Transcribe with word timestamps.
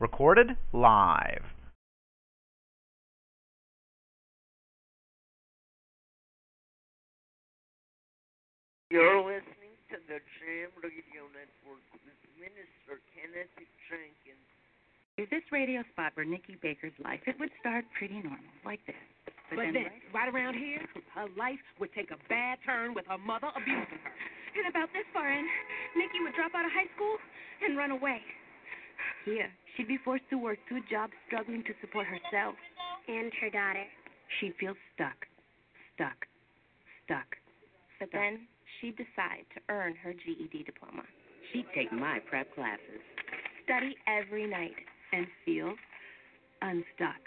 Recorded 0.00 0.56
live. 0.72 1.44
You're 8.88 9.20
listening 9.20 9.76
to 9.92 10.00
the 10.08 10.24
Jam 10.40 10.72
Radio 10.80 11.28
Network 11.36 11.84
with 11.92 12.16
Minister 12.40 12.96
Kenneth 13.12 13.52
Jenkins. 13.92 14.40
If 15.20 15.28
this 15.28 15.44
radio 15.52 15.84
spot 15.92 16.16
were 16.16 16.24
Nikki 16.24 16.56
Baker's 16.64 16.96
life, 17.04 17.20
it 17.28 17.36
would 17.38 17.52
start 17.60 17.84
pretty 17.92 18.24
normal, 18.24 18.40
like 18.64 18.80
this. 18.88 18.96
But, 19.52 19.60
but 19.60 19.68
then, 19.76 19.84
right, 19.84 20.00
right 20.16 20.32
around 20.32 20.56
here, 20.56 20.80
her 21.12 21.28
life 21.36 21.60
would 21.76 21.92
take 21.92 22.08
a 22.08 22.16
bad 22.32 22.56
turn 22.64 22.96
with 22.96 23.04
her 23.04 23.20
mother 23.20 23.52
abusing 23.52 24.00
her. 24.00 24.16
And 24.56 24.64
about 24.64 24.88
this 24.96 25.04
far 25.12 25.28
in, 25.28 25.44
Nikki 25.92 26.24
would 26.24 26.32
drop 26.32 26.56
out 26.56 26.64
of 26.64 26.72
high 26.72 26.88
school 26.96 27.20
and 27.60 27.76
run 27.76 27.92
away. 27.92 28.24
Here, 29.24 29.50
she'd 29.76 29.88
be 29.88 29.98
forced 30.04 30.24
to 30.30 30.36
work 30.36 30.58
two 30.68 30.80
jobs, 30.90 31.12
struggling 31.26 31.62
to 31.64 31.74
support 31.80 32.06
herself 32.06 32.54
and 33.08 33.32
her 33.40 33.50
daughter. 33.50 33.84
She'd 34.38 34.54
feel 34.58 34.74
stuck, 34.94 35.26
stuck, 35.94 36.26
stuck. 37.04 37.36
But 37.98 38.08
stuck. 38.08 38.20
then 38.20 38.46
she'd 38.80 38.96
decide 38.96 39.44
to 39.54 39.60
earn 39.68 39.94
her 40.02 40.12
GED 40.12 40.64
diploma. 40.64 41.02
She'd 41.52 41.66
take 41.74 41.92
my 41.92 42.20
prep 42.30 42.54
classes, 42.54 43.02
study 43.64 43.96
every 44.06 44.46
night, 44.46 44.76
and 45.12 45.26
feel 45.44 45.74
unstuck 46.62 47.20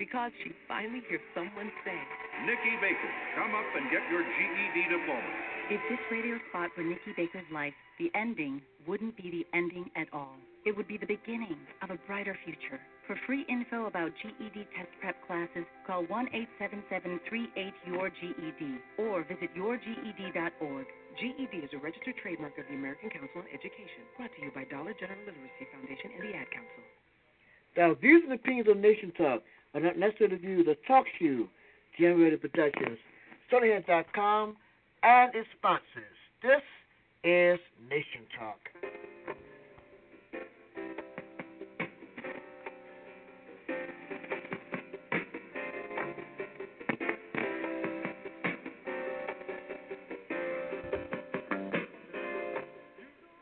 because 0.00 0.32
she 0.42 0.50
finally 0.66 1.04
hears 1.12 1.20
someone 1.36 1.70
say, 1.84 2.00
Nikki 2.48 2.72
Baker, 2.80 3.12
come 3.36 3.52
up 3.52 3.68
and 3.76 3.84
get 3.92 4.00
your 4.08 4.24
GED 4.24 4.88
diploma. 4.88 5.30
If 5.68 5.80
this 5.92 6.00
radio 6.10 6.40
spot 6.48 6.70
were 6.74 6.82
Nikki 6.82 7.12
Baker's 7.14 7.44
life, 7.52 7.76
the 8.00 8.10
ending 8.16 8.62
wouldn't 8.88 9.14
be 9.14 9.30
the 9.30 9.44
ending 9.52 9.90
at 9.94 10.08
all. 10.10 10.40
It 10.66 10.76
would 10.76 10.88
be 10.88 10.98
the 10.98 11.08
beginning 11.08 11.56
of 11.82 11.88
a 11.88 11.96
brighter 12.06 12.36
future. 12.44 12.78
For 13.06 13.16
free 13.26 13.46
info 13.48 13.86
about 13.86 14.12
GED 14.20 14.68
test 14.76 14.92
prep 15.00 15.16
classes, 15.26 15.64
call 15.86 16.04
1 16.04 16.28
877 16.60 17.20
38 17.56 17.74
your 17.88 18.10
GED 18.10 18.60
or 18.98 19.24
visit 19.24 19.48
yourged.org. 19.56 20.86
GED 21.16 21.56
is 21.64 21.70
a 21.72 21.78
registered 21.78 22.14
trademark 22.22 22.58
of 22.58 22.68
the 22.68 22.76
American 22.76 23.08
Council 23.08 23.40
on 23.40 23.48
Education, 23.48 24.04
brought 24.16 24.30
to 24.36 24.42
you 24.44 24.52
by 24.54 24.64
Dollar 24.68 24.92
General 24.92 25.18
Literacy 25.24 25.66
Foundation 25.72 26.12
and 26.12 26.28
the 26.28 26.36
Ad 26.36 26.48
Council. 26.52 26.84
The 27.74 27.96
views 27.96 28.22
and 28.28 28.34
opinions 28.36 28.68
of 28.68 28.76
Nation 28.76 29.12
Talk 29.16 29.42
are 29.74 29.80
not 29.80 29.96
necessarily 29.96 30.36
the 30.36 30.42
views 30.44 30.68
of 30.68 30.76
Talk 30.86 31.06
Shoe, 31.18 31.48
Generated 31.98 32.40
Productions, 32.40 32.98
SonyHead.com, 33.50 34.56
and 35.02 35.34
its 35.34 35.48
sponsors. 35.56 36.18
This 36.44 36.62
is 37.24 37.58
Nation 37.88 38.28
Talk. 38.38 38.60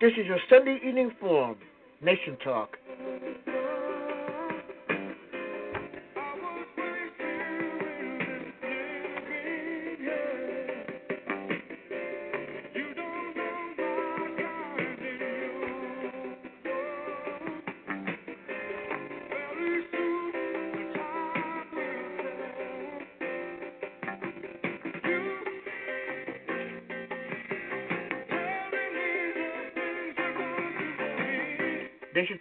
This 0.01 0.13
is 0.13 0.27
your 0.27 0.39
Sunday 0.49 0.79
evening 0.87 1.11
forum, 1.19 1.57
Nation 2.01 2.37
Talk. 2.45 2.77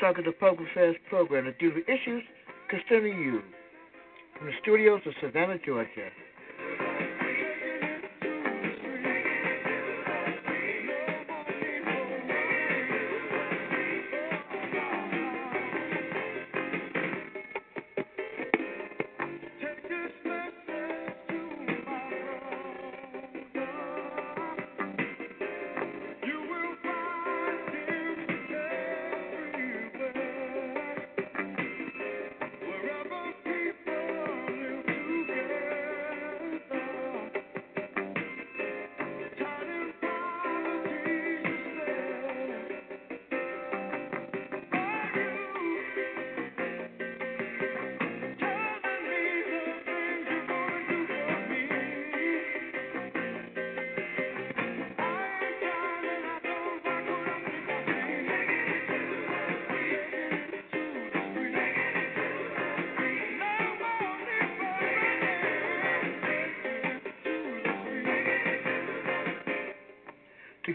Is 0.07 0.23
a 0.25 0.31
public 0.31 0.69
affairs 0.71 0.95
program 1.09 1.45
that 1.45 1.59
deals 1.59 1.73
with 1.75 1.89
issues 1.89 2.23
concerning 2.69 3.19
you. 3.21 3.41
From 4.37 4.47
the 4.47 4.53
studios 4.61 5.01
of 5.05 5.13
Savannah, 5.21 5.57
Georgia. 5.65 6.09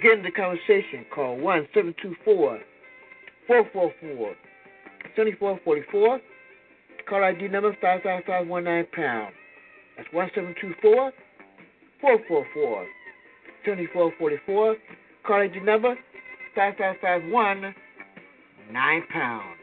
Get 0.03 0.23
the 0.23 0.31
conversation, 0.31 1.07
call 1.15 1.37
1 1.39 1.69
724 1.75 2.61
444 3.47 4.35
7444. 5.17 6.21
Call 7.09 7.25
ID 7.25 7.49
number 7.49 7.73
55519 7.81 8.87
pound. 8.93 9.35
That's 9.97 10.09
1724 10.13 11.13
444 12.01 12.87
7444. 13.65 14.77
Call 15.27 15.41
ID 15.41 15.61
number 15.61 15.97
5551 16.55 17.75
9 18.73 19.03
pound. 19.13 19.62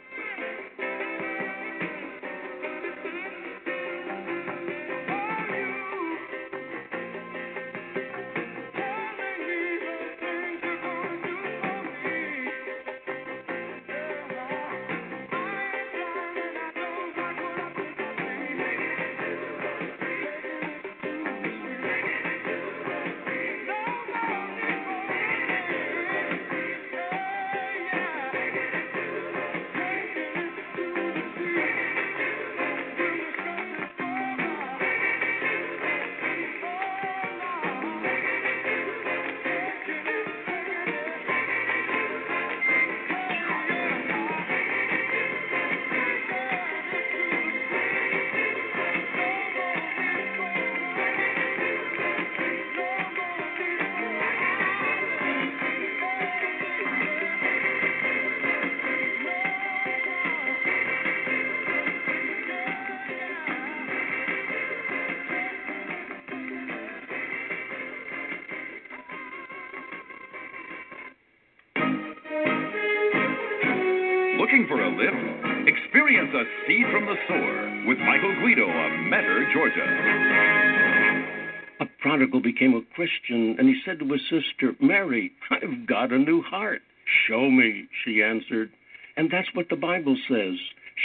Christian, 83.10 83.56
and 83.58 83.68
he 83.68 83.82
said 83.86 84.00
to 84.00 84.12
his 84.12 84.22
sister, 84.24 84.76
Mary, 84.80 85.32
I've 85.52 85.88
got 85.88 86.12
a 86.12 86.18
new 86.18 86.42
heart. 86.42 86.82
Show 87.28 87.50
me, 87.50 87.88
she 88.04 88.22
answered. 88.22 88.72
And 89.18 89.30
that's 89.32 89.48
what 89.54 89.70
the 89.70 89.76
Bible 89.76 90.18
says 90.28 90.56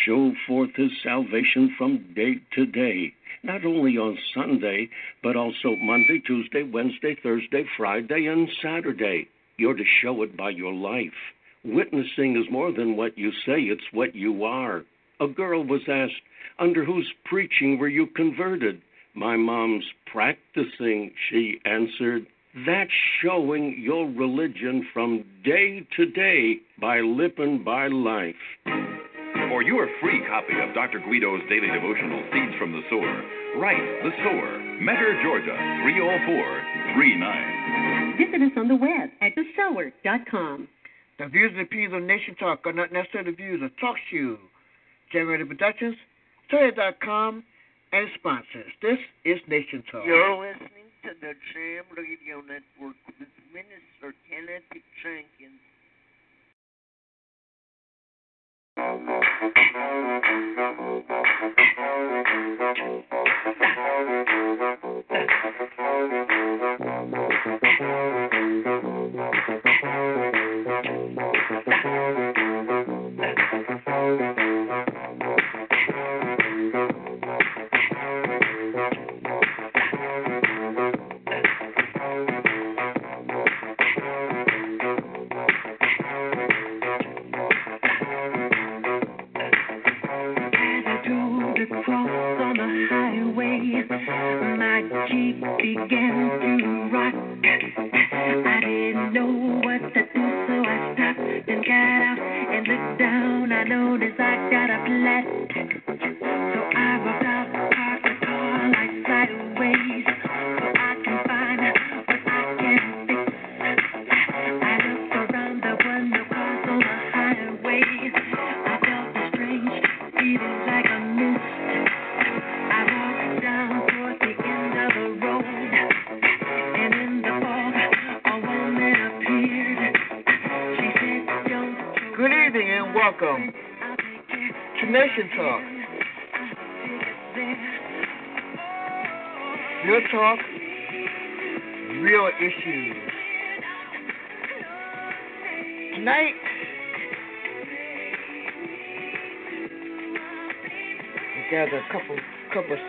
show 0.05 0.33
forth 0.47 0.71
his 0.75 0.91
salvation 1.05 1.73
from 1.79 2.05
day 2.17 2.35
to 2.53 2.67
day, 2.67 3.12
not 3.45 3.65
only 3.65 3.97
on 3.97 4.19
Sunday, 4.35 4.89
but 5.23 5.37
also 5.37 5.77
Monday, 5.77 6.21
Tuesday, 6.27 6.65
Wednesday, 6.65 7.17
Thursday, 7.23 7.65
Friday, 7.77 8.27
and 8.27 8.49
Saturday. 8.61 9.29
You're 9.57 9.77
to 9.77 9.85
show 10.03 10.23
it 10.23 10.37
by 10.37 10.50
your 10.50 10.75
life. 10.75 11.12
Witnessing 11.65 12.37
is 12.37 12.50
more 12.50 12.73
than 12.73 12.97
what 12.97 13.17
you 13.17 13.31
say, 13.47 13.61
it's 13.61 13.93
what 13.93 14.17
you 14.17 14.43
are. 14.43 14.83
A 15.21 15.29
girl 15.29 15.62
was 15.62 15.83
asked, 15.89 16.21
Under 16.59 16.85
whose 16.85 17.09
preaching 17.25 17.79
were 17.79 17.89
you 17.89 18.09
converted? 18.09 18.83
My 19.14 19.37
mom's 19.37 19.84
practicing, 20.06 21.12
she 21.31 21.61
answered. 21.64 22.26
That's 22.66 22.90
showing 23.22 23.81
your 23.81 24.06
religion 24.06 24.87
from 24.93 25.25
day 25.44 25.87
to 25.96 26.06
day 26.06 26.58
by 26.81 27.00
living 27.00 27.62
by 27.64 27.87
life. 27.88 28.34
For 29.49 29.62
your 29.62 29.88
free 30.00 30.22
copy 30.26 30.55
of 30.61 30.75
Dr. 30.75 30.99
Guido's 30.99 31.43
daily 31.49 31.69
devotional, 31.69 32.22
Seeds 32.32 32.55
from 32.58 32.72
the 32.72 32.82
Sower, 32.90 33.22
write 33.58 34.02
The 34.02 34.11
Sower, 34.22 34.58
Metter, 34.81 35.22
Georgia, 35.22 35.56
30439. 35.82 38.19
Visit 38.19 38.43
us 38.43 38.52
on 38.56 38.69
the 38.69 38.76
web 38.76 39.11
at 39.20 39.34
thesower.com. 39.37 40.69
The 41.19 41.26
views 41.26 41.52
and 41.52 41.61
opinions 41.61 41.94
of 41.94 42.02
Nation 42.02 42.34
Talk 42.34 42.66
are 42.66 42.72
not 42.72 42.90
necessarily 42.93 43.31
the 43.31 43.37
views 43.37 43.62
of 43.62 43.70
Talk 43.78 43.96
Shoe, 44.11 44.38
Generated 45.12 45.49
Productions, 45.49 45.96
Toya.com, 46.52 47.44
and 47.94 48.08
sponsors. 48.19 48.73
This 48.82 48.99
is 49.25 49.38
Nation 49.46 49.85
Talk. 49.91 50.02
You're 50.05 50.35
listening 50.37 50.91
to 51.05 51.11
the 51.20 51.32
Jam 51.55 51.85
Radio 51.96 52.43
Network 52.43 52.96
with 53.06 53.29
Minister 53.55 54.11
Kenneth 54.29 54.67
Jenkins. 55.00 55.62
mm-hmm. 96.14 96.63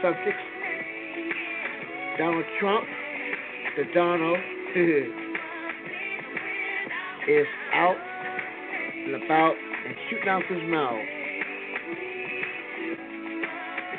Subjects. 0.01 0.43
Donald 2.17 2.45
Trump, 2.59 2.85
the 3.77 3.83
Donald, 3.93 4.39
is 7.27 7.47
out 7.73 7.97
and 9.05 9.15
about 9.23 9.55
and 9.85 9.95
shooting 10.09 10.29
out 10.29 10.43
his 10.47 10.61
mouth. 10.69 11.05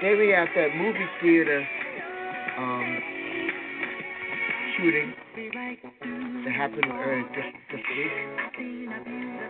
Today 0.00 0.14
we 0.18 0.30
have 0.30 0.48
that 0.54 0.76
movie 0.76 1.08
theater 1.22 1.66
um, 2.58 2.98
shooting 4.76 5.14
that 6.44 6.52
happened 6.54 6.84
earlier 6.86 7.24
this, 7.34 7.44
this 7.72 7.80
week, 7.96 8.12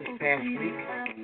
this 0.00 0.18
past 0.20 0.44
week. 0.44 1.15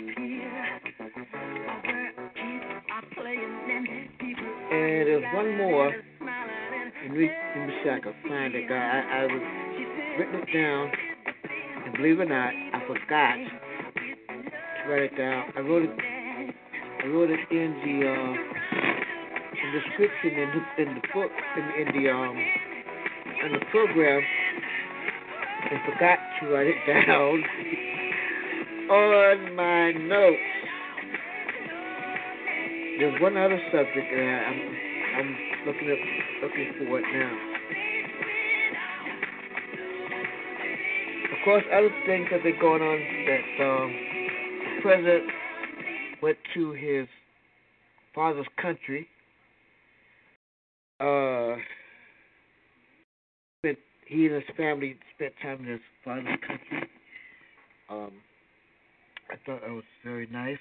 And 4.72 5.06
there's 5.06 5.34
one 5.34 5.56
more. 5.58 5.92
Let 5.92 7.10
me, 7.10 7.28
let 7.56 7.66
me 7.68 7.74
see 7.84 7.90
I 7.90 8.00
can 8.00 8.14
find 8.26 8.54
it. 8.54 8.70
I, 8.72 9.20
I 9.20 9.22
was 9.24 9.42
written 10.18 10.40
it 10.40 10.48
down, 10.54 10.90
and 11.84 11.94
believe 11.94 12.20
it 12.20 12.22
or 12.22 12.32
not, 12.32 12.54
I 12.72 12.80
forgot 12.86 13.36
to 13.36 14.90
write 14.90 15.12
it 15.12 15.16
down. 15.18 15.52
I 15.56 15.60
wrote 15.60 15.82
it. 15.82 15.90
I 17.04 17.06
wrote 17.08 17.28
it 17.28 17.40
in 17.50 17.74
the 17.84 18.08
uh, 18.08 18.32
in 19.60 19.72
the 19.72 19.80
description 19.80 20.40
in 20.40 20.48
the, 20.56 20.82
in 20.82 20.94
the 20.94 21.02
book 21.12 21.32
in, 21.56 21.64
in 21.86 22.02
the 22.02 22.10
um 22.10 22.36
in 23.44 23.52
the 23.52 23.64
program, 23.70 24.22
and 25.70 25.80
forgot 25.92 26.18
to 26.40 26.46
write 26.48 26.68
it 26.68 26.80
down 26.86 27.44
on 28.88 29.54
my 29.54 29.92
notes. 29.92 30.61
There's 32.98 33.20
one 33.20 33.36
other 33.36 33.60
subject, 33.72 34.06
I, 34.12 34.20
I'm 34.20 34.76
I'm 35.14 35.36
looking 35.66 35.90
up 35.90 35.98
looking 36.42 36.72
for 36.78 36.98
it 36.98 37.04
now. 37.12 37.52
Of 41.32 41.44
course, 41.44 41.64
other 41.72 41.90
things 42.06 42.28
have 42.30 42.42
been 42.42 42.58
going 42.60 42.82
on 42.82 42.98
that 43.26 43.64
um, 43.64 43.92
the 44.76 44.82
president 44.82 45.24
went 46.22 46.38
to 46.54 46.72
his 46.72 47.08
father's 48.14 48.46
country. 48.60 49.08
Uh, 51.00 51.56
he 54.06 54.26
and 54.26 54.34
his 54.34 54.44
family 54.56 54.96
spent 55.14 55.32
time 55.42 55.60
in 55.60 55.72
his 55.72 55.80
father's 56.04 56.38
country. 56.46 56.88
Um, 57.90 58.12
I 59.30 59.36
thought 59.46 59.62
that 59.62 59.70
was 59.70 59.84
very 60.04 60.26
nice. 60.26 60.58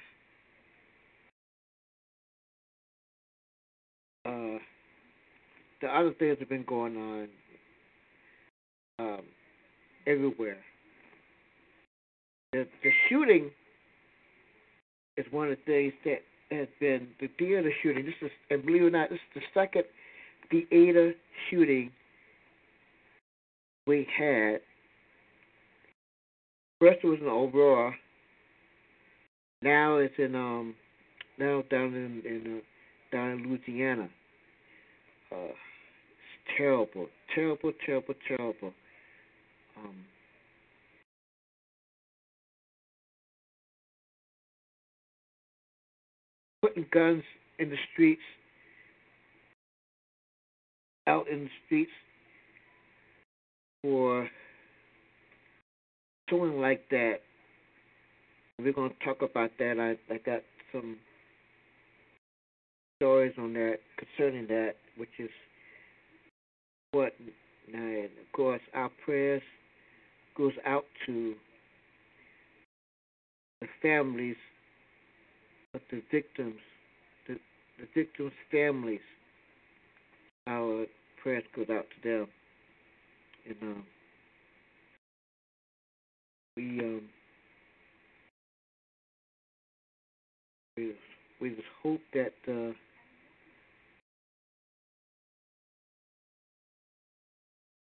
Uh, 4.26 4.60
the 5.82 5.88
other 5.88 6.14
things 6.20 6.38
have 6.40 6.50
been 6.50 6.66
going 6.66 6.96
on 6.98 7.28
um, 9.00 9.22
everywhere. 10.06 10.58
The, 12.54 12.68
the 12.84 12.92
shooting 13.10 13.50
is 15.18 15.26
one 15.32 15.50
of 15.50 15.58
the 15.58 15.64
things 15.66 15.94
that 16.06 16.22
has 16.56 16.68
been 16.80 17.08
the 17.20 17.30
theater 17.40 17.72
shooting. 17.82 18.06
This 18.06 18.14
is, 18.22 18.32
and 18.50 18.66
believe 18.66 18.84
it 18.84 18.86
or 18.86 18.90
not, 18.92 19.10
this 19.10 19.20
is 19.36 19.42
the 19.42 19.60
second 19.60 19.84
theater 20.70 21.14
shooting 21.50 21.92
we 23.88 24.08
had. 24.18 24.60
First 26.80 27.04
was 27.04 27.20
in 27.22 27.28
Aurora. 27.28 27.94
Now 29.62 29.98
it's 29.98 30.14
in 30.18 30.36
um 30.36 30.76
now 31.38 31.64
down 31.70 31.94
in, 31.94 32.22
in 32.26 32.58
uh, 32.58 32.62
down 33.12 33.32
in 33.32 33.50
Louisiana. 33.50 34.10
Uh, 35.32 35.36
it's 35.36 36.58
terrible, 36.58 37.08
terrible, 37.34 37.72
terrible, 37.86 38.14
terrible. 38.28 38.74
Um, 39.78 39.96
putting 46.62 46.86
guns 46.92 47.24
in 47.60 47.70
the 47.70 47.78
streets, 47.94 48.22
out 51.08 51.28
in 51.28 51.46
the 51.46 51.50
streets 51.66 51.92
for 53.82 54.28
something 56.30 56.62
like 56.62 56.84
that. 56.92 57.16
We're 58.60 58.74
going 58.74 58.92
to 58.92 59.06
talk 59.06 59.22
about 59.22 59.52
that. 59.58 59.80
I, 59.80 60.14
I 60.14 60.18
got 60.20 60.42
some 60.72 60.98
stories 63.02 63.34
on 63.40 63.52
that 63.54 63.80
concerning 63.98 64.46
that, 64.46 64.74
which 64.96 65.10
is 65.18 65.32
what, 66.92 67.14
and 67.74 68.06
of 68.06 68.32
course, 68.32 68.62
our 68.76 68.92
prayers 69.04 69.42
goes 70.38 70.54
out 70.68 70.86
to 71.08 71.34
the 73.60 73.68
families 73.82 74.36
of 75.74 75.82
the 75.90 76.04
victims, 76.12 76.60
the, 77.28 77.38
the 77.80 77.88
victims' 77.96 78.34
families. 78.52 79.00
Our 80.46 80.86
prayers 81.24 81.44
goes 81.56 81.68
out 81.72 81.86
to 82.04 82.10
them. 82.10 82.28
And 83.48 83.56
um, 83.64 83.84
we 86.56 86.80
um, 86.82 87.02
we 90.78 90.94
we 91.42 91.50
just 91.50 91.62
hope 91.82 92.02
that 92.14 92.34
uh, 92.48 92.74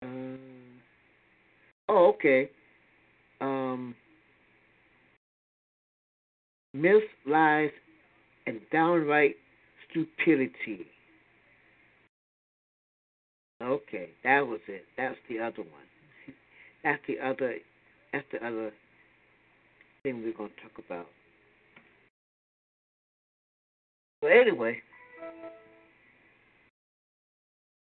uh, 0.02 0.37
oh 1.88 2.09
okay 2.14 2.50
um, 3.40 3.95
myth, 6.75 7.02
lies, 7.26 7.71
and 8.47 8.61
downright 8.73 9.37
stupidity. 9.90 10.87
Okay, 13.62 14.11
that 14.25 14.47
was 14.47 14.61
it. 14.69 14.85
That's 14.97 15.16
the 15.28 15.38
other 15.38 15.59
one. 15.59 15.88
That's 16.85 17.02
the 17.07 17.19
other. 17.21 17.57
That's 18.12 18.26
the 18.33 18.47
other 18.47 18.73
thing 20.02 20.23
we're 20.23 20.33
to 20.33 20.54
talk 20.62 20.85
about. 20.85 21.07
But 24.23 24.33
anyway, 24.33 24.78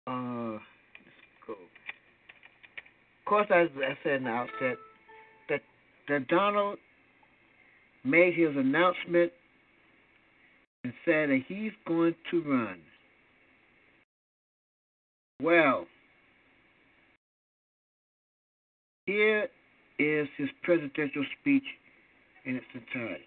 uh, 0.07 0.57
course, 3.27 3.47
as 3.53 3.67
I 3.77 3.97
said 4.03 4.13
in 4.13 4.23
the 4.23 4.29
outset, 4.29 4.77
that 5.49 5.61
that 6.07 6.27
Donald 6.27 6.77
made 8.03 8.33
his 8.33 8.55
announcement 8.55 9.31
and 10.83 10.93
said 11.03 11.29
that 11.29 11.41
he's 11.47 11.73
going 11.85 12.15
to 12.31 12.41
run. 12.41 12.79
Well, 15.41 15.85
here 19.05 19.49
is 19.99 20.27
his 20.37 20.49
presidential 20.63 21.25
speech 21.39 21.63
in 22.45 22.55
its 22.55 22.65
entirety. 22.73 23.25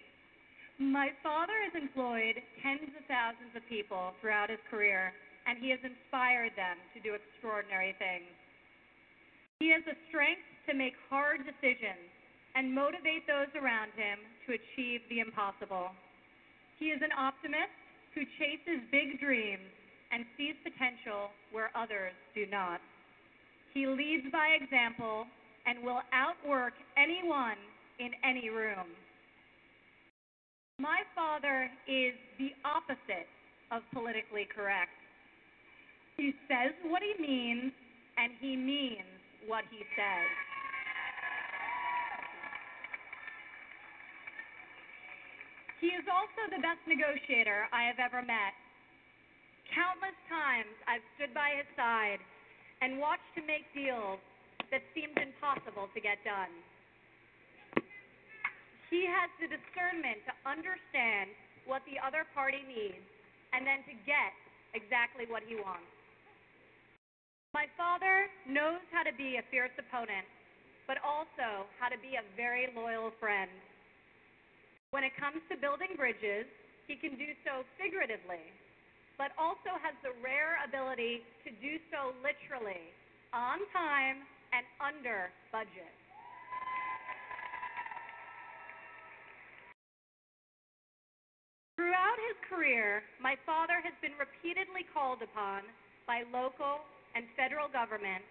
My 0.79 1.09
father 1.21 1.53
has 1.69 1.79
employed 1.79 2.41
tens 2.63 2.89
of 2.97 3.05
thousands 3.07 3.53
of 3.55 3.61
people 3.69 4.13
throughout 4.19 4.49
his 4.49 4.59
career, 4.69 5.13
and 5.45 5.59
he 5.61 5.69
has 5.69 5.79
inspired 5.85 6.51
them 6.57 6.77
to 6.95 6.99
do 6.99 7.13
extraordinary 7.13 7.93
things. 7.99 8.33
He 9.61 9.69
has 9.69 9.85
the 9.85 9.93
strength 10.09 10.41
to 10.65 10.73
make 10.73 10.97
hard 11.05 11.45
decisions 11.45 12.09
and 12.57 12.73
motivate 12.73 13.29
those 13.29 13.53
around 13.53 13.93
him 13.93 14.17
to 14.49 14.57
achieve 14.57 15.05
the 15.05 15.21
impossible. 15.21 15.93
He 16.81 16.89
is 16.89 16.97
an 17.05 17.13
optimist 17.13 17.69
who 18.17 18.25
chases 18.41 18.81
big 18.89 19.21
dreams 19.21 19.69
and 20.09 20.25
sees 20.33 20.57
potential 20.65 21.29
where 21.53 21.69
others 21.77 22.17
do 22.33 22.49
not. 22.49 22.81
He 23.77 23.85
leads 23.85 24.25
by 24.33 24.57
example 24.57 25.29
and 25.69 25.85
will 25.85 26.01
outwork 26.09 26.73
anyone 26.97 27.61
in 28.01 28.17
any 28.25 28.49
room. 28.49 28.89
My 30.79 31.05
father 31.13 31.69
is 31.85 32.17
the 32.41 32.49
opposite 32.65 33.29
of 33.69 33.85
politically 33.93 34.49
correct. 34.49 34.97
He 36.17 36.33
says 36.49 36.73
what 36.81 37.05
he 37.05 37.13
means, 37.21 37.71
and 38.17 38.33
he 38.41 38.57
means 38.57 39.20
what 39.47 39.63
he 39.69 39.85
says. 39.95 40.29
He 45.81 45.89
is 45.97 46.05
also 46.05 46.45
the 46.53 46.61
best 46.61 46.81
negotiator 46.85 47.65
I 47.73 47.89
have 47.89 47.97
ever 47.97 48.21
met. 48.21 48.53
Countless 49.73 50.17
times 50.29 50.73
I've 50.85 51.01
stood 51.17 51.33
by 51.33 51.57
his 51.57 51.65
side 51.73 52.21
and 52.85 53.01
watched 53.01 53.33
him 53.33 53.49
make 53.49 53.65
deals 53.73 54.21
that 54.69 54.85
seemed 54.93 55.17
impossible 55.17 55.89
to 55.93 55.99
get 55.99 56.21
done. 56.21 56.53
He 58.93 59.07
has 59.07 59.31
the 59.39 59.47
discernment 59.47 60.21
to 60.27 60.33
understand 60.45 61.33
what 61.65 61.81
the 61.87 61.97
other 61.97 62.27
party 62.35 62.61
needs 62.67 63.07
and 63.53 63.65
then 63.65 63.81
to 63.87 63.95
get 64.03 64.35
exactly 64.75 65.25
what 65.25 65.43
he 65.47 65.55
wants. 65.55 65.87
My 67.51 67.67
father 67.75 68.31
knows 68.47 68.79
how 68.95 69.03
to 69.03 69.11
be 69.11 69.35
a 69.35 69.43
fierce 69.51 69.75
opponent, 69.75 70.23
but 70.87 70.95
also 71.03 71.67
how 71.75 71.91
to 71.91 71.99
be 71.99 72.15
a 72.15 72.23
very 72.39 72.71
loyal 72.71 73.11
friend. 73.19 73.51
When 74.95 75.03
it 75.03 75.11
comes 75.19 75.43
to 75.51 75.59
building 75.59 75.99
bridges, 75.99 76.47
he 76.87 76.95
can 76.95 77.19
do 77.19 77.35
so 77.43 77.67
figuratively, 77.75 78.55
but 79.19 79.35
also 79.35 79.75
has 79.83 79.91
the 79.99 80.15
rare 80.23 80.63
ability 80.63 81.27
to 81.43 81.51
do 81.59 81.75
so 81.91 82.15
literally, 82.23 82.87
on 83.35 83.59
time 83.75 84.23
and 84.55 84.63
under 84.79 85.27
budget. 85.51 85.91
Throughout 91.75 92.19
his 92.31 92.37
career, 92.47 93.03
my 93.19 93.35
father 93.43 93.83
has 93.83 93.95
been 93.99 94.15
repeatedly 94.15 94.87
called 94.95 95.19
upon 95.19 95.67
by 96.07 96.23
local 96.31 96.87
and 97.15 97.27
federal 97.35 97.67
government 97.67 98.23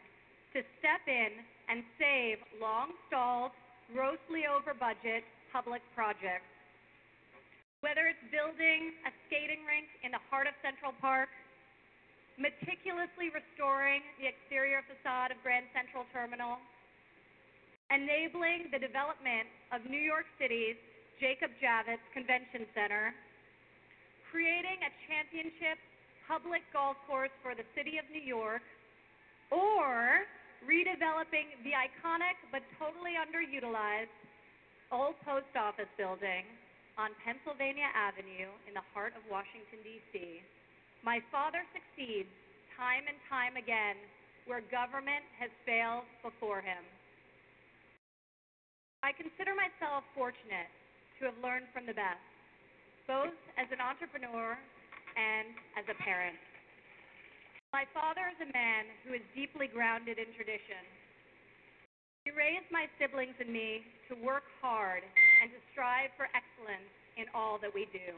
to 0.52 0.64
step 0.82 1.02
in 1.06 1.30
and 1.70 1.86
save 1.98 2.42
long 2.58 2.90
stalled, 3.06 3.54
grossly 3.94 4.46
over 4.46 4.74
budget 4.74 5.22
public 5.54 5.82
projects. 5.94 6.46
Whether 7.80 8.12
it's 8.12 8.22
building 8.28 8.92
a 9.08 9.10
skating 9.26 9.64
rink 9.64 9.88
in 10.04 10.12
the 10.12 10.22
heart 10.28 10.46
of 10.46 10.54
Central 10.60 10.92
Park, 11.00 11.32
meticulously 12.36 13.32
restoring 13.32 14.04
the 14.20 14.28
exterior 14.28 14.84
facade 14.84 15.32
of 15.32 15.38
Grand 15.40 15.68
Central 15.72 16.04
Terminal, 16.12 16.60
enabling 17.90 18.70
the 18.70 18.78
development 18.78 19.48
of 19.74 19.82
New 19.88 20.00
York 20.00 20.28
City's 20.38 20.78
Jacob 21.18 21.50
Javits 21.60 22.04
Convention 22.16 22.64
Center, 22.72 23.12
creating 24.30 24.80
a 24.86 24.90
championship 25.10 25.76
public 26.30 26.62
golf 26.70 26.94
course 27.10 27.34
for 27.42 27.58
the 27.58 27.66
city 27.74 27.98
of 27.98 28.06
New 28.14 28.22
York, 28.22 28.62
or 29.50 30.22
redeveloping 30.62 31.58
the 31.66 31.74
iconic 31.74 32.38
but 32.54 32.62
totally 32.78 33.18
underutilized 33.18 34.14
old 34.94 35.18
post 35.26 35.50
office 35.58 35.90
building 35.98 36.46
on 36.94 37.10
Pennsylvania 37.26 37.90
Avenue 37.98 38.46
in 38.70 38.78
the 38.78 38.86
heart 38.94 39.10
of 39.18 39.26
Washington, 39.26 39.82
D.C. 39.82 40.38
My 41.02 41.18
father 41.34 41.66
succeeds 41.74 42.30
time 42.78 43.10
and 43.10 43.18
time 43.26 43.58
again 43.58 43.98
where 44.46 44.62
government 44.70 45.26
has 45.34 45.50
failed 45.66 46.06
before 46.22 46.62
him. 46.62 46.86
I 49.02 49.10
consider 49.18 49.58
myself 49.58 50.06
fortunate 50.14 50.70
to 51.18 51.26
have 51.26 51.38
learned 51.42 51.66
from 51.74 51.90
the 51.90 51.96
best 51.96 52.22
both 53.10 53.34
as 53.58 53.66
an 53.74 53.82
entrepreneur 53.82 54.54
and 55.20 55.52
as 55.76 55.86
a 55.92 55.96
parent. 56.00 56.40
My 57.76 57.84
father 57.92 58.26
is 58.32 58.40
a 58.40 58.50
man 58.50 58.88
who 59.04 59.14
is 59.14 59.22
deeply 59.36 59.68
grounded 59.70 60.18
in 60.18 60.32
tradition. 60.34 60.82
He 62.24 62.32
raised 62.34 62.68
my 62.72 62.90
siblings 62.98 63.36
and 63.38 63.48
me 63.48 63.86
to 64.10 64.18
work 64.18 64.44
hard 64.60 65.04
and 65.04 65.48
to 65.52 65.58
strive 65.72 66.10
for 66.18 66.26
excellence 66.34 66.90
in 67.16 67.30
all 67.32 67.60
that 67.62 67.72
we 67.72 67.86
do. 67.94 68.16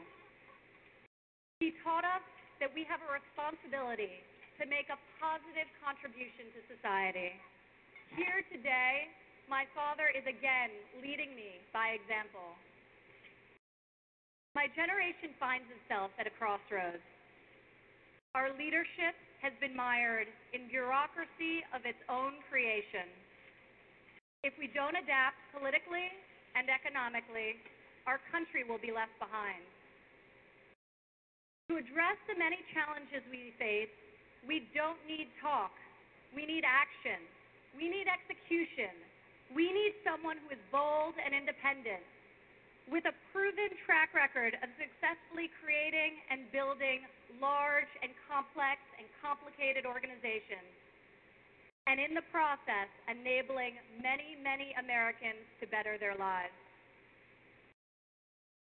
He 1.61 1.71
taught 1.85 2.03
us 2.03 2.25
that 2.59 2.71
we 2.73 2.83
have 2.89 2.99
a 3.05 3.11
responsibility 3.13 4.19
to 4.59 4.63
make 4.67 4.89
a 4.91 4.99
positive 5.21 5.69
contribution 5.79 6.51
to 6.51 6.59
society. 6.67 7.31
Here 8.17 8.43
today, 8.51 9.07
my 9.47 9.65
father 9.71 10.11
is 10.11 10.23
again 10.27 10.71
leading 10.99 11.33
me 11.35 11.63
by 11.71 11.95
example. 11.95 12.57
My 14.53 14.69
generation 14.77 15.33
finds 15.41 15.65
itself 15.73 16.13
at 16.21 16.29
a 16.29 16.33
crossroads. 16.37 17.01
Our 18.37 18.53
leadership 18.53 19.17
has 19.41 19.53
been 19.57 19.73
mired 19.73 20.29
in 20.53 20.69
bureaucracy 20.69 21.65
of 21.73 21.85
its 21.89 21.97
own 22.05 22.37
creation. 22.53 23.09
If 24.45 24.53
we 24.61 24.69
don't 24.69 24.93
adapt 24.93 25.41
politically 25.49 26.09
and 26.53 26.69
economically, 26.69 27.57
our 28.05 28.21
country 28.29 28.61
will 28.61 28.81
be 28.81 28.93
left 28.93 29.17
behind. 29.17 29.65
To 31.71 31.81
address 31.81 32.19
the 32.29 32.37
many 32.37 32.61
challenges 32.77 33.25
we 33.33 33.57
face, 33.57 33.89
we 34.45 34.69
don't 34.77 34.99
need 35.09 35.33
talk. 35.41 35.73
We 36.35 36.45
need 36.45 36.61
action. 36.61 37.25
We 37.73 37.89
need 37.89 38.05
execution. 38.05 38.93
We 39.49 39.71
need 39.73 39.97
someone 40.05 40.37
who 40.45 40.53
is 40.53 40.61
bold 40.69 41.17
and 41.17 41.33
independent, 41.33 42.05
with 42.91 43.07
a 43.07 43.15
proven 43.31 43.71
track 43.87 44.11
record 44.11 44.59
of 44.59 44.67
successfully 44.75 45.47
creating 45.63 46.19
and 46.27 46.51
building 46.51 47.07
large 47.39 47.89
and 48.03 48.11
complex 48.27 48.83
and 48.99 49.07
complicated 49.23 49.87
organizations, 49.87 50.67
and 51.87 51.99
in 51.99 52.15
the 52.15 52.23
process, 52.31 52.87
enabling 53.07 53.79
many, 53.99 54.39
many 54.39 54.75
Americans 54.79 55.43
to 55.59 55.67
better 55.67 55.99
their 55.99 56.15
lives. 56.15 56.55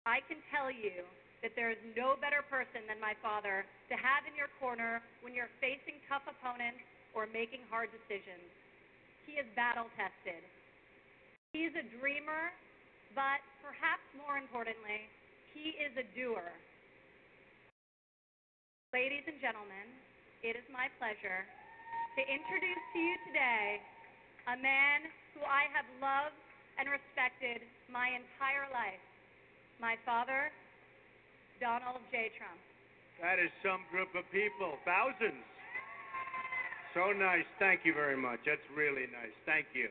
I 0.05 0.21
can 0.25 0.39
tell 0.53 0.69
you 0.69 1.03
that 1.43 1.53
there 1.53 1.69
is 1.69 1.81
no 1.93 2.17
better 2.17 2.41
person 2.49 2.85
than 2.89 2.97
my 2.97 3.13
father 3.21 3.65
to 3.89 3.95
have 3.97 4.25
in 4.25 4.33
your 4.33 4.49
corner 4.57 5.01
when 5.21 5.37
you're 5.37 5.51
facing 5.61 6.01
tough 6.09 6.25
opponents 6.25 6.81
or 7.13 7.29
making 7.29 7.61
hard 7.69 7.93
decisions. 7.93 8.49
He 9.25 9.37
is 9.37 9.45
battle 9.53 9.89
tested. 9.97 10.41
He 11.53 11.67
is 11.67 11.73
a 11.75 11.85
dreamer, 11.99 12.53
but 13.13 13.43
perhaps 13.63 14.03
more 14.17 14.39
importantly, 14.39 15.07
he 15.53 15.75
is 15.77 15.91
a 15.95 16.05
doer. 16.15 16.51
Ladies 18.95 19.27
and 19.27 19.37
gentlemen, 19.43 19.87
it 20.41 20.55
is 20.55 20.65
my 20.71 20.87
pleasure 20.97 21.43
to 22.15 22.21
introduce 22.23 22.83
to 22.93 22.99
you 22.99 23.15
today 23.29 23.83
a 24.47 24.55
man 24.57 25.05
who 25.35 25.43
I 25.43 25.67
have 25.75 25.85
loved 25.99 26.39
and 26.79 26.87
respected 26.87 27.61
my 27.91 28.15
entire 28.15 28.69
life, 28.71 29.01
my 29.81 29.99
father, 30.05 30.49
Donald 31.59 32.01
J. 32.13 32.31
Trump. 32.37 32.61
That 33.21 33.41
is 33.41 33.49
some 33.65 33.81
group 33.89 34.13
of 34.13 34.23
people, 34.29 34.77
thousands. 34.85 35.45
So 36.93 37.13
nice. 37.13 37.45
Thank 37.59 37.81
you 37.83 37.93
very 37.93 38.17
much. 38.17 38.39
That's 38.45 38.63
really 38.73 39.05
nice. 39.09 39.33
Thank 39.45 39.67
you. 39.73 39.89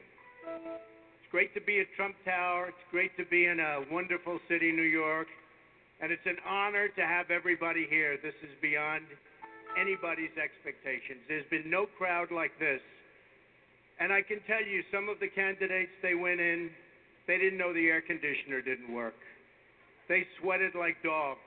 Great 1.37 1.53
to 1.53 1.61
be 1.61 1.81
at 1.81 1.87
Trump 2.01 2.17
Tower. 2.25 2.73
It's 2.73 2.87
great 2.91 3.15
to 3.19 3.25
be 3.29 3.45
in 3.45 3.61
a 3.61 3.85
wonderful 3.93 4.41
city, 4.49 4.73
New 4.73 4.89
York. 4.89 5.27
And 6.01 6.11
it's 6.11 6.25
an 6.25 6.39
honor 6.49 6.89
to 6.89 7.03
have 7.05 7.31
everybody 7.31 7.87
here. 7.91 8.17
This 8.23 8.33
is 8.41 8.49
beyond 8.63 9.05
anybody's 9.79 10.33
expectations. 10.41 11.21
There's 11.29 11.45
been 11.51 11.69
no 11.69 11.93
crowd 11.99 12.33
like 12.33 12.57
this. 12.59 12.81
And 14.01 14.15
I 14.15 14.23
can 14.23 14.41
tell 14.49 14.65
you, 14.65 14.81
some 14.89 15.11
of 15.11 15.21
the 15.21 15.29
candidates 15.29 15.93
they 16.01 16.15
went 16.15 16.41
in, 16.41 16.71
they 17.29 17.37
didn't 17.37 17.59
know 17.59 17.75
the 17.75 17.85
air 17.85 18.01
conditioner 18.01 18.63
didn't 18.63 18.89
work. 18.89 19.21
They 20.09 20.25
sweated 20.41 20.73
like 20.73 20.97
dogs. 21.05 21.45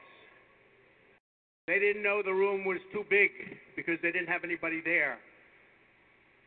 They 1.66 1.80
didn't 1.80 2.04
know 2.04 2.22
the 2.22 2.30
room 2.30 2.64
was 2.64 2.78
too 2.94 3.06
big 3.10 3.32
because 3.76 3.98
they 4.04 4.12
didn't 4.12 4.30
have 4.30 4.44
anybody 4.44 4.84
there. 4.86 5.18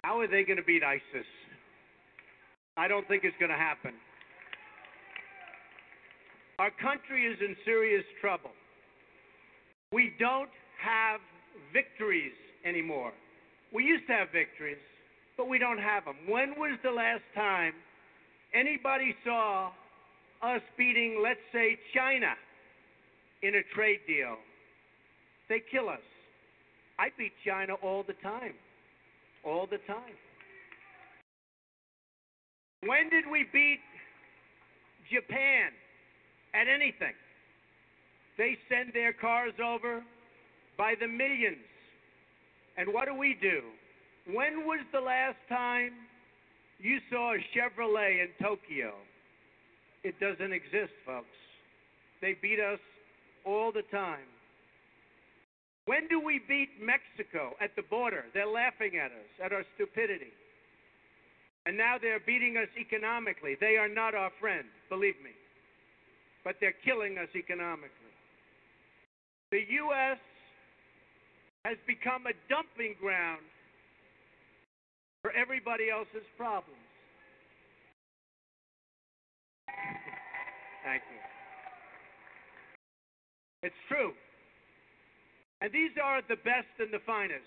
How 0.05 0.20
are 0.20 0.28
they 0.28 0.44
going 0.44 0.62
to 0.62 0.62
beat 0.62 0.85
ISIS? 0.85 1.26
I 2.76 2.88
don't 2.88 3.06
think 3.06 3.24
it's 3.24 3.37
going 3.38 3.50
to 3.50 3.56
happen. 3.56 3.92
Our 6.58 6.70
country 6.70 7.26
is 7.26 7.38
in 7.40 7.56
serious 7.64 8.04
trouble. 8.20 8.50
We 9.92 10.12
don't 10.18 10.50
have 10.80 11.20
victories 11.72 12.32
anymore. 12.64 13.12
We 13.74 13.85
used 13.85 14.06
to 14.06 14.12
have 14.12 14.28
victories, 14.32 14.78
but 15.37 15.48
we 15.48 15.58
don't 15.58 15.78
have 15.78 16.04
them. 16.04 16.16
When 16.28 16.50
was 16.56 16.78
the 16.82 16.90
last 16.90 17.22
time 17.35 17.72
anybody 18.54 19.14
saw 19.24 19.70
us 20.42 20.62
beating, 20.76 21.20
let's 21.22 21.40
say, 21.52 21.78
China 21.94 22.32
in 23.42 23.56
a 23.56 23.62
trade 23.74 24.00
deal? 24.06 24.37
They 25.48 25.62
kill 25.70 25.88
us. 25.88 26.00
I 26.98 27.08
beat 27.18 27.32
China 27.44 27.74
all 27.82 28.04
the 28.06 28.14
time. 28.22 28.54
All 29.44 29.66
the 29.66 29.78
time. 29.87 30.16
When 32.85 33.09
did 33.11 33.25
we 33.31 33.47
beat 33.53 33.81
Japan 35.11 35.71
at 36.55 36.66
anything? 36.66 37.14
They 38.38 38.57
send 38.68 38.92
their 38.92 39.12
cars 39.12 39.53
over 39.62 40.03
by 40.77 40.95
the 41.01 41.07
millions. 41.07 41.62
And 42.77 42.92
what 42.92 43.07
do 43.07 43.14
we 43.14 43.37
do? 43.40 43.62
When 44.27 44.66
was 44.66 44.81
the 44.92 45.01
last 45.01 45.37
time 45.49 45.92
you 46.79 46.99
saw 47.11 47.35
a 47.35 47.38
Chevrolet 47.55 48.23
in 48.23 48.29
Tokyo? 48.40 48.95
It 50.03 50.18
doesn't 50.18 50.53
exist, 50.53 50.92
folks. 51.07 51.37
They 52.21 52.35
beat 52.40 52.59
us 52.59 52.81
all 53.45 53.71
the 53.71 53.83
time. 53.92 54.27
When 55.87 56.09
do 56.09 56.21
we 56.21 56.40
beat 56.49 56.71
Mexico 56.81 57.55
at 57.61 57.75
the 57.77 57.83
border? 57.83 58.25
They're 58.35 58.47
laughing 58.47 58.99
at 58.99 59.11
us, 59.11 59.31
at 59.45 59.53
our 59.53 59.64
stupidity. 59.75 60.33
And 61.66 61.77
now 61.77 61.96
they're 62.01 62.20
beating 62.20 62.57
us 62.57 62.68
economically. 62.79 63.57
They 63.61 63.77
are 63.77 63.88
not 63.88 64.14
our 64.14 64.31
friend, 64.40 64.66
believe 64.88 65.14
me. 65.22 65.31
But 66.44 66.57
they're 66.61 66.75
killing 66.85 67.18
us 67.18 67.29
economically. 67.37 67.90
The 69.53 69.62
U.S. 69.87 70.18
has 71.64 71.77
become 71.87 72.27
a 72.27 72.35
dumping 72.48 72.96
ground 73.01 73.42
for 75.22 75.31
everybody 75.33 75.88
else's 75.88 76.27
problems. 76.37 76.83
Thank 80.83 81.03
you. 81.07 81.22
It's 83.62 83.83
true. 83.87 84.11
And 85.61 85.70
these 85.70 85.94
are 86.03 86.22
the 86.27 86.42
best 86.42 86.75
and 86.81 86.90
the 86.90 86.98
finest. 87.07 87.46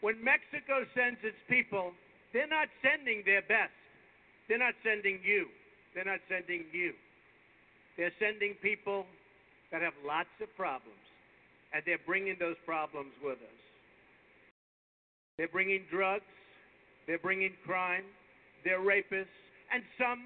When 0.00 0.16
Mexico 0.24 0.88
sends 0.96 1.20
its 1.22 1.36
people, 1.50 1.92
they're 2.32 2.48
not 2.48 2.68
sending 2.82 3.22
their 3.24 3.42
best. 3.42 3.74
They're 4.48 4.58
not 4.58 4.74
sending 4.82 5.20
you. 5.24 5.46
They're 5.94 6.04
not 6.04 6.20
sending 6.28 6.64
you. 6.72 6.92
They're 7.96 8.14
sending 8.20 8.54
people 8.62 9.04
that 9.72 9.82
have 9.82 9.94
lots 10.06 10.32
of 10.40 10.48
problems, 10.56 11.02
and 11.74 11.82
they're 11.84 12.00
bringing 12.06 12.36
those 12.38 12.56
problems 12.64 13.12
with 13.22 13.38
us. 13.38 13.60
They're 15.36 15.48
bringing 15.48 15.84
drugs, 15.90 16.24
they're 17.06 17.18
bringing 17.18 17.52
crime, 17.66 18.04
they're 18.64 18.80
rapists, 18.80 19.34
and 19.72 19.82
some, 19.98 20.24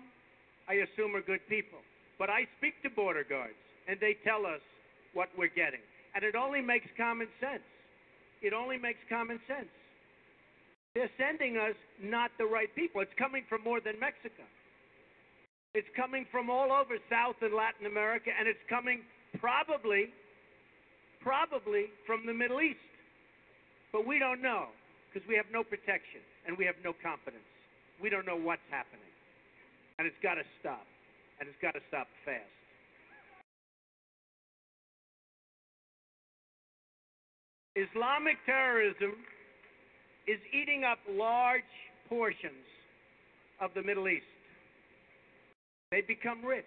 I 0.69 0.85
assume, 0.85 1.17
are 1.17 1.23
good 1.23 1.43
people. 1.49 1.79
But 2.19 2.31
I 2.31 2.47
speak 2.59 2.75
to 2.83 2.91
border 2.91 3.25
guards, 3.29 3.59
and 3.89 3.99
they 4.01 4.17
tell 4.25 4.47
us 4.47 4.61
what 5.15 5.29
we're 5.37 5.53
getting. 5.53 5.83
And 6.15 6.25
it 6.25 6.35
only 6.35 6.61
makes 6.61 6.87
common 6.97 7.29
sense. 7.41 7.65
It 8.43 8.53
only 8.53 8.79
makes 8.79 9.01
common 9.09 9.41
sense. 9.49 9.69
They're 10.95 11.11
sending 11.17 11.57
us 11.57 11.77
not 12.03 12.31
the 12.37 12.45
right 12.45 12.69
people. 12.75 13.01
It's 13.01 13.17
coming 13.19 13.45
from 13.49 13.65
more 13.65 13.81
than 13.81 13.99
Mexico. 13.99 14.45
It's 15.73 15.89
coming 15.97 16.27
from 16.31 16.51
all 16.51 16.69
over 16.69 17.01
South 17.09 17.37
and 17.41 17.55
Latin 17.55 17.87
America, 17.89 18.29
and 18.29 18.47
it's 18.47 18.61
coming 18.69 19.01
probably, 19.41 20.13
probably 21.25 21.89
from 22.07 22.27
the 22.27 22.35
Middle 22.35 22.61
East. 22.61 22.85
But 23.91 24.07
we 24.07 24.19
don't 24.19 24.43
know 24.43 24.69
because 25.09 25.27
we 25.29 25.37
have 25.37 25.49
no 25.53 25.65
protection 25.65 26.21
and 26.47 26.57
we 26.57 26.65
have 26.69 26.77
no 26.85 26.93
confidence. 26.93 27.45
We 28.01 28.11
don't 28.11 28.27
know 28.27 28.37
what's 28.37 28.65
happening. 28.69 29.09
And 29.99 30.07
it's 30.07 30.17
got 30.23 30.35
to 30.35 30.45
stop. 30.61 30.85
And 31.41 31.49
it's 31.49 31.61
got 31.61 31.73
to 31.73 31.81
stop 31.89 32.07
fast. 32.25 32.53
Islamic 37.77 38.37
terrorism 38.45 39.17
is 40.27 40.39
eating 40.53 40.85
up 40.85 40.99
large 41.09 41.67
portions 42.09 42.67
of 43.61 43.71
the 43.75 43.83
Middle 43.83 44.09
East. 44.09 44.27
They 45.91 46.01
become 46.01 46.45
rich. 46.45 46.65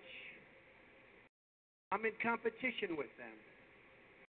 I'm 1.92 2.06
in 2.06 2.14
competition 2.22 2.98
with 2.98 3.12
them. 3.18 3.36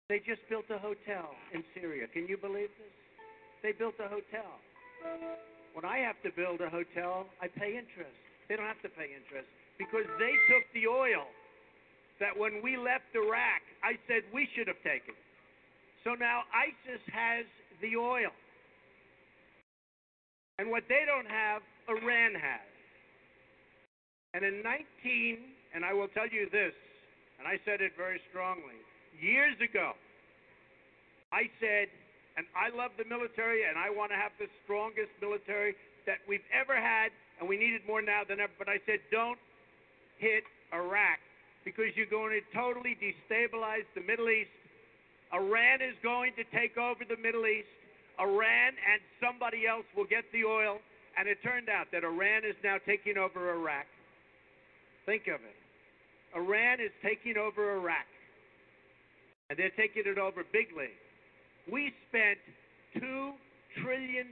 They 0.08 0.22
just 0.22 0.42
built 0.48 0.70
a 0.70 0.78
hotel 0.78 1.34
in 1.52 1.64
Syria. 1.74 2.06
Can 2.12 2.28
you 2.28 2.36
believe 2.36 2.70
this? 2.78 2.94
They 3.62 3.72
built 3.72 3.98
a 3.98 4.06
hotel. 4.06 4.46
When 5.74 5.84
I 5.84 5.98
have 5.98 6.16
to 6.22 6.30
build 6.30 6.60
a 6.60 6.70
hotel, 6.70 7.26
I 7.42 7.48
pay 7.48 7.74
interest. 7.74 8.14
They 8.48 8.54
don't 8.54 8.70
have 8.70 8.82
to 8.86 8.92
pay 8.94 9.10
interest 9.10 9.50
because 9.78 10.06
they 10.22 10.34
took 10.46 10.64
the 10.72 10.86
oil 10.86 11.26
that 12.20 12.32
when 12.32 12.62
we 12.62 12.76
left 12.76 13.10
Iraq, 13.12 13.60
I 13.84 13.98
said 14.08 14.24
we 14.32 14.48
should 14.54 14.68
have 14.68 14.80
taken. 14.86 15.12
So 16.04 16.14
now 16.14 16.46
ISIS 16.54 17.02
has 17.12 17.44
the 17.82 17.98
oil. 17.98 18.30
And 20.58 20.70
what 20.70 20.84
they 20.88 21.04
don't 21.04 21.28
have, 21.28 21.62
Iran 21.88 22.34
has. 22.34 22.66
And 24.34 24.44
in 24.44 24.62
19, 24.62 25.38
and 25.74 25.84
I 25.84 25.92
will 25.92 26.08
tell 26.08 26.28
you 26.28 26.48
this, 26.50 26.72
and 27.38 27.46
I 27.46 27.60
said 27.64 27.80
it 27.80 27.92
very 27.96 28.20
strongly, 28.30 28.80
years 29.20 29.56
ago, 29.60 29.92
I 31.32 31.48
said, 31.60 31.88
and 32.36 32.46
I 32.56 32.72
love 32.72 32.92
the 32.96 33.04
military, 33.04 33.64
and 33.68 33.76
I 33.76 33.88
want 33.88 34.12
to 34.12 34.16
have 34.16 34.32
the 34.38 34.48
strongest 34.64 35.12
military 35.20 35.76
that 36.04 36.20
we've 36.28 36.44
ever 36.52 36.76
had, 36.76 37.12
and 37.40 37.48
we 37.48 37.56
need 37.56 37.72
it 37.72 37.84
more 37.86 38.00
now 38.00 38.22
than 38.28 38.40
ever. 38.40 38.52
But 38.58 38.68
I 38.68 38.80
said, 38.84 39.00
don't 39.10 39.40
hit 40.18 40.44
Iraq 40.72 41.20
because 41.64 41.92
you're 41.96 42.08
going 42.08 42.32
to 42.32 42.44
totally 42.56 42.96
destabilize 42.96 43.84
the 43.96 44.04
Middle 44.04 44.28
East 44.28 44.52
Iran 45.34 45.82
is 45.82 45.96
going 46.02 46.32
to 46.38 46.44
take 46.54 46.78
over 46.78 47.02
the 47.02 47.18
Middle 47.18 47.46
East. 47.46 47.66
Iran 48.20 48.72
and 48.74 49.00
somebody 49.20 49.66
else 49.66 49.84
will 49.96 50.08
get 50.08 50.24
the 50.32 50.44
oil. 50.44 50.78
And 51.18 51.28
it 51.28 51.38
turned 51.42 51.68
out 51.68 51.86
that 51.92 52.04
Iran 52.04 52.44
is 52.44 52.56
now 52.62 52.76
taking 52.84 53.16
over 53.16 53.52
Iraq. 53.52 53.86
Think 55.06 55.28
of 55.28 55.40
it. 55.40 55.56
Iran 56.36 56.80
is 56.80 56.92
taking 57.02 57.36
over 57.38 57.76
Iraq. 57.76 58.04
And 59.48 59.58
they're 59.58 59.70
taking 59.70 60.02
it 60.04 60.18
over 60.18 60.42
bigly. 60.52 60.92
We 61.70 61.92
spent 62.08 62.38
$2 63.00 63.32
trillion 63.82 64.26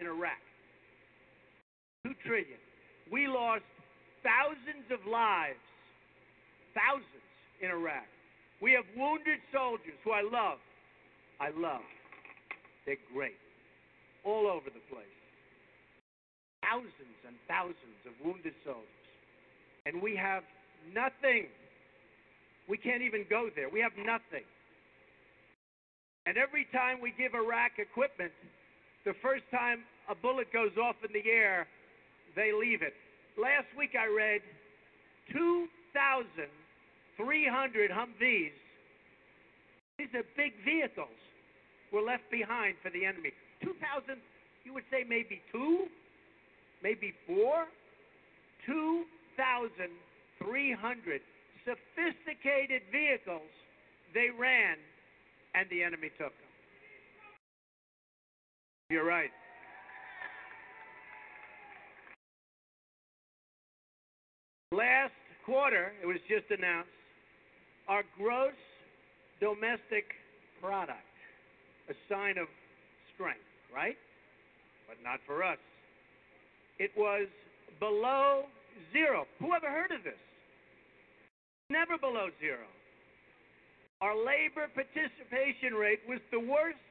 in 0.00 0.06
Iraq. 0.06 0.42
2 2.04 2.12
trillion. 2.26 2.60
We 3.10 3.28
lost 3.28 3.64
thousands 4.22 4.88
of 4.90 5.00
lives, 5.10 5.60
thousands 6.74 7.28
in 7.62 7.70
Iraq. 7.70 8.08
We 8.60 8.72
have 8.72 8.84
wounded 8.96 9.38
soldiers 9.52 9.96
who 10.04 10.10
I 10.10 10.22
love. 10.22 10.58
I 11.40 11.50
love. 11.56 11.84
They're 12.86 13.02
great. 13.12 13.36
All 14.24 14.46
over 14.46 14.70
the 14.70 14.80
place. 14.92 15.06
Thousands 16.62 17.18
and 17.26 17.36
thousands 17.48 18.00
of 18.08 18.12
wounded 18.24 18.54
soldiers. 18.64 18.88
And 19.84 20.00
we 20.00 20.16
have 20.16 20.44
nothing. 20.94 21.48
We 22.68 22.78
can't 22.78 23.02
even 23.02 23.26
go 23.28 23.50
there. 23.54 23.68
We 23.68 23.80
have 23.80 23.92
nothing. 23.98 24.44
And 26.24 26.38
every 26.38 26.64
time 26.72 27.02
we 27.02 27.12
give 27.16 27.34
Iraq 27.34 27.78
equipment, 27.78 28.32
the 29.04 29.12
first 29.20 29.44
time 29.50 29.84
a 30.08 30.14
bullet 30.14 30.50
goes 30.52 30.78
off 30.80 30.96
in 31.04 31.12
the 31.12 31.28
air, 31.28 31.66
they 32.34 32.50
leave 32.52 32.80
it. 32.80 32.94
Last 33.36 33.66
week 33.76 33.92
I 33.92 34.06
read 34.08 34.40
2,300 35.32 37.90
Humvees. 37.90 38.52
These 39.98 40.14
are 40.14 40.22
big 40.36 40.54
vehicles 40.64 41.08
were 41.94 42.02
left 42.02 42.28
behind 42.30 42.76
for 42.82 42.90
the 42.90 43.06
enemy. 43.06 43.32
2,000, 43.62 44.20
you 44.64 44.74
would 44.74 44.84
say 44.90 45.04
maybe 45.08 45.40
two, 45.52 45.86
maybe 46.82 47.14
four. 47.26 47.66
2,300 48.66 51.20
sophisticated 51.64 52.82
vehicles 52.90 53.48
they 54.14 54.30
ran, 54.30 54.78
and 55.54 55.68
the 55.70 55.82
enemy 55.82 56.08
took 56.18 56.32
them. 56.32 56.48
You're 58.90 59.04
right. 59.04 59.30
Last 64.72 65.12
quarter, 65.44 65.92
it 66.02 66.06
was 66.06 66.18
just 66.28 66.50
announced, 66.50 66.90
our 67.88 68.02
gross 68.16 68.52
domestic 69.40 70.14
product, 70.60 71.13
a 71.88 71.94
sign 72.08 72.38
of 72.38 72.48
strength, 73.14 73.44
right? 73.74 73.96
But 74.88 74.98
not 75.02 75.20
for 75.26 75.42
us. 75.42 75.58
It 76.78 76.90
was 76.96 77.28
below 77.78 78.44
zero. 78.92 79.26
Who 79.38 79.54
ever 79.54 79.70
heard 79.70 79.92
of 79.92 80.02
this? 80.04 80.18
Never 81.70 81.98
below 81.98 82.28
zero. 82.40 82.66
Our 84.00 84.16
labor 84.16 84.68
participation 84.74 85.74
rate 85.74 86.00
was 86.08 86.20
the 86.30 86.40
worst 86.40 86.82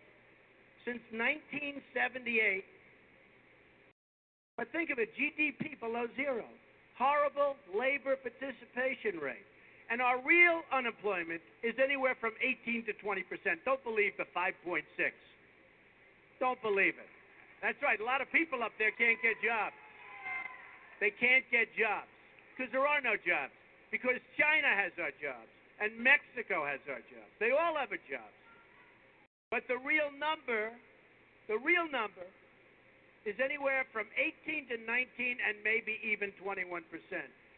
since 0.85 1.03
1978. 1.11 2.63
But 4.57 4.71
think 4.71 4.89
of 4.89 4.99
it 4.99 5.09
GDP 5.17 5.79
below 5.79 6.05
zero. 6.15 6.45
Horrible 6.97 7.55
labor 7.73 8.15
participation 8.15 9.19
rate. 9.21 9.45
And 9.93 10.01
our 10.01 10.17
real 10.25 10.65
unemployment 10.73 11.37
is 11.61 11.77
anywhere 11.77 12.17
from 12.17 12.33
18 12.41 12.89
to 12.89 12.97
20 12.97 13.29
percent. 13.29 13.61
Don't 13.61 13.77
believe 13.85 14.17
the 14.17 14.25
5.6. 14.33 14.81
Don't 16.41 16.57
believe 16.65 16.97
it. 16.97 17.11
That's 17.61 17.77
right. 17.85 18.01
A 18.01 18.03
lot 18.03 18.17
of 18.17 18.25
people 18.33 18.65
up 18.65 18.73
there 18.81 18.89
can't 18.97 19.21
get 19.21 19.37
jobs. 19.45 19.77
They 20.97 21.13
can't 21.13 21.45
get 21.53 21.69
jobs 21.77 22.09
because 22.57 22.73
there 22.73 22.89
are 22.89 23.05
no 23.05 23.21
jobs. 23.21 23.53
Because 23.93 24.17
China 24.33 24.73
has 24.73 24.97
our 24.97 25.13
jobs 25.21 25.53
and 25.77 25.93
Mexico 25.93 26.65
has 26.65 26.81
our 26.89 27.05
jobs. 27.13 27.29
They 27.37 27.53
all 27.53 27.77
have 27.77 27.93
a 27.93 28.01
jobs. 28.09 28.33
But 29.53 29.69
the 29.69 29.77
real 29.77 30.09
number, 30.17 30.73
the 31.45 31.61
real 31.61 31.85
number 31.85 32.25
is 33.29 33.37
anywhere 33.37 33.85
from 33.93 34.09
18 34.17 34.73
to 34.73 34.81
19 34.89 35.37
and 35.37 35.53
maybe 35.61 36.01
even 36.01 36.33
21%. 36.41 36.81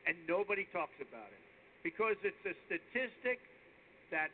And 0.04 0.19
nobody 0.28 0.67
talks 0.76 1.00
about 1.00 1.32
it 1.32 1.44
because 1.86 2.17
it's 2.26 2.41
a 2.50 2.58
statistic 2.65 3.38
that's 4.10 4.34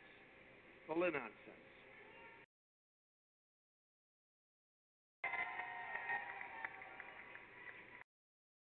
full 0.88 1.04
of 1.04 1.12
nonsense. 1.12 1.68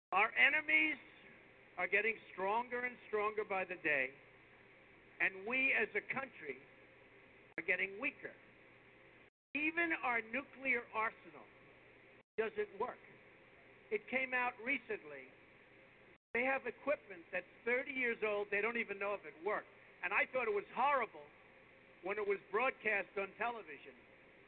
Our 0.09 0.33
enemies 0.33 0.97
are 1.77 1.85
getting 1.85 2.17
stronger 2.33 2.89
and 2.89 2.97
stronger 3.05 3.45
by 3.45 3.69
the 3.69 3.77
day, 3.85 4.09
and 5.21 5.29
we 5.45 5.77
as 5.77 5.87
a 5.93 6.01
country 6.09 6.57
are 7.61 7.65
getting 7.69 7.93
weaker. 8.01 8.33
Even 9.53 9.93
our 10.01 10.25
nuclear 10.33 10.81
arsenal 10.97 11.45
doesn't 12.33 12.73
work. 12.81 12.99
It 13.93 14.01
came 14.09 14.33
out 14.33 14.57
recently. 14.65 15.29
They 16.31 16.47
have 16.47 16.63
equipment 16.63 17.27
that's 17.35 17.49
30 17.67 17.91
years 17.91 18.19
old. 18.23 18.47
They 18.51 18.63
don't 18.63 18.79
even 18.79 18.95
know 18.95 19.11
if 19.19 19.23
it 19.27 19.35
worked. 19.43 19.67
And 20.03 20.15
I 20.15 20.23
thought 20.31 20.47
it 20.47 20.55
was 20.55 20.67
horrible 20.71 21.27
when 22.07 22.15
it 22.15 22.25
was 22.25 22.39
broadcast 22.49 23.11
on 23.19 23.27
television 23.35 23.93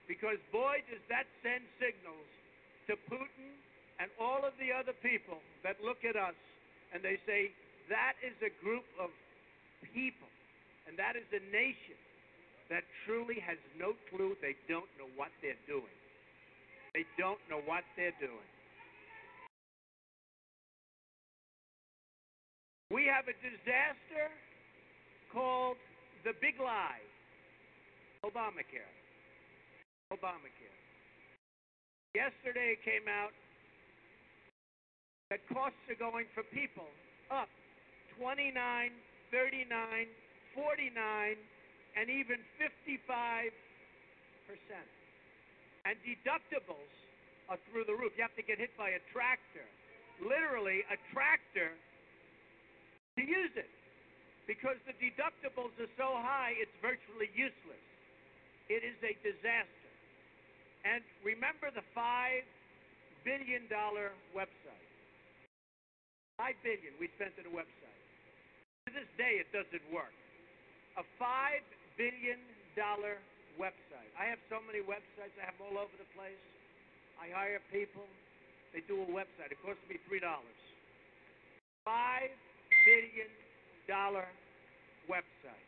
because, 0.07 0.39
boy, 0.49 0.79
does 0.87 1.03
that 1.11 1.27
send 1.43 1.61
signals 1.77 2.27
to 2.87 2.95
Putin 3.11 3.51
and 3.99 4.07
all 4.15 4.47
of 4.47 4.55
the 4.57 4.71
other 4.71 4.95
people 5.03 5.43
that 5.61 5.77
look 5.83 6.01
at 6.07 6.15
us 6.15 6.35
and 6.95 7.03
they 7.03 7.19
say, 7.27 7.51
that 7.91 8.15
is 8.23 8.33
a 8.39 8.51
group 8.63 8.87
of 8.95 9.11
people 9.91 10.31
and 10.87 10.95
that 10.95 11.19
is 11.19 11.27
a 11.35 11.43
nation 11.51 11.99
that 12.71 12.87
truly 13.03 13.43
has 13.43 13.59
no 13.75 13.91
clue. 14.07 14.39
They 14.39 14.55
don't 14.71 14.87
know 14.95 15.11
what 15.19 15.35
they're 15.43 15.59
doing. 15.67 15.97
They 16.95 17.03
don't 17.19 17.39
know 17.51 17.59
what 17.67 17.83
they're 17.99 18.15
doing. 18.23 18.49
We 22.93 23.09
have 23.09 23.25
a 23.25 23.33
disaster 23.41 24.29
called 25.33 25.81
the 26.21 26.37
big 26.37 26.61
lie 26.61 27.01
Obamacare. 28.21 28.93
Obamacare. 30.13 30.77
Yesterday 32.13 32.77
it 32.77 32.85
came 32.85 33.09
out 33.09 33.33
that 35.33 35.41
costs 35.49 35.81
are 35.89 35.97
going 35.97 36.29
for 36.37 36.45
people 36.53 36.85
up 37.33 37.49
29, 38.21 38.53
39, 38.53 39.73
49, 40.53 41.33
and 41.97 42.05
even 42.13 42.37
55 42.61 43.49
percent. 44.45 44.89
And 45.89 45.97
deductibles 46.05 46.93
are 47.49 47.57
through 47.73 47.89
the 47.89 47.97
roof. 47.97 48.13
You 48.13 48.21
have 48.21 48.37
to 48.37 48.45
get 48.45 48.61
hit 48.61 48.69
by 48.77 48.93
a 48.93 49.01
tractor, 49.09 49.65
literally 50.21 50.85
a 50.93 50.97
tractor, 51.09 51.73
to 53.17 53.21
use 53.21 53.53
it 53.55 53.69
because 54.49 54.75
the 54.89 54.95
deductibles 54.99 55.71
are 55.79 55.91
so 55.95 56.17
high 56.19 56.53
it's 56.59 56.73
virtually 56.81 57.29
useless. 57.33 57.85
It 58.67 58.83
is 58.83 58.97
a 59.03 59.13
disaster. 59.21 59.91
And 60.83 61.03
remember 61.23 61.71
the 61.71 61.85
$5 61.95 62.43
billion 63.23 63.67
website. 64.35 64.87
Five 66.35 66.57
billion 66.65 66.91
we 66.99 67.07
spent 67.15 67.37
on 67.39 67.47
a 67.47 67.53
website. 67.53 67.99
To 68.87 68.89
this 68.91 69.07
day, 69.15 69.39
it 69.39 69.47
doesn't 69.55 69.85
work. 69.93 70.11
A 70.99 71.05
$5 71.21 71.63
billion 71.95 72.41
website. 73.55 74.11
I 74.17 74.25
have 74.27 74.41
so 74.49 74.59
many 74.65 74.81
websites, 74.83 75.31
I 75.39 75.45
have 75.47 75.55
them 75.55 75.71
all 75.71 75.77
over 75.85 75.95
the 75.95 76.09
place. 76.17 76.41
I 77.21 77.29
hire 77.31 77.61
people, 77.71 78.03
they 78.73 78.81
do 78.89 79.05
a 79.05 79.09
website. 79.13 79.53
It 79.53 79.61
costs 79.61 79.85
me 79.87 80.01
$3. 80.09 80.19
Five 81.85 82.33
billion 82.85 83.31
dollar 83.87 84.27
website. 85.09 85.63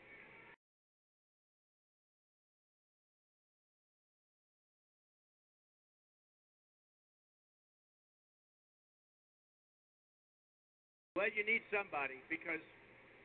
Well, 11.16 11.32
you 11.32 11.48
need 11.48 11.64
somebody 11.72 12.20
because 12.28 12.60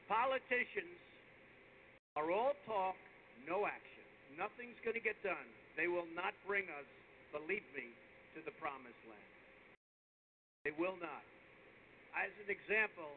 politicians 0.06 0.94
are 2.14 2.30
all 2.30 2.54
talk, 2.62 2.94
no 3.42 3.66
action. 3.66 4.06
Nothing's 4.38 4.78
going 4.86 4.94
to 4.94 5.02
get 5.02 5.18
done. 5.26 5.50
They 5.74 5.90
will 5.90 6.06
not 6.14 6.30
bring 6.46 6.70
us, 6.70 6.86
believe 7.34 7.66
me, 7.74 7.90
to 8.38 8.46
the 8.46 8.54
promised 8.62 9.02
land. 9.10 9.32
They 10.62 10.70
will 10.78 10.94
not. 11.02 11.26
As 12.14 12.30
an 12.38 12.46
example, 12.46 13.10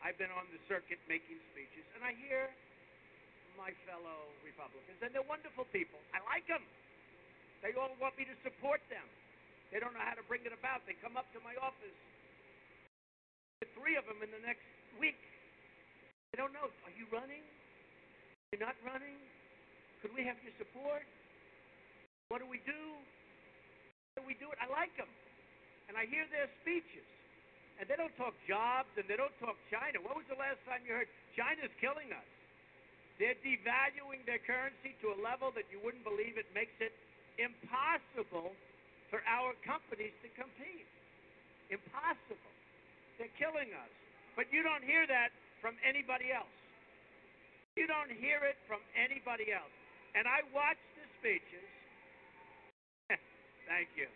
I've 0.00 0.16
been 0.16 0.32
on 0.32 0.48
the 0.48 0.60
circuit 0.64 0.96
making 1.04 1.36
speeches, 1.52 1.84
and 1.92 2.00
I 2.00 2.16
hear 2.16 2.48
my 3.60 3.76
fellow 3.84 4.32
Republicans, 4.40 4.96
and 5.04 5.12
they're 5.12 5.26
wonderful 5.28 5.68
people. 5.68 6.00
I 6.16 6.24
like 6.24 6.48
them. 6.48 6.64
They 7.60 7.76
all 7.76 7.92
want 8.00 8.16
me 8.16 8.24
to 8.24 8.36
support 8.40 8.80
them. 8.88 9.04
They 9.68 9.76
don't 9.76 9.92
know 9.92 10.02
how 10.02 10.16
to 10.16 10.24
bring 10.24 10.40
it 10.48 10.56
about. 10.56 10.82
They 10.88 10.96
come 11.04 11.20
up 11.20 11.28
to 11.36 11.40
my 11.44 11.52
office. 11.60 11.98
Three 13.76 14.00
of 14.00 14.08
them 14.08 14.24
in 14.24 14.32
the 14.32 14.40
next 14.40 14.64
week. 14.96 15.20
They 16.32 16.40
don't 16.40 16.56
know. 16.56 16.72
Are 16.88 16.94
you 16.96 17.04
running? 17.12 17.44
You're 18.50 18.64
not 18.64 18.74
running? 18.80 19.20
Could 20.00 20.16
we 20.16 20.24
have 20.24 20.40
your 20.40 20.56
support? 20.56 21.04
What 22.32 22.40
do 22.40 22.48
we 22.48 22.64
do? 22.64 22.82
How 24.16 24.24
do 24.24 24.26
we 24.26 24.34
do 24.40 24.48
it? 24.48 24.56
I 24.56 24.66
like 24.72 24.96
them. 24.96 25.10
And 25.92 26.00
I 26.00 26.08
hear 26.08 26.24
their 26.32 26.48
speeches. 26.64 27.04
And 27.80 27.88
they 27.88 27.96
don't 27.96 28.12
talk 28.20 28.36
jobs 28.44 28.92
and 29.00 29.08
they 29.08 29.16
don't 29.16 29.32
talk 29.40 29.56
China. 29.72 30.04
When 30.04 30.12
was 30.12 30.28
the 30.28 30.36
last 30.36 30.60
time 30.68 30.84
you 30.84 30.92
heard 30.92 31.08
China's 31.32 31.72
killing 31.80 32.12
us? 32.12 32.28
They're 33.16 33.40
devaluing 33.40 34.20
their 34.28 34.40
currency 34.44 34.96
to 35.00 35.16
a 35.16 35.18
level 35.20 35.48
that 35.56 35.64
you 35.72 35.80
wouldn't 35.80 36.04
believe. 36.04 36.36
It 36.36 36.48
makes 36.52 36.76
it 36.80 36.92
impossible 37.40 38.52
for 39.08 39.24
our 39.24 39.56
companies 39.64 40.12
to 40.20 40.28
compete. 40.36 40.88
Impossible. 41.72 42.52
They're 43.16 43.32
killing 43.40 43.72
us. 43.72 43.92
But 44.36 44.52
you 44.52 44.60
don't 44.60 44.84
hear 44.84 45.08
that 45.08 45.32
from 45.60 45.76
anybody 45.80 46.32
else. 46.32 46.52
You 47.76 47.88
don't 47.88 48.12
hear 48.12 48.44
it 48.44 48.56
from 48.68 48.80
anybody 48.96 49.52
else. 49.52 49.72
And 50.16 50.28
I 50.28 50.44
watch 50.52 50.80
the 50.96 51.06
speeches. 51.20 51.68
Thank 53.68 53.88
you. 53.96 54.08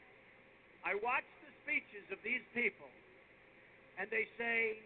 I 0.84 0.96
watch 1.00 1.24
the 1.44 1.52
speeches 1.64 2.04
of 2.12 2.20
these 2.24 2.44
people, 2.52 2.88
and 3.98 4.10
they 4.10 4.26
say, 4.36 4.78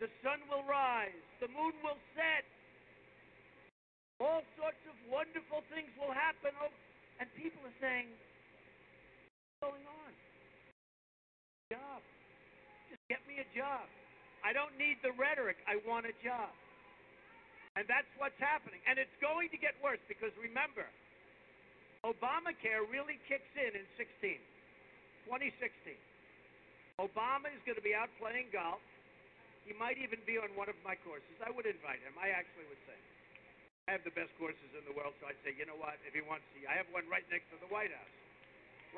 the 0.00 0.08
sun 0.20 0.40
will 0.48 0.64
rise, 0.68 1.16
the 1.40 1.48
moon 1.48 1.72
will 1.80 2.00
set, 2.12 2.44
all 4.20 4.40
sorts 4.56 4.80
of 4.88 4.96
wonderful 5.12 5.60
things 5.68 5.92
will 6.00 6.12
happen. 6.12 6.52
Oh, 6.56 6.72
and 7.20 7.28
people 7.36 7.60
are 7.64 7.78
saying, 7.80 8.08
what's 8.08 9.72
going 9.72 9.84
on? 9.84 10.12
Job. 11.72 12.00
Just 12.88 13.04
get 13.12 13.20
me 13.28 13.40
a 13.44 13.48
job. 13.52 13.84
I 14.40 14.56
don't 14.56 14.72
need 14.80 15.00
the 15.04 15.12
rhetoric. 15.16 15.60
I 15.68 15.80
want 15.84 16.08
a 16.08 16.14
job. 16.24 16.52
And 17.76 17.84
that's 17.84 18.08
what's 18.16 18.38
happening. 18.40 18.80
And 18.88 18.96
it's 18.96 19.12
going 19.20 19.52
to 19.52 19.58
get 19.60 19.76
worse 19.84 20.00
because 20.08 20.32
remember, 20.40 20.88
Obamacare 22.06 22.88
really 22.88 23.20
kicks 23.28 23.52
in 23.52 23.76
in 23.76 23.84
16, 24.00 24.40
2016. 25.28 25.92
Obama 26.96 27.52
is 27.52 27.60
going 27.68 27.76
to 27.76 27.84
be 27.84 27.92
out 27.92 28.08
playing 28.16 28.48
golf. 28.48 28.80
He 29.68 29.76
might 29.76 30.00
even 30.00 30.22
be 30.24 30.40
on 30.40 30.48
one 30.56 30.70
of 30.72 30.78
my 30.80 30.96
courses. 31.04 31.36
I 31.44 31.52
would 31.52 31.68
invite 31.68 32.00
him. 32.00 32.16
I 32.16 32.32
actually 32.32 32.64
would 32.72 32.80
say. 32.88 32.96
I 33.86 33.94
have 33.94 34.02
the 34.02 34.14
best 34.16 34.32
courses 34.40 34.70
in 34.74 34.82
the 34.82 34.94
world, 34.96 35.14
so 35.22 35.30
I'd 35.30 35.38
say, 35.46 35.54
you 35.54 35.62
know 35.62 35.78
what, 35.78 35.94
if 36.02 36.10
he 36.10 36.22
wants 36.24 36.42
to, 36.50 36.58
I 36.66 36.74
have 36.74 36.90
one 36.90 37.06
right 37.06 37.22
next 37.30 37.46
to 37.54 37.56
the 37.62 37.70
White 37.70 37.94
House, 37.94 38.14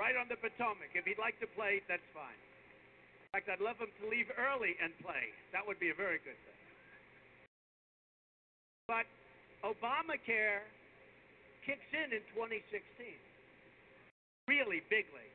right 0.01 0.17
on 0.17 0.33
the 0.33 0.41
Potomac. 0.41 0.97
If 0.97 1.05
he'd 1.05 1.21
like 1.21 1.37
to 1.45 1.49
play, 1.53 1.85
that's 1.93 2.05
fine. 2.17 2.41
In 3.29 3.29
fact, 3.37 3.53
I'd 3.53 3.61
love 3.61 3.77
him 3.77 3.93
to 4.01 4.05
leave 4.09 4.33
early 4.41 4.81
and 4.81 4.97
play. 5.05 5.29
That 5.53 5.61
would 5.61 5.77
be 5.77 5.93
a 5.93 5.99
very 5.99 6.17
good 6.25 6.41
thing. 6.41 6.61
But 8.89 9.05
Obamacare 9.61 10.65
kicks 11.69 11.85
in 11.93 12.17
in 12.17 12.25
2016, 12.33 12.65
really 14.49 14.81
bigly. 14.89 15.29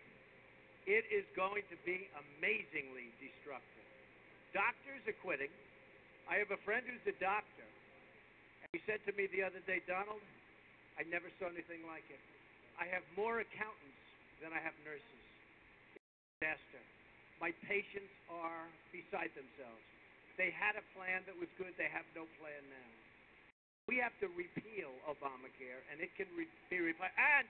It 0.83 1.07
is 1.07 1.23
going 1.35 1.63
to 1.71 1.77
be 1.87 2.11
amazingly 2.11 3.11
destructive. 3.19 3.87
Doctors 4.51 5.01
are 5.07 5.19
quitting. 5.23 5.51
I 6.27 6.39
have 6.39 6.51
a 6.51 6.59
friend 6.67 6.83
who's 6.87 7.03
a 7.07 7.17
doctor 7.19 7.67
and 8.63 8.69
he 8.71 8.79
said 8.87 9.03
to 9.03 9.13
me 9.19 9.27
the 9.27 9.43
other 9.43 9.59
day, 9.67 9.83
Donald, 9.83 10.23
I 10.95 11.03
never 11.11 11.27
saw 11.35 11.51
anything 11.51 11.83
like 11.83 12.07
it. 12.07 12.21
I 12.79 12.87
have 12.87 13.03
more 13.19 13.43
accountants 13.43 14.03
than 14.39 14.55
I 14.55 14.59
have 14.63 14.73
nurses. 14.87 15.23
Disaster. 16.39 16.81
My 17.43 17.51
patients 17.67 18.11
are 18.31 18.71
beside 18.95 19.35
themselves. 19.35 19.83
They 20.39 20.49
had 20.49 20.79
a 20.79 20.85
plan 20.95 21.27
that 21.27 21.35
was 21.35 21.51
good. 21.59 21.75
They 21.75 21.91
have 21.91 22.07
no 22.15 22.23
plan 22.39 22.63
now. 22.71 22.91
We 23.91 23.99
have 23.99 24.15
to 24.23 24.31
repeal 24.31 24.95
Obamacare, 25.05 25.83
and 25.91 25.99
it 25.99 26.15
can 26.15 26.31
re- 26.39 26.47
be 26.71 26.79
replaced, 26.79 27.13
and 27.19 27.45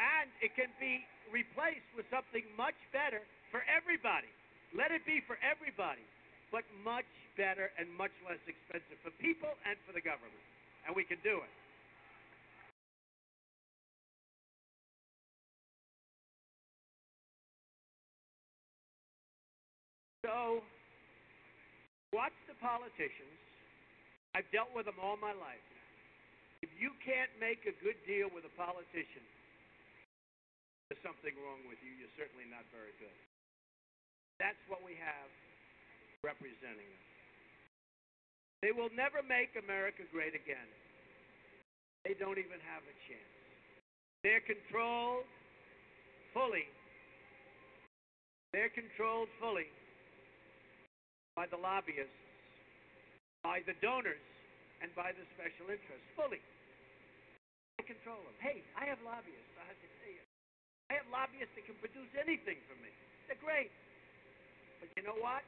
and 0.00 0.30
it 0.42 0.54
can 0.54 0.70
be 0.80 1.04
replaced 1.30 1.88
with 1.94 2.06
something 2.10 2.44
much 2.58 2.76
better 2.90 3.22
for 3.50 3.62
everybody. 3.66 4.30
Let 4.74 4.90
it 4.90 5.06
be 5.06 5.22
for 5.26 5.38
everybody 5.42 6.02
but 6.54 6.62
much 6.86 7.10
better 7.34 7.74
and 7.82 7.90
much 7.98 8.14
less 8.22 8.38
expensive 8.46 8.94
for 9.02 9.10
people 9.18 9.50
and 9.66 9.74
for 9.82 9.90
the 9.90 9.98
government. 9.98 10.38
And 10.86 10.94
we 10.94 11.02
can 11.02 11.18
do 11.26 11.42
it. 11.42 11.52
So, 20.22 20.62
watch 22.14 22.32
the 22.46 22.54
politicians. 22.62 23.34
I've 24.38 24.46
dealt 24.54 24.70
with 24.78 24.86
them 24.86 24.96
all 25.02 25.18
my 25.18 25.34
life. 25.34 25.66
If 26.62 26.70
you 26.78 26.94
can't 27.02 27.28
make 27.42 27.66
a 27.66 27.74
good 27.82 27.98
deal 28.06 28.30
with 28.30 28.46
a 28.46 28.54
politician, 28.56 29.26
there's 30.88 31.00
something 31.00 31.32
wrong 31.40 31.64
with 31.64 31.80
you. 31.80 31.92
You're 31.96 32.16
certainly 32.20 32.44
not 32.48 32.64
very 32.68 32.92
good. 33.00 33.18
That's 34.36 34.60
what 34.68 34.84
we 34.84 34.98
have 34.98 35.30
representing 36.20 36.88
us. 36.88 37.08
They 38.64 38.72
will 38.72 38.92
never 38.96 39.20
make 39.20 39.52
America 39.60 40.08
great 40.08 40.32
again. 40.32 40.68
They 42.04 42.16
don't 42.16 42.40
even 42.40 42.60
have 42.68 42.84
a 42.84 42.96
chance. 43.08 43.34
They're 44.24 44.44
controlled 44.44 45.28
fully. 46.32 46.64
They're 48.52 48.72
controlled 48.72 49.28
fully 49.36 49.68
by 51.36 51.44
the 51.50 51.60
lobbyists, 51.60 52.14
by 53.42 53.60
the 53.68 53.76
donors, 53.84 54.22
and 54.80 54.88
by 54.96 55.12
the 55.12 55.24
special 55.36 55.68
interests. 55.68 56.08
Fully. 56.16 56.40
They 57.76 57.84
control 57.84 58.20
them. 58.24 58.36
Hey, 58.40 58.64
I 58.80 58.88
have 58.88 59.00
lobbyists. 59.04 59.52
I 59.60 59.64
have 59.68 59.80
to 59.80 59.88
tell 60.00 60.12
you. 60.12 60.24
I 60.94 61.02
have 61.02 61.10
lobbyists 61.10 61.50
that 61.58 61.66
can 61.66 61.74
produce 61.82 62.06
anything 62.14 62.54
for 62.70 62.78
me. 62.78 62.86
They're 63.26 63.42
great. 63.42 63.74
But 64.78 64.94
you 64.94 65.02
know 65.02 65.18
what? 65.18 65.42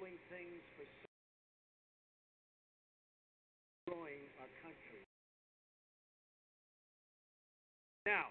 doing 0.00 0.16
things 0.30 0.62
for 0.78 0.86
destroying 3.84 4.24
our 4.38 4.46
country. 4.62 5.02
Now, 8.06 8.30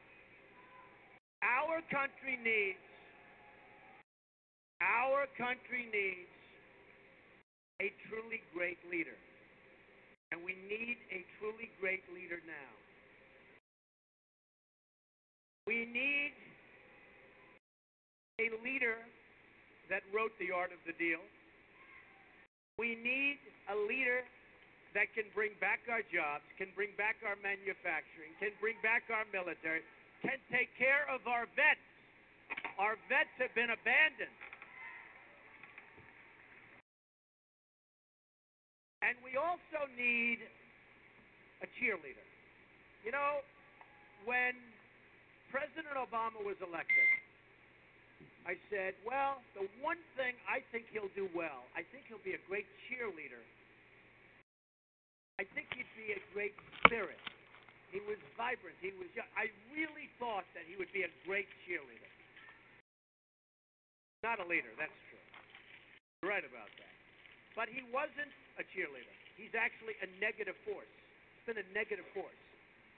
our 1.44 1.84
country 1.92 2.40
needs 2.42 2.80
our 4.80 5.28
country 5.38 5.92
needs 5.92 6.32
a 7.84 7.92
truly 8.08 8.42
great 8.56 8.80
leader. 8.90 9.20
And 10.32 10.44
we 10.44 10.56
need 10.68 10.98
a 11.12 11.24
truly 11.40 11.72
great 11.80 12.04
leader 12.12 12.40
now. 12.44 12.72
We 15.68 15.88
need 15.88 16.32
a 18.40 18.48
leader 18.64 18.96
that 19.90 20.04
wrote 20.16 20.32
The 20.40 20.52
Art 20.52 20.72
of 20.72 20.80
the 20.88 20.96
Deal. 20.96 21.20
We 22.80 22.96
need 22.96 23.40
a 23.72 23.76
leader 23.76 24.24
that 24.96 25.12
can 25.12 25.28
bring 25.36 25.52
back 25.60 25.84
our 25.92 26.04
jobs, 26.08 26.48
can 26.56 26.72
bring 26.76 26.96
back 26.96 27.20
our 27.26 27.36
manufacturing, 27.44 28.32
can 28.40 28.56
bring 28.64 28.80
back 28.80 29.04
our 29.12 29.28
military, 29.34 29.84
can 30.24 30.40
take 30.48 30.72
care 30.80 31.04
of 31.12 31.26
our 31.28 31.50
vets. 31.58 31.84
Our 32.80 32.96
vets 33.12 33.34
have 33.42 33.52
been 33.58 33.74
abandoned. 33.74 34.38
And 39.08 39.16
we 39.24 39.40
also 39.40 39.88
need 39.96 40.44
a 41.64 41.68
cheerleader. 41.80 42.28
You 43.08 43.16
know, 43.16 43.40
when 44.28 44.52
President 45.48 45.96
Obama 45.96 46.44
was 46.44 46.60
elected, 46.60 47.08
I 48.44 48.60
said, 48.68 49.00
well, 49.08 49.40
the 49.56 49.64
one 49.80 50.00
thing 50.20 50.36
I 50.44 50.60
think 50.76 50.92
he'll 50.92 51.12
do 51.16 51.32
well, 51.32 51.64
I 51.72 51.88
think 51.88 52.12
he'll 52.12 52.24
be 52.28 52.36
a 52.36 52.44
great 52.52 52.68
cheerleader. 52.92 53.40
I 55.40 55.48
think 55.56 55.72
he'd 55.72 55.88
be 55.96 56.12
a 56.12 56.22
great 56.36 56.56
spirit. 56.84 57.20
He 57.96 58.04
was 58.04 58.20
vibrant. 58.36 58.76
He 58.84 58.92
was 59.00 59.08
young. 59.16 59.28
I 59.40 59.48
really 59.72 60.12
thought 60.20 60.44
that 60.52 60.68
he 60.68 60.76
would 60.76 60.92
be 60.92 61.08
a 61.08 61.12
great 61.24 61.48
cheerleader. 61.64 62.12
Not 64.24 64.44
a 64.44 64.48
leader, 64.48 64.72
that's 64.76 64.92
true. 65.08 65.24
You're 66.24 66.36
right 66.36 66.44
about 66.44 66.68
that. 66.76 66.87
But 67.58 67.74
he 67.74 67.82
wasn't 67.90 68.30
a 68.62 68.64
cheerleader. 68.70 69.18
He's 69.34 69.58
actually 69.58 69.98
a 70.06 70.10
negative 70.22 70.54
force. 70.62 70.86
He's 71.34 71.46
been 71.50 71.58
a 71.58 71.70
negative 71.74 72.06
force. 72.14 72.38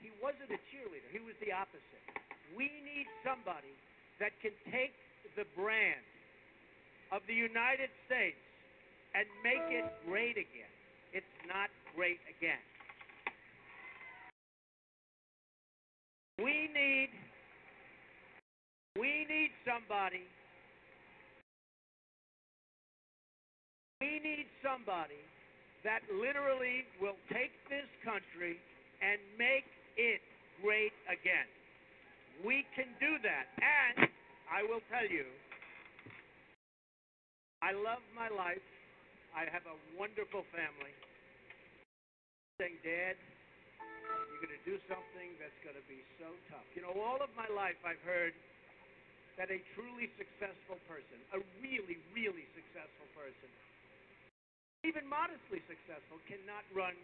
He 0.04 0.12
wasn't 0.20 0.52
a 0.52 0.60
cheerleader. 0.68 1.08
He 1.08 1.24
was 1.24 1.32
the 1.40 1.48
opposite. 1.48 2.04
We 2.52 2.68
need 2.84 3.08
somebody 3.24 3.72
that 4.20 4.36
can 4.44 4.52
take 4.68 4.92
the 5.32 5.48
brand 5.56 6.04
of 7.08 7.24
the 7.24 7.32
United 7.32 7.88
States 8.04 8.36
and 9.16 9.24
make 9.40 9.64
it 9.72 9.88
great 10.04 10.36
again. 10.36 10.72
It's 11.16 11.36
not 11.48 11.72
great 11.96 12.20
again. 12.28 12.60
We 16.36 16.68
need 16.72 17.10
we 18.98 19.24
need 19.28 19.52
somebody 19.64 20.24
we 24.00 24.16
need 24.24 24.48
somebody 24.64 25.20
that 25.84 26.00
literally 26.08 26.88
will 27.00 27.20
take 27.28 27.52
this 27.68 27.88
country 28.00 28.56
and 29.04 29.20
make 29.36 29.68
it 30.00 30.20
great 30.64 30.92
again. 31.08 31.48
We 32.40 32.64
can 32.72 32.88
do 32.96 33.20
that. 33.20 33.44
And 33.60 34.08
I 34.48 34.64
will 34.64 34.80
tell 34.88 35.04
you, 35.04 35.28
I 37.60 37.76
love 37.76 38.00
my 38.16 38.32
life. 38.32 38.64
I 39.36 39.44
have 39.52 39.68
a 39.68 39.76
wonderful 40.00 40.48
family. 40.48 40.96
Saying, 42.56 42.80
Dad, 42.80 43.16
you're 43.76 44.42
going 44.48 44.56
to 44.56 44.64
do 44.64 44.76
something 44.88 45.36
that's 45.36 45.56
going 45.60 45.76
to 45.76 45.86
be 45.88 46.00
so 46.16 46.28
tough. 46.48 46.64
You 46.72 46.88
know, 46.88 46.96
all 46.96 47.20
of 47.20 47.28
my 47.36 47.48
life 47.52 47.76
I've 47.84 48.00
heard 48.04 48.32
that 49.36 49.52
a 49.52 49.60
truly 49.76 50.08
successful 50.16 50.80
person, 50.88 51.20
a 51.36 51.40
really, 51.60 52.00
really 52.16 52.44
successful 52.56 53.08
person, 53.16 53.48
even 54.84 55.04
modestly 55.04 55.60
successful, 55.68 56.16
cannot 56.24 56.64
run 56.72 56.96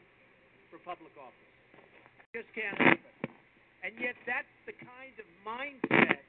for 0.72 0.80
public 0.80 1.12
office. 1.20 1.52
Just 2.32 2.48
can't 2.56 2.76
happen. 2.80 3.12
And 3.84 3.92
yet, 4.00 4.16
that's 4.24 4.50
the 4.64 4.72
kind 4.80 5.14
of 5.20 5.26
mindset 5.44 6.24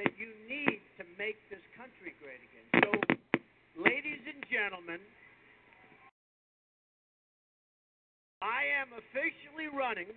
that 0.00 0.10
you 0.16 0.32
need 0.48 0.80
to 0.96 1.04
make 1.20 1.36
this 1.52 1.62
country 1.76 2.16
great 2.18 2.40
again. 2.40 2.66
So, 2.80 2.90
ladies 3.76 4.24
and 4.24 4.40
gentlemen, 4.48 4.98
I 8.40 8.64
am 8.80 8.96
officially 8.96 9.68
running 9.68 10.08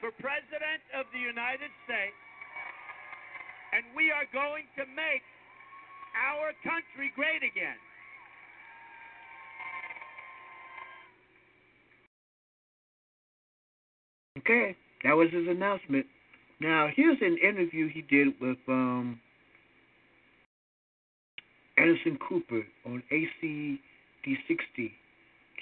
for 0.00 0.08
President 0.16 0.80
of 0.96 1.04
the 1.12 1.20
United 1.20 1.68
States, 1.84 2.16
and 3.76 3.84
we 3.92 4.08
are 4.08 4.24
going 4.32 4.64
to 4.80 4.88
make 4.96 5.22
our 6.16 6.56
country 6.64 7.12
great 7.12 7.44
again. 7.44 7.76
Okay, 14.40 14.76
that 15.04 15.12
was 15.16 15.28
his 15.32 15.46
announcement. 15.48 16.06
Now, 16.60 16.88
here's 16.94 17.18
an 17.20 17.36
interview 17.42 17.88
he 17.88 18.02
did 18.02 18.28
with 18.40 18.58
um, 18.68 19.18
Anderson 21.78 22.18
Cooper 22.28 22.62
on 22.86 23.02
ACD 23.12 23.78
60, 24.46 24.92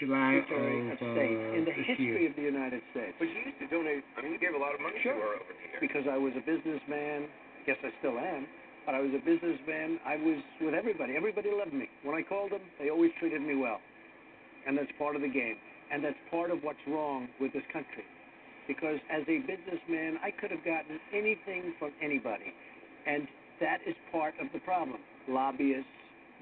July 0.01 0.43
Secretary 0.43 0.91
of 0.91 0.99
of 0.99 1.03
uh, 1.03 1.15
State 1.15 1.39
in 1.59 1.63
the 1.67 1.71
this 1.75 1.87
history 1.87 2.05
year. 2.23 2.31
of 2.31 2.37
the 2.37 2.43
United 2.43 2.83
States. 2.91 3.15
But 3.19 3.27
you 3.31 3.39
used 3.47 3.59
to 3.63 3.69
donate. 3.71 4.03
I 4.19 4.23
mean, 4.23 4.33
you 4.35 4.39
gave 4.43 4.55
a 4.55 4.59
lot 4.63 4.75
of 4.75 4.81
money 4.83 4.99
Sure. 5.03 5.15
to 5.15 5.21
her 5.23 5.35
over 5.39 5.51
the 5.55 5.59
years. 5.71 5.81
Because 5.83 6.05
I 6.11 6.19
was 6.19 6.35
a 6.35 6.43
businessman. 6.43 7.27
Guess 7.67 7.79
I 7.83 7.91
still 8.03 8.19
am. 8.19 8.47
But 8.87 8.95
I 8.95 9.01
was 9.01 9.11
a 9.15 9.23
businessman. 9.23 10.01
I 10.07 10.17
was 10.17 10.39
with 10.61 10.75
everybody. 10.75 11.15
Everybody 11.15 11.51
loved 11.55 11.75
me. 11.75 11.87
When 12.03 12.15
I 12.19 12.23
called 12.23 12.51
them, 12.53 12.63
they 12.83 12.91
always 12.91 13.11
treated 13.19 13.43
me 13.43 13.55
well. 13.55 13.79
And 14.67 14.75
that's 14.77 14.91
part 14.99 15.15
of 15.15 15.23
the 15.23 15.29
game. 15.31 15.57
And 15.93 16.03
that's 16.03 16.19
part 16.31 16.51
of 16.51 16.63
what's 16.63 16.83
wrong 16.89 17.29
with 17.41 17.53
this 17.53 17.65
country. 17.73 18.03
Because 18.69 19.01
as 19.09 19.25
a 19.27 19.41
businessman, 19.49 20.21
I 20.23 20.31
could 20.31 20.53
have 20.53 20.63
gotten 20.63 21.01
anything 21.17 21.73
from 21.81 21.91
anybody. 22.05 22.53
And 23.09 23.25
that 23.65 23.81
is 23.89 23.97
part 24.13 24.37
of 24.39 24.53
the 24.53 24.61
problem. 24.61 25.01
Lobbyists, 25.27 25.89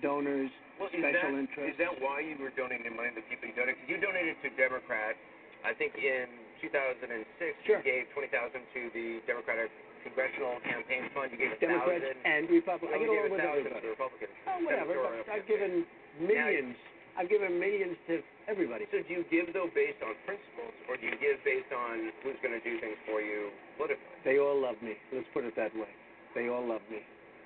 donors, 0.02 0.50
Well, 0.82 0.90
is 0.90 0.98
special 0.98 1.32
that, 1.32 1.46
interests. 1.46 1.72
Is 1.72 1.78
that 1.78 1.94
why 2.02 2.20
you 2.26 2.34
were 2.42 2.50
donating 2.58 2.90
money 2.98 3.14
to 3.14 3.22
people 3.30 3.46
you 3.48 3.54
donated? 3.54 3.78
Because 3.80 3.90
you 3.94 3.98
donated 4.02 4.36
to 4.42 4.50
Democrats. 4.58 5.16
I 5.64 5.72
think 5.72 5.94
in 5.96 6.26
2006 6.60 7.56
Sure. 7.64 7.78
you 7.78 7.86
gave 7.86 8.10
20000 8.12 8.60
to 8.74 8.80
the 8.92 9.22
Democratic 9.26 9.70
Congressional 10.04 10.58
Campaign 10.66 11.08
Fund. 11.14 11.30
You 11.32 11.38
gave 11.38 11.52
a 11.54 11.58
Democrats 11.62 12.04
thousand. 12.04 12.26
and 12.26 12.42
Republicans. 12.50 12.90
I 12.94 12.98
get 12.98 13.06
gave 13.06 13.10
along 13.10 13.26
a 13.26 13.30
with 13.30 13.40
thousand 13.40 13.66
everybody. 13.70 13.86
to 13.86 13.90
Republicans. 13.94 14.34
Oh, 14.46 14.58
whatever. 14.66 14.94
Uh, 14.98 15.06
I've 15.30 15.46
campaign. 15.46 15.46
given 15.46 15.72
millions. 16.26 16.76
I've 17.16 17.32
given 17.32 17.58
millions 17.58 17.96
to 18.08 18.20
everybody. 18.46 18.84
So 18.92 19.00
do 19.00 19.08
you 19.08 19.24
give 19.32 19.52
though 19.56 19.72
based 19.72 20.04
on 20.04 20.12
principles, 20.28 20.76
or 20.88 21.00
do 21.00 21.08
you 21.08 21.16
give 21.16 21.40
based 21.44 21.72
on 21.72 22.12
who's 22.20 22.36
going 22.44 22.52
to 22.52 22.60
do 22.60 22.76
things 22.80 23.00
for 23.08 23.24
you 23.24 23.48
What 23.80 23.90
if 23.90 23.98
They 24.24 24.38
all 24.38 24.56
love 24.60 24.76
me. 24.84 25.00
Let's 25.12 25.28
put 25.32 25.44
it 25.44 25.56
that 25.56 25.72
way. 25.74 25.88
They 26.36 26.48
all 26.52 26.64
love 26.64 26.84
me. 26.92 27.00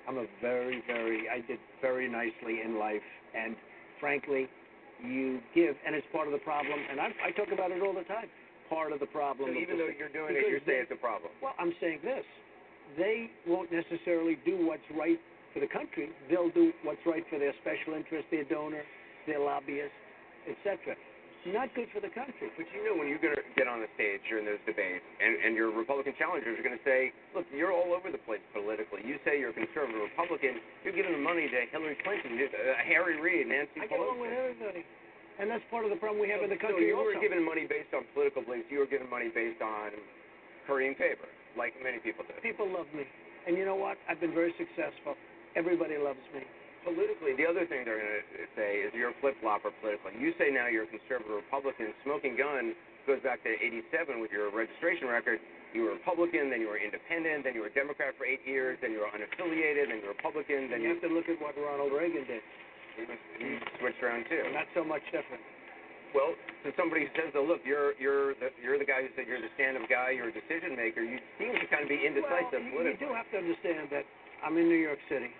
I'm 0.07 0.17
a 0.17 0.25
very, 0.41 0.83
very, 0.87 1.29
I 1.29 1.39
did 1.47 1.59
very 1.79 2.09
nicely 2.09 2.59
in 2.65 2.77
life. 2.77 3.05
And 3.31 3.55
frankly, 3.99 4.49
you 4.99 5.39
give, 5.55 5.75
and 5.85 5.95
it's 5.95 6.07
part 6.11 6.27
of 6.27 6.33
the 6.33 6.43
problem. 6.43 6.77
And 6.89 6.99
I, 6.99 7.09
I 7.23 7.31
talk 7.31 7.53
about 7.53 7.71
it 7.71 7.81
all 7.81 7.93
the 7.93 8.03
time. 8.03 8.27
Part 8.69 8.91
of 8.91 8.99
the 8.99 9.07
problem. 9.07 9.51
So 9.53 9.59
even 9.59 9.77
though 9.77 9.91
you're 9.91 10.11
doing 10.11 10.35
it, 10.35 10.47
you're 10.49 10.59
saying 10.65 10.87
it's 10.89 10.91
a 10.91 10.99
problem. 10.99 11.31
Well, 11.41 11.53
I'm 11.59 11.73
saying 11.79 11.99
this. 12.03 12.25
They 12.97 13.29
won't 13.47 13.71
necessarily 13.71 14.37
do 14.43 14.65
what's 14.65 14.83
right 14.95 15.19
for 15.53 15.59
the 15.59 15.67
country. 15.67 16.09
They'll 16.29 16.51
do 16.51 16.71
what's 16.83 17.03
right 17.05 17.23
for 17.29 17.39
their 17.39 17.53
special 17.61 17.95
interest, 17.95 18.27
their 18.31 18.43
donor, 18.43 18.83
their 19.25 19.39
lobbyist, 19.39 19.93
etc. 20.49 20.95
Not 21.41 21.73
good 21.73 21.89
for 21.89 21.97
the 21.97 22.13
country. 22.13 22.53
But 22.53 22.69
you 22.69 22.85
know 22.85 22.93
when 22.93 23.09
you're 23.09 23.21
going 23.21 23.33
to 23.33 23.41
get 23.57 23.65
on 23.65 23.81
the 23.81 23.89
stage 23.97 24.21
during 24.29 24.45
those 24.45 24.61
debates, 24.69 25.01
and, 25.17 25.41
and 25.41 25.57
your 25.57 25.73
Republican 25.73 26.13
challengers 26.21 26.53
are 26.53 26.61
going 26.61 26.77
to 26.77 26.85
say, 26.85 27.09
look, 27.33 27.49
you're 27.49 27.73
all 27.73 27.97
over 27.97 28.13
the 28.13 28.21
place 28.29 28.45
politically. 28.53 29.01
You 29.01 29.17
say 29.25 29.41
you're 29.41 29.49
a 29.49 29.57
conservative 29.57 30.05
Republican. 30.05 30.61
You're 30.85 30.93
giving 30.93 31.17
the 31.17 31.23
money 31.25 31.49
to 31.49 31.59
Hillary 31.73 31.97
Clinton, 32.05 32.37
uh, 32.37 32.77
Harry 32.85 33.17
Reid, 33.17 33.49
Nancy 33.49 33.81
I 33.81 33.89
get 33.89 33.97
along 33.97 34.21
with 34.21 34.29
everybody. 34.29 34.85
And 35.41 35.49
that's 35.49 35.65
part 35.73 35.81
of 35.81 35.89
the 35.89 35.97
problem 35.97 36.21
we 36.21 36.29
have 36.29 36.45
in 36.45 36.53
the 36.53 36.61
So 36.61 36.69
country 36.69 36.93
you 36.93 36.93
also. 36.93 37.17
were 37.17 37.17
giving 37.17 37.41
money 37.41 37.65
based 37.65 37.89
on 37.97 38.05
political 38.13 38.45
beliefs. 38.45 38.69
You 38.69 38.85
were 38.85 38.91
giving 38.91 39.09
money 39.09 39.33
based 39.33 39.65
on 39.65 39.97
currying 40.69 40.93
favor, 40.93 41.25
like 41.57 41.73
many 41.81 41.97
people 41.97 42.21
do. 42.29 42.37
People 42.45 42.69
love 42.69 42.85
me. 42.93 43.09
And 43.49 43.57
you 43.57 43.65
know 43.65 43.73
what? 43.73 43.97
I've 44.05 44.21
been 44.21 44.37
very 44.37 44.53
successful. 44.61 45.17
Everybody 45.57 45.97
loves 45.97 46.21
me. 46.37 46.45
Politically, 46.81 47.37
the 47.37 47.45
other 47.45 47.69
thing 47.69 47.85
they're 47.85 48.01
going 48.01 48.25
to 48.25 48.25
uh, 48.41 48.57
say 48.57 48.81
is 48.81 48.89
you're 48.97 49.13
a 49.13 49.19
flip-flopper 49.21 49.69
politically. 49.81 50.17
You 50.17 50.33
say 50.41 50.49
now 50.49 50.65
you're 50.65 50.89
a 50.89 50.91
conservative 50.91 51.29
Republican. 51.29 51.93
Smoking 52.01 52.33
gun 52.33 52.73
goes 53.05 53.21
back 53.21 53.45
to 53.45 53.51
87 53.53 54.17
with 54.17 54.33
your 54.33 54.49
registration 54.49 55.05
record. 55.05 55.37
You 55.77 55.87
were 55.87 55.95
Republican, 55.95 56.49
then 56.49 56.59
you 56.59 56.67
were 56.67 56.81
independent, 56.81 57.45
then 57.45 57.53
you 57.53 57.61
were 57.61 57.71
Democrat 57.71 58.17
for 58.17 58.25
eight 58.25 58.43
years, 58.43 58.81
then 58.81 58.91
you 58.91 59.05
were 59.05 59.11
unaffiliated, 59.13 59.93
then 59.93 60.03
you 60.03 60.09
were 60.09 60.17
Republican, 60.17 60.67
then 60.67 60.83
you 60.83 60.91
you, 60.91 60.93
have 60.97 61.05
to 61.05 61.11
look 61.13 61.29
at 61.31 61.39
what 61.39 61.55
Ronald 61.55 61.93
Reagan 61.95 62.27
did. 62.27 62.43
he, 62.97 63.07
was, 63.07 63.21
he 63.39 63.47
switched 63.79 64.01
around 64.03 64.27
too. 64.27 64.41
Not 64.51 64.67
so 64.75 64.83
much 64.83 65.05
different. 65.13 65.39
Well, 66.11 66.35
to 66.67 66.75
somebody 66.75 67.07
who 67.07 67.11
says, 67.15 67.31
though, 67.31 67.47
look, 67.47 67.63
you're 67.63 67.95
you're 67.95 68.35
the, 68.35 68.51
you're 68.59 68.75
the 68.75 68.89
guy 68.89 68.99
who 68.99 69.09
said 69.15 69.31
you're 69.31 69.39
the 69.39 69.53
stand-up 69.55 69.87
guy, 69.87 70.11
you're 70.11 70.27
a 70.27 70.35
decision 70.35 70.75
maker. 70.75 70.99
You 70.99 71.23
seem 71.39 71.55
to 71.55 71.67
kind 71.71 71.87
of 71.87 71.89
be 71.89 72.03
indecisive 72.03 72.59
well, 72.75 72.83
you, 72.83 72.99
you 72.99 72.99
do 72.99 73.15
have 73.15 73.31
to 73.31 73.39
understand 73.39 73.87
that 73.95 74.03
I'm 74.43 74.59
in 74.59 74.67
New 74.67 74.79
York 74.79 74.99
City. 75.07 75.31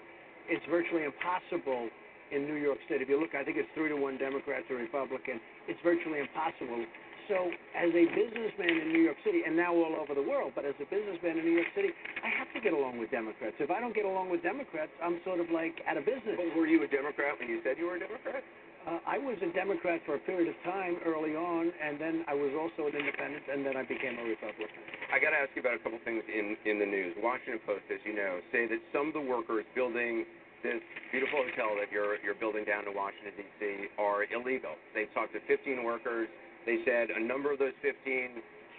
It's 0.50 0.66
virtually 0.70 1.04
impossible 1.04 1.90
in 2.32 2.48
New 2.48 2.56
York 2.56 2.80
State. 2.88 3.02
If 3.02 3.10
you 3.10 3.20
look, 3.20 3.36
I 3.36 3.44
think 3.44 3.58
it's 3.58 3.70
three 3.76 3.90
to 3.90 4.00
one 4.00 4.18
Democrat 4.18 4.64
to 4.70 4.74
Republican. 4.76 5.40
It's 5.68 5.80
virtually 5.84 6.20
impossible. 6.20 6.86
So, 7.30 7.52
as 7.78 7.92
a 7.94 8.06
businessman 8.12 8.82
in 8.82 8.92
New 8.92 9.04
York 9.04 9.16
City, 9.24 9.44
and 9.46 9.56
now 9.56 9.72
all 9.72 9.96
over 9.96 10.16
the 10.16 10.26
world, 10.26 10.52
but 10.56 10.66
as 10.66 10.76
a 10.82 10.88
businessman 10.90 11.38
in 11.38 11.46
New 11.46 11.56
York 11.56 11.70
City, 11.76 11.94
I 12.24 12.28
have 12.28 12.52
to 12.56 12.60
get 12.60 12.74
along 12.74 12.98
with 12.98 13.12
Democrats. 13.12 13.56
If 13.60 13.72
I 13.72 13.80
don't 13.80 13.96
get 13.96 14.04
along 14.04 14.32
with 14.32 14.44
Democrats, 14.44 14.92
I'm 15.04 15.22
sort 15.24 15.40
of 15.40 15.48
like 15.52 15.80
out 15.88 15.96
of 15.96 16.04
business. 16.04 16.36
But 16.36 16.52
were 16.58 16.68
you 16.68 16.84
a 16.84 16.90
Democrat 16.90 17.38
when 17.40 17.48
you 17.48 17.62
said 17.64 17.78
you 17.78 17.86
were 17.86 17.96
a 17.96 18.04
Democrat? 18.04 18.44
Uh, 18.82 18.98
I 19.06 19.22
was 19.22 19.38
a 19.46 19.54
Democrat 19.54 20.02
for 20.10 20.18
a 20.18 20.22
period 20.26 20.50
of 20.50 20.58
time 20.66 20.98
early 21.06 21.38
on, 21.38 21.70
and 21.70 22.02
then 22.02 22.26
I 22.26 22.34
was 22.34 22.50
also 22.58 22.90
an 22.90 22.98
independent, 22.98 23.46
and 23.46 23.62
then 23.62 23.78
I 23.78 23.86
became 23.86 24.18
a 24.18 24.26
Republican. 24.26 24.82
I 25.14 25.22
got 25.22 25.38
to 25.38 25.38
ask 25.38 25.54
you 25.54 25.62
about 25.62 25.78
a 25.78 25.82
couple 25.86 26.02
things 26.02 26.26
in 26.26 26.58
in 26.66 26.82
the 26.82 26.90
news. 26.90 27.14
Washington 27.22 27.62
Post, 27.62 27.86
as 27.94 28.02
you 28.02 28.18
know, 28.18 28.42
say 28.50 28.66
that 28.66 28.82
some 28.90 29.14
of 29.14 29.14
the 29.14 29.22
workers 29.22 29.70
building 29.78 30.26
this 30.66 30.82
beautiful 31.14 31.46
hotel 31.46 31.78
that 31.78 31.94
you're 31.94 32.18
you're 32.26 32.38
building 32.42 32.66
down 32.66 32.90
in 32.90 32.94
Washington 32.98 33.38
D.C. 33.38 33.94
are 34.02 34.26
illegal. 34.34 34.74
They 34.98 35.06
talked 35.14 35.38
to 35.38 35.42
15 35.46 35.86
workers. 35.86 36.26
They 36.66 36.82
said 36.82 37.14
a 37.14 37.22
number 37.22 37.54
of 37.54 37.62
those 37.62 37.78
15 37.86 38.02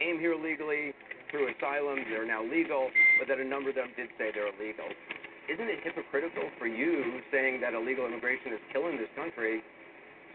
came 0.03 0.19
here 0.19 0.35
legally 0.35 0.95
through 1.31 1.47
asylum. 1.55 2.03
They're 2.11 2.27
now 2.27 2.43
legal, 2.43 2.91
but 3.23 3.31
that 3.31 3.39
a 3.39 3.47
number 3.47 3.71
of 3.71 3.79
them 3.79 3.95
did 3.95 4.11
say 4.19 4.35
they're 4.35 4.51
illegal. 4.51 4.87
Isn't 5.47 5.67
it 5.71 5.79
hypocritical 5.87 6.51
for 6.59 6.67
you 6.67 7.23
saying 7.31 7.63
that 7.63 7.75
illegal 7.75 8.07
immigration 8.07 8.55
is 8.55 8.63
killing 8.75 8.99
this 8.99 9.11
country 9.15 9.63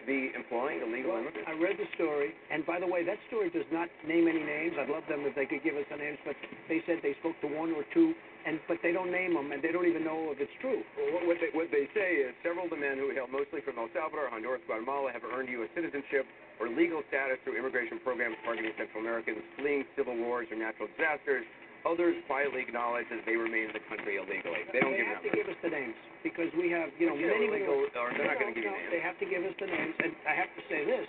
be 0.07 0.31
employing 0.31 0.79
illegal 0.79 1.11
Well, 1.13 1.27
immigrants? 1.27 1.45
I 1.45 1.53
read 1.59 1.75
the 1.75 1.85
story, 1.99 2.31
and 2.49 2.63
by 2.65 2.79
the 2.79 2.87
way, 2.87 3.03
that 3.03 3.19
story 3.27 3.51
does 3.51 3.67
not 3.69 3.91
name 4.07 4.25
any 4.31 4.41
names. 4.41 4.79
I'd 4.79 4.87
love 4.87 5.03
them 5.11 5.27
if 5.27 5.35
they 5.35 5.45
could 5.45 5.61
give 5.61 5.75
us 5.75 5.83
the 5.91 5.99
names, 5.99 6.17
but 6.23 6.39
they 6.71 6.79
said 6.87 7.03
they 7.03 7.13
spoke 7.19 7.35
to 7.43 7.49
one 7.51 7.75
or 7.75 7.83
two, 7.93 8.15
and 8.47 8.63
but 8.71 8.79
they 8.81 8.95
don't 8.95 9.11
name 9.11 9.35
them, 9.35 9.51
and 9.51 9.59
they 9.59 9.75
don't 9.75 9.85
even 9.85 10.07
know 10.07 10.31
if 10.31 10.39
it's 10.39 10.55
true. 10.63 10.79
Well, 10.95 11.19
what, 11.19 11.23
what, 11.27 11.37
they, 11.43 11.51
what 11.51 11.67
they 11.69 11.91
say 11.91 12.23
is 12.23 12.31
several 12.41 12.65
of 12.65 12.71
the 12.71 12.79
men 12.79 12.95
who 12.97 13.11
hail 13.11 13.27
mostly 13.27 13.59
from 13.61 13.75
El 13.75 13.91
Salvador, 13.91 14.31
Honduras, 14.31 14.63
Guatemala 14.65 15.11
have 15.11 15.27
earned 15.27 15.51
U.S. 15.59 15.69
citizenship 15.75 16.23
or 16.57 16.71
legal 16.71 17.03
status 17.11 17.37
through 17.43 17.59
immigration 17.59 17.99
programs 18.01 18.39
targeting 18.47 18.71
Central 18.79 19.03
Americans 19.03 19.43
fleeing 19.59 19.83
civil 19.99 20.15
wars 20.15 20.47
or 20.49 20.57
natural 20.57 20.87
disasters. 20.95 21.43
Others 21.85 22.15
quietly 22.25 22.61
acknowledge 22.65 23.05
that 23.11 23.21
they 23.27 23.35
remain 23.35 23.69
in 23.69 23.75
the 23.75 23.83
country 23.91 24.17
illegally. 24.17 24.65
They 24.73 24.79
don't 24.81 24.95
they 24.95 25.03
give 25.05 25.11
have 25.11 25.21
to 25.21 25.29
numbers. 25.29 25.43
give 25.43 25.47
us 25.53 25.59
the 25.61 25.71
names 25.73 25.97
because 26.23 26.49
we 26.57 26.71
have, 26.73 26.89
you 26.97 27.07
know, 27.11 27.15
many, 27.17 27.47
illegal, 27.51 27.85
many. 27.85 27.97
or 27.99 28.09
they're 28.17 28.27
not 28.31 28.39
gonna 28.41 28.55
give 28.55 28.65
you 28.65 28.73
names. 28.73 28.89
They 28.91 29.03
have 29.03 29.17
to 29.21 29.27
give 29.27 29.43
us 29.45 29.55
the 29.61 29.69
names, 29.69 29.95
and 30.01 30.11
I 30.25 30.33
have 30.33 30.51
to 30.55 30.61
say 30.71 30.81
this: 30.87 31.07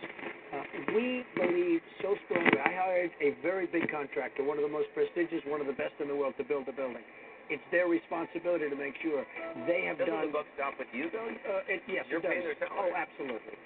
uh, 0.52 0.64
we 0.92 1.24
believe 1.38 1.80
so 2.02 2.18
strongly. 2.28 2.58
I 2.60 2.72
hired 2.74 3.10
a 3.22 3.32
very 3.40 3.66
big 3.70 3.88
contractor, 3.90 4.42
one 4.44 4.58
of 4.60 4.64
the 4.66 4.72
most 4.72 4.90
prestigious, 4.92 5.40
one 5.48 5.60
of 5.62 5.66
the 5.70 5.76
best 5.78 5.94
in 6.02 6.08
the 6.10 6.16
world, 6.16 6.34
to 6.38 6.44
build 6.44 6.66
the 6.66 6.76
building. 6.76 7.02
It's 7.48 7.64
their 7.72 7.88
responsibility 7.88 8.68
to 8.68 8.76
make 8.76 8.92
sure 9.00 9.24
they 9.64 9.82
have 9.88 9.96
Doesn't 9.96 10.12
done. 10.12 10.26
the 10.28 10.32
buck 10.36 10.44
stop 10.52 10.76
with 10.78 10.88
you, 10.92 11.08
though? 11.08 11.32
Uh, 11.48 11.64
it, 11.72 11.80
yes, 11.88 12.04
You're 12.12 12.20
it 12.20 12.28
does. 12.28 12.32
paying 12.36 12.44
their 12.44 12.58
salary. 12.60 12.92
Oh, 12.92 12.92
absolutely. 12.92 13.56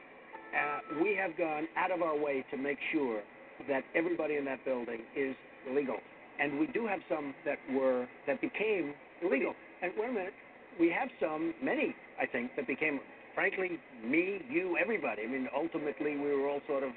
Uh, 0.54 1.02
we 1.02 1.16
have 1.18 1.34
gone 1.36 1.66
out 1.76 1.90
of 1.90 1.98
our 2.00 2.14
way 2.16 2.44
to 2.52 2.56
make 2.56 2.78
sure 2.92 3.22
that 3.66 3.82
everybody 3.98 4.36
in 4.36 4.44
that 4.44 4.62
building 4.64 5.00
is 5.16 5.34
legal, 5.74 5.96
and 6.42 6.58
we 6.58 6.66
do 6.66 6.86
have 6.86 7.00
some 7.08 7.34
that 7.44 7.58
were 7.72 8.06
that 8.26 8.40
became 8.40 8.94
illegal. 9.22 9.54
And 9.80 9.92
wait 9.96 10.10
a 10.10 10.12
minute, 10.12 10.34
we 10.78 10.90
have 10.90 11.08
some, 11.20 11.54
many, 11.62 11.94
I 12.20 12.26
think, 12.26 12.56
that 12.56 12.66
became, 12.66 13.00
frankly, 13.34 13.78
me, 14.04 14.42
you, 14.50 14.76
everybody. 14.80 15.22
I 15.22 15.26
mean, 15.26 15.48
ultimately, 15.54 16.16
we 16.16 16.34
were 16.34 16.48
all 16.48 16.60
sort 16.66 16.82
of 16.82 16.90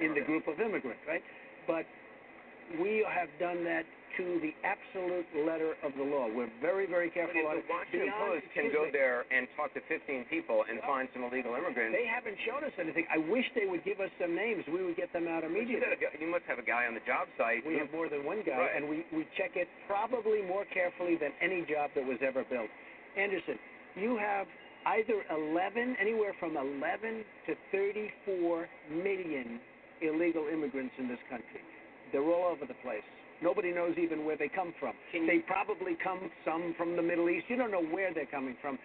in 0.00 0.14
the 0.14 0.20
group 0.20 0.48
of 0.48 0.60
immigrants, 0.60 1.00
right? 1.06 1.22
But 1.66 1.84
we 2.80 3.06
have 3.08 3.28
done 3.38 3.64
that 3.64 3.84
to 4.16 4.40
the 4.40 4.52
absolute 4.64 5.26
letter 5.44 5.76
of 5.84 5.92
the 5.96 6.02
law. 6.04 6.28
We're 6.32 6.50
very, 6.60 6.86
very 6.88 7.08
But 7.08 7.14
careful 7.14 7.46
on 7.48 7.58
if 7.60 7.66
the 7.68 7.72
Washington 7.72 8.12
Post 8.16 8.44
can 8.54 8.72
go 8.72 8.88
there 8.92 9.24
and 9.30 9.46
talk 9.56 9.72
to 9.76 9.80
15 9.88 10.24
people 10.32 10.64
and 10.68 10.80
find 10.88 11.08
some 11.12 11.24
illegal 11.24 11.52
immigrants, 11.54 11.92
They 11.96 12.06
haven't 12.08 12.36
shown 12.48 12.64
us 12.64 12.72
anything. 12.80 13.04
I 13.12 13.18
wish 13.18 13.44
they 13.54 13.66
would 13.68 13.84
give 13.84 14.00
us 14.00 14.10
some 14.20 14.34
names. 14.34 14.64
We 14.68 14.84
would 14.84 14.96
get 14.96 15.12
them 15.12 15.28
out 15.28 15.42
But 15.44 15.52
immediately. 15.52 15.96
you 16.20 16.28
must 16.32 16.44
have 16.48 16.58
a 16.58 16.66
guy 16.66 16.86
on 16.86 16.94
the 16.94 17.04
job 17.04 17.28
site. 17.36 17.64
We 17.66 17.74
who- 17.74 17.84
have 17.84 17.92
more 17.92 18.08
than 18.08 18.24
one 18.24 18.42
guy, 18.42 18.56
Right. 18.56 18.76
and 18.76 18.88
we, 18.88 19.04
we 19.12 19.24
check 19.36 19.56
it 19.56 19.68
probably 19.86 20.40
more 20.42 20.64
carefully 20.72 21.16
than 21.16 21.32
any 21.40 21.62
job 21.62 21.90
that 21.94 22.04
was 22.04 22.18
ever 22.22 22.44
built. 22.44 22.68
Anderson, 23.16 23.58
you 23.96 24.16
have 24.16 24.46
either 24.86 25.24
11, 25.30 25.96
anywhere 26.00 26.32
from 26.38 26.56
11 26.56 27.24
to 27.46 27.56
34 27.72 28.68
million 28.90 29.60
illegal 30.00 30.46
immigrants 30.52 30.94
in 30.98 31.08
this 31.08 31.18
country. 31.28 31.60
They're 32.12 32.22
all 32.22 32.44
over 32.52 32.66
the 32.66 32.74
place. 32.84 33.02
Nobody 33.42 33.72
knows 33.72 33.94
even 33.98 34.24
where 34.24 34.36
they 34.36 34.48
come 34.48 34.72
from. 34.80 34.94
They 35.12 35.38
probably 35.46 35.96
come 36.02 36.30
some 36.44 36.74
from 36.76 36.96
the 36.96 37.02
Middle 37.02 37.28
East. 37.28 37.46
You 37.48 37.56
don't 37.56 37.70
know 37.70 37.84
where 37.84 38.12
they're 38.12 38.26
coming 38.26 38.56
from. 38.60 38.78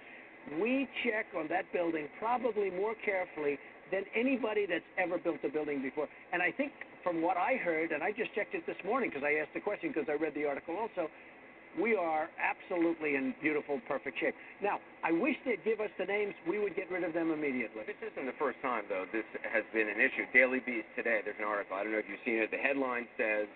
We 0.59 0.87
check 1.03 1.27
on 1.37 1.47
that 1.49 1.71
building 1.71 2.07
probably 2.19 2.71
more 2.71 2.95
carefully 3.05 3.59
than 3.91 4.03
anybody 4.15 4.65
that's 4.65 4.87
ever 4.97 5.17
built 5.17 5.43
a 5.43 5.49
building 5.49 5.81
before. 5.81 6.07
And 6.33 6.41
I 6.41 6.51
think 6.51 6.71
from 7.03 7.21
what 7.21 7.37
I 7.37 7.55
heard, 7.55 7.91
and 7.91 8.01
I 8.01 8.11
just 8.11 8.33
checked 8.33 8.55
it 8.55 8.65
this 8.65 8.79
morning 8.85 9.09
because 9.09 9.23
I 9.23 9.39
asked 9.41 9.53
the 9.53 9.59
question 9.59 9.91
because 9.93 10.09
I 10.09 10.15
read 10.21 10.33
the 10.33 10.45
article 10.45 10.75
also, 10.77 11.09
we 11.79 11.95
are 11.95 12.27
absolutely 12.35 13.15
in 13.15 13.33
beautiful, 13.41 13.79
perfect 13.87 14.19
shape. 14.19 14.35
Now, 14.61 14.79
I 15.03 15.11
wish 15.11 15.35
they'd 15.45 15.63
give 15.63 15.79
us 15.79 15.89
the 15.97 16.03
names. 16.03 16.33
We 16.47 16.59
would 16.59 16.75
get 16.75 16.91
rid 16.91 17.03
of 17.03 17.13
them 17.13 17.31
immediately. 17.31 17.87
This 17.87 17.95
isn't 18.11 18.25
the 18.25 18.35
first 18.35 18.59
time, 18.61 18.83
though, 18.89 19.05
this 19.13 19.23
has 19.47 19.63
been 19.71 19.87
an 19.87 20.01
issue. 20.01 20.27
Daily 20.33 20.59
Beast 20.59 20.87
today, 20.95 21.21
there's 21.23 21.39
an 21.39 21.47
article. 21.47 21.77
I 21.77 21.83
don't 21.83 21.93
know 21.93 22.03
if 22.03 22.09
you've 22.11 22.23
seen 22.25 22.43
it. 22.43 22.51
The 22.51 22.59
headline 22.59 23.07
says, 23.15 23.47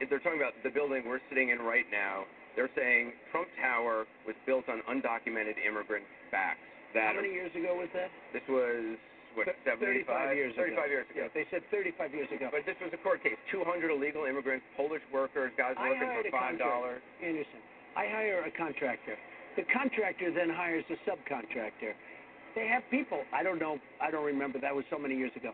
if 0.00 0.10
they're 0.10 0.22
talking 0.22 0.40
about 0.40 0.54
the 0.62 0.70
building 0.70 1.04
we're 1.06 1.22
sitting 1.28 1.50
in 1.50 1.58
right 1.62 1.86
now, 1.90 2.24
they're 2.56 2.70
saying 2.76 3.12
Trump 3.30 3.48
Tower 3.60 4.06
was 4.26 4.36
built 4.46 4.68
on 4.70 4.82
undocumented 4.86 5.58
immigrant 5.58 6.06
backs. 6.30 6.62
That 6.94 7.14
How 7.14 7.20
many 7.22 7.34
years 7.34 7.50
ago 7.58 7.74
was 7.74 7.90
that? 7.94 8.10
This 8.30 8.46
was, 8.46 8.94
what, 9.34 9.50
Th- 9.50 9.58
75? 9.66 10.06
35 10.06 10.36
years 10.38 10.52
35 10.54 10.78
ago. 10.78 10.86
years 10.86 11.06
ago. 11.10 11.26
Yeah, 11.26 11.34
they 11.34 11.46
said 11.50 11.66
35 11.74 12.14
years 12.14 12.30
ago. 12.30 12.46
But 12.54 12.62
this 12.66 12.78
was 12.78 12.94
a 12.94 13.00
court 13.02 13.22
case. 13.26 13.34
200 13.50 13.90
illegal 13.90 14.26
immigrants, 14.30 14.62
Polish 14.78 15.02
workers, 15.10 15.50
guys 15.58 15.74
I 15.74 15.90
working 15.90 16.06
for 16.06 16.22
$5. 16.30 16.30
contractor. 16.30 17.02
Anderson, 17.18 17.60
I 17.98 18.06
hire 18.06 18.46
a 18.46 18.52
contractor. 18.54 19.18
The 19.58 19.66
contractor 19.74 20.30
then 20.30 20.50
hires 20.50 20.86
a 20.90 20.98
subcontractor. 21.02 21.94
They 22.54 22.66
have 22.70 22.86
people. 22.90 23.22
I 23.34 23.42
don't 23.42 23.58
know. 23.58 23.78
I 23.98 24.10
don't 24.14 24.24
remember. 24.24 24.62
That 24.62 24.74
was 24.74 24.84
so 24.90 24.98
many 24.98 25.18
years 25.18 25.34
ago. 25.34 25.50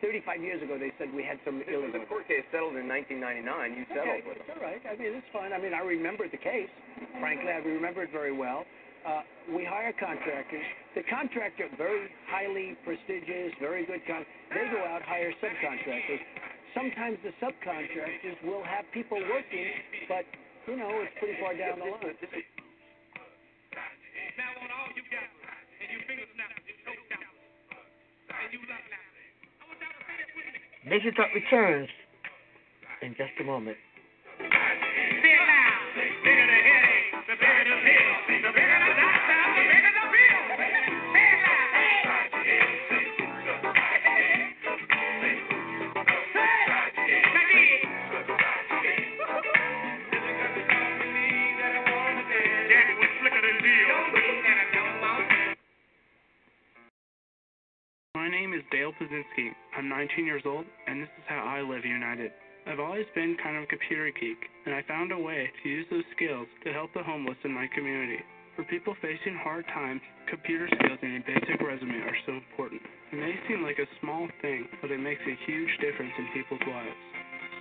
35 0.00 0.42
years 0.42 0.62
ago, 0.62 0.78
they 0.78 0.92
said 0.98 1.10
we 1.12 1.22
had 1.26 1.38
some 1.44 1.58
This 1.58 1.68
illegal. 1.74 2.02
a 2.02 2.06
court 2.06 2.26
case 2.28 2.44
settled 2.54 2.76
in 2.78 2.86
1999. 2.86 3.48
You 3.74 3.84
settled 3.90 4.08
Okay, 4.08 4.22
with 4.26 4.38
it's 4.38 4.46
them. 4.46 4.58
all 4.58 4.64
right. 4.64 4.82
I 4.86 4.94
mean, 4.94 5.12
it's 5.18 5.26
fine. 5.34 5.50
I 5.52 5.58
mean, 5.58 5.74
I 5.74 5.82
remembered 5.82 6.30
the 6.30 6.38
case. 6.42 6.70
Frankly, 7.18 7.50
I 7.50 7.58
remember 7.64 8.02
it 8.06 8.12
very 8.14 8.32
well. 8.32 8.62
Uh, 9.06 9.22
we 9.54 9.64
hire 9.64 9.94
contractors. 9.94 10.66
The 10.94 11.02
contractor, 11.06 11.70
very 11.78 12.10
highly 12.28 12.76
prestigious, 12.84 13.54
very 13.62 13.86
good 13.86 14.02
con. 14.06 14.26
They 14.50 14.66
go 14.70 14.82
out 14.84 15.02
hire 15.02 15.32
subcontractors. 15.40 16.20
Sometimes 16.74 17.16
the 17.24 17.32
subcontractors 17.40 18.36
will 18.44 18.62
have 18.66 18.84
people 18.92 19.16
working, 19.30 19.66
but 20.10 20.26
you 20.66 20.76
know 20.76 20.90
it's 21.00 21.14
pretty 21.18 21.38
far 21.40 21.54
down 21.56 21.78
the 21.78 21.86
line. 21.88 22.14
Now 24.36 24.50
on 24.62 24.68
all 24.70 24.90
you 24.94 25.02
guys, 25.10 25.30
and 25.80 25.88
you 25.94 25.98
finger 26.06 26.26
snappers, 26.34 26.62
you 26.68 26.74
toe 26.86 26.94
snappers, 27.08 27.38
and 28.28 28.50
you 28.52 28.60
love 28.68 28.84
lappers. 28.92 29.30
I 29.58 29.62
want 29.66 29.78
y'all 29.78 29.94
to 29.94 30.02
say 30.04 30.77
Nation 30.88 31.12
Talk 31.12 31.26
returns 31.34 31.86
in 33.02 33.10
just 33.10 33.32
a 33.40 33.44
moment. 33.44 33.76
My 58.14 58.30
name 58.30 58.54
is 58.54 58.62
Dale 58.72 58.92
Pazinski. 58.98 59.67
I'm 59.78 59.86
19 59.86 60.26
years 60.26 60.42
old, 60.42 60.66
and 60.90 61.06
this 61.06 61.14
is 61.22 61.30
how 61.30 61.38
I 61.38 61.62
live 61.62 61.86
united. 61.86 62.34
I've 62.66 62.82
always 62.82 63.06
been 63.14 63.38
kind 63.38 63.54
of 63.54 63.62
a 63.62 63.70
computer 63.70 64.10
geek, 64.10 64.42
and 64.66 64.74
I 64.74 64.82
found 64.90 65.14
a 65.14 65.22
way 65.22 65.46
to 65.46 65.64
use 65.70 65.86
those 65.86 66.02
skills 66.18 66.50
to 66.66 66.74
help 66.74 66.90
the 66.98 67.06
homeless 67.06 67.38
in 67.46 67.54
my 67.54 67.70
community. 67.70 68.18
For 68.58 68.66
people 68.66 68.98
facing 68.98 69.38
hard 69.38 69.62
times, 69.70 70.02
computer 70.26 70.66
skills 70.66 70.98
and 70.98 71.22
a 71.22 71.30
basic 71.30 71.62
resume 71.62 71.94
are 71.94 72.18
so 72.26 72.42
important. 72.42 72.82
It 73.14 73.22
may 73.22 73.38
seem 73.46 73.62
like 73.62 73.78
a 73.78 73.86
small 74.02 74.26
thing, 74.42 74.66
but 74.82 74.90
it 74.90 74.98
makes 74.98 75.22
a 75.22 75.38
huge 75.46 75.70
difference 75.78 76.10
in 76.18 76.26
people's 76.34 76.66
lives. 76.66 76.98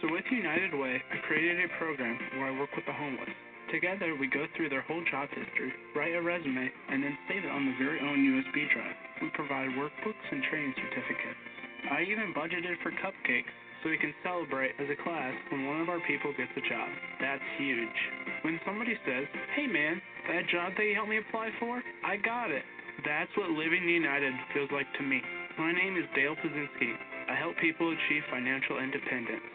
So 0.02 0.10
with 0.10 0.26
United 0.34 0.74
Way, 0.74 0.98
I 0.98 1.22
created 1.30 1.70
a 1.70 1.78
program 1.78 2.18
where 2.42 2.50
I 2.50 2.58
work 2.58 2.74
with 2.74 2.90
the 2.90 2.98
homeless. 2.98 3.30
Together, 3.70 4.18
we 4.18 4.26
go 4.26 4.50
through 4.58 4.74
their 4.74 4.82
whole 4.90 5.06
job 5.14 5.30
history, 5.30 5.70
write 5.94 6.18
a 6.18 6.22
resume, 6.26 6.66
and 6.66 6.98
then 6.98 7.14
save 7.30 7.46
it 7.46 7.54
on 7.54 7.70
the 7.70 7.78
very 7.78 8.02
own 8.02 8.26
USB 8.26 8.66
drive. 8.74 8.98
We 9.22 9.30
provide 9.38 9.70
workbooks 9.78 10.26
and 10.34 10.42
training 10.50 10.74
certificates. 10.82 11.57
I 11.92 12.04
even 12.04 12.34
budgeted 12.36 12.76
for 12.84 12.92
cupcakes 13.00 13.54
so 13.82 13.90
we 13.90 13.98
can 13.98 14.14
celebrate 14.24 14.76
as 14.80 14.90
a 14.92 15.00
class 15.04 15.34
when 15.52 15.68
one 15.68 15.82
of 15.82 15.90
our 15.90 16.02
people 16.04 16.34
gets 16.36 16.52
a 16.58 16.64
job. 16.68 16.90
That's 17.22 17.44
huge. 17.58 18.00
When 18.44 18.60
somebody 18.66 18.94
says, 19.06 19.26
hey 19.56 19.68
man, 19.68 20.02
that 20.28 20.50
job 20.52 20.74
that 20.76 20.84
you 20.84 20.96
helped 20.96 21.10
me 21.10 21.20
apply 21.24 21.50
for, 21.60 21.82
I 22.04 22.18
got 22.18 22.52
it. 22.52 22.64
That's 23.06 23.32
what 23.38 23.52
Living 23.52 23.88
United 23.88 24.34
feels 24.54 24.70
like 24.74 24.88
to 24.98 25.04
me. 25.04 25.22
My 25.58 25.72
name 25.72 25.98
is 25.98 26.06
Dale 26.16 26.36
Pazinski. 26.36 26.92
I 27.30 27.36
help 27.36 27.56
people 27.58 27.88
achieve 27.88 28.24
financial 28.30 28.80
independence. 28.80 29.46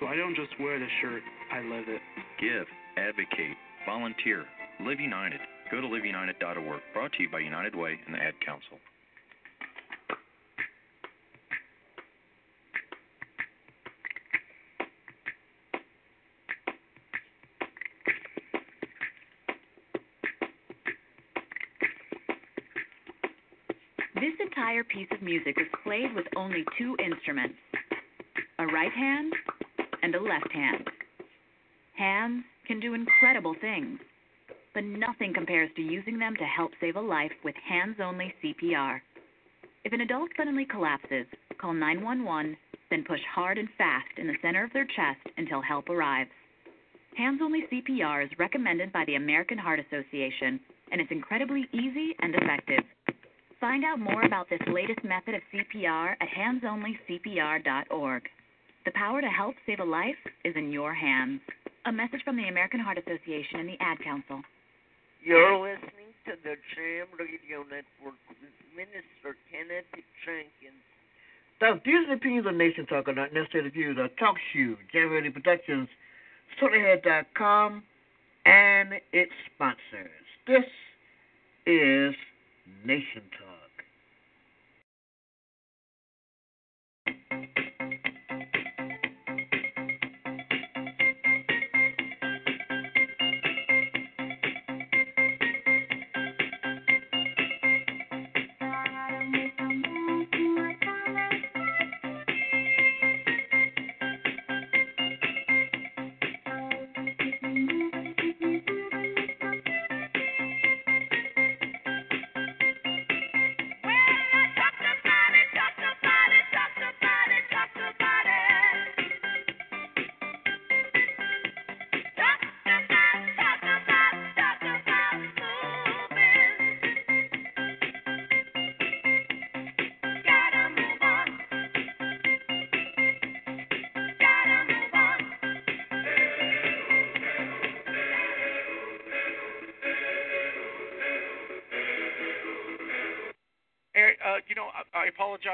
So 0.00 0.06
I 0.06 0.16
don't 0.16 0.34
just 0.34 0.52
wear 0.60 0.78
the 0.78 0.88
shirt, 1.02 1.22
I 1.52 1.60
live 1.62 1.86
it. 1.88 2.02
Give, 2.40 2.66
advocate, 2.96 3.56
volunteer, 3.86 4.44
Live 4.80 5.00
United. 5.00 5.40
Go 5.70 5.80
to 5.80 5.86
liveunited.org. 5.86 6.80
Brought 6.92 7.12
to 7.12 7.22
you 7.22 7.30
by 7.30 7.40
United 7.40 7.74
Way 7.74 7.98
and 8.06 8.14
the 8.14 8.18
Ad 8.18 8.34
Council. 8.44 8.78
This 24.14 24.38
entire 24.74 24.84
piece 24.84 25.08
of 25.12 25.22
music 25.22 25.54
is 25.56 25.68
played 25.84 26.12
with 26.16 26.26
only 26.36 26.64
two 26.76 26.96
instruments 27.04 27.54
a 28.58 28.66
right 28.66 28.90
hand 28.92 29.32
and 30.02 30.14
a 30.16 30.20
left 30.20 30.50
hand. 30.52 30.84
Hands 31.96 32.42
can 32.66 32.80
do 32.80 32.94
incredible 32.94 33.54
things, 33.60 34.00
but 34.74 34.82
nothing 34.82 35.32
compares 35.32 35.70
to 35.76 35.82
using 35.82 36.18
them 36.18 36.34
to 36.36 36.44
help 36.44 36.72
save 36.80 36.96
a 36.96 37.00
life 37.00 37.30
with 37.44 37.54
hands 37.68 37.96
only 38.02 38.34
CPR. 38.42 39.00
If 39.84 39.92
an 39.92 40.00
adult 40.00 40.30
suddenly 40.36 40.64
collapses, 40.64 41.26
call 41.60 41.72
911, 41.72 42.56
then 42.90 43.04
push 43.06 43.20
hard 43.32 43.58
and 43.58 43.68
fast 43.78 44.18
in 44.18 44.26
the 44.26 44.38
center 44.42 44.64
of 44.64 44.72
their 44.72 44.86
chest 44.86 45.22
until 45.36 45.62
help 45.62 45.88
arrives. 45.88 46.30
Hands 47.16 47.38
only 47.40 47.62
CPR 47.72 48.24
is 48.24 48.38
recommended 48.40 48.92
by 48.92 49.04
the 49.06 49.14
American 49.14 49.58
Heart 49.58 49.80
Association, 49.80 50.58
and 50.90 51.00
it's 51.00 51.12
incredibly 51.12 51.66
easy 51.72 52.16
and 52.20 52.34
effective. 52.34 52.84
Find 53.64 53.82
out 53.82 53.98
more 53.98 54.22
about 54.24 54.50
this 54.50 54.60
latest 54.68 55.02
method 55.04 55.32
of 55.32 55.40
CPR 55.48 56.16
at 56.20 56.28
handsonlycpr.org. 56.28 58.22
The 58.84 58.90
power 58.90 59.22
to 59.22 59.26
help 59.26 59.54
save 59.64 59.80
a 59.80 59.84
life 59.84 60.20
is 60.44 60.52
in 60.54 60.70
your 60.70 60.92
hands. 60.92 61.40
A 61.86 61.90
message 61.90 62.20
from 62.26 62.36
the 62.36 62.48
American 62.48 62.78
Heart 62.78 62.98
Association 62.98 63.60
and 63.60 63.68
the 63.70 63.80
Ad 63.80 63.96
Council. 64.04 64.42
You're 65.24 65.56
listening 65.56 66.12
to 66.26 66.32
the 66.44 66.56
Jam 66.76 67.06
Radio 67.18 67.64
Network 67.64 68.20
with 68.28 68.52
Minister 68.76 69.32
Kenneth 69.50 69.88
Jenkins. 70.26 70.84
The 71.58 71.80
views 71.82 72.04
and 72.06 72.18
opinions 72.18 72.46
of 72.46 72.56
Nation 72.56 72.84
Talk 72.84 73.08
are 73.08 73.14
not 73.14 73.32
necessarily 73.32 73.70
the 73.70 73.72
views 73.72 73.96
of 73.98 74.14
Talk 74.18 74.36
Shoe, 74.52 74.76
Jam 74.92 75.08
Radio 75.08 75.32
Productions, 75.32 75.88
SolarHead.com, 76.60 77.82
and 78.44 79.00
its 79.14 79.32
sponsors. 79.54 80.20
This 80.46 80.68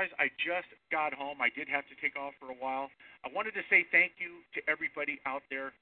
apologize. 0.01 0.17
I 0.19 0.33
just 0.41 0.69
got 0.89 1.13
home. 1.13 1.41
I 1.41 1.53
did 1.53 1.69
have 1.69 1.85
to 1.93 1.97
take 2.01 2.17
off 2.17 2.33
for 2.41 2.49
a 2.49 2.59
while. 2.59 2.89
I 3.25 3.29
wanted 3.33 3.53
to 3.55 3.65
say 3.69 3.85
thank 3.93 4.17
you 4.17 4.41
to 4.57 4.61
everybody 4.65 5.21
out 5.27 5.45
there 5.53 5.73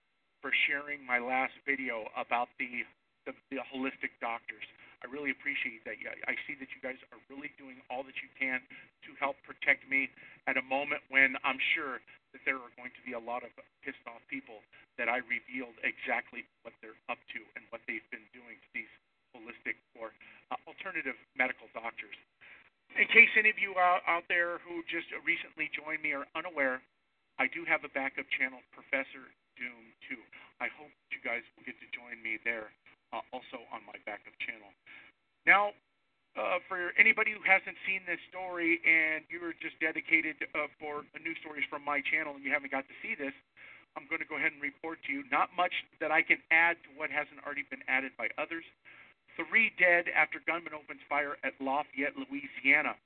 for 0.43 0.51
sharing 0.66 1.03
my 1.07 1.19
last 1.19 1.55
video 1.66 2.07
about 2.19 2.49
the 2.59 2.83
the, 3.27 3.37
the 3.53 3.61
holistic 3.61 4.16
doctors. 4.25 4.64
I 5.05 5.07
really 5.12 5.31
appreciate 5.31 5.85
that. 5.85 6.01
I 6.01 6.33
I 6.33 6.35
see 6.49 6.57
that 6.59 6.71
you 6.75 6.81
guys 6.83 6.99
are 7.14 7.21
really 7.31 7.53
doing 7.59 7.79
all 7.91 8.03
that 8.03 8.19
you 8.19 8.31
can 8.35 8.59
to 9.07 9.11
help 9.21 9.37
protect 9.47 9.87
me 9.87 10.11
at 10.51 10.57
a 10.57 10.64
moment 10.64 11.03
when 11.12 11.37
I'm 11.45 11.61
sure 11.75 12.03
that 12.35 12.43
there 12.43 12.59
are 12.59 12.73
going 12.77 12.93
to 12.97 13.03
be 13.07 13.14
a 13.14 13.23
lot 13.23 13.45
of 13.47 13.51
pissed 13.85 14.03
off 14.09 14.21
people 14.27 14.64
that 14.99 15.09
I 15.09 15.23
revealed 15.29 15.77
exactly 15.87 16.45
what 16.66 16.75
they're 16.83 16.99
up 17.09 17.21
to 17.37 17.41
and 17.55 17.64
what 17.71 17.81
they've 17.87 18.05
been 18.11 18.27
doing 18.35 18.59
to 18.59 18.69
these 18.75 18.91
holistic 19.37 19.77
or 19.95 20.12
uh, 20.51 20.57
alternative 20.66 21.16
medical 21.37 21.69
doctors. 21.77 22.16
In 22.97 23.07
case 23.12 23.28
any 23.36 23.51
of 23.51 23.59
you 23.61 23.74
are 23.76 24.01
out 24.09 24.24
there 24.28 24.59
who 24.64 24.80
just 24.89 25.11
recently 25.26 25.68
joined 25.74 26.01
me 26.01 26.16
are 26.16 26.26
unaware, 26.32 26.80
I 27.39 27.47
do 27.53 27.62
have 27.68 27.84
a 27.84 27.93
backup 27.93 28.26
channel, 28.34 28.64
Professor 28.74 29.28
Doom 29.61 29.95
2. 30.11 30.16
I 30.59 30.66
hope 30.74 30.91
you 31.12 31.20
guys 31.22 31.47
will 31.55 31.62
get 31.68 31.78
to 31.78 31.89
join 31.95 32.18
me 32.24 32.41
there 32.43 32.74
uh, 33.12 33.22
also 33.30 33.62
on 33.70 33.86
my 33.86 33.95
backup 34.03 34.34
channel. 34.43 34.72
Now, 35.47 35.76
uh, 36.34 36.62
for 36.66 36.95
anybody 36.99 37.34
who 37.34 37.43
hasn't 37.43 37.78
seen 37.86 38.03
this 38.07 38.20
story 38.30 38.78
and 38.86 39.26
you 39.30 39.43
are 39.43 39.55
just 39.59 39.78
dedicated 39.82 40.39
uh, 40.55 40.70
for 40.78 41.07
news 41.18 41.39
stories 41.43 41.66
from 41.66 41.82
my 41.82 42.03
channel 42.03 42.34
and 42.39 42.43
you 42.43 42.51
haven't 42.51 42.70
got 42.70 42.86
to 42.86 42.97
see 43.03 43.14
this, 43.18 43.34
I'm 43.97 44.07
going 44.07 44.22
to 44.22 44.28
go 44.28 44.39
ahead 44.39 44.55
and 44.55 44.62
report 44.62 45.03
to 45.07 45.11
you. 45.11 45.26
Not 45.32 45.51
much 45.57 45.72
that 45.99 46.14
I 46.14 46.22
can 46.22 46.39
add 46.55 46.78
to 46.86 46.91
what 46.95 47.11
hasn't 47.11 47.43
already 47.43 47.66
been 47.66 47.82
added 47.91 48.12
by 48.14 48.30
others. 48.39 48.62
Three 49.39 49.70
dead 49.78 50.07
after 50.11 50.43
gunman 50.47 50.74
opens 50.74 51.01
fire 51.09 51.39
at 51.45 51.55
Lafayette, 51.61 52.18
Louisiana. 52.18 52.99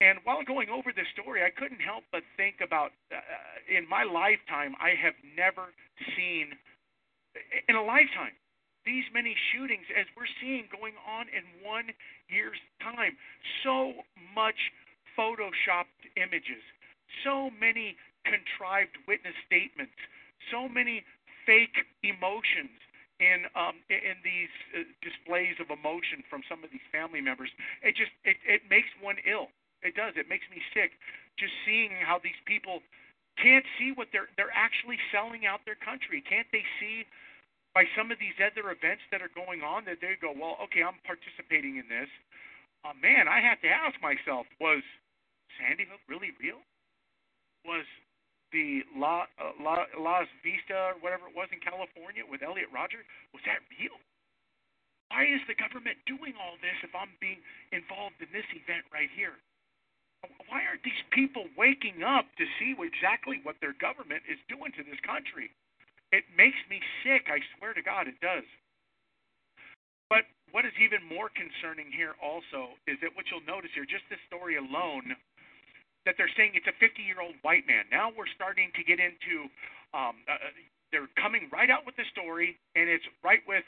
And 0.00 0.18
while 0.24 0.44
going 0.44 0.68
over 0.68 0.92
this 0.92 1.08
story, 1.16 1.40
I 1.40 1.48
couldn't 1.48 1.80
help 1.80 2.04
but 2.12 2.20
think 2.36 2.60
about 2.60 2.92
uh, 3.08 3.16
in 3.64 3.88
my 3.88 4.04
lifetime, 4.04 4.76
I 4.76 4.92
have 5.00 5.16
never 5.24 5.72
seen, 6.12 6.52
in 7.68 7.76
a 7.76 7.82
lifetime, 7.82 8.36
these 8.84 9.04
many 9.14 9.34
shootings 9.52 9.88
as 9.96 10.04
we're 10.12 10.28
seeing 10.44 10.68
going 10.68 10.92
on 11.08 11.32
in 11.32 11.48
one 11.64 11.88
year's 12.28 12.60
time. 12.84 13.16
So 13.64 14.04
much 14.36 14.60
photoshopped 15.16 16.04
images, 16.20 16.60
so 17.24 17.48
many 17.56 17.96
contrived 18.28 19.00
witness 19.08 19.34
statements, 19.48 19.96
so 20.52 20.68
many 20.68 21.04
fake 21.46 21.88
emotions 22.04 22.76
in 23.20 23.46
um, 23.54 23.78
in 23.90 24.18
these 24.26 24.52
uh, 24.74 24.82
displays 25.02 25.54
of 25.62 25.70
emotion 25.70 26.26
from 26.26 26.42
some 26.50 26.66
of 26.66 26.70
these 26.74 26.84
family 26.90 27.20
members. 27.20 27.50
It 27.82 27.94
just 27.94 28.10
it, 28.26 28.38
it 28.42 28.66
makes 28.70 28.90
one 28.98 29.16
ill. 29.22 29.54
It 29.82 29.94
does. 29.94 30.16
It 30.16 30.26
makes 30.26 30.48
me 30.50 30.58
sick 30.72 30.96
just 31.38 31.52
seeing 31.66 31.92
how 32.02 32.18
these 32.22 32.38
people 32.46 32.80
can't 33.38 33.66
see 33.78 33.92
what 33.94 34.08
they're 34.10 34.30
they're 34.38 34.54
actually 34.54 34.98
selling 35.10 35.46
out 35.46 35.62
their 35.66 35.78
country. 35.78 36.22
Can't 36.22 36.48
they 36.50 36.64
see 36.78 37.06
by 37.74 37.84
some 37.98 38.14
of 38.14 38.22
these 38.22 38.38
other 38.38 38.70
events 38.70 39.02
that 39.10 39.18
are 39.18 39.32
going 39.34 39.66
on 39.66 39.82
that 39.90 39.98
they 39.98 40.14
go, 40.22 40.30
well, 40.30 40.54
okay, 40.62 40.86
I'm 40.86 40.94
participating 41.02 41.82
in 41.82 41.90
this. 41.90 42.06
Uh, 42.86 42.94
man, 42.94 43.26
I 43.26 43.42
have 43.42 43.58
to 43.66 43.70
ask 43.70 43.98
myself, 43.98 44.46
was 44.62 44.86
Sandy 45.58 45.82
Hook 45.82 45.98
really 46.06 46.30
real? 46.38 46.62
Was 47.66 47.82
the 48.54 48.86
La, 48.94 49.26
uh, 49.42 49.50
La, 49.58 49.90
Las 49.98 50.30
Vista 50.46 50.94
or 50.94 50.96
whatever 51.02 51.26
it 51.26 51.34
was 51.34 51.50
in 51.50 51.58
California 51.58 52.22
with 52.22 52.46
Elliot 52.46 52.70
Rodger, 52.70 53.02
was 53.34 53.42
that 53.50 53.66
real? 53.74 53.98
Why 55.10 55.26
is 55.26 55.42
the 55.50 55.58
government 55.58 55.98
doing 56.06 56.38
all 56.38 56.54
this 56.62 56.78
if 56.86 56.94
I'm 56.94 57.10
being 57.18 57.42
involved 57.74 58.22
in 58.22 58.30
this 58.30 58.46
event 58.54 58.86
right 58.94 59.10
here? 59.10 59.34
Why 60.48 60.64
aren't 60.64 60.86
these 60.86 61.04
people 61.12 61.50
waking 61.58 62.00
up 62.00 62.30
to 62.40 62.46
see 62.56 62.72
exactly 62.78 63.42
what 63.44 63.60
their 63.60 63.76
government 63.76 64.24
is 64.24 64.40
doing 64.48 64.72
to 64.78 64.86
this 64.86 64.98
country? 65.04 65.52
It 66.14 66.24
makes 66.32 66.56
me 66.70 66.80
sick. 67.02 67.28
I 67.28 67.42
swear 67.58 67.74
to 67.74 67.82
God, 67.84 68.08
it 68.08 68.16
does. 68.24 68.46
But 70.08 70.24
what 70.54 70.64
is 70.64 70.72
even 70.78 71.02
more 71.04 71.28
concerning 71.34 71.90
here 71.90 72.14
also 72.22 72.78
is 72.86 72.96
that 73.02 73.12
what 73.18 73.26
you'll 73.28 73.44
notice 73.44 73.74
here, 73.74 73.84
just 73.84 74.06
this 74.08 74.22
story 74.30 74.56
alone, 74.56 75.12
that 76.06 76.14
they're 76.16 76.32
saying 76.36 76.52
it's 76.54 76.68
a 76.68 76.76
50 76.76 77.02
year 77.02 77.20
old 77.20 77.34
white 77.42 77.66
man. 77.66 77.88
Now 77.90 78.12
we're 78.12 78.30
starting 78.34 78.70
to 78.76 78.82
get 78.84 79.00
into, 79.00 79.48
um, 79.96 80.20
uh, 80.28 80.52
they're 80.92 81.10
coming 81.16 81.48
right 81.52 81.70
out 81.70 81.84
with 81.88 81.96
the 81.96 82.06
story, 82.12 82.56
and 82.76 82.88
it's 82.88 83.04
right 83.24 83.42
with 83.48 83.64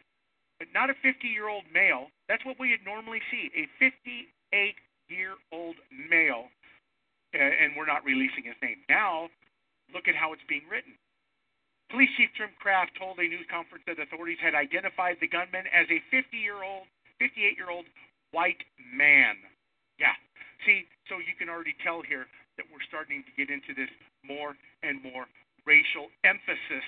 not 0.72 0.88
a 0.88 0.96
50 1.00 1.26
year 1.26 1.48
old 1.48 1.64
male. 1.72 2.12
That's 2.28 2.44
what 2.44 2.60
we 2.60 2.70
would 2.70 2.84
normally 2.84 3.20
see 3.30 3.50
a 3.56 3.64
58 3.80 4.28
year 5.08 5.34
old 5.52 5.76
male, 5.90 6.52
uh, 7.34 7.40
and 7.40 7.72
we're 7.76 7.88
not 7.88 8.04
releasing 8.04 8.44
his 8.44 8.56
name. 8.60 8.84
Now, 8.88 9.28
look 9.92 10.08
at 10.08 10.14
how 10.14 10.32
it's 10.32 10.44
being 10.48 10.68
written. 10.68 10.94
Police 11.88 12.10
Chief 12.18 12.30
Jim 12.34 12.50
Craft 12.58 12.98
told 12.98 13.18
a 13.22 13.26
news 13.30 13.46
conference 13.46 13.86
that 13.86 14.02
authorities 14.02 14.42
had 14.42 14.58
identified 14.58 15.22
the 15.22 15.30
gunman 15.30 15.70
as 15.70 15.86
a 15.88 16.02
50 16.10 16.36
year 16.36 16.60
old, 16.60 16.90
58 17.18 17.56
year 17.56 17.70
old 17.70 17.86
white 18.34 18.60
man. 18.92 19.38
Yeah, 19.96 20.12
See, 20.64 20.88
so 21.08 21.18
you 21.22 21.34
can 21.38 21.48
already 21.48 21.74
tell 21.82 22.02
here 22.02 22.26
that 22.58 22.66
we're 22.70 22.84
starting 22.86 23.22
to 23.26 23.32
get 23.38 23.50
into 23.50 23.74
this 23.74 23.90
more 24.26 24.54
and 24.82 25.02
more 25.02 25.26
racial 25.66 26.10
emphasis 26.22 26.86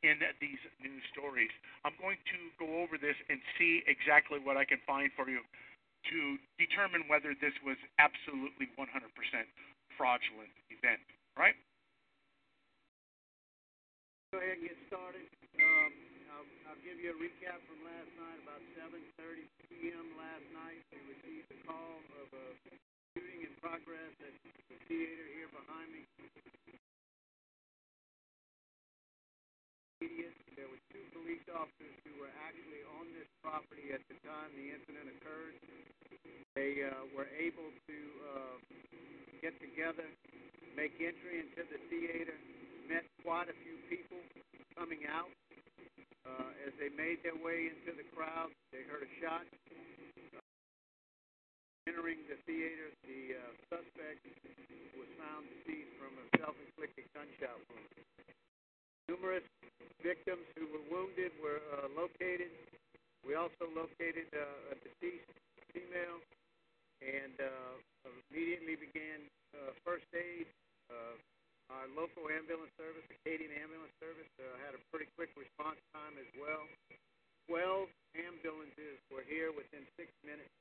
in 0.00 0.16
these 0.40 0.60
news 0.80 1.04
stories. 1.12 1.52
I'm 1.84 1.96
going 2.00 2.16
to 2.32 2.38
go 2.56 2.80
over 2.80 2.96
this 2.96 3.16
and 3.28 3.36
see 3.60 3.84
exactly 3.84 4.40
what 4.40 4.56
I 4.56 4.64
can 4.64 4.80
find 4.88 5.12
for 5.12 5.28
you 5.28 5.44
to 6.08 6.20
determine 6.56 7.04
whether 7.04 7.36
this 7.36 7.52
was 7.60 7.76
absolutely 8.00 8.72
100% 8.80 8.88
fraudulent 10.00 10.52
event, 10.72 11.04
right? 11.36 11.56
Go 14.32 14.40
ahead 14.40 14.56
and 14.56 14.64
get 14.64 14.78
started. 14.88 15.26
Um, 15.60 15.92
I'll, 16.32 16.48
I'll 16.72 16.82
give 16.86 16.96
you 16.96 17.12
a 17.12 17.18
recap 17.18 17.60
from 17.68 17.82
last 17.84 18.08
night. 18.16 18.38
About 18.46 18.62
7:30 18.78 19.44
p.m. 19.68 20.06
last 20.14 20.46
night, 20.54 20.80
we 20.94 21.02
received 21.18 21.50
a 21.50 21.58
call 21.66 21.98
of 22.14 22.30
a 22.30 22.46
shooting 23.20 23.44
in 23.44 23.52
progress 23.60 24.16
at 24.24 24.32
the 24.72 24.76
theater 24.88 25.26
here 25.36 25.52
behind 25.52 25.92
me. 25.92 26.08
There 30.56 30.64
were 30.64 30.80
two 30.88 31.04
police 31.12 31.44
officers 31.52 31.96
who 32.08 32.16
were 32.16 32.32
actually 32.48 32.80
on 32.96 33.12
this 33.12 33.28
property 33.44 33.92
at 33.92 34.00
the 34.08 34.16
time 34.24 34.48
the 34.56 34.72
incident 34.72 35.12
occurred. 35.20 35.56
They 36.56 36.80
uh, 36.80 37.12
were 37.12 37.28
able 37.36 37.68
to 37.68 37.98
uh, 38.24 38.56
get 39.44 39.52
together, 39.60 40.08
make 40.72 40.96
entry 40.96 41.44
into 41.44 41.60
the 41.68 41.80
theater, 41.92 42.36
met 42.88 43.04
quite 43.20 43.52
a 43.52 43.56
few 43.60 43.76
people, 43.92 44.20
coming 44.80 45.04
out. 45.12 45.28
Uh, 46.24 46.52
as 46.64 46.72
they 46.80 46.88
made 46.96 47.20
their 47.20 47.36
way 47.36 47.68
into 47.68 47.92
the 47.92 48.04
crowd, 48.16 48.48
they 48.72 48.80
heard 48.88 49.04
a 49.04 49.12
shot. 49.20 49.44
Entering 51.90 52.22
the 52.30 52.38
theater, 52.46 52.86
the 53.02 53.34
uh, 53.34 53.42
suspect 53.66 54.22
was 54.94 55.10
found 55.18 55.42
deceased 55.50 55.90
from 55.98 56.14
a 56.22 56.26
self-inflicted 56.38 57.02
gunshot 57.10 57.58
wound. 57.66 57.90
Numerous 59.10 59.42
victims 59.98 60.46
who 60.54 60.70
were 60.70 60.86
wounded 60.86 61.34
were 61.42 61.58
uh, 61.74 61.90
located. 61.98 62.54
We 63.26 63.34
also 63.34 63.66
located 63.74 64.30
uh, 64.30 64.70
a 64.70 64.78
deceased 64.86 65.34
female 65.74 66.22
and 67.02 67.34
uh, 67.42 67.74
immediately 68.30 68.78
began 68.78 69.26
uh, 69.58 69.74
first 69.82 70.06
aid. 70.14 70.46
Uh, 70.94 71.18
our 71.74 71.90
local 71.98 72.30
ambulance 72.30 72.70
service, 72.78 73.02
Acadian 73.10 73.50
Ambulance 73.50 73.98
Service, 73.98 74.30
uh, 74.38 74.46
had 74.62 74.78
a 74.78 74.82
pretty 74.94 75.10
quick 75.18 75.34
response 75.34 75.82
time 75.90 76.14
as 76.22 76.30
well. 76.38 76.70
Twelve 77.50 77.90
ambulances 78.14 79.02
were 79.10 79.26
here 79.26 79.50
within 79.50 79.82
six 79.98 80.06
minutes 80.22 80.54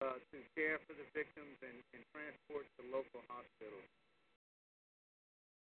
uh, 0.00 0.16
to 0.32 0.38
care 0.56 0.80
for 0.88 0.96
the 0.96 1.04
victims 1.12 1.56
and, 1.60 1.76
and 1.92 2.02
transport 2.16 2.64
to 2.80 2.82
local 2.88 3.20
hospitals. 3.28 3.88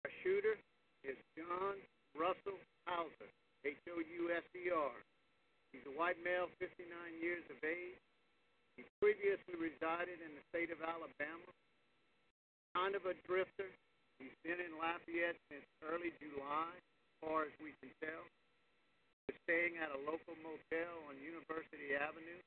Our 0.07 0.11
shooter 0.23 0.55
is 1.03 1.19
John 1.35 1.75
Russell 2.15 2.59
Houser, 2.87 3.29
H-O-U-S-E-R. 3.67 4.95
He's 5.75 5.85
a 5.87 5.95
white 5.95 6.19
male, 6.23 6.47
59 6.59 6.87
years 7.19 7.43
of 7.51 7.59
age. 7.63 7.99
He 8.79 8.87
previously 9.03 9.55
resided 9.59 10.19
in 10.23 10.31
the 10.35 10.43
state 10.51 10.71
of 10.71 10.79
Alabama. 10.79 11.51
Kind 12.75 12.95
of 12.95 13.03
a 13.03 13.15
drifter. 13.27 13.67
He's 14.19 14.35
been 14.47 14.63
in 14.63 14.79
Lafayette 14.79 15.39
since 15.51 15.67
early 15.83 16.15
July, 16.23 16.71
as 16.71 17.15
far 17.19 17.43
as 17.47 17.53
we 17.59 17.75
can 17.83 17.91
tell. 17.99 18.23
He's 19.27 19.39
staying 19.43 19.75
at 19.75 19.91
a 19.91 19.99
local 20.07 20.39
motel 20.39 20.93
on 21.11 21.19
University 21.19 21.99
Avenue. 21.99 22.39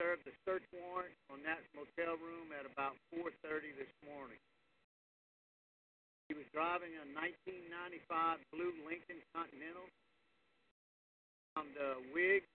Served 0.00 0.24
a 0.24 0.32
search 0.48 0.64
warrant 0.72 1.12
on 1.28 1.44
that 1.44 1.60
motel 1.76 2.16
room 2.24 2.48
at 2.56 2.64
about 2.64 2.96
4:30 3.12 3.68
this 3.76 3.92
morning. 4.08 4.40
He 6.24 6.32
was 6.32 6.48
driving 6.56 6.96
a 6.96 7.04
1995 7.12 8.40
blue 8.48 8.72
Lincoln 8.88 9.20
Continental. 9.36 9.84
Found 11.52 11.76
a 11.76 12.00
wig 12.16 12.48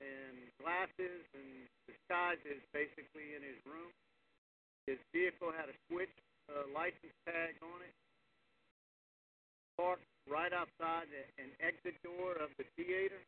and 0.00 0.40
glasses 0.56 1.20
and 1.36 1.68
disguises 1.84 2.64
basically 2.72 3.36
in 3.36 3.44
his 3.44 3.60
room. 3.68 3.92
His 4.88 4.96
vehicle 5.12 5.52
had 5.52 5.68
a 5.68 5.76
switch 5.92 6.16
uh, 6.48 6.64
license 6.72 7.12
tag 7.28 7.60
on 7.60 7.84
it. 7.84 7.92
Parked 9.76 10.08
right 10.32 10.54
outside 10.56 11.12
the, 11.12 11.28
an 11.44 11.52
exit 11.60 12.00
door 12.00 12.40
of 12.40 12.48
the 12.56 12.64
theater. 12.72 13.20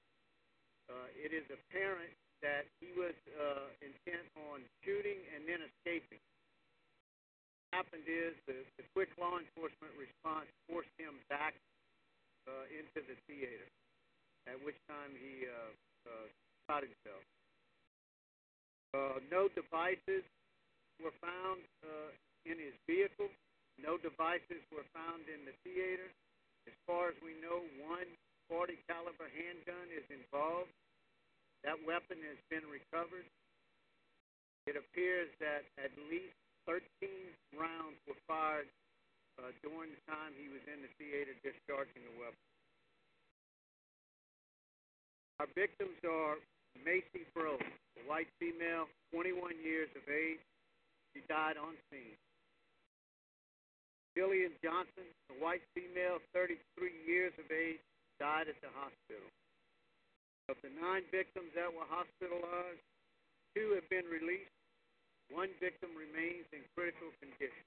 Uh, 0.89 1.05
it 1.21 1.37
is 1.37 1.45
apparent 1.53 2.17
that 2.43 2.71
he 2.79 2.91
was 2.95 3.15
uh, 3.35 3.67
intent 3.83 4.27
on 4.51 4.63
shooting 4.83 5.19
and 5.35 5.43
then 5.47 5.59
escaping. 5.63 6.23
What 7.69 7.85
happened 7.85 8.07
is 8.07 8.33
the, 8.47 8.63
the 8.79 8.85
quick 8.95 9.11
law 9.19 9.37
enforcement 9.37 9.93
response 9.99 10.49
forced 10.71 10.93
him 10.97 11.19
back 11.29 11.55
uh, 12.47 12.65
into 12.71 13.05
the 13.05 13.17
theater, 13.29 13.67
at 14.49 14.57
which 14.63 14.79
time 14.89 15.13
he 15.19 15.45
uh, 15.45 15.71
uh, 16.09 16.27
shot 16.65 16.83
himself. 16.87 17.25
Uh, 18.97 19.21
no 19.29 19.53
devices 19.89 20.25
were 21.01 21.15
found 21.25 21.65
uh, 21.81 22.13
in 22.45 22.61
his 22.61 22.77
vehicle. 22.85 23.33
No 23.81 23.97
devices 23.97 24.61
were 24.69 24.85
found 24.93 25.25
in 25.33 25.49
the 25.49 25.57
theater. 25.65 26.13
As 26.69 26.77
far 26.85 27.09
as 27.09 27.17
we 27.25 27.33
know, 27.41 27.65
one 27.89 28.09
40 28.53 28.77
caliber 28.85 29.29
handgun 29.33 29.89
is 29.89 30.05
involved. 30.13 30.69
That 31.65 31.81
weapon 31.89 32.21
has 32.21 32.37
been 32.53 32.69
recovered. 32.69 33.25
It 34.69 34.77
appears 34.77 35.33
that 35.41 35.65
at 35.81 35.93
least 36.13 36.37
13 36.69 36.85
rounds 37.57 37.97
were 38.05 38.21
fired 38.29 38.69
uh, 39.41 39.57
during 39.65 39.89
the 39.89 40.03
time 40.05 40.37
he 40.37 40.53
was 40.53 40.61
in 40.69 40.85
the 40.85 40.93
theater 41.01 41.33
discharging 41.41 42.05
the 42.05 42.17
weapon. 42.21 42.45
Our 45.41 45.49
victims 45.57 45.97
are 46.05 46.37
Mayci 46.85 47.25
Breaux, 47.33 47.59
a 47.59 48.03
white 48.07 48.29
female, 48.39 48.91
21 49.15 49.59
years 49.65 49.89
of 49.97 50.05
age. 50.07 50.43
She 51.15 51.25
died 51.27 51.57
on 51.57 51.75
scene. 51.89 52.19
Jillian 54.15 54.55
Johnson, 54.63 55.07
a 55.31 55.37
white 55.39 55.63
female, 55.75 56.19
33 56.35 56.59
years 57.07 57.33
of 57.39 57.47
age, 57.51 57.81
died 58.19 58.51
at 58.51 58.59
the 58.61 58.71
hospital. 58.75 59.31
Of 60.51 60.59
the 60.65 60.73
nine 60.75 61.07
victims 61.13 61.55
that 61.55 61.71
were 61.71 61.87
hospitalized, 61.87 62.83
two 63.55 63.79
have 63.79 63.87
been 63.89 64.09
released. 64.11 64.53
One 65.31 65.53
victim 65.61 65.93
remains 65.93 66.49
in 66.57 66.65
critical 66.73 67.13
condition. 67.21 67.65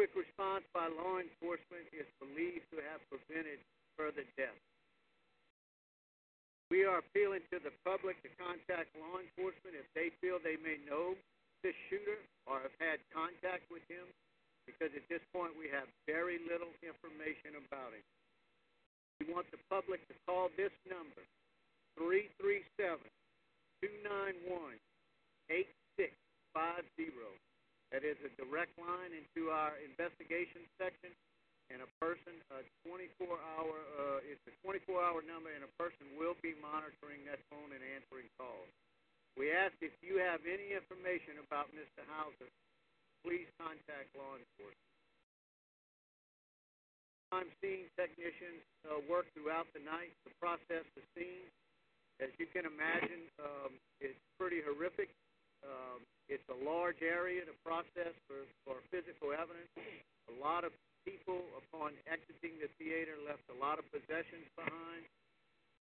Quick 0.00 0.16
response 0.16 0.64
by 0.72 0.88
law 0.88 1.20
enforcement 1.20 1.86
is 1.92 2.08
believed 2.16 2.64
to 2.72 2.80
have 2.88 3.04
prevented 3.12 3.60
further 4.00 4.24
deaths. 4.40 4.64
We 6.70 6.86
are 6.86 7.02
appealing 7.02 7.42
to 7.50 7.58
the 7.58 7.74
public 7.82 8.22
to 8.22 8.30
contact 8.38 8.94
law 8.94 9.18
enforcement 9.18 9.74
if 9.74 9.90
they 9.98 10.14
feel 10.22 10.38
they 10.38 10.54
may 10.62 10.78
know 10.86 11.18
this 11.66 11.74
shooter 11.90 12.22
or 12.46 12.62
have 12.62 12.78
had 12.78 13.02
contact 13.10 13.66
with 13.74 13.82
him, 13.90 14.06
because 14.70 14.94
at 14.94 15.02
this 15.10 15.20
point 15.34 15.50
we 15.58 15.66
have 15.66 15.90
very 16.06 16.38
little 16.46 16.70
information 16.78 17.58
about 17.58 17.90
him. 17.90 18.06
We 19.18 19.34
want 19.34 19.50
the 19.50 19.58
public 19.66 20.06
to 20.06 20.14
call 20.30 20.46
this 20.54 20.70
number, 20.86 21.26
337 21.98 23.02
291 23.82 24.78
8650. 25.50 27.10
That 27.90 28.06
is 28.06 28.14
a 28.22 28.30
direct 28.38 28.78
line 28.78 29.10
into 29.10 29.50
our 29.50 29.74
investigation 29.82 30.62
section, 30.78 31.10
and 31.70 31.86
a 31.86 31.90
person, 32.02 32.34
a 32.50 32.66
24-hour, 32.82 33.74
uh, 33.94 34.26
it's 34.26 34.42
a 34.50 34.54
24-hour 34.66 35.22
number, 35.22 35.54
and 35.54 35.62
a 35.62 35.72
person 35.78 36.02
will 36.18 36.34
be 36.42 36.58
monitoring 36.58 37.22
that 37.30 37.38
phone 37.46 37.70
and 37.70 37.82
answering 37.94 38.26
calls. 38.34 38.66
We 39.38 39.54
ask 39.54 39.72
if 39.78 39.94
you 40.02 40.18
have 40.18 40.42
any 40.42 40.74
information 40.74 41.38
about 41.38 41.70
Mr. 41.70 42.02
Houser, 42.10 42.50
please 43.22 43.46
contact 43.62 44.10
law 44.18 44.34
enforcement. 44.34 44.90
Crime 47.30 47.50
scene 47.62 47.86
technicians 47.94 48.66
uh, 48.90 48.98
work 49.10 49.26
throughout 49.34 49.66
the 49.74 49.82
night 49.82 50.14
to 50.22 50.30
process 50.38 50.86
the 50.94 51.02
scene. 51.18 51.50
As 52.22 52.30
you 52.38 52.46
can 52.54 52.62
imagine, 52.62 53.26
um, 53.42 53.74
it's 53.98 54.16
pretty 54.38 54.62
horrific. 54.62 55.10
Um, 55.66 56.06
it's 56.30 56.46
a 56.46 56.58
large 56.62 57.02
area 57.02 57.42
to 57.42 57.54
process 57.66 58.14
for, 58.30 58.46
for 58.62 58.78
physical 58.94 59.34
evidence. 59.34 59.66
A 60.30 60.36
lot 60.38 60.62
of 60.62 60.70
people, 61.02 61.42
upon 61.58 61.98
exiting 62.06 62.54
the 62.62 62.70
theater, 62.78 63.18
left 63.26 63.42
a 63.50 63.56
lot 63.58 63.82
of 63.82 63.84
possessions 63.90 64.46
behind. 64.54 65.02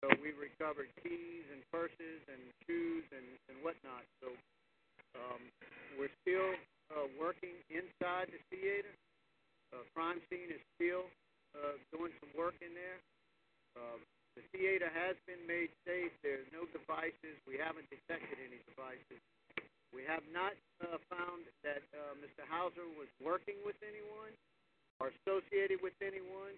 So 0.03 0.13
we 0.21 0.37
recovered 0.37 0.93
keys 1.01 1.49
and 1.49 1.65
purses 1.73 2.21
and 2.29 2.37
shoes 2.67 3.07
and, 3.09 3.25
and 3.49 3.57
whatnot. 3.65 4.05
So 4.21 4.37
um, 5.17 5.41
we're 5.97 6.13
still 6.21 6.53
uh, 6.93 7.09
working 7.17 7.57
inside 7.73 8.29
the 8.29 8.41
theater. 8.53 8.93
Uh, 9.73 9.81
crime 9.97 10.21
scene 10.29 10.51
is 10.53 10.61
still 10.77 11.09
uh, 11.57 11.79
doing 11.89 12.13
some 12.21 12.29
work 12.37 12.53
in 12.61 12.75
there. 12.75 12.99
Um, 13.79 14.03
the 14.35 14.43
theater 14.51 14.91
has 14.91 15.15
been 15.25 15.41
made 15.47 15.71
safe. 15.87 16.11
There's 16.19 16.47
no 16.51 16.67
devices. 16.75 17.39
We 17.47 17.55
haven't 17.55 17.87
detected 17.87 18.35
any 18.35 18.59
devices. 18.67 19.19
We 19.95 20.03
have 20.03 20.27
not 20.35 20.59
uh, 20.83 20.99
found 21.07 21.47
that 21.63 21.79
uh, 21.95 22.19
Mr. 22.35 22.43
Houser 22.51 22.83
was 22.99 23.07
working 23.23 23.55
with 23.63 23.79
anyone 23.79 24.35
or 24.99 25.07
associated 25.23 25.79
with 25.79 25.95
anyone. 26.03 26.51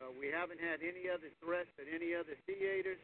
Uh, 0.00 0.08
we 0.16 0.32
haven't 0.32 0.56
had 0.56 0.80
any 0.80 1.04
other 1.12 1.28
threats 1.36 1.68
at 1.76 1.84
any 1.84 2.16
other 2.16 2.32
theaters. 2.48 2.96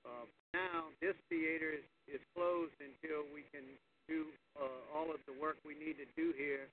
Uh, 0.00 0.24
now, 0.56 0.88
this 1.04 1.12
theater 1.28 1.76
is, 1.76 1.84
is 2.08 2.22
closed 2.32 2.72
until 2.80 3.28
we 3.36 3.44
can 3.52 3.68
do 4.08 4.32
uh, 4.56 4.96
all 4.96 5.12
of 5.12 5.20
the 5.28 5.36
work 5.36 5.60
we 5.60 5.76
need 5.76 6.00
to 6.00 6.08
do 6.16 6.32
here 6.40 6.72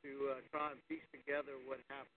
to 0.00 0.10
uh, 0.32 0.40
try 0.48 0.72
and 0.72 0.80
piece 0.88 1.04
together 1.12 1.60
what 1.68 1.76
happened. 1.92 2.16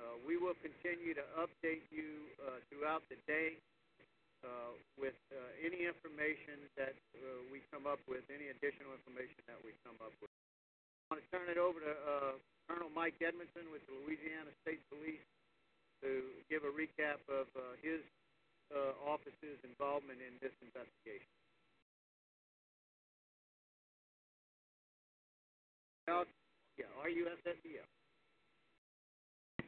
Uh, 0.00 0.16
we 0.24 0.40
will 0.40 0.56
continue 0.64 1.12
to 1.12 1.26
update 1.36 1.84
you 1.92 2.24
uh, 2.40 2.56
throughout 2.72 3.04
the 3.12 3.20
day 3.28 3.60
uh, 4.40 4.72
with 4.96 5.18
uh, 5.28 5.36
any 5.60 5.84
information 5.84 6.56
that 6.80 6.96
uh, 7.20 7.44
we 7.52 7.60
come 7.68 7.84
up 7.84 8.00
with, 8.08 8.24
any 8.32 8.48
additional 8.48 8.96
information 8.96 9.44
that 9.44 9.60
we 9.60 9.76
come 9.84 10.00
up 10.00 10.16
with. 10.24 10.35
I 11.06 11.14
want 11.14 11.22
to 11.22 11.30
turn 11.30 11.46
it 11.46 11.54
over 11.54 11.78
to 11.78 11.94
uh, 11.94 12.34
Colonel 12.66 12.90
Mike 12.90 13.14
Edmondson 13.22 13.70
with 13.70 13.86
the 13.86 13.94
Louisiana 14.02 14.50
State 14.66 14.82
Police 14.90 15.22
to 16.02 16.34
give 16.50 16.66
a 16.66 16.72
recap 16.74 17.22
of 17.30 17.46
uh, 17.54 17.78
his 17.78 18.02
uh, 18.74 18.98
office's 19.06 19.62
involvement 19.62 20.18
in 20.18 20.34
this 20.42 20.50
investigation. 20.58 21.30
Yeah, 26.74 26.90
RUSSEL. 26.98 27.86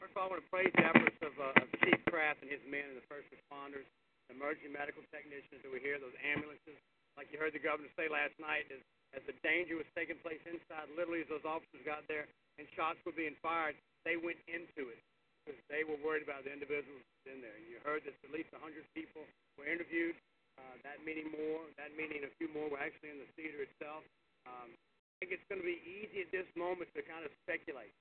First 0.02 0.14
of 0.14 0.18
all, 0.18 0.26
I 0.26 0.30
want 0.34 0.42
to 0.42 0.50
praise 0.50 0.70
the 0.74 0.86
efforts 0.86 1.18
of, 1.22 1.34
uh, 1.38 1.62
of 1.62 1.66
Chief 1.86 1.98
Craft 2.10 2.42
and 2.42 2.50
his 2.50 2.62
men 2.66 2.86
and 2.90 2.98
the 2.98 3.06
first 3.06 3.30
responders, 3.30 3.86
emergency 4.30 4.70
medical 4.70 5.02
technicians 5.14 5.62
that 5.62 5.70
were 5.70 5.82
here, 5.82 6.02
those 6.02 6.14
ambulances. 6.22 6.78
Like 7.14 7.30
you 7.30 7.38
heard 7.38 7.54
the 7.54 7.62
governor 7.62 7.90
say 7.94 8.06
last 8.06 8.34
night, 8.42 8.70
as, 8.70 8.82
as 9.16 9.24
the 9.24 9.36
danger 9.40 9.80
was 9.80 9.88
taking 9.96 10.20
place 10.20 10.40
inside, 10.44 10.88
literally 10.92 11.24
as 11.24 11.30
those 11.32 11.46
officers 11.46 11.80
got 11.84 12.04
there 12.10 12.28
and 12.60 12.68
shots 12.76 13.00
were 13.08 13.14
being 13.14 13.36
fired, 13.40 13.78
they 14.04 14.20
went 14.20 14.40
into 14.48 14.92
it 14.92 15.00
because 15.42 15.56
they 15.72 15.80
were 15.86 15.96
worried 16.04 16.20
about 16.20 16.44
the 16.44 16.52
individuals 16.52 17.00
in 17.24 17.40
there. 17.40 17.56
You 17.64 17.80
heard 17.80 18.04
that 18.04 18.12
at 18.20 18.30
least 18.34 18.52
100 18.52 18.84
people 18.92 19.24
were 19.56 19.64
interviewed. 19.64 20.16
Uh, 20.58 20.74
that 20.82 20.98
meaning 21.06 21.30
more, 21.30 21.62
that 21.78 21.94
meaning 21.94 22.26
a 22.26 22.32
few 22.36 22.50
more 22.50 22.66
were 22.66 22.82
actually 22.82 23.14
in 23.14 23.22
the 23.22 23.30
theater 23.38 23.62
itself. 23.62 24.02
Um, 24.42 24.74
I 24.74 25.14
think 25.22 25.38
it's 25.38 25.46
going 25.46 25.62
to 25.62 25.66
be 25.66 25.78
easy 25.86 26.26
at 26.26 26.30
this 26.34 26.50
moment 26.58 26.90
to 26.98 27.00
kind 27.06 27.22
of 27.22 27.30
speculate. 27.46 27.94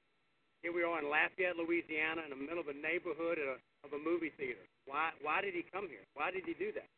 Here 0.66 0.74
we 0.74 0.82
are 0.82 0.98
in 0.98 1.06
Lafayette, 1.06 1.54
Louisiana, 1.54 2.26
in 2.26 2.34
the 2.34 2.42
middle 2.42 2.58
of 2.58 2.68
a 2.68 2.74
neighborhood 2.74 3.38
of 3.38 3.56
a, 3.56 3.58
of 3.86 3.90
a 3.94 4.02
movie 4.02 4.34
theater. 4.42 4.66
Why? 4.90 5.14
Why 5.22 5.46
did 5.46 5.54
he 5.54 5.62
come 5.70 5.86
here? 5.86 6.02
Why 6.18 6.34
did 6.34 6.50
he 6.50 6.58
do 6.58 6.74
that? 6.74 6.90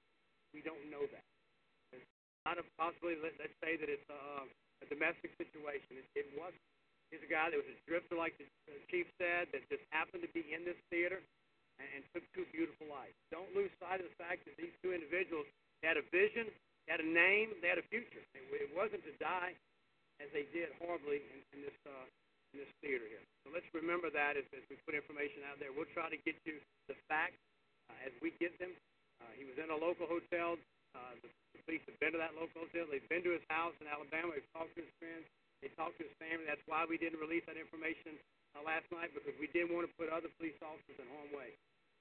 We 0.55 0.63
don't 0.63 0.87
know 0.87 1.03
that. 1.11 1.28
It's 2.49 2.57
not 2.57 2.65
a 2.65 2.81
possibility. 2.81 3.21
Let, 3.21 3.37
let's 3.37 3.53
say 3.61 3.77
that 3.77 3.85
it's 3.93 4.09
a, 4.09 4.49
a 4.81 4.85
domestic 4.89 5.37
situation. 5.37 6.01
It, 6.01 6.25
it 6.25 6.27
wasn't. 6.33 6.57
He's 7.13 7.21
a 7.21 7.29
guy 7.29 7.53
that 7.53 7.61
was 7.61 7.69
a 7.69 7.77
drifter, 7.85 8.17
like 8.17 8.33
the 8.41 8.49
chief 8.89 9.05
said, 9.21 9.53
that 9.53 9.61
just 9.69 9.85
happened 9.93 10.25
to 10.25 10.31
be 10.33 10.41
in 10.49 10.65
this 10.65 10.77
theater 10.89 11.21
and, 11.77 11.87
and 11.93 12.01
took 12.09 12.25
two 12.33 12.49
beautiful 12.49 12.89
lives. 12.89 13.13
Don't 13.29 13.53
lose 13.53 13.69
sight 13.77 14.01
of 14.01 14.09
the 14.09 14.17
fact 14.17 14.49
that 14.49 14.57
these 14.57 14.73
two 14.81 14.97
individuals 14.97 15.45
had 15.85 16.01
a 16.01 16.05
vision, 16.09 16.49
had 16.89 16.97
a 16.97 17.05
name, 17.05 17.53
they 17.61 17.69
had 17.69 17.77
a 17.77 17.85
future. 17.93 18.25
It, 18.33 18.41
it 18.65 18.73
wasn't 18.73 19.05
to 19.05 19.13
die 19.21 19.53
as 20.17 20.33
they 20.33 20.49
did 20.49 20.73
horribly 20.81 21.21
in, 21.21 21.37
in 21.53 21.59
this 21.69 21.77
uh, 21.85 22.05
in 22.57 22.65
this 22.65 22.73
theater 22.81 23.05
here. 23.05 23.21
So 23.45 23.53
let's 23.53 23.69
remember 23.77 24.09
that 24.09 24.33
as, 24.33 24.45
as 24.57 24.65
we 24.73 24.77
put 24.89 24.97
information 24.97 25.45
out 25.45 25.61
there. 25.61 25.69
We'll 25.69 25.89
try 25.93 26.09
to 26.09 26.17
get 26.25 26.33
you 26.49 26.57
the 26.89 26.97
facts 27.05 27.37
uh, 27.93 28.09
as 28.09 28.13
we 28.25 28.33
get 28.41 28.57
them. 28.57 28.73
Uh, 29.21 29.29
he 29.37 29.45
was 29.45 29.53
in 29.61 29.69
a 29.69 29.77
local 29.77 30.09
hotel. 30.09 30.57
Uh, 30.95 31.13
the, 31.21 31.29
police 31.67 31.85
have 31.85 32.01
been 32.01 32.17
to 32.17 32.21
that 32.21 32.33
local 32.33 32.65
hotel. 32.65 32.89
They've 32.89 33.05
been 33.13 33.21
to 33.29 33.33
his 33.37 33.45
house 33.45 33.77
in 33.77 33.85
Alabama. 33.85 34.33
They've 34.33 34.53
talked 34.57 34.73
to 34.73 34.81
his 34.81 34.89
friends. 34.97 35.21
They 35.61 35.69
talked 35.77 36.01
to 36.01 36.07
his 36.09 36.15
family. 36.17 36.49
That's 36.49 36.63
why 36.65 36.89
we 36.89 36.97
didn't 36.97 37.21
release 37.21 37.45
that 37.45 37.61
information 37.61 38.17
uh, 38.57 38.65
last 38.65 38.89
night 38.89 39.13
because 39.13 39.37
we 39.37 39.45
didn't 39.53 39.77
want 39.77 39.85
to 39.85 39.93
put 39.93 40.09
other 40.09 40.33
police 40.41 40.57
officers 40.65 40.97
in 40.97 41.05
harm's 41.13 41.29
way. 41.29 41.53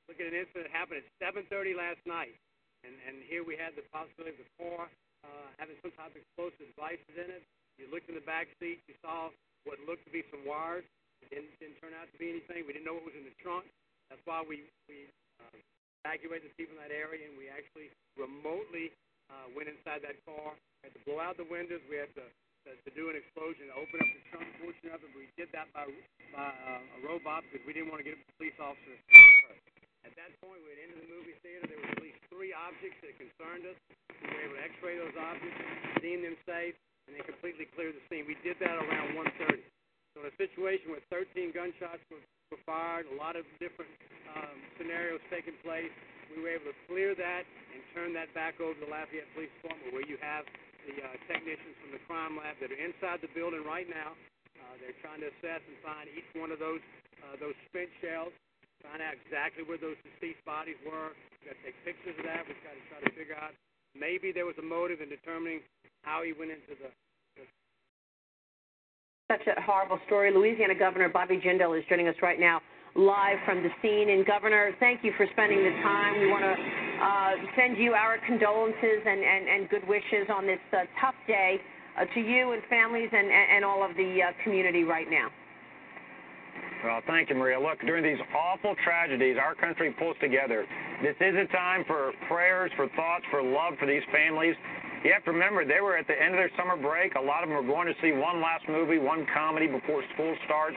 Look 0.09 0.25
at 0.25 0.33
an 0.33 0.37
incident 0.41 0.73
that 0.73 0.73
happened 0.73 1.05
at 1.05 1.09
7:30 1.21 1.77
last 1.77 2.01
night, 2.09 2.33
and 2.81 2.97
and 3.05 3.21
here 3.29 3.45
we 3.45 3.61
had 3.61 3.77
the 3.77 3.85
possibility 3.93 4.41
of 4.41 4.41
the 4.41 4.51
car 4.57 4.89
uh, 5.21 5.47
having 5.61 5.77
some 5.85 5.93
type 6.01 6.17
of 6.17 6.21
explosive 6.25 6.65
devices 6.73 7.13
in 7.13 7.29
it. 7.29 7.45
You 7.77 7.93
looked 7.93 8.09
in 8.09 8.17
the 8.17 8.25
back 8.25 8.49
seat, 8.57 8.81
you 8.89 8.97
saw 9.05 9.29
what 9.69 9.77
looked 9.85 10.09
to 10.09 10.13
be 10.15 10.25
some 10.33 10.49
wires. 10.49 10.89
It 11.21 11.29
didn't, 11.29 11.53
didn't 11.61 11.77
turn 11.83 11.93
out 11.93 12.09
to 12.09 12.17
be 12.17 12.33
anything. 12.33 12.65
We 12.65 12.73
didn't 12.73 12.89
know 12.89 12.97
what 12.97 13.13
was 13.13 13.19
in 13.19 13.27
the 13.27 13.37
trunk. 13.43 13.69
That's 14.09 14.23
why 14.25 14.41
we 14.41 14.65
we 14.89 15.13
uh, 15.45 15.61
evacuated 16.09 16.49
people 16.57 16.73
in 16.73 16.81
that 16.81 16.89
area, 16.89 17.29
and 17.29 17.37
we 17.37 17.53
actually 17.53 17.93
remotely 18.17 18.89
uh, 19.29 19.45
went 19.53 19.69
inside 19.69 20.01
that 20.01 20.17
car. 20.25 20.57
We 20.81 20.89
had 20.89 20.97
to 20.97 21.03
blow 21.05 21.21
out 21.21 21.37
the 21.37 21.45
windows. 21.45 21.85
We 21.85 22.01
had 22.01 22.09
to 22.17 22.25
to, 22.65 22.73
to 22.73 22.91
do 22.97 23.13
an 23.13 23.17
explosion, 23.17 23.69
to 23.69 23.77
open 23.77 24.01
up 24.01 24.09
the 24.09 24.23
trunk 24.33 24.49
portion 24.59 24.89
of 24.91 25.05
it. 25.05 25.09
We 25.13 25.29
did 25.37 25.53
that 25.53 25.69
by, 25.77 25.85
by 26.33 26.49
uh, 26.49 26.97
a 26.97 26.99
robot 27.07 27.45
because 27.47 27.63
we 27.69 27.77
didn't 27.77 27.93
want 27.93 28.03
to 28.03 28.07
get 28.09 28.17
a 28.17 28.25
police 28.35 28.57
officer 28.57 28.97
hurt. 29.47 29.61
At 30.03 30.13
that 30.17 30.33
point, 30.43 30.59
we 30.65 30.75
had 30.75 30.81
entered 30.89 31.07
the 31.07 31.11
movie 31.13 31.37
theater. 31.45 31.65
There 31.69 31.79
were 31.79 31.93
at 31.93 32.03
least 32.03 32.19
three 32.33 32.57
objects 32.57 32.99
that 33.05 33.15
concerned 33.15 33.69
us. 33.69 33.79
We 34.11 34.27
were 34.27 34.43
able 34.49 34.57
to 34.59 34.65
X-ray 34.65 34.95
those 34.97 35.17
objects, 35.17 35.57
deem 36.03 36.25
them 36.25 36.37
safe, 36.49 36.75
and 37.07 37.15
then 37.15 37.25
completely 37.29 37.71
clear 37.77 37.95
the 37.95 38.03
scene. 38.11 38.27
We 38.27 38.37
did 38.43 38.59
that 38.59 38.75
around 38.75 39.17
1:30. 39.17 39.65
So 40.17 40.27
in 40.27 40.33
a 40.33 40.37
situation 40.41 40.91
where 40.91 41.05
13 41.15 41.55
gunshots 41.55 42.03
were, 42.11 42.21
were 42.51 42.61
fired, 42.65 43.05
a 43.13 43.17
lot 43.17 43.37
of 43.37 43.45
different 43.61 43.93
um, 44.33 44.57
scenarios 44.81 45.21
taking 45.29 45.57
place, 45.61 45.93
we 46.33 46.41
were 46.41 46.53
able 46.53 46.73
to 46.73 46.79
clear 46.89 47.13
that 47.17 47.45
and 47.73 47.81
turn 47.93 48.13
that 48.17 48.33
back 48.33 48.57
over 48.61 48.77
to 48.77 48.81
the 48.85 48.91
Lafayette 48.91 49.29
Police 49.37 49.53
Department, 49.61 49.93
where 49.93 50.05
you 50.05 50.17
have 50.21 50.45
the 50.89 50.97
uh, 50.97 51.17
technicians 51.29 51.77
from 51.85 51.93
the 51.93 52.03
crime 52.09 52.37
lab 52.41 52.57
that 52.61 52.73
are 52.73 52.81
inside 52.81 53.21
the 53.21 53.33
building 53.37 53.65
right 53.65 53.89
now. 53.89 54.17
Uh, 54.57 54.75
they're 54.81 54.97
trying 55.05 55.21
to 55.21 55.29
assess 55.41 55.61
and 55.65 55.77
find 55.85 56.09
each 56.13 56.29
one 56.37 56.53
of 56.53 56.61
those 56.61 56.81
uh, 57.25 57.35
those 57.43 57.57
spent 57.67 57.91
shells, 57.99 58.31
find 58.81 59.03
out 59.03 59.13
exactly 59.13 59.67
where 59.67 59.81
those 59.81 59.99
deceased 60.07 60.41
bodies 60.47 60.79
were. 60.87 61.13
We've 61.43 61.51
got 61.51 61.59
to 61.59 61.63
take 61.67 61.77
pictures 61.83 62.15
of 62.15 62.25
that. 62.31 62.47
We've 62.47 62.63
got 62.63 62.79
to 62.79 62.85
try 62.87 62.99
to 63.03 63.13
figure 63.13 63.35
out 63.35 63.53
maybe 63.99 64.31
there 64.31 64.47
was 64.47 64.55
a 64.63 64.65
motive 64.65 65.03
in 65.03 65.11
determining 65.11 65.67
how 66.07 66.23
he 66.23 66.31
went 66.33 66.55
into 66.55 66.79
the. 66.79 66.89
Such 69.31 69.47
a 69.47 69.61
horrible 69.61 70.01
story. 70.07 70.33
Louisiana 70.33 70.75
Governor 70.75 71.11
Bobby 71.11 71.37
Jindal 71.37 71.79
is 71.79 71.85
joining 71.87 72.09
us 72.09 72.15
right 72.23 72.41
now 72.41 72.63
live 72.95 73.37
from 73.45 73.63
the 73.63 73.69
scene. 73.83 74.09
And 74.09 74.25
Governor, 74.25 74.73
thank 74.81 75.05
you 75.05 75.13
for 75.19 75.27
spending 75.33 75.59
the 75.59 75.77
time. 75.85 76.19
We 76.19 76.31
want 76.33 76.49
to 76.49 76.57
uh, 76.57 77.53
send 77.55 77.77
you 77.77 77.93
our 77.93 78.17
condolences 78.25 79.05
and, 79.05 79.21
and, 79.21 79.45
and 79.47 79.69
good 79.69 79.87
wishes 79.87 80.33
on 80.33 80.47
this 80.47 80.59
uh, 80.73 80.89
tough 80.99 81.15
day 81.27 81.61
uh, 82.01 82.07
to 82.15 82.21
you 82.21 82.53
and 82.53 82.63
families 82.71 83.11
and, 83.13 83.29
and 83.29 83.67
all 83.67 83.85
of 83.85 83.95
the 83.97 84.17
uh, 84.25 84.33
community 84.45 84.85
right 84.85 85.11
now. 85.11 85.29
Well, 86.83 87.03
thank 87.07 87.29
you, 87.29 87.35
Maria. 87.35 87.61
Look, 87.61 87.81
during 87.81 88.05
these 88.05 88.25
awful 88.33 88.77
tragedies, 88.83 89.37
our 89.37 89.55
country 89.55 89.95
pulls 89.99 90.17
together. 90.23 90.65
This 91.03 91.17
is 91.21 91.35
a 91.37 91.45
time 91.53 91.85
for 91.87 92.13
prayers, 92.29 92.71
for 92.77 92.89
thoughts, 92.97 93.25
for 93.31 93.43
love 93.43 93.75
for 93.79 93.87
these 93.87 94.03
families. 94.11 94.55
You 95.05 95.13
have 95.15 95.25
to 95.25 95.33
remember, 95.33 95.65
they 95.65 95.81
were 95.81 95.97
at 95.97 96.07
the 96.07 96.19
end 96.19 96.35
of 96.35 96.39
their 96.43 96.51
summer 96.59 96.77
break. 96.77 97.15
A 97.15 97.21
lot 97.21 97.43
of 97.43 97.49
them 97.49 97.57
were 97.57 97.67
going 97.67 97.87
to 97.87 97.95
see 98.03 98.11
one 98.11 98.43
last 98.43 98.67
movie, 98.69 98.99
one 98.99 99.27
comedy 99.33 99.67
before 99.67 100.03
school 100.15 100.35
starts. 100.45 100.77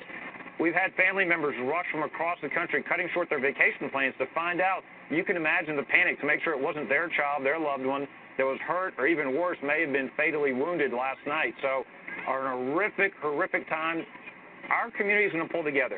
We've 0.59 0.78
had 0.78 0.93
family 0.93 1.26
members 1.26 1.55
rush 1.65 1.89
from 1.91 2.03
across 2.03 2.38
the 2.43 2.49
country, 2.49 2.84
cutting 2.86 3.09
short 3.13 3.30
their 3.30 3.41
vacation 3.41 3.89
plans 3.89 4.13
to 4.19 4.28
find 4.36 4.61
out. 4.61 4.84
You 5.09 5.26
can 5.26 5.36
imagine 5.36 5.76
the 5.76 5.89
panic 5.89 6.22
to 6.22 6.28
make 6.28 6.43
sure 6.43 6.53
it 6.53 6.61
wasn't 6.61 6.88
their 6.88 7.09
child, 7.09 7.43
their 7.43 7.57
loved 7.57 7.84
one 7.84 8.07
that 8.38 8.45
was 8.45 8.59
hurt, 8.61 8.93
or 8.99 9.07
even 9.07 9.36
worse, 9.36 9.57
may 9.63 9.82
have 9.82 9.91
been 9.91 10.11
fatally 10.15 10.53
wounded 10.53 10.93
last 10.93 11.19
night. 11.26 11.55
So, 11.63 11.84
are 12.28 12.53
an 12.53 12.67
horrific, 12.69 13.13
horrific 13.22 13.67
time. 13.69 14.05
Our 14.69 14.91
community 14.91 15.26
is 15.26 15.34
going 15.34 15.47
to 15.47 15.51
pull 15.51 15.63
together. 15.63 15.97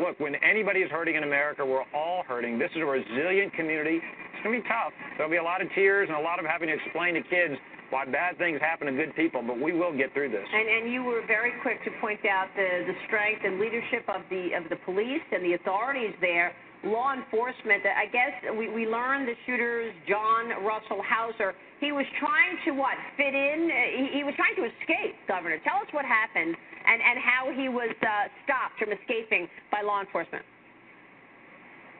Look, 0.00 0.18
when 0.18 0.36
anybody 0.36 0.80
is 0.80 0.90
hurting 0.90 1.16
in 1.16 1.22
America, 1.22 1.64
we're 1.64 1.84
all 1.94 2.24
hurting. 2.26 2.58
This 2.58 2.70
is 2.74 2.80
a 2.80 2.86
resilient 2.86 3.52
community. 3.52 4.00
Going 4.42 4.58
to 4.58 4.62
be 4.62 4.68
tough. 4.68 4.92
There'll 5.16 5.30
be 5.30 5.38
a 5.38 5.42
lot 5.42 5.62
of 5.62 5.68
tears 5.74 6.08
and 6.10 6.18
a 6.18 6.20
lot 6.20 6.42
of 6.42 6.46
having 6.46 6.68
to 6.68 6.74
explain 6.74 7.14
to 7.14 7.22
kids 7.22 7.54
why 7.94 8.08
bad 8.08 8.38
things 8.38 8.58
happen 8.58 8.88
to 8.88 8.92
good 8.92 9.14
people, 9.14 9.44
but 9.44 9.60
we 9.60 9.72
will 9.76 9.94
get 9.94 10.12
through 10.14 10.30
this. 10.32 10.48
And, 10.48 10.66
and 10.66 10.92
you 10.92 11.04
were 11.04 11.20
very 11.28 11.52
quick 11.60 11.84
to 11.84 11.90
point 12.00 12.24
out 12.24 12.48
the, 12.56 12.88
the 12.88 12.96
strength 13.06 13.44
and 13.44 13.60
leadership 13.60 14.02
of 14.08 14.22
the 14.32 14.56
of 14.56 14.64
the 14.72 14.80
police 14.88 15.22
and 15.30 15.44
the 15.44 15.54
authorities 15.54 16.16
there, 16.24 16.56
law 16.82 17.12
enforcement. 17.12 17.84
I 17.84 18.08
guess 18.08 18.32
we, 18.56 18.72
we 18.72 18.88
learned 18.88 19.28
the 19.28 19.36
shooter's 19.44 19.92
John 20.08 20.64
Russell 20.64 21.04
Houser. 21.04 21.52
He 21.78 21.92
was 21.92 22.08
trying 22.18 22.56
to 22.64 22.72
what 22.72 22.96
fit 23.20 23.36
in. 23.36 23.68
He, 23.68 24.18
he 24.18 24.24
was 24.24 24.32
trying 24.40 24.56
to 24.56 24.64
escape. 24.64 25.14
Governor, 25.28 25.60
tell 25.62 25.84
us 25.84 25.90
what 25.92 26.08
happened 26.08 26.56
and 26.56 26.98
and 26.98 27.20
how 27.20 27.52
he 27.52 27.68
was 27.68 27.92
uh, 28.00 28.32
stopped 28.48 28.80
from 28.80 28.90
escaping 28.90 29.46
by 29.70 29.84
law 29.84 30.00
enforcement. 30.00 30.42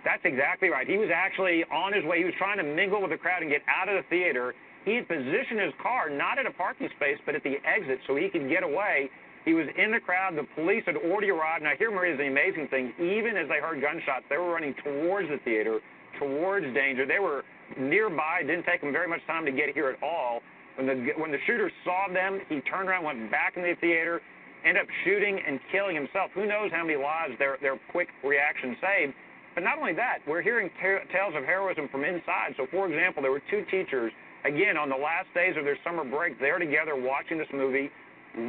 That's 0.05 0.23
exactly 0.25 0.69
right. 0.69 0.87
He 0.87 0.99
was 0.99 1.11
actually 1.15 1.65
on 1.71 1.93
his 1.93 2.05
way. 2.05 2.19
He 2.19 2.25
was 2.25 2.35
trying 2.39 2.59
to 2.59 2.65
mingle 2.65 3.01
with 3.01 3.11
the 3.11 3.19
crowd 3.19 3.43
and 3.43 3.51
get 3.51 3.63
out 3.69 3.89
of 3.89 3.95
the 3.95 4.09
theater 4.11 4.55
he 4.85 4.97
had 4.97 5.07
positioned 5.07 5.61
his 5.61 5.75
car 5.81 6.11
not 6.11 6.39
at 6.39 6.47
a 6.47 6.51
parking 6.51 6.89
space, 6.97 7.19
but 7.25 7.35
at 7.35 7.43
the 7.43 7.57
exit 7.65 8.01
so 8.07 8.17
he 8.17 8.29
could 8.29 8.49
get 8.49 8.63
away. 8.63 9.11
He 9.45 9.55
was 9.55 9.67
in 9.77 9.91
the 9.91 10.01
crowd. 10.01 10.37
The 10.37 10.47
police 10.55 10.83
had 10.87 10.97
already 10.97 11.31
arrived. 11.31 11.65
Now, 11.65 11.75
here, 11.79 11.91
Maria, 11.91 12.15
is 12.15 12.19
the 12.19 12.27
amazing 12.27 12.69
thing. 12.69 12.95
Even 12.99 13.37
as 13.37 13.49
they 13.49 13.59
heard 13.59 13.81
gunshots, 13.81 14.25
they 14.31 14.39
were 14.39 14.51
running 14.51 14.75
towards 14.83 15.29
the 15.29 15.39
theater, 15.45 15.81
towards 16.19 16.67
danger. 16.75 17.07
They 17.07 17.19
were 17.19 17.43
nearby. 17.79 18.43
It 18.43 18.47
didn't 18.47 18.67
take 18.67 18.81
them 18.83 18.93
very 18.93 19.09
much 19.09 19.21
time 19.27 19.45
to 19.47 19.53
get 19.53 19.75
here 19.75 19.89
at 19.91 20.03
all. 20.03 20.43
When 20.77 20.87
the 20.87 21.13
when 21.19 21.31
the 21.31 21.43
shooter 21.47 21.71
saw 21.85 22.07
them, 22.13 22.41
he 22.49 22.61
turned 22.63 22.89
around, 22.89 23.05
went 23.05 23.31
back 23.31 23.57
in 23.57 23.63
the 23.63 23.75
theater, 23.81 24.23
ended 24.65 24.83
up 24.83 24.89
shooting 25.05 25.39
and 25.47 25.61
killing 25.71 25.95
himself. 25.95 26.31
Who 26.35 26.47
knows 26.47 26.71
how 26.73 26.83
many 26.83 26.97
lives 26.97 27.35
their 27.39 27.59
their 27.61 27.77
quick 27.91 28.09
reaction 28.25 28.77
saved? 28.81 29.13
But 29.55 29.65
not 29.65 29.79
only 29.79 29.93
that, 29.95 30.19
we're 30.27 30.43
hearing 30.43 30.71
t- 30.81 31.13
tales 31.13 31.35
of 31.37 31.45
heroism 31.45 31.89
from 31.89 32.05
inside. 32.05 32.55
So, 32.57 32.67
for 32.71 32.87
example, 32.87 33.23
there 33.23 33.33
were 33.33 33.43
two 33.51 33.65
teachers 33.71 34.13
Again, 34.45 34.77
on 34.77 34.91
the 34.91 34.99
last 34.99 35.31
days 35.35 35.55
of 35.57 35.65
their 35.65 35.79
summer 35.87 36.03
break, 36.03 36.39
they're 36.41 36.59
together 36.59 36.99
watching 36.99 37.39
this 37.39 37.51
movie. 37.55 37.91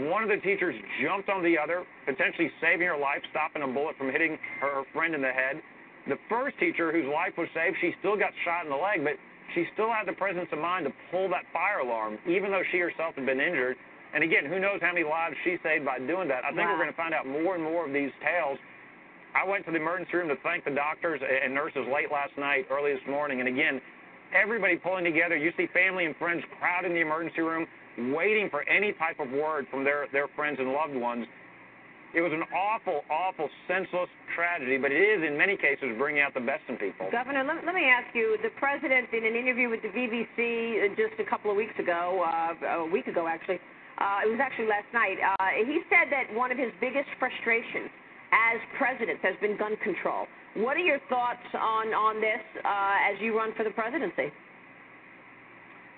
One 0.10 0.24
of 0.24 0.30
the 0.30 0.42
teachers 0.42 0.74
jumped 1.04 1.30
on 1.30 1.44
the 1.44 1.58
other, 1.58 1.86
potentially 2.06 2.50
saving 2.62 2.88
her 2.88 2.98
life, 2.98 3.22
stopping 3.30 3.62
a 3.62 3.68
bullet 3.68 3.98
from 3.98 4.10
hitting 4.10 4.40
her 4.60 4.84
friend 4.94 5.14
in 5.14 5.22
the 5.22 5.30
head. 5.30 5.62
The 6.08 6.18
first 6.30 6.58
teacher, 6.58 6.92
whose 6.92 7.06
life 7.06 7.38
was 7.38 7.48
saved, 7.54 7.78
she 7.80 7.94
still 8.00 8.18
got 8.18 8.34
shot 8.44 8.66
in 8.66 8.72
the 8.72 8.80
leg, 8.80 9.04
but 9.04 9.22
she 9.54 9.68
still 9.74 9.92
had 9.92 10.08
the 10.08 10.18
presence 10.18 10.50
of 10.52 10.58
mind 10.58 10.86
to 10.90 10.94
pull 11.12 11.30
that 11.30 11.46
fire 11.54 11.80
alarm, 11.86 12.18
even 12.26 12.50
though 12.50 12.64
she 12.72 12.80
herself 12.80 13.14
had 13.14 13.26
been 13.28 13.40
injured. 13.40 13.78
And 14.16 14.24
again, 14.24 14.46
who 14.46 14.58
knows 14.58 14.82
how 14.82 14.94
many 14.94 15.06
lives 15.06 15.36
she 15.44 15.58
saved 15.62 15.86
by 15.86 16.00
doing 16.00 16.28
that. 16.30 16.42
I 16.44 16.50
think 16.50 16.66
wow. 16.66 16.74
we're 16.74 16.90
going 16.90 16.96
to 16.96 16.98
find 16.98 17.14
out 17.14 17.28
more 17.28 17.54
and 17.54 17.64
more 17.64 17.86
of 17.86 17.94
these 17.94 18.12
tales. 18.24 18.58
I 19.36 19.48
went 19.48 19.66
to 19.66 19.72
the 19.72 19.78
emergency 19.78 20.16
room 20.16 20.30
to 20.30 20.38
thank 20.44 20.64
the 20.64 20.72
doctors 20.72 21.20
and 21.22 21.54
nurses 21.54 21.86
late 21.90 22.12
last 22.12 22.38
night, 22.38 22.68
early 22.70 22.94
this 22.94 23.02
morning, 23.10 23.40
and 23.40 23.50
again, 23.50 23.82
everybody 24.34 24.78
pulling 24.78 25.04
together. 25.04 25.36
You 25.36 25.52
see 25.58 25.68
family 25.74 26.06
and 26.06 26.16
friends 26.18 26.44
crowding 26.60 26.94
the 26.94 27.02
emergency 27.02 27.42
room, 27.42 27.66
waiting 28.14 28.50
for 28.50 28.68
any 28.70 28.94
type 28.94 29.20
of 29.20 29.30
word 29.32 29.66
from 29.72 29.84
their, 29.84 30.08
their 30.12 30.28
friends 30.36 30.58
and 30.60 30.72
loved 30.72 30.96
ones. 30.96 31.26
it 32.14 32.22
was 32.22 32.32
an 32.32 32.46
awful, 32.54 33.02
awful, 33.10 33.50
senseless 33.68 34.10
tragedy, 34.38 34.78
but 34.78 34.92
it 34.92 35.02
is, 35.02 35.26
in 35.26 35.38
many 35.38 35.58
cases, 35.58 35.90
bringing 35.98 36.22
out 36.22 36.34
the 36.34 36.46
best 36.46 36.62
in 36.70 36.78
people. 36.78 37.10
Governor, 37.10 37.44
let, 37.44 37.66
let 37.66 37.74
me 37.74 37.90
ask 37.90 38.14
you 38.14 38.38
the 38.46 38.54
president, 38.62 39.10
in 39.14 39.26
an 39.26 39.34
interview 39.34 39.70
with 39.70 39.82
the 39.82 39.90
BBC 39.90 40.94
just 40.94 41.18
a 41.18 41.26
couple 41.26 41.50
of 41.50 41.58
weeks 41.58 41.74
ago, 41.80 42.22
uh, 42.22 42.86
a 42.86 42.86
week 42.86 43.08
ago 43.08 43.26
actually, 43.26 43.58
uh, 43.98 44.26
it 44.26 44.30
was 44.30 44.42
actually 44.42 44.70
last 44.70 44.90
night, 44.94 45.18
uh, 45.22 45.58
he 45.66 45.82
said 45.90 46.10
that 46.14 46.30
one 46.34 46.52
of 46.52 46.58
his 46.58 46.70
biggest 46.82 47.10
frustrations 47.18 47.90
as 48.34 48.58
president 48.78 49.20
has 49.22 49.36
been 49.42 49.58
gun 49.58 49.78
control. 49.84 50.26
What 50.58 50.78
are 50.78 50.86
your 50.86 51.00
thoughts 51.10 51.46
on, 51.54 51.94
on 51.94 52.22
this 52.22 52.42
uh, 52.66 53.14
as 53.14 53.22
you 53.22 53.38
run 53.38 53.54
for 53.56 53.64
the 53.64 53.72
presidency? 53.72 54.34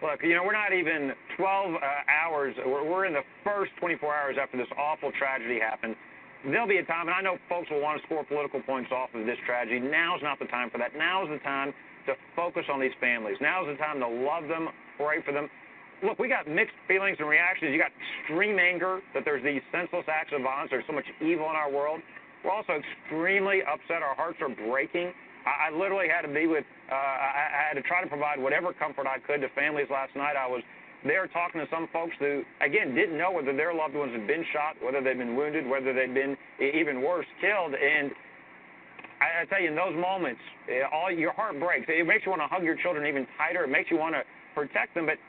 Look, 0.03 0.19
you 0.23 0.35
know, 0.35 0.43
we're 0.43 0.55
not 0.55 0.75
even 0.75 1.15
12 1.37 1.75
uh, 1.75 1.79
hours, 2.11 2.55
we're, 2.65 2.83
we're 2.83 3.05
in 3.05 3.13
the 3.13 3.23
first 3.43 3.71
24 3.79 4.13
hours 4.13 4.35
after 4.39 4.57
this 4.57 4.67
awful 4.77 5.11
tragedy 5.17 5.59
happened. 5.59 5.95
There'll 6.43 6.67
be 6.67 6.77
a 6.77 6.85
time, 6.85 7.07
and 7.07 7.15
I 7.15 7.21
know 7.21 7.39
folks 7.49 7.71
will 7.71 7.81
want 7.81 7.99
to 7.99 8.05
score 8.05 8.23
political 8.23 8.61
points 8.61 8.91
off 8.91 9.09
of 9.15 9.25
this 9.25 9.39
tragedy. 9.47 9.79
Now's 9.79 10.21
not 10.21 10.37
the 10.37 10.45
time 10.45 10.69
for 10.69 10.77
that. 10.77 10.91
Now's 10.95 11.29
the 11.29 11.39
time 11.39 11.73
to 12.05 12.13
focus 12.35 12.65
on 12.71 12.79
these 12.79 12.93
families. 12.99 13.37
Now's 13.41 13.65
the 13.65 13.77
time 13.81 13.99
to 13.99 14.07
love 14.07 14.47
them, 14.47 14.69
pray 14.97 15.23
for 15.25 15.31
them. 15.31 15.49
Look, 16.03 16.19
we 16.19 16.27
got 16.27 16.47
mixed 16.47 16.75
feelings 16.87 17.17
and 17.19 17.27
reactions. 17.27 17.71
You 17.71 17.79
got 17.79 17.91
extreme 18.21 18.59
anger 18.59 19.01
that 19.15 19.25
there's 19.25 19.43
these 19.43 19.63
senseless 19.71 20.05
acts 20.05 20.31
of 20.35 20.43
violence. 20.43 20.69
There's 20.69 20.85
so 20.85 20.93
much 20.93 21.07
evil 21.17 21.49
in 21.49 21.55
our 21.55 21.71
world. 21.71 22.01
We're 22.45 22.53
also 22.53 22.77
extremely 22.77 23.61
upset. 23.65 24.03
Our 24.03 24.15
hearts 24.15 24.37
are 24.41 24.49
breaking 24.49 25.11
I, 25.45 25.69
I 25.69 25.77
literally 25.77 26.09
had 26.09 26.27
to 26.27 26.33
be 26.33 26.47
with, 26.47 26.65
uh, 26.91 26.95
I, 26.95 27.47
I 27.53 27.61
had 27.69 27.77
to 27.77 27.85
try 27.85 28.01
to 28.01 28.09
provide 28.09 28.41
whatever 28.41 28.73
comfort 28.73 29.07
I 29.07 29.19
could 29.19 29.41
to 29.41 29.49
families 29.53 29.87
last 29.89 30.15
night. 30.15 30.33
I 30.35 30.47
was 30.49 30.61
there 31.05 31.27
talking 31.27 31.61
to 31.61 31.67
some 31.69 31.87
folks 31.93 32.13
who, 32.19 32.41
again, 32.61 32.95
didn't 32.95 33.17
know 33.17 33.31
whether 33.31 33.55
their 33.55 33.73
loved 33.73 33.93
ones 33.93 34.11
had 34.11 34.25
been 34.25 34.43
shot, 34.51 34.75
whether 34.81 35.01
they'd 35.01 35.21
been 35.21 35.37
wounded, 35.37 35.69
whether 35.69 35.93
they'd 35.93 36.13
been 36.13 36.35
even 36.59 37.01
worse, 37.01 37.29
killed. 37.39 37.77
And 37.77 38.11
I, 39.21 39.45
I 39.45 39.45
tell 39.45 39.61
you, 39.61 39.69
in 39.69 39.77
those 39.77 39.93
moments, 39.93 40.41
eh, 40.67 40.81
all 40.91 41.13
your 41.13 41.31
heart 41.33 41.59
breaks. 41.59 41.85
It 41.87 42.05
makes 42.07 42.25
you 42.25 42.33
want 42.33 42.41
to 42.41 42.49
hug 42.49 42.63
your 42.65 42.75
children 42.81 43.05
even 43.05 43.27
tighter. 43.37 43.63
It 43.63 43.69
makes 43.69 43.91
you 43.91 43.97
want 43.97 44.15
to 44.17 44.25
protect 44.57 44.95
them. 44.95 45.05
But 45.05 45.21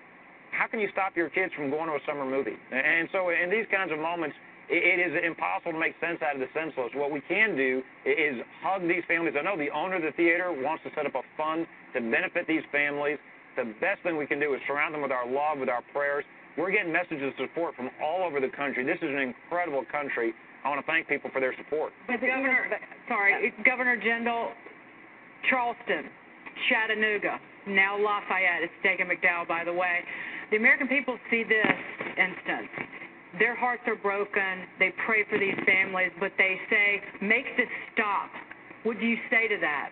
how 0.50 0.66
can 0.66 0.80
you 0.80 0.88
stop 0.92 1.14
your 1.14 1.28
kids 1.28 1.52
from 1.52 1.68
going 1.68 1.92
to 1.92 2.00
a 2.00 2.04
summer 2.08 2.24
movie? 2.24 2.56
And 2.72 3.08
so, 3.12 3.28
in 3.28 3.50
these 3.52 3.68
kinds 3.68 3.92
of 3.92 3.98
moments, 4.00 4.36
it 4.68 4.98
is 4.98 5.14
impossible 5.22 5.72
to 5.72 5.78
make 5.78 5.94
sense 6.00 6.18
out 6.22 6.34
of 6.34 6.40
the 6.40 6.50
senseless. 6.50 6.90
What 6.94 7.10
we 7.10 7.22
can 7.22 7.54
do 7.54 7.82
is 8.04 8.42
hug 8.62 8.82
these 8.82 9.06
families. 9.06 9.34
I 9.38 9.42
know 9.42 9.56
the 9.56 9.70
owner 9.70 9.96
of 9.96 10.02
the 10.02 10.12
theater 10.18 10.50
wants 10.50 10.82
to 10.84 10.90
set 10.94 11.06
up 11.06 11.14
a 11.14 11.22
fund 11.36 11.66
to 11.94 12.00
benefit 12.00 12.46
these 12.46 12.66
families. 12.72 13.18
The 13.54 13.72
best 13.80 14.02
thing 14.02 14.16
we 14.16 14.26
can 14.26 14.40
do 14.40 14.54
is 14.54 14.60
surround 14.66 14.92
them 14.92 15.02
with 15.02 15.12
our 15.12 15.26
love, 15.26 15.58
with 15.58 15.70
our 15.70 15.82
prayers. 15.92 16.24
We're 16.58 16.72
getting 16.72 16.92
messages 16.92 17.30
of 17.30 17.48
support 17.48 17.76
from 17.76 17.90
all 18.02 18.26
over 18.26 18.40
the 18.40 18.50
country. 18.50 18.84
This 18.84 18.98
is 18.98 19.10
an 19.10 19.22
incredible 19.22 19.84
country. 19.92 20.34
I 20.64 20.68
want 20.68 20.80
to 20.80 20.86
thank 20.90 21.06
people 21.06 21.30
for 21.32 21.40
their 21.40 21.54
support. 21.56 21.92
But 22.08 22.20
Governor, 22.20 22.66
sorry, 23.08 23.54
Governor 23.64 23.96
Jindal, 23.96 24.50
Charleston, 25.48 26.10
Chattanooga, 26.68 27.38
now 27.68 27.94
Lafayette. 27.94 28.66
It's 28.66 28.74
Dagen 28.82 29.06
McDowell, 29.06 29.46
by 29.46 29.62
the 29.64 29.72
way. 29.72 30.00
The 30.50 30.56
American 30.56 30.88
people 30.88 31.18
see 31.30 31.44
this 31.44 31.66
instance 32.18 32.70
their 33.38 33.56
hearts 33.56 33.82
are 33.86 33.96
broken. 33.96 34.66
They 34.78 34.92
pray 35.04 35.24
for 35.28 35.38
these 35.38 35.56
families, 35.66 36.12
but 36.20 36.32
they 36.38 36.58
say, 36.70 37.02
make 37.20 37.56
this 37.56 37.68
stop. 37.92 38.30
What 38.82 38.98
do 39.00 39.06
you 39.06 39.16
say 39.30 39.48
to 39.48 39.56
that? 39.60 39.90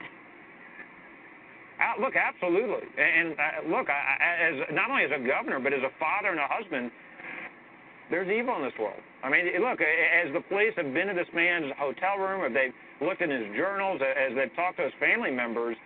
Uh, 1.74 2.00
look, 2.00 2.14
absolutely. 2.14 2.86
And 2.96 3.34
uh, 3.34 3.68
look, 3.68 3.90
I, 3.90 4.54
as 4.54 4.54
not 4.72 4.90
only 4.90 5.04
as 5.04 5.10
a 5.10 5.18
governor, 5.26 5.58
but 5.58 5.72
as 5.72 5.82
a 5.82 5.90
father 5.98 6.30
and 6.30 6.38
a 6.38 6.46
husband, 6.46 6.90
there's 8.10 8.30
evil 8.30 8.54
in 8.56 8.62
this 8.62 8.76
world. 8.78 9.00
I 9.24 9.30
mean, 9.30 9.50
look, 9.58 9.80
as 9.80 10.30
the 10.32 10.40
police 10.46 10.72
have 10.76 10.92
been 10.94 11.08
to 11.08 11.14
this 11.14 11.28
man's 11.34 11.72
hotel 11.78 12.20
room, 12.20 12.44
if 12.44 12.52
they've 12.54 12.74
looked 13.00 13.22
in 13.22 13.30
his 13.30 13.48
journals, 13.56 14.00
as 14.04 14.36
they've 14.36 14.54
talked 14.54 14.76
to 14.76 14.84
his 14.84 14.94
family 15.00 15.32
members, 15.32 15.76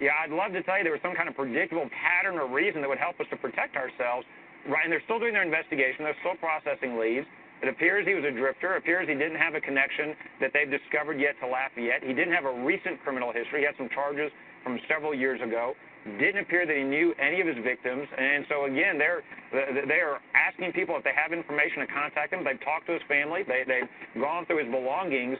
yeah, 0.00 0.14
I'd 0.22 0.30
love 0.30 0.52
to 0.52 0.62
tell 0.62 0.78
you 0.78 0.84
there 0.84 0.92
was 0.92 1.02
some 1.02 1.14
kind 1.14 1.28
of 1.28 1.34
predictable 1.34 1.88
pattern 1.90 2.38
or 2.38 2.46
reason 2.46 2.82
that 2.82 2.88
would 2.90 3.02
help 3.02 3.18
us 3.18 3.26
to 3.30 3.36
protect 3.36 3.74
ourselves. 3.74 4.26
Right, 4.66 4.82
and 4.84 4.92
they're 4.92 5.04
still 5.04 5.18
doing 5.18 5.32
their 5.32 5.46
investigation. 5.46 6.04
They're 6.04 6.18
still 6.20 6.36
processing 6.36 6.98
leads. 6.98 7.26
It 7.62 7.68
appears 7.68 8.06
he 8.06 8.14
was 8.14 8.24
a 8.24 8.30
drifter. 8.30 8.74
It 8.74 8.86
appears 8.86 9.08
he 9.08 9.14
didn't 9.14 9.38
have 9.38 9.54
a 9.54 9.60
connection 9.60 10.14
that 10.40 10.52
they've 10.54 10.70
discovered 10.70 11.18
yet 11.18 11.34
to 11.42 11.46
Lafayette. 11.46 12.02
He 12.06 12.14
didn't 12.14 12.34
have 12.34 12.44
a 12.44 12.54
recent 12.62 13.02
criminal 13.02 13.32
history. 13.32 13.60
He 13.60 13.66
had 13.66 13.74
some 13.76 13.88
charges 13.90 14.30
from 14.62 14.78
several 14.86 15.14
years 15.14 15.40
ago. 15.42 15.74
Didn't 16.22 16.46
appear 16.46 16.64
that 16.64 16.76
he 16.76 16.84
knew 16.84 17.12
any 17.18 17.40
of 17.40 17.46
his 17.46 17.58
victims. 17.64 18.06
And 18.16 18.46
so 18.48 18.64
again, 18.64 18.96
they're 18.96 19.22
they 19.50 20.00
are 20.00 20.22
asking 20.32 20.72
people 20.72 20.96
if 20.96 21.02
they 21.02 21.12
have 21.12 21.32
information 21.32 21.82
to 21.82 21.88
contact 21.90 22.32
him. 22.32 22.44
They've 22.44 22.62
talked 22.62 22.86
to 22.86 22.94
his 22.94 23.02
family. 23.08 23.42
They 23.42 23.64
they've 23.66 23.90
gone 24.22 24.46
through 24.46 24.62
his 24.64 24.70
belongings. 24.70 25.36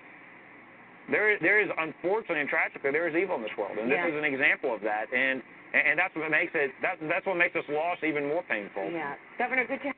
There 1.09 1.39
there 1.39 1.63
is 1.63 1.71
unfortunately 1.79 2.41
and 2.41 2.51
tragically 2.51 2.91
there 2.91 3.07
is 3.09 3.15
evil 3.15 3.37
in 3.37 3.43
this 3.43 3.55
world, 3.57 3.79
and 3.79 3.89
this 3.89 4.03
is 4.11 4.19
an 4.19 4.27
example 4.27 4.75
of 4.75 4.83
that. 4.83 5.07
And 5.15 5.41
and 5.75 5.99
that's 5.99 6.15
what 6.17 6.31
makes 6.31 6.53
it 6.55 6.71
that 6.83 6.97
that's 7.09 7.27
what 7.27 7.37
makes 7.37 7.55
this 7.55 7.65
loss 7.69 7.99
even 8.07 8.29
more 8.29 8.43
painful. 8.49 8.91
Yeah. 8.91 9.15
Governor, 9.39 9.67
good 9.67 9.81
to 9.83 9.93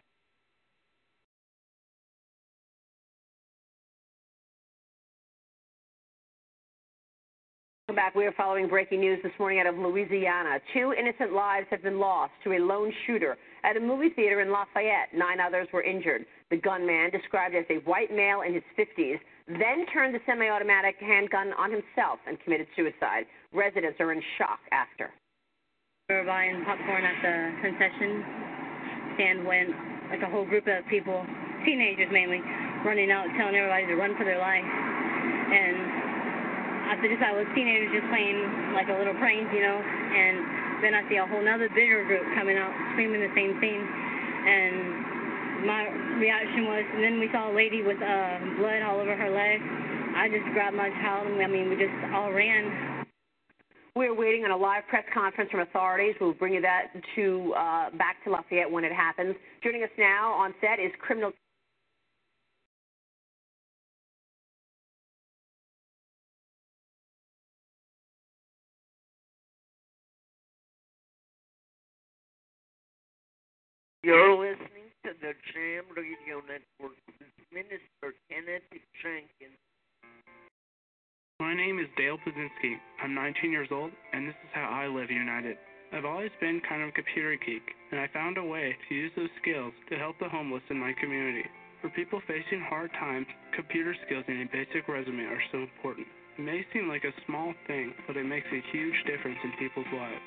back. 7.94 8.14
We 8.14 8.24
are 8.26 8.32
following 8.32 8.68
breaking 8.68 9.00
news 9.00 9.18
this 9.22 9.32
morning 9.38 9.58
out 9.58 9.66
of 9.66 9.76
Louisiana. 9.76 10.60
Two 10.72 10.94
innocent 10.96 11.32
lives 11.32 11.66
have 11.70 11.82
been 11.82 11.98
lost 11.98 12.32
to 12.44 12.52
a 12.52 12.58
lone 12.58 12.92
shooter 13.06 13.36
at 13.64 13.76
a 13.76 13.80
movie 13.80 14.10
theater 14.10 14.40
in 14.40 14.50
Lafayette. 14.50 15.08
Nine 15.14 15.40
others 15.40 15.66
were 15.72 15.82
injured. 15.82 16.24
The 16.50 16.56
gunman, 16.56 17.10
described 17.10 17.54
as 17.54 17.64
a 17.68 17.82
white 17.88 18.14
male 18.14 18.42
in 18.46 18.54
his 18.54 18.62
50s, 18.78 19.18
then 19.48 19.86
turned 19.92 20.14
the 20.14 20.20
semi 20.24 20.48
automatic 20.48 20.96
handgun 21.00 21.52
on 21.58 21.70
himself 21.70 22.20
and 22.26 22.38
committed 22.40 22.68
suicide. 22.76 23.24
Residents 23.52 23.98
are 24.00 24.12
in 24.12 24.22
shock 24.38 24.60
after. 24.72 25.10
We 26.10 26.18
were 26.18 26.26
buying 26.26 26.66
popcorn 26.66 27.06
at 27.06 27.22
the 27.22 27.54
concession 27.62 28.26
stand 29.14 29.46
when 29.46 29.70
like 30.10 30.18
a 30.26 30.26
whole 30.26 30.42
group 30.42 30.66
of 30.66 30.82
people, 30.90 31.22
teenagers 31.62 32.10
mainly, 32.10 32.42
running 32.82 33.14
out 33.14 33.30
telling 33.38 33.54
everybody 33.54 33.86
to 33.86 33.94
run 33.94 34.18
for 34.18 34.26
their 34.26 34.42
life. 34.42 34.66
And 34.66 35.78
after 36.90 37.06
this, 37.06 37.22
I 37.22 37.30
was 37.30 37.46
teenagers 37.54 37.94
just 37.94 38.10
playing 38.10 38.42
like 38.74 38.90
a 38.90 38.96
little 38.98 39.14
prank, 39.22 39.54
you 39.54 39.62
know. 39.62 39.78
And 39.78 40.82
then 40.82 40.98
I 40.98 41.06
see 41.06 41.22
a 41.22 41.30
whole 41.30 41.46
nother 41.46 41.70
bigger 41.78 42.02
group 42.02 42.26
coming 42.34 42.58
out 42.58 42.74
screaming 42.98 43.22
the 43.22 43.30
same 43.38 43.54
thing. 43.62 43.78
And 43.78 45.62
my 45.62 45.94
reaction 46.18 46.66
was, 46.66 46.90
and 46.90 47.06
then 47.06 47.22
we 47.22 47.30
saw 47.30 47.46
a 47.46 47.54
lady 47.54 47.86
with 47.86 48.02
uh, 48.02 48.58
blood 48.58 48.82
all 48.82 48.98
over 48.98 49.14
her 49.14 49.30
leg. 49.30 49.62
I 50.18 50.26
just 50.26 50.50
grabbed 50.58 50.74
my 50.74 50.90
child, 51.06 51.30
and 51.30 51.38
I 51.38 51.46
mean, 51.46 51.70
we 51.70 51.78
just 51.78 51.94
all 52.10 52.34
ran. 52.34 52.89
We're 53.96 54.14
waiting 54.14 54.44
on 54.44 54.52
a 54.52 54.56
live 54.56 54.86
press 54.88 55.04
conference 55.12 55.50
from 55.50 55.60
authorities. 55.60 56.14
We'll 56.20 56.32
bring 56.32 56.54
you 56.54 56.60
that 56.60 56.92
to 57.16 57.54
uh, 57.56 57.90
back 57.96 58.22
to 58.24 58.30
Lafayette 58.30 58.70
when 58.70 58.84
it 58.84 58.92
happens. 58.92 59.34
Joining 59.64 59.82
us 59.82 59.90
now 59.98 60.32
on 60.32 60.54
set 60.60 60.78
is 60.78 60.92
criminal. 61.00 61.32
You're 74.02 74.34
listening 74.34 74.88
to 75.04 75.10
the 75.20 75.32
Jam 75.52 75.84
Radio 75.94 76.40
Network 76.48 76.96
with 77.06 77.28
Minister 77.52 78.14
Kenneth 78.30 78.62
Jenkins. 79.02 79.39
My 81.60 81.66
name 81.66 81.78
is 81.78 81.92
Dale 81.92 82.16
Pazinski. 82.16 82.80
I'm 83.04 83.12
19 83.12 83.52
years 83.52 83.68
old, 83.68 83.92
and 84.14 84.24
this 84.24 84.40
is 84.40 84.48
how 84.56 84.64
I 84.64 84.88
live 84.88 85.12
united. 85.12 85.58
I've 85.92 86.08
always 86.08 86.32
been 86.40 86.56
kind 86.64 86.80
of 86.80 86.88
a 86.88 86.96
computer 86.96 87.36
geek, 87.36 87.60
and 87.92 88.00
I 88.00 88.08
found 88.16 88.38
a 88.38 88.44
way 88.48 88.72
to 88.72 88.94
use 88.94 89.12
those 89.12 89.28
skills 89.44 89.76
to 89.92 90.00
help 90.00 90.16
the 90.16 90.32
homeless 90.32 90.64
in 90.70 90.80
my 90.80 90.96
community. 90.96 91.44
For 91.84 91.92
people 91.92 92.24
facing 92.24 92.64
hard 92.64 92.88
times, 92.96 93.28
computer 93.52 93.92
skills 94.06 94.24
and 94.26 94.40
a 94.40 94.48
basic 94.48 94.88
resume 94.88 95.28
are 95.28 95.44
so 95.52 95.60
important. 95.60 96.08
It 96.40 96.48
may 96.48 96.64
seem 96.72 96.88
like 96.88 97.04
a 97.04 97.12
small 97.28 97.52
thing, 97.68 97.92
but 98.08 98.16
it 98.16 98.24
makes 98.24 98.48
a 98.48 98.64
huge 98.72 98.96
difference 99.04 99.44
in 99.44 99.52
people's 99.60 99.92
lives. 99.92 100.24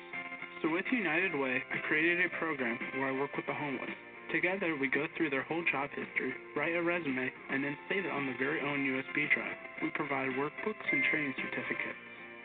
So 0.62 0.70
with 0.70 0.86
United 0.94 1.34
Way, 1.34 1.58
I 1.66 1.82
created 1.90 2.30
a 2.30 2.38
program 2.38 2.78
where 2.94 3.10
I 3.10 3.18
work 3.18 3.34
with 3.34 3.50
the 3.50 3.58
homeless. 3.58 3.90
Together, 4.32 4.76
we 4.80 4.88
go 4.88 5.06
through 5.16 5.30
their 5.30 5.44
whole 5.44 5.62
job 5.70 5.90
history, 5.90 6.34
write 6.56 6.74
a 6.74 6.82
resume, 6.82 7.30
and 7.50 7.62
then 7.62 7.76
save 7.88 8.04
it 8.04 8.12
on 8.12 8.26
their 8.26 8.38
very 8.38 8.60
own 8.60 8.80
USB 8.84 9.30
drive. 9.32 9.56
We 9.82 9.90
provide 9.94 10.30
workbooks 10.38 10.86
and 10.90 11.02
training 11.10 11.34
certificates. 11.36 12.00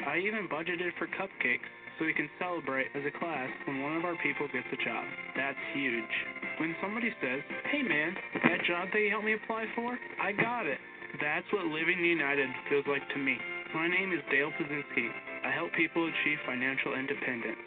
I 0.08 0.20
even 0.20 0.48
budgeted 0.48 0.96
for 0.98 1.08
cupcakes 1.08 1.68
so 1.98 2.06
we 2.06 2.14
can 2.14 2.30
celebrate 2.40 2.88
as 2.96 3.04
a 3.04 3.12
class 3.20 3.50
when 3.68 3.84
one 3.84 3.98
of 3.98 4.06
our 4.06 4.16
people 4.24 4.48
gets 4.48 4.68
a 4.72 4.80
job. 4.80 5.04
That's 5.36 5.60
huge. 5.76 6.16
When 6.60 6.76
somebody 6.82 7.12
says, 7.20 7.44
hey 7.72 7.84
man, 7.84 8.16
that 8.48 8.64
job 8.64 8.88
that 8.94 9.00
you 9.00 9.12
helped 9.12 9.28
me 9.28 9.36
apply 9.36 9.66
for, 9.76 9.98
I 10.22 10.32
got 10.32 10.66
it. 10.66 10.80
That's 11.20 11.48
what 11.52 11.66
Living 11.68 12.00
United 12.00 12.48
feels 12.70 12.86
like 12.88 13.04
to 13.12 13.20
me. 13.20 13.36
My 13.76 13.88
name 13.88 14.14
is 14.14 14.24
Dale 14.32 14.52
Pazinski. 14.56 15.10
I 15.44 15.52
help 15.52 15.74
people 15.74 16.08
achieve 16.08 16.38
financial 16.46 16.96
independence. 16.96 17.60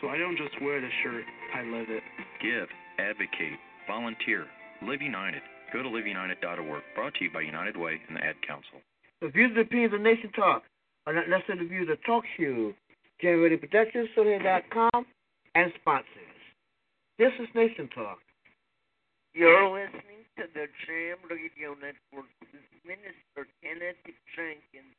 So 0.00 0.08
I 0.08 0.18
don't 0.18 0.36
just 0.36 0.54
wear 0.62 0.80
the 0.80 0.90
shirt, 1.02 1.24
I 1.54 1.62
live 1.62 1.90
it. 1.90 2.02
Give, 2.42 2.66
advocate, 2.98 3.58
volunteer, 3.86 4.46
live 4.82 5.02
united. 5.02 5.42
Go 5.72 5.82
to 5.82 5.88
liveunited.org. 5.88 6.82
Brought 6.94 7.14
to 7.14 7.24
you 7.24 7.30
by 7.32 7.40
United 7.40 7.76
Way 7.76 8.00
and 8.08 8.16
the 8.16 8.24
Ad 8.24 8.36
Council. 8.46 8.80
The 9.20 9.28
views 9.28 9.52
and 9.56 9.64
opinions 9.64 9.94
of 9.94 10.00
Nation 10.00 10.30
Talk 10.32 10.64
are 11.06 11.14
not 11.14 11.28
necessarily 11.28 11.64
the 11.64 11.70
views 11.70 11.88
of 11.90 11.98
Talk 12.04 12.24
Show, 12.36 12.74
Generated 13.20 13.60
Productions, 13.60 14.08
SolarHead.com, 14.16 15.06
and 15.54 15.72
sponsors. 15.80 16.36
This 17.18 17.32
is 17.40 17.48
Nation 17.54 17.88
Talk. 17.94 18.18
You're 19.34 19.64
listening 19.70 20.28
to 20.36 20.44
the 20.52 20.66
Jam 20.84 21.16
Radio 21.30 21.72
Network 21.80 22.28
with 22.40 22.60
Minister 22.84 23.48
Kenneth 23.62 23.96
Jenkins. 24.36 24.92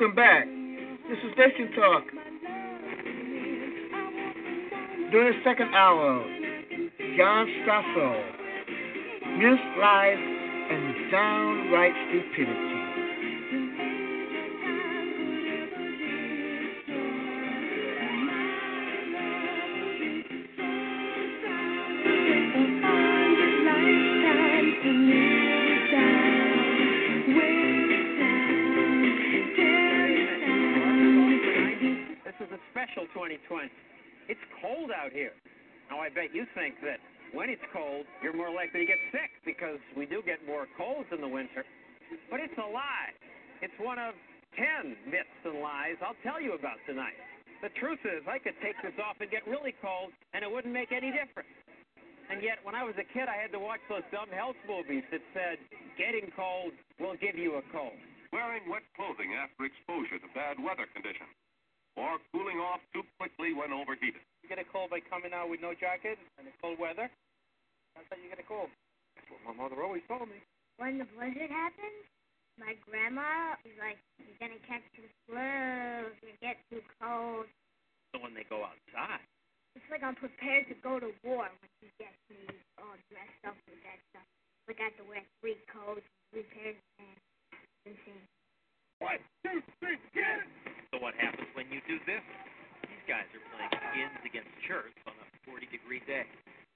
Welcome 0.00 0.14
back. 0.14 0.46
This 1.08 1.18
is 1.18 1.36
Nation 1.36 1.74
Talk. 1.74 2.04
During 5.10 5.32
the 5.32 5.40
second 5.42 5.74
hour, 5.74 6.24
John 7.16 7.46
Stossel, 7.66 8.14
Myths, 9.38 9.60
Lies 9.80 10.22
and 10.70 11.10
Downright 11.10 11.94
Stupidity. 12.10 12.77
Out 35.08 35.16
here. 35.16 35.32
Now, 35.88 36.04
I 36.04 36.12
bet 36.12 36.36
you 36.36 36.44
think 36.52 36.76
that 36.84 37.00
when 37.32 37.48
it's 37.48 37.64
cold, 37.72 38.04
you're 38.20 38.36
more 38.36 38.52
likely 38.52 38.84
to 38.84 38.88
get 38.88 39.00
sick 39.08 39.32
because 39.48 39.80
we 39.96 40.04
do 40.04 40.20
get 40.20 40.44
more 40.44 40.68
colds 40.76 41.08
in 41.08 41.24
the 41.24 41.28
winter. 41.28 41.64
But 42.28 42.44
it's 42.44 42.56
a 42.60 42.68
lie. 42.68 43.16
It's 43.64 43.72
one 43.80 43.96
of 43.96 44.12
10 44.52 45.08
myths 45.08 45.40
and 45.48 45.64
lies 45.64 45.96
I'll 46.04 46.18
tell 46.20 46.40
you 46.40 46.52
about 46.52 46.76
tonight. 46.84 47.16
The 47.64 47.72
truth 47.80 48.04
is, 48.04 48.20
I 48.28 48.36
could 48.36 48.54
take 48.60 48.76
this 48.84 48.94
off 49.00 49.16
and 49.18 49.32
get 49.32 49.48
really 49.48 49.74
cold, 49.80 50.12
and 50.36 50.44
it 50.44 50.50
wouldn't 50.52 50.72
make 50.72 50.92
any 50.92 51.10
difference. 51.10 51.50
And 52.28 52.44
yet, 52.44 52.60
when 52.62 52.76
I 52.76 52.84
was 52.84 52.94
a 53.00 53.08
kid, 53.08 53.26
I 53.26 53.40
had 53.40 53.50
to 53.56 53.58
watch 53.58 53.80
those 53.88 54.04
dumb 54.12 54.28
health 54.28 54.60
movies 54.68 55.02
that 55.10 55.24
said, 55.32 55.56
getting 55.96 56.28
cold 56.36 56.76
will 57.00 57.16
give 57.16 57.34
you 57.34 57.56
a 57.56 57.64
cold. 57.72 57.96
Wearing 58.30 58.68
wet 58.68 58.84
clothing 58.92 59.32
after 59.34 59.64
exposure 59.64 60.20
to 60.20 60.28
bad 60.36 60.60
weather 60.60 60.84
conditions, 60.92 61.32
or 61.96 62.20
cooling 62.30 62.60
off 62.60 62.84
too 62.92 63.02
quickly 63.16 63.56
when 63.56 63.72
overheated. 63.72 64.22
You 64.48 64.56
get 64.56 64.64
a 64.64 64.72
cold 64.72 64.88
by 64.88 65.04
coming 65.04 65.36
out 65.36 65.52
with 65.52 65.60
no 65.60 65.76
jacket 65.76 66.16
and 66.40 66.48
the 66.48 66.56
cold 66.64 66.80
weather. 66.80 67.12
That's 67.92 68.08
how 68.08 68.16
you 68.16 68.32
get 68.32 68.40
a 68.40 68.48
cold. 68.48 68.72
That's 69.12 69.28
what 69.28 69.44
my 69.44 69.52
mother 69.52 69.76
always 69.84 70.00
told 70.08 70.24
me. 70.24 70.40
when 70.80 70.96
the 70.96 71.04
blizzard 71.12 71.52
happens, 71.52 72.00
my 72.56 72.72
grandma 72.88 73.60
is 73.68 73.76
like, 73.76 74.00
you're 74.16 74.40
gonna 74.40 74.56
catch 74.64 74.80
the 74.96 75.04
flu, 75.28 76.08
you 76.24 76.32
get 76.40 76.56
too 76.72 76.80
cold. 76.96 77.44
So 78.16 78.24
when 78.24 78.32
they 78.32 78.48
go 78.48 78.64
outside, 78.64 79.20
It's 79.76 79.84
like 79.92 80.00
I'm 80.00 80.16
prepared 80.16 80.64
to 80.72 80.76
go 80.80 80.96
to 80.96 81.12
war 81.28 81.44
when 81.44 81.70
she 81.84 81.92
gets 82.00 82.16
me 82.32 82.40
all 82.80 82.96
dressed 83.12 83.42
up 83.44 83.52
with 83.68 83.76
that 83.84 84.00
stuff. 84.16 84.24
Like 84.64 84.80
I 84.80 84.88
have 84.88 84.96
to 84.96 85.04
wear 85.12 85.20
three 85.44 85.60
coats, 85.68 86.08
three 86.32 86.48
pairs 86.56 86.80
of 86.80 86.88
pants. 86.96 87.20
Insane. 87.84 88.24
One, 89.04 89.20
two, 89.44 89.60
three, 89.76 90.00
get 90.16 90.40
it! 90.40 90.48
So 90.88 91.04
what 91.04 91.12
happens 91.20 91.52
when 91.52 91.68
you 91.68 91.84
do 91.84 92.00
this? 92.08 92.24
These 93.08 93.16
guys 93.16 93.32
are 93.32 93.48
playing 93.56 93.72
skins 93.72 94.20
against 94.20 94.52
shirts 94.68 95.00
on 95.08 95.16
a 95.16 95.24
40 95.48 95.64
degree 95.72 96.04
day. 96.04 96.28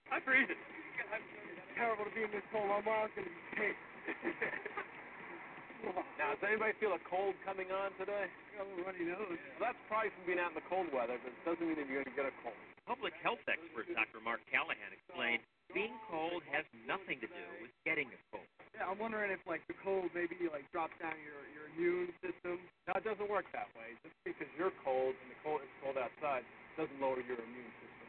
I 0.09 0.17
freeze 0.25 0.49
it. 0.49 0.57
It's 0.57 1.77
terrible 1.77 2.09
to 2.09 2.13
be 2.17 2.25
in 2.25 2.33
this 2.33 2.41
cold. 2.49 2.73
My 2.73 2.81
mom's 2.81 3.13
gonna 3.13 3.29
be 3.29 3.45
pissed. 3.53 3.85
Now, 6.15 6.33
does 6.39 6.47
anybody 6.47 6.79
feel 6.79 6.95
a 6.95 7.03
cold 7.11 7.35
coming 7.43 7.67
on 7.75 7.91
today? 7.99 8.31
Got 8.55 8.71
a 8.71 8.87
runny 8.87 9.03
nose. 9.03 9.35
Well, 9.59 9.67
that's 9.67 9.83
probably 9.91 10.15
from 10.15 10.25
being 10.31 10.39
out 10.39 10.55
in 10.55 10.59
the 10.63 10.69
cold 10.71 10.87
weather, 10.95 11.19
but 11.19 11.35
it 11.35 11.43
doesn't 11.43 11.67
mean 11.67 11.75
that 11.75 11.91
you're 11.91 12.07
going 12.07 12.15
to 12.15 12.15
get 12.15 12.31
a 12.31 12.35
cold. 12.47 12.55
Public 12.87 13.11
health 13.19 13.43
expert 13.51 13.91
Dr. 13.91 14.23
Mark 14.23 14.39
Callahan 14.47 14.95
explained 14.95 15.43
being 15.73 15.97
cold 16.09 16.45
has 16.53 16.65
nothing 16.85 17.19
to 17.25 17.29
do 17.29 17.45
with 17.61 17.73
getting 17.85 18.09
a 18.13 18.21
cold. 18.31 18.47
Yeah, 18.77 18.89
I'm 18.89 19.01
wondering 19.01 19.33
if 19.33 19.41
like 19.49 19.65
the 19.69 19.77
cold 19.81 20.13
maybe 20.13 20.37
like 20.49 20.65
drops 20.73 20.97
down 21.01 21.17
your 21.21 21.41
your 21.53 21.69
immune 21.73 22.13
system. 22.21 22.61
Now, 22.89 23.01
it 23.01 23.05
doesn't 23.05 23.29
work 23.29 23.49
that 23.57 23.69
way. 23.77 23.97
Just 24.05 24.17
because 24.25 24.49
you're 24.57 24.73
cold 24.85 25.17
and 25.17 25.29
the 25.33 25.39
cold 25.45 25.65
it's 25.65 25.77
cold 25.81 25.97
outside 25.97 26.45
doesn't 26.77 26.97
lower 27.01 27.21
your 27.25 27.41
immune 27.41 27.73
system. 27.81 28.09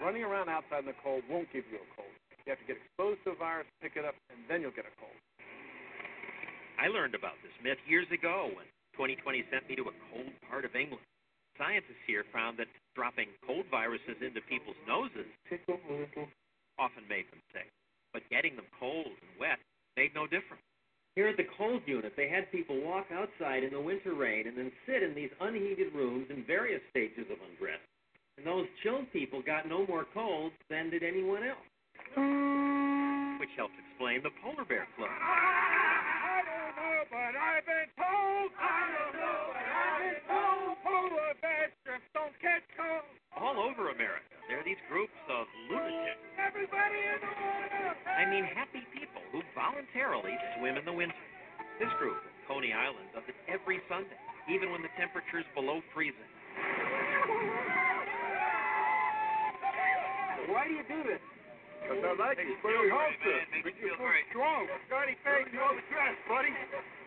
Running 0.00 0.24
around 0.24 0.48
outside 0.48 0.84
in 0.84 0.90
the 0.90 0.96
cold 1.04 1.22
won't 1.28 1.52
give 1.52 1.68
you 1.68 1.76
a 1.76 1.88
cold. 1.92 2.12
You 2.48 2.56
have 2.56 2.60
to 2.60 2.68
get 2.68 2.80
exposed 2.80 3.20
to 3.28 3.36
a 3.36 3.38
virus, 3.38 3.68
pick 3.84 4.00
it 4.00 4.04
up, 4.04 4.16
and 4.32 4.40
then 4.48 4.64
you'll 4.64 4.74
get 4.74 4.88
a 4.88 4.94
cold. 4.96 5.14
I 6.80 6.88
learned 6.88 7.12
about 7.12 7.36
this 7.44 7.52
myth 7.60 7.78
years 7.84 8.08
ago 8.08 8.48
when 8.56 8.64
20/20 8.96 9.44
sent 9.52 9.68
me 9.68 9.76
to 9.76 9.84
a 9.92 9.94
cold 10.08 10.32
part 10.48 10.64
of 10.64 10.74
England. 10.74 11.04
Scientists 11.60 12.00
here 12.08 12.24
found 12.32 12.56
that 12.56 12.72
dropping 12.96 13.28
cold 13.44 13.68
viruses 13.70 14.16
into 14.24 14.40
people's 14.48 14.80
noses 14.88 15.28
often 16.80 17.04
made 17.04 17.28
them 17.28 17.44
sick, 17.52 17.68
but 18.16 18.24
getting 18.32 18.56
them 18.56 18.64
cold 18.80 19.12
and 19.12 19.30
wet 19.36 19.60
made 19.92 20.16
no 20.16 20.24
difference. 20.24 20.64
Here 21.20 21.28
at 21.28 21.36
the 21.36 21.44
cold 21.58 21.82
unit, 21.84 22.16
they 22.16 22.32
had 22.32 22.50
people 22.50 22.80
walk 22.80 23.12
outside 23.12 23.60
in 23.62 23.76
the 23.76 23.80
winter 23.80 24.14
rain 24.14 24.48
and 24.48 24.56
then 24.56 24.72
sit 24.88 25.02
in 25.04 25.12
these 25.12 25.28
unheated 25.36 25.92
rooms 25.92 26.32
in 26.32 26.48
various 26.48 26.80
stages 26.88 27.28
of 27.28 27.36
undress. 27.44 27.84
And 28.38 28.46
those 28.46 28.64
chilled 28.82 29.12
people 29.12 29.42
got 29.44 29.68
no 29.68 29.84
more 29.84 30.06
colds 30.14 30.56
than 30.70 30.88
did 30.88 31.02
anyone 31.02 31.44
else. 31.44 31.68
Which 33.36 33.52
helps 33.60 33.76
explain 33.76 34.24
the 34.24 34.32
polar 34.40 34.64
bear 34.64 34.88
club. 34.96 35.12
I 35.12 36.40
don't 36.40 36.72
know, 36.72 37.04
but 37.12 37.36
I've 37.36 37.66
been 37.68 37.92
told. 38.00 38.48
I 38.56 38.99
bears 42.20 42.32
just 42.36 42.36
don't 42.36 42.36
catch 42.40 42.64
cold. 42.76 43.08
All 43.38 43.56
over 43.62 43.88
America, 43.94 44.34
there 44.48 44.60
are 44.60 44.66
these 44.66 44.80
groups 44.90 45.14
of 45.30 45.46
lunatics. 45.70 46.20
Everybody 46.36 46.98
in 46.98 47.20
the 47.22 47.32
water. 47.32 47.96
I 48.10 48.26
mean, 48.28 48.44
happy 48.44 48.84
people 48.92 49.22
who 49.32 49.40
voluntarily 49.54 50.36
swim 50.58 50.76
in 50.76 50.84
the 50.84 50.92
winter. 50.92 51.14
This 51.78 51.88
group 51.96 52.18
from 52.20 52.60
Coney 52.60 52.74
Island 52.74 53.08
does 53.14 53.24
it 53.30 53.38
every 53.48 53.80
Sunday, 53.88 54.18
even 54.50 54.74
when 54.74 54.82
the 54.82 54.92
temperature's 54.98 55.46
below 55.54 55.80
freezing. 55.94 56.28
Why 60.50 60.66
do 60.66 60.74
you 60.74 60.84
do 60.90 61.00
this? 61.06 61.22
Because 61.80 62.02
I 62.04 62.12
like 62.18 62.36
you. 62.42 62.58
Very 62.60 62.90
hopeful. 62.90 63.38
Make 63.64 63.78
you 63.80 63.94
feel 63.94 64.12
strong. 64.34 64.66
Scotty 64.90 65.16
face, 65.22 65.48
you 65.54 65.62
overdressed, 65.62 66.20
buddy. 66.28 66.52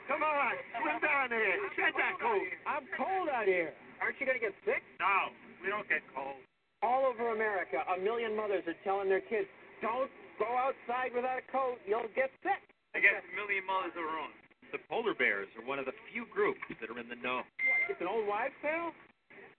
Come 0.08 0.24
on, 0.24 0.56
swim 0.80 0.98
down 1.04 1.30
there. 1.30 1.56
Shed 1.76 1.94
that 2.00 2.16
coat. 2.18 2.48
I'm 2.66 2.88
cold 2.98 3.30
out 3.30 3.46
here. 3.46 3.76
Aren't 4.02 4.18
you 4.22 4.26
gonna 4.26 4.42
get 4.42 4.56
sick? 4.66 4.82
No, 4.98 5.34
we 5.62 5.70
don't 5.70 5.88
get 5.90 6.02
cold. 6.16 6.40
All 6.82 7.08
over 7.08 7.32
America, 7.32 7.80
a 7.88 7.98
million 8.00 8.36
mothers 8.36 8.64
are 8.68 8.78
telling 8.84 9.08
their 9.08 9.24
kids, 9.24 9.48
don't 9.80 10.12
go 10.40 10.48
outside 10.48 11.16
without 11.16 11.40
a 11.40 11.46
coat, 11.52 11.80
you'll 11.88 12.12
get 12.16 12.32
sick. 12.44 12.60
I 12.96 13.00
guess 13.00 13.24
a 13.24 13.34
million 13.36 13.64
mothers 13.64 13.96
are 13.96 14.06
wrong. 14.06 14.36
The 14.76 14.82
polar 14.90 15.14
bears 15.14 15.48
are 15.56 15.66
one 15.66 15.78
of 15.78 15.86
the 15.86 15.96
few 16.12 16.26
groups 16.34 16.60
that 16.82 16.90
are 16.90 17.00
in 17.00 17.08
the 17.08 17.20
know. 17.22 17.46
It's 17.88 18.02
an 18.02 18.10
old 18.10 18.26
wives' 18.26 18.58
tale? 18.62 18.92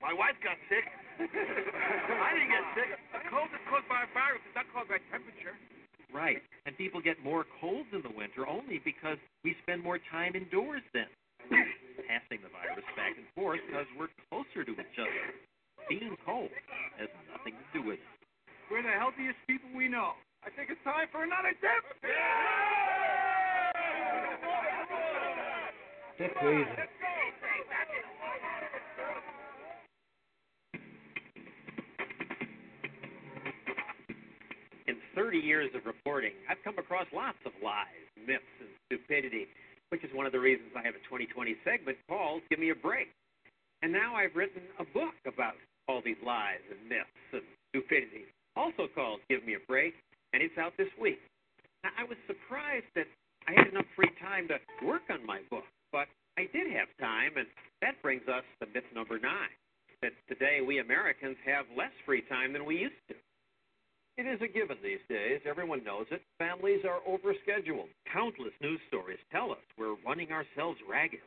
My 0.03 0.13
wife 0.13 0.37
got 0.43 0.59
sick. 0.69 0.85
I 1.17 2.29
didn't 2.35 2.51
get 2.51 2.67
sick. 2.75 2.91
A 3.15 3.21
cold 3.31 3.49
is 3.55 3.63
caused 3.71 3.89
by 3.89 4.05
a 4.05 4.11
virus. 4.13 4.43
It's 4.45 4.59
not 4.59 4.67
caused 4.75 4.91
by 4.91 4.99
temperature. 5.09 5.55
Right. 6.13 6.43
And 6.67 6.77
people 6.77 7.01
get 7.01 7.23
more 7.23 7.47
colds 7.61 7.89
in 7.95 8.03
the 8.03 8.11
winter 8.11 8.47
only 8.47 8.83
because 8.85 9.17
we 9.43 9.57
spend 9.63 9.83
more 9.83 9.99
time 10.11 10.35
indoors 10.35 10.83
then. 10.93 11.09
Passing 12.15 12.47
the 12.47 12.53
virus 12.55 12.87
back 12.95 13.19
and 13.19 13.27
forth 13.35 13.59
because 13.67 13.91
we're 13.99 14.07
closer 14.31 14.63
to 14.63 14.71
each 14.71 14.99
other. 15.03 15.35
Being 15.91 16.15
cold 16.25 16.47
has 16.95 17.09
nothing 17.35 17.59
to 17.59 17.67
do 17.75 17.83
with 17.83 17.99
it. 17.99 18.07
We're 18.71 18.87
the 18.87 18.95
healthiest 18.95 19.35
people 19.49 19.67
we 19.75 19.89
know. 19.89 20.13
I 20.47 20.51
think 20.55 20.71
it's 20.71 20.79
time 20.87 21.11
for 21.11 21.25
another 21.27 21.51
dip. 21.59 21.83
They're 26.23 26.31
crazy. 26.39 26.71
In 34.87 34.97
30 35.17 35.39
years 35.39 35.71
of 35.75 35.85
reporting, 35.85 36.31
I've 36.49 36.63
come 36.63 36.79
across 36.79 37.07
lots 37.13 37.39
of 37.45 37.51
lies, 37.59 38.07
myths, 38.25 38.45
and 38.61 38.71
stupidity, 38.87 39.49
which 39.95 40.03
is 40.03 40.11
one 40.11 40.27
of 40.27 40.35
the 40.35 40.43
reasons 40.43 40.75
I 40.75 40.83
have 40.83 40.99
a 40.99 41.05
20/20 41.07 41.55
segment 41.63 41.97
called 42.11 42.43
Give 42.51 42.59
Me 42.59 42.71
a 42.71 42.75
Break. 42.75 43.15
And 43.81 43.93
now 43.93 44.17
I've 44.17 44.35
written 44.35 44.67
a 44.81 44.85
book 44.91 45.15
about 45.25 45.55
all 45.87 46.03
these 46.03 46.19
lies 46.27 46.59
and 46.69 46.89
myths 46.89 47.31
and 47.31 47.47
stupidity, 47.71 48.27
also 48.57 48.89
called 48.89 49.21
Give 49.31 49.47
Me 49.47 49.55
a 49.55 49.61
Break, 49.71 49.95
and 50.33 50.43
it's 50.43 50.59
out 50.59 50.77
this 50.77 50.91
week. 50.99 51.23
Now, 51.85 51.91
I 51.97 52.03
was 52.03 52.19
surprised 52.27 52.91
that 52.97 53.07
I 53.47 53.53
had 53.53 53.69
enough 53.69 53.87
free 53.95 54.11
time 54.19 54.49
to 54.49 54.59
work 54.83 55.03
on 55.11 55.25
my 55.25 55.43
book, 55.49 55.69
but 55.93 56.09
I 56.37 56.47
did 56.47 56.67
have 56.73 56.89
time, 56.99 57.37
and 57.37 57.47
that 57.81 58.03
brings 58.03 58.27
us 58.27 58.43
to 58.59 58.67
myth 58.75 58.91
number 58.97 59.21
nine 59.21 59.55
that 60.03 60.13
today 60.27 60.61
we 60.61 60.81
Americans 60.81 61.37
have 61.47 61.71
less 61.77 61.93
free 62.05 62.23
time 62.23 62.53
than 62.53 62.65
we 62.65 62.79
used 62.79 62.99
to. 63.11 63.15
It 64.15 64.31
is 64.31 64.39
a 64.43 64.47
given 64.47 64.79
these 64.79 65.03
days. 65.11 65.43
Everyone 65.43 65.83
knows 65.83 66.07
it. 66.15 66.23
Families 66.39 66.87
are 66.87 67.03
overscheduled. 67.03 67.91
Countless 68.07 68.55
news 68.63 68.79
stories 68.87 69.19
tell 69.35 69.51
us 69.51 69.59
we're 69.77 69.99
running 70.07 70.31
ourselves 70.31 70.79
ragged. 70.87 71.19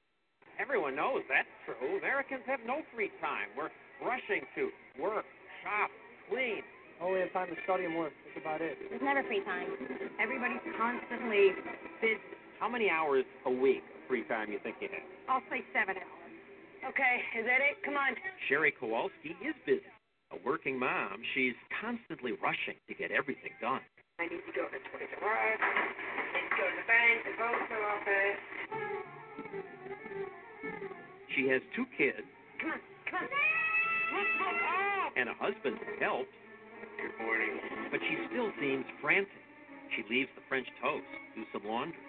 Everyone 0.55 0.95
knows 0.95 1.19
that's 1.27 1.51
true. 1.67 1.99
Americans 1.99 2.47
have 2.47 2.63
no 2.65 2.79
free 2.95 3.11
time. 3.19 3.51
We're 3.59 3.75
rushing 3.99 4.47
to 4.55 4.71
work, 5.03 5.27
shop, 5.61 5.91
clean. 6.31 6.63
Oh, 7.03 7.11
Only 7.11 7.27
have 7.27 7.33
time 7.35 7.51
to 7.51 7.59
study 7.67 7.85
and 7.85 7.93
work. 7.99 8.15
That's 8.25 8.39
about 8.41 8.61
it. 8.63 8.79
There's 8.89 9.03
never 9.03 9.21
free 9.27 9.43
time. 9.43 9.67
Everybody's 10.17 10.63
constantly 10.79 11.51
busy. 12.01 12.23
How 12.57 12.71
many 12.71 12.89
hours 12.89 13.27
a 13.45 13.51
week 13.51 13.83
of 13.83 14.01
free 14.07 14.23
time 14.31 14.49
you 14.49 14.57
think 14.63 14.79
you 14.81 14.88
have? 14.89 15.03
I'll 15.29 15.45
say 15.51 15.61
seven 15.75 15.99
hours. 15.99 16.33
Okay, 16.88 17.15
is 17.38 17.45
that 17.45 17.59
it? 17.61 17.83
Come 17.83 17.99
on. 17.99 18.15
Sherry 18.47 18.71
Kowalski 18.71 19.35
is 19.43 19.53
busy. 19.67 19.83
A 20.32 20.38
working 20.43 20.78
mom, 20.78 21.21
she's 21.34 21.55
constantly 21.80 22.34
rushing 22.43 22.75
to 22.88 22.93
get 22.93 23.11
everything 23.11 23.51
done. 23.61 23.82
I 24.19 24.28
need 24.28 24.43
to 24.43 24.53
go 24.55 24.67
to 24.67 24.80
Toys 24.91 25.13
R 25.21 25.32
Us. 25.32 25.59
I 25.61 25.71
need 26.36 26.49
to 26.49 26.57
go 26.57 26.65
to 26.67 26.75
the 26.75 26.88
bank, 26.89 27.17
the 27.23 27.34
post 27.38 27.71
office. 27.71 28.41
She 31.36 31.47
has 31.47 31.61
two 31.75 31.86
kids 31.95 32.25
Come 32.59 32.71
on, 32.71 32.80
come 33.05 33.21
on. 33.21 33.30
Look, 34.17 34.28
oh! 34.41 35.09
and 35.15 35.30
a 35.30 35.34
husband 35.38 35.78
who 35.78 36.03
helps. 36.03 36.34
Good 36.97 37.13
morning. 37.23 37.59
But 37.91 37.99
she 38.01 38.17
still 38.30 38.49
seems 38.59 38.86
frantic. 39.01 39.30
She 39.95 40.03
leaves 40.09 40.30
the 40.36 40.41
French 40.49 40.67
toast, 40.82 41.05
do 41.36 41.43
some 41.53 41.69
laundry. 41.69 42.01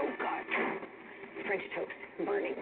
Oh, 0.00 0.10
God. 0.18 0.44
French 1.46 1.62
toast, 1.74 1.90
burning. 2.26 2.54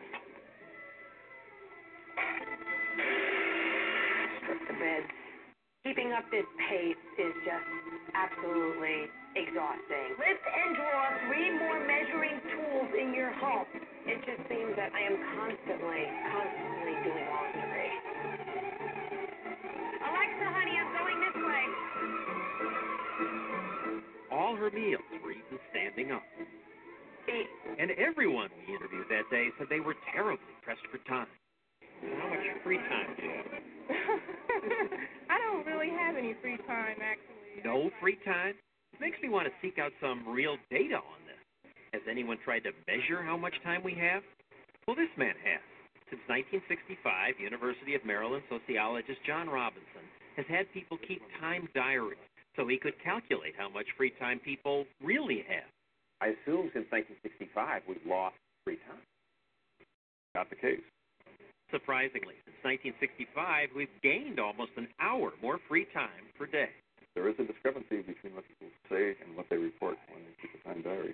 Strip 4.48 4.64
the 4.64 4.80
beds. 4.80 5.12
Keeping 5.84 6.08
up 6.16 6.24
this 6.32 6.48
pace 6.72 6.96
is 7.20 7.36
just 7.44 7.68
absolutely 8.16 9.12
exhausting. 9.36 10.16
Lift 10.16 10.40
and 10.40 10.72
draw 10.72 11.04
three 11.28 11.52
more 11.52 11.76
measuring 11.84 12.40
tools 12.56 12.88
in 12.96 13.12
your 13.12 13.28
home. 13.44 13.68
It 14.08 14.24
just 14.24 14.40
seems 14.48 14.72
that 14.80 14.88
I 14.96 15.04
am 15.04 15.20
constantly, 15.36 16.08
constantly 16.32 16.96
doing 17.04 17.28
laundry. 17.28 17.92
Alexa, 20.00 20.46
honey, 20.48 20.80
I'm 20.80 20.96
going 20.96 21.18
this 21.28 21.36
way. 21.44 21.64
All 24.32 24.56
her 24.56 24.70
meals 24.72 25.04
were 25.20 25.32
eaten 25.36 25.60
standing 25.76 26.08
up. 26.12 26.24
And 27.78 27.92
everyone 28.00 28.48
we 28.64 28.72
interviewed 28.72 29.12
that 29.12 29.28
day 29.30 29.52
said 29.58 29.68
they 29.68 29.84
were 29.84 29.94
terribly 30.16 30.56
pressed 30.64 30.88
for 30.88 30.96
time. 31.04 31.28
How 32.02 32.28
much 32.28 32.46
free 32.64 32.78
time 32.78 33.08
do 33.16 33.22
you 33.22 33.32
have? 33.32 33.46
I 35.30 35.38
don't 35.38 35.66
really 35.66 35.90
have 35.90 36.16
any 36.16 36.34
free 36.42 36.58
time, 36.66 36.96
actually. 37.02 37.62
No 37.64 37.90
free 38.00 38.18
time? 38.24 38.54
Makes 39.00 39.18
me 39.22 39.28
want 39.28 39.46
to 39.46 39.52
seek 39.62 39.78
out 39.78 39.92
some 40.00 40.26
real 40.28 40.56
data 40.70 40.96
on 40.96 41.20
this. 41.26 41.72
Has 41.92 42.02
anyone 42.10 42.38
tried 42.44 42.64
to 42.64 42.72
measure 42.86 43.22
how 43.22 43.36
much 43.36 43.54
time 43.62 43.82
we 43.82 43.94
have? 43.94 44.22
Well, 44.86 44.96
this 44.96 45.12
man 45.16 45.34
has. 45.44 45.62
Since 46.10 46.22
1965, 46.26 47.36
University 47.38 47.94
of 47.94 48.04
Maryland 48.04 48.42
sociologist 48.48 49.20
John 49.26 49.48
Robinson 49.48 50.04
has 50.36 50.46
had 50.48 50.72
people 50.72 50.96
keep 51.06 51.20
time 51.40 51.68
diaries 51.74 52.22
so 52.56 52.66
he 52.66 52.78
could 52.78 52.94
calculate 53.04 53.54
how 53.56 53.68
much 53.68 53.86
free 53.96 54.12
time 54.18 54.40
people 54.40 54.86
really 55.02 55.44
have. 55.48 55.68
I 56.20 56.34
assume 56.34 56.72
since 56.74 56.88
1965 56.90 57.82
we've 57.86 57.98
lost 58.06 58.36
free 58.64 58.78
time. 58.88 59.04
Not 60.34 60.50
the 60.50 60.56
case. 60.56 60.82
Surprisingly, 61.70 62.32
since 62.48 62.56
1965, 62.96 63.76
we've 63.76 63.92
gained 64.02 64.40
almost 64.40 64.72
an 64.80 64.88
hour 65.00 65.36
more 65.42 65.60
free 65.68 65.84
time 65.92 66.24
per 66.38 66.46
day. 66.46 66.72
There 67.14 67.28
is 67.28 67.36
a 67.38 67.44
discrepancy 67.44 68.00
between 68.00 68.32
what 68.32 68.48
people 68.48 68.72
say 68.88 69.12
and 69.20 69.36
what 69.36 69.52
they 69.52 69.60
report 69.60 70.00
when 70.08 70.24
they 70.24 70.32
keep 70.40 70.56
a 70.56 70.60
time 70.64 70.80
diary. 70.80 71.12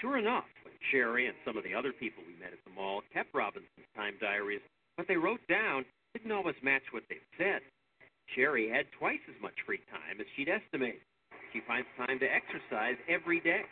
Sure 0.00 0.18
enough, 0.18 0.44
when 0.62 0.74
Sherry 0.92 1.26
and 1.26 1.36
some 1.44 1.56
of 1.56 1.64
the 1.64 1.72
other 1.72 1.92
people 1.92 2.22
we 2.26 2.36
met 2.36 2.52
at 2.52 2.60
the 2.68 2.74
mall 2.76 3.00
kept 3.14 3.32
Robinson's 3.32 3.88
time 3.96 4.14
diaries, 4.20 4.60
what 4.96 5.08
they 5.08 5.16
wrote 5.16 5.40
down 5.48 5.84
didn't 6.12 6.32
always 6.32 6.56
match 6.62 6.84
what 6.92 7.08
they 7.08 7.24
said. 7.38 7.64
Sherry 8.36 8.68
had 8.68 8.84
twice 8.92 9.24
as 9.24 9.40
much 9.40 9.56
free 9.64 9.80
time 9.88 10.20
as 10.20 10.26
she'd 10.36 10.52
estimated. 10.52 11.00
She 11.52 11.64
finds 11.64 11.88
time 11.96 12.18
to 12.20 12.28
exercise 12.28 13.00
every 13.08 13.40
day, 13.40 13.64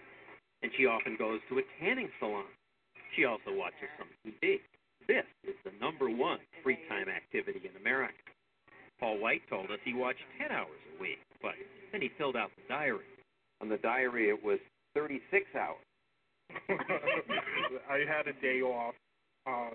and 0.62 0.72
she 0.78 0.86
often 0.86 1.16
goes 1.18 1.40
to 1.50 1.58
a 1.58 1.64
tanning 1.78 2.08
salon. 2.18 2.48
She 3.14 3.24
also 3.24 3.52
watches 3.52 3.92
some 4.00 4.08
TV. 4.24 4.60
This 5.08 5.24
is 5.46 5.54
the 5.64 5.72
number 5.80 6.10
one 6.10 6.38
free 6.62 6.78
time 6.88 7.08
activity 7.08 7.62
in 7.62 7.80
America. 7.80 8.14
Paul 8.98 9.20
White 9.20 9.42
told 9.48 9.70
us 9.70 9.78
he 9.84 9.94
watched 9.94 10.24
10 10.40 10.50
hours 10.50 10.80
a 10.96 11.00
week, 11.00 11.18
but 11.42 11.52
then 11.92 12.00
he 12.00 12.10
filled 12.18 12.36
out 12.36 12.50
the 12.56 12.62
diary. 12.68 13.04
On 13.60 13.68
the 13.68 13.76
diary, 13.78 14.30
it 14.30 14.42
was 14.42 14.58
36 14.94 15.44
hours. 15.54 15.84
I 17.90 18.04
had 18.08 18.26
a 18.26 18.32
day 18.40 18.60
off 18.62 18.94
uh, 19.46 19.70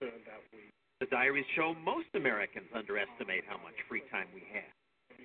that 0.00 0.42
week. 0.52 0.70
The 1.00 1.06
diaries 1.06 1.46
show 1.54 1.74
most 1.84 2.08
Americans 2.14 2.66
underestimate 2.74 3.44
how 3.48 3.56
much 3.56 3.74
free 3.88 4.02
time 4.10 4.26
we 4.34 4.42
have. 4.52 4.72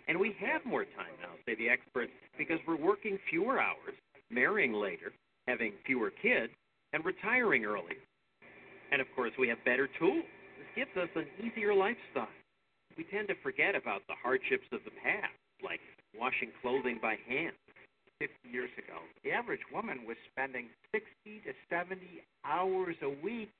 And 0.08 0.20
we 0.20 0.36
have 0.40 0.66
more 0.66 0.86
time 0.86 1.16
now, 1.22 1.34
say 1.46 1.56
the 1.56 1.70
experts, 1.70 2.12
because 2.38 2.60
we're 2.68 2.78
working 2.78 3.18
fewer 3.30 3.60
hours, 3.60 3.96
marrying 4.30 4.74
later, 4.74 5.12
having 5.48 5.74
fewer 5.86 6.12
kids, 6.12 6.54
and 6.94 7.04
retiring 7.04 7.66
earlier. 7.66 8.03
We 9.44 9.50
have 9.50 9.60
better 9.66 9.90
tools. 10.00 10.24
This 10.56 10.72
gives 10.88 10.96
us 10.96 11.12
an 11.20 11.28
easier 11.36 11.76
lifestyle. 11.76 12.32
We 12.96 13.04
tend 13.12 13.28
to 13.28 13.36
forget 13.44 13.76
about 13.76 14.00
the 14.08 14.16
hardships 14.16 14.64
of 14.72 14.80
the 14.88 14.96
past, 15.04 15.36
like 15.60 15.82
washing 16.16 16.48
clothing 16.62 16.98
by 17.02 17.20
hand. 17.28 17.52
50 18.24 18.32
years 18.48 18.72
ago, 18.80 19.04
the 19.26 19.36
average 19.36 19.60
woman 19.68 20.08
was 20.08 20.16
spending 20.32 20.72
60 20.96 21.44
to 21.44 21.52
70 21.68 22.00
hours 22.48 22.96
a 23.04 23.12
week 23.20 23.52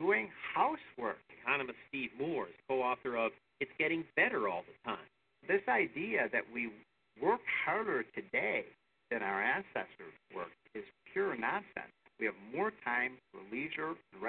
doing 0.00 0.30
housework. 0.56 1.20
Economist 1.44 1.76
Steve 1.92 2.16
Moore 2.18 2.48
is 2.48 2.56
co-author 2.66 3.18
of 3.18 3.32
It's 3.60 3.76
Getting 3.78 4.04
Better 4.16 4.48
All 4.48 4.64
the 4.64 4.90
Time. 4.90 5.04
This 5.46 5.60
idea 5.68 6.32
that 6.32 6.48
we 6.48 6.72
work 7.20 7.44
harder 7.44 8.04
today 8.16 8.64
than 9.10 9.20
our 9.20 9.42
ancestors 9.42 10.16
worked 10.34 10.56
is 10.74 10.84
pure 11.12 11.36
nonsense. 11.36 11.92
We 12.18 12.24
have 12.24 12.40
more 12.56 12.72
time 12.82 13.20
for 13.30 13.44
leisure 13.52 13.92
and 13.92 14.22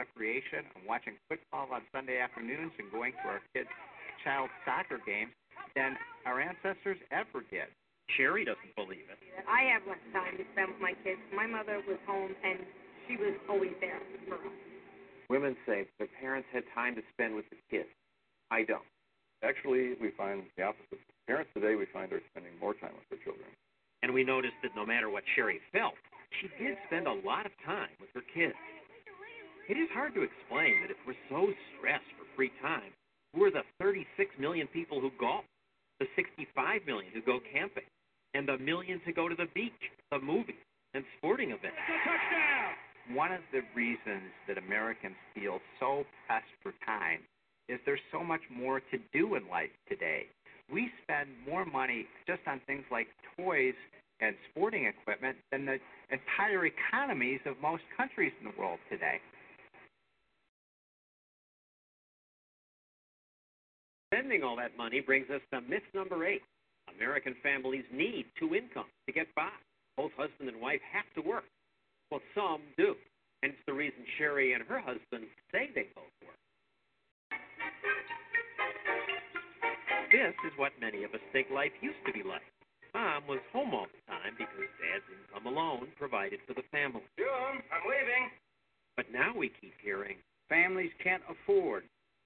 recreation 0.47 0.69
and 0.75 0.87
watching 0.87 1.13
football 1.29 1.67
on 1.73 1.81
Sunday 1.91 2.19
afternoons 2.19 2.71
and 2.79 2.91
going 2.91 3.13
to 3.23 3.27
our 3.27 3.41
kids' 3.53 3.69
child 4.23 4.49
soccer 4.65 4.99
games 5.05 5.31
than 5.75 5.95
our 6.25 6.39
ancestors 6.39 6.97
ever 7.11 7.43
did. 7.49 7.67
Sherry 8.15 8.45
doesn't 8.45 8.75
believe 8.75 9.03
it. 9.11 9.19
I 9.47 9.67
have 9.67 9.83
less 9.83 10.01
time 10.15 10.39
to 10.39 10.45
spend 10.55 10.71
with 10.71 10.81
my 10.81 10.95
kids. 11.03 11.19
My 11.35 11.45
mother 11.45 11.83
was 11.87 11.99
home, 12.07 12.31
and 12.43 12.59
she 13.07 13.17
was 13.19 13.35
always 13.49 13.75
there 13.83 13.99
for 14.27 14.35
us. 14.35 14.55
Women 15.29 15.57
say 15.67 15.87
their 15.99 16.07
parents 16.19 16.47
had 16.53 16.63
time 16.73 16.95
to 16.95 17.03
spend 17.11 17.35
with 17.35 17.45
the 17.51 17.59
kids. 17.67 17.91
I 18.49 18.63
don't. 18.63 18.87
Actually, 19.43 19.99
we 19.99 20.15
find 20.15 20.47
the 20.55 20.63
opposite. 20.63 21.03
Parents 21.27 21.51
today, 21.53 21.75
we 21.75 21.85
find, 21.91 22.11
are 22.15 22.23
spending 22.31 22.55
more 22.63 22.73
time 22.73 22.95
with 22.95 23.07
their 23.11 23.19
children. 23.27 23.51
And 24.01 24.13
we 24.15 24.23
noticed 24.23 24.55
that 24.63 24.71
no 24.71 24.85
matter 24.85 25.11
what 25.11 25.27
Sherry 25.35 25.59
felt, 25.75 25.99
she 26.39 26.47
did 26.55 26.79
spend 26.87 27.07
a 27.07 27.19
lot 27.27 27.45
of 27.45 27.51
time 27.67 27.91
with 27.99 28.09
her 28.15 28.23
kids. 28.31 28.55
It 29.67 29.75
is 29.75 29.91
hard 29.91 30.15
to 30.15 30.23
explain 30.23 30.79
that 30.79 30.95
if 30.95 30.99
we're 31.03 31.19
so 31.27 31.51
stressed 31.75 32.07
for 32.15 32.23
free 32.37 32.51
time, 32.61 32.95
who 33.35 33.43
are 33.43 33.51
the 33.51 33.67
36 33.83 34.07
million 34.39 34.65
people 34.67 35.01
who 35.01 35.11
golf, 35.19 35.43
the 35.99 36.07
65 36.15 36.87
million 36.87 37.11
who 37.13 37.21
go 37.21 37.39
camping, 37.51 37.83
and 38.33 38.47
the 38.47 38.57
millions 38.59 39.01
who 39.03 39.11
go 39.11 39.27
to 39.27 39.35
the 39.35 39.51
beach, 39.53 39.91
the 40.09 40.19
movies, 40.19 40.63
and 40.93 41.03
sporting 41.17 41.51
events? 41.51 41.75
One 43.11 43.33
of 43.33 43.41
the 43.51 43.59
reasons 43.75 44.31
that 44.47 44.57
Americans 44.57 45.19
feel 45.35 45.59
so 45.81 46.05
pressed 46.25 46.55
for 46.63 46.71
time 46.87 47.19
is 47.67 47.77
there's 47.85 47.99
so 48.09 48.23
much 48.23 48.41
more 48.47 48.79
to 48.79 48.97
do 49.11 49.35
in 49.35 49.49
life 49.51 49.71
today. 49.89 50.27
We 50.71 50.87
spend 51.03 51.27
more 51.43 51.65
money 51.65 52.07
just 52.25 52.41
on 52.47 52.61
things 52.67 52.83
like 52.89 53.07
toys 53.35 53.75
and 54.21 54.33
sporting 54.49 54.85
equipment 54.85 55.35
than 55.51 55.65
the 55.65 55.77
entire 56.07 56.65
economies 56.65 57.41
of 57.45 57.59
most 57.61 57.83
countries 57.97 58.31
in 58.39 58.47
the 58.47 58.55
world 58.57 58.79
today. 58.89 59.19
Spending 64.17 64.41
all 64.41 64.57
that 64.57 64.75
money 64.75 64.99
brings 64.99 65.29
us 65.29 65.41
to 65.53 65.61
myth 65.61 65.85
number 65.93 66.25
eight. 66.25 66.41
American 66.97 67.35
families 67.43 67.85
need 67.93 68.25
two 68.39 68.55
incomes 68.55 68.89
to 69.05 69.13
get 69.13 69.27
by. 69.35 69.53
Both 69.95 70.09
husband 70.17 70.49
and 70.49 70.59
wife 70.59 70.81
have 70.91 71.05
to 71.13 71.21
work. 71.21 71.45
Well, 72.09 72.21
some 72.33 72.61
do. 72.77 72.95
And 73.43 73.53
it's 73.53 73.61
the 73.67 73.73
reason 73.73 73.99
Sherry 74.17 74.53
and 74.53 74.63
her 74.63 74.79
husband 74.79 75.29
say 75.51 75.69
they 75.75 75.85
both 75.93 76.09
work. 76.25 76.41
This 80.09 80.33
is 80.49 80.53
what 80.57 80.71
many 80.81 81.03
of 81.03 81.13
us 81.13 81.21
think 81.31 81.53
life 81.53 81.77
used 81.81 82.01
to 82.07 82.11
be 82.11 82.23
like. 82.27 82.41
Mom 82.95 83.21
was 83.29 83.45
home 83.53 83.75
all 83.75 83.85
the 83.85 84.01
time 84.09 84.33
because 84.33 84.65
Dad's 84.81 85.05
income 85.13 85.45
alone 85.45 85.89
provided 85.99 86.39
for 86.47 86.55
the 86.55 86.65
family. 86.71 87.05
June, 87.19 87.61
I'm 87.69 87.85
leaving. 87.85 88.33
But 88.95 89.13
now 89.13 89.37
we 89.37 89.51
keep 89.61 89.77
hearing, 89.83 90.17
Families 90.49 90.91
can't 91.03 91.21
afford 91.29 91.83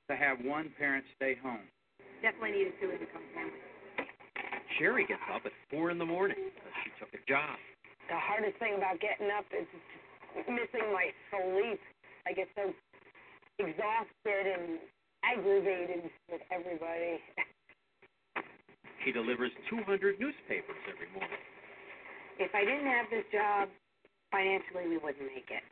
to 0.10 0.16
have 0.16 0.38
one 0.44 0.72
parent 0.78 1.04
stay 1.18 1.36
home. 1.42 1.68
Definitely 2.22 2.52
need 2.52 2.68
a 2.70 2.76
two-income 2.78 3.26
family. 3.34 3.62
Sherry 4.78 5.06
gets 5.10 5.26
up 5.34 5.42
at 5.46 5.52
4 5.74 5.90
in 5.90 5.98
the 5.98 6.06
morning 6.06 6.38
because 6.38 6.74
she 6.86 6.90
took 7.02 7.10
a 7.18 7.22
job. 7.28 7.58
The 8.10 8.18
hardest 8.18 8.58
thing 8.62 8.78
about 8.78 9.02
getting 9.02 9.34
up 9.34 9.46
is 9.50 9.66
missing 10.46 10.86
my 10.94 11.10
sleep. 11.34 11.82
I 12.30 12.34
get 12.34 12.48
so 12.56 12.70
exhausted 13.58 14.46
and 14.46 14.78
aggravated 15.26 16.10
with 16.30 16.42
everybody. 16.54 17.18
She 19.04 19.12
delivers 19.12 19.52
200 19.70 20.20
newspapers 20.22 20.82
every 20.86 21.10
morning. 21.18 21.42
If 22.38 22.54
I 22.54 22.62
didn't 22.66 22.86
have 22.86 23.10
this 23.10 23.26
job, 23.34 23.70
financially 24.30 24.88
we 24.90 24.98
wouldn't 24.98 25.26
make 25.26 25.50
it. 25.50 25.66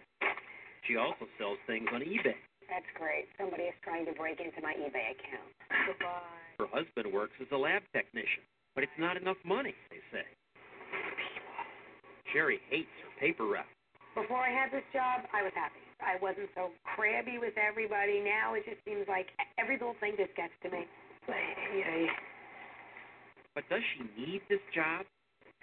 She 0.87 0.97
also 0.97 1.29
sells 1.37 1.57
things 1.67 1.87
on 1.93 2.01
eBay. 2.01 2.33
That's 2.69 2.85
great. 2.95 3.25
Somebody 3.35 3.63
is 3.67 3.77
trying 3.83 4.05
to 4.05 4.13
break 4.13 4.39
into 4.39 4.61
my 4.61 4.77
eBay 4.77 5.17
account. 5.17 5.49
Goodbye. 5.89 6.21
Her 6.61 6.69
husband 6.69 7.11
works 7.11 7.33
as 7.41 7.49
a 7.51 7.57
lab 7.57 7.81
technician, 7.91 8.45
but 8.75 8.83
it's 8.85 8.99
not 8.99 9.17
enough 9.17 9.41
money, 9.43 9.73
they 9.89 10.01
say. 10.13 10.25
Sherry 12.31 12.61
hates 12.69 12.93
her 13.01 13.11
paper 13.19 13.45
route. 13.49 13.65
Before 14.13 14.37
I 14.37 14.53
had 14.53 14.69
this 14.69 14.85
job, 14.93 15.25
I 15.33 15.41
was 15.41 15.53
happy. 15.55 15.81
I 16.01 16.21
wasn't 16.21 16.49
so 16.53 16.69
crabby 16.83 17.37
with 17.41 17.57
everybody. 17.57 18.21
Now 18.21 18.53
it 18.53 18.63
just 18.65 18.83
seems 18.85 19.07
like 19.07 19.27
every 19.57 19.77
little 19.77 19.97
thing 19.99 20.13
just 20.17 20.35
gets 20.35 20.53
to 20.63 20.69
me. 20.69 20.85
But 23.55 23.63
does 23.69 23.81
she 23.93 24.05
need 24.19 24.41
this 24.49 24.61
job? 24.73 25.05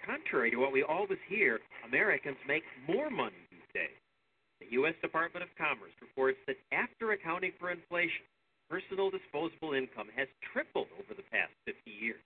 Contrary 0.05 0.51
to 0.51 0.57
what 0.57 0.71
we 0.71 0.83
always 0.83 1.19
hear, 1.27 1.59
Americans 1.87 2.37
make 2.47 2.63
more 2.87 3.09
money 3.09 3.35
these 3.51 3.67
days. 3.73 3.97
The 4.59 4.73
U.S. 4.81 4.95
Department 5.01 5.43
of 5.45 5.51
Commerce 5.57 5.93
reports 6.01 6.37
that 6.47 6.57
after 6.73 7.13
accounting 7.13 7.53
for 7.59 7.69
inflation, 7.69 8.25
personal 8.69 9.09
disposable 9.09 9.73
income 9.73 10.09
has 10.17 10.27
tripled 10.53 10.89
over 10.97 11.13
the 11.13 11.25
past 11.29 11.53
50 11.65 11.77
years. 11.87 12.21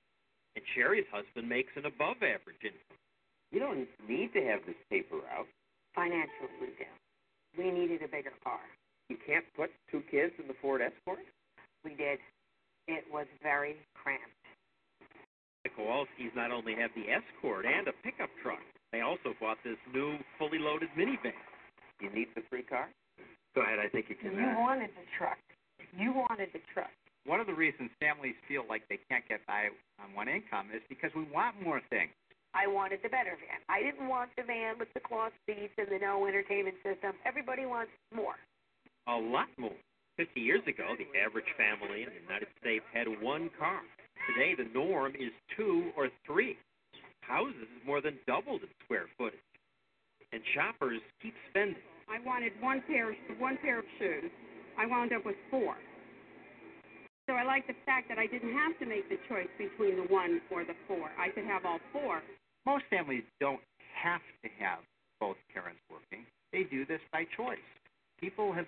And 0.55 0.63
Sherry's 0.75 1.07
husband 1.11 1.47
makes 1.47 1.71
an 1.75 1.85
above 1.85 2.23
average 2.23 2.63
income. 2.63 2.99
You 3.51 3.59
don't 3.59 3.87
need 4.07 4.31
to 4.33 4.41
have 4.47 4.63
this 4.65 4.79
paper 4.89 5.19
out. 5.27 5.47
Financially, 5.95 6.55
we 6.59 6.67
do. 6.79 6.87
We 7.59 7.67
needed 7.71 8.03
a 8.03 8.07
bigger 8.07 8.35
car. 8.43 8.63
You 9.09 9.17
can't 9.27 9.45
put 9.55 9.71
two 9.91 10.03
kids 10.09 10.31
in 10.39 10.47
the 10.47 10.55
Ford 10.61 10.79
Escort? 10.79 11.27
We 11.83 11.95
did. 11.95 12.19
It 12.87 13.03
was 13.11 13.27
very 13.43 13.75
cramped. 13.93 14.31
The 15.63 15.69
Kowalskis 15.75 16.33
not 16.35 16.51
only 16.51 16.75
have 16.75 16.91
the 16.95 17.11
Escort 17.11 17.65
and 17.65 17.87
a 17.87 17.95
pickup 18.03 18.31
truck, 18.41 18.63
they 18.91 19.01
also 19.01 19.35
bought 19.39 19.57
this 19.63 19.77
new, 19.93 20.17
fully 20.39 20.59
loaded 20.59 20.89
minivan. 20.97 21.35
You 22.01 22.09
need 22.09 22.27
the 22.35 22.41
free 22.49 22.63
car? 22.63 22.89
Go 23.53 23.61
ahead, 23.61 23.79
I 23.79 23.87
think 23.87 24.07
you 24.09 24.15
can. 24.15 24.33
You 24.33 24.47
uh, 24.47 24.59
wanted 24.59 24.89
the 24.97 25.05
truck. 25.17 25.37
You 25.97 26.13
wanted 26.13 26.49
the 26.53 26.63
truck. 26.73 26.91
One 27.25 27.39
of 27.39 27.45
the 27.45 27.53
reasons 27.53 27.91
families 27.99 28.33
feel 28.47 28.63
like 28.67 28.81
they 28.89 28.97
can't 29.09 29.27
get 29.29 29.45
by 29.45 29.69
on 30.01 30.15
one 30.15 30.27
income 30.27 30.73
is 30.73 30.81
because 30.89 31.11
we 31.15 31.23
want 31.29 31.61
more 31.61 31.81
things. 31.89 32.09
I 32.53 32.67
wanted 32.67 32.99
the 33.03 33.09
better 33.09 33.37
van. 33.37 33.61
I 33.69 33.83
didn't 33.83 34.09
want 34.09 34.31
the 34.35 34.43
van 34.43 34.79
with 34.79 34.89
the 34.93 34.99
cloth 34.99 35.31
seats 35.45 35.71
and 35.77 35.87
the 35.87 35.99
no 36.01 36.25
entertainment 36.25 36.75
system. 36.83 37.13
Everybody 37.23 37.65
wants 37.65 37.91
more. 38.13 38.35
A 39.07 39.15
lot 39.15 39.47
more. 39.57 39.77
50 40.17 40.39
years 40.41 40.61
ago, 40.67 40.95
the 40.97 41.07
average 41.17 41.47
family 41.55 42.03
in 42.03 42.09
the 42.09 42.21
United 42.21 42.49
States 42.59 42.83
had 42.91 43.07
one 43.21 43.49
car. 43.57 43.79
Today, 44.27 44.55
the 44.57 44.67
norm 44.77 45.13
is 45.15 45.31
two 45.55 45.91
or 45.95 46.09
three. 46.25 46.57
Houses 47.21 47.69
more 47.85 48.01
than 48.01 48.17
doubled 48.27 48.61
in 48.61 48.69
square 48.83 49.07
footage. 49.17 49.39
And 50.33 50.41
shoppers 50.53 50.99
keep 51.21 51.33
spending. 51.49 51.90
I 52.11 52.19
wanted 52.27 52.51
one 52.59 52.83
pair, 52.87 53.15
one 53.39 53.57
pair 53.63 53.79
of 53.79 53.85
shoes. 53.97 54.29
I 54.77 54.85
wound 54.85 55.13
up 55.13 55.25
with 55.25 55.39
four. 55.49 55.75
So 57.29 57.35
I 57.39 57.43
like 57.43 57.65
the 57.67 57.79
fact 57.85 58.09
that 58.09 58.19
I 58.19 58.27
didn't 58.27 58.51
have 58.51 58.75
to 58.79 58.85
make 58.85 59.07
the 59.07 59.15
choice 59.29 59.47
between 59.55 59.95
the 59.95 60.11
one 60.11 60.41
or 60.51 60.65
the 60.65 60.75
four. 60.87 61.07
I 61.15 61.29
could 61.29 61.45
have 61.45 61.63
all 61.63 61.79
four. 61.93 62.21
Most 62.65 62.83
families 62.89 63.23
don't 63.39 63.63
have 63.95 64.19
to 64.43 64.49
have 64.59 64.79
both 65.21 65.37
parents 65.53 65.79
working. 65.87 66.27
They 66.51 66.63
do 66.67 66.85
this 66.85 66.99
by 67.13 67.23
choice. 67.37 67.63
People 68.19 68.51
have 68.51 68.67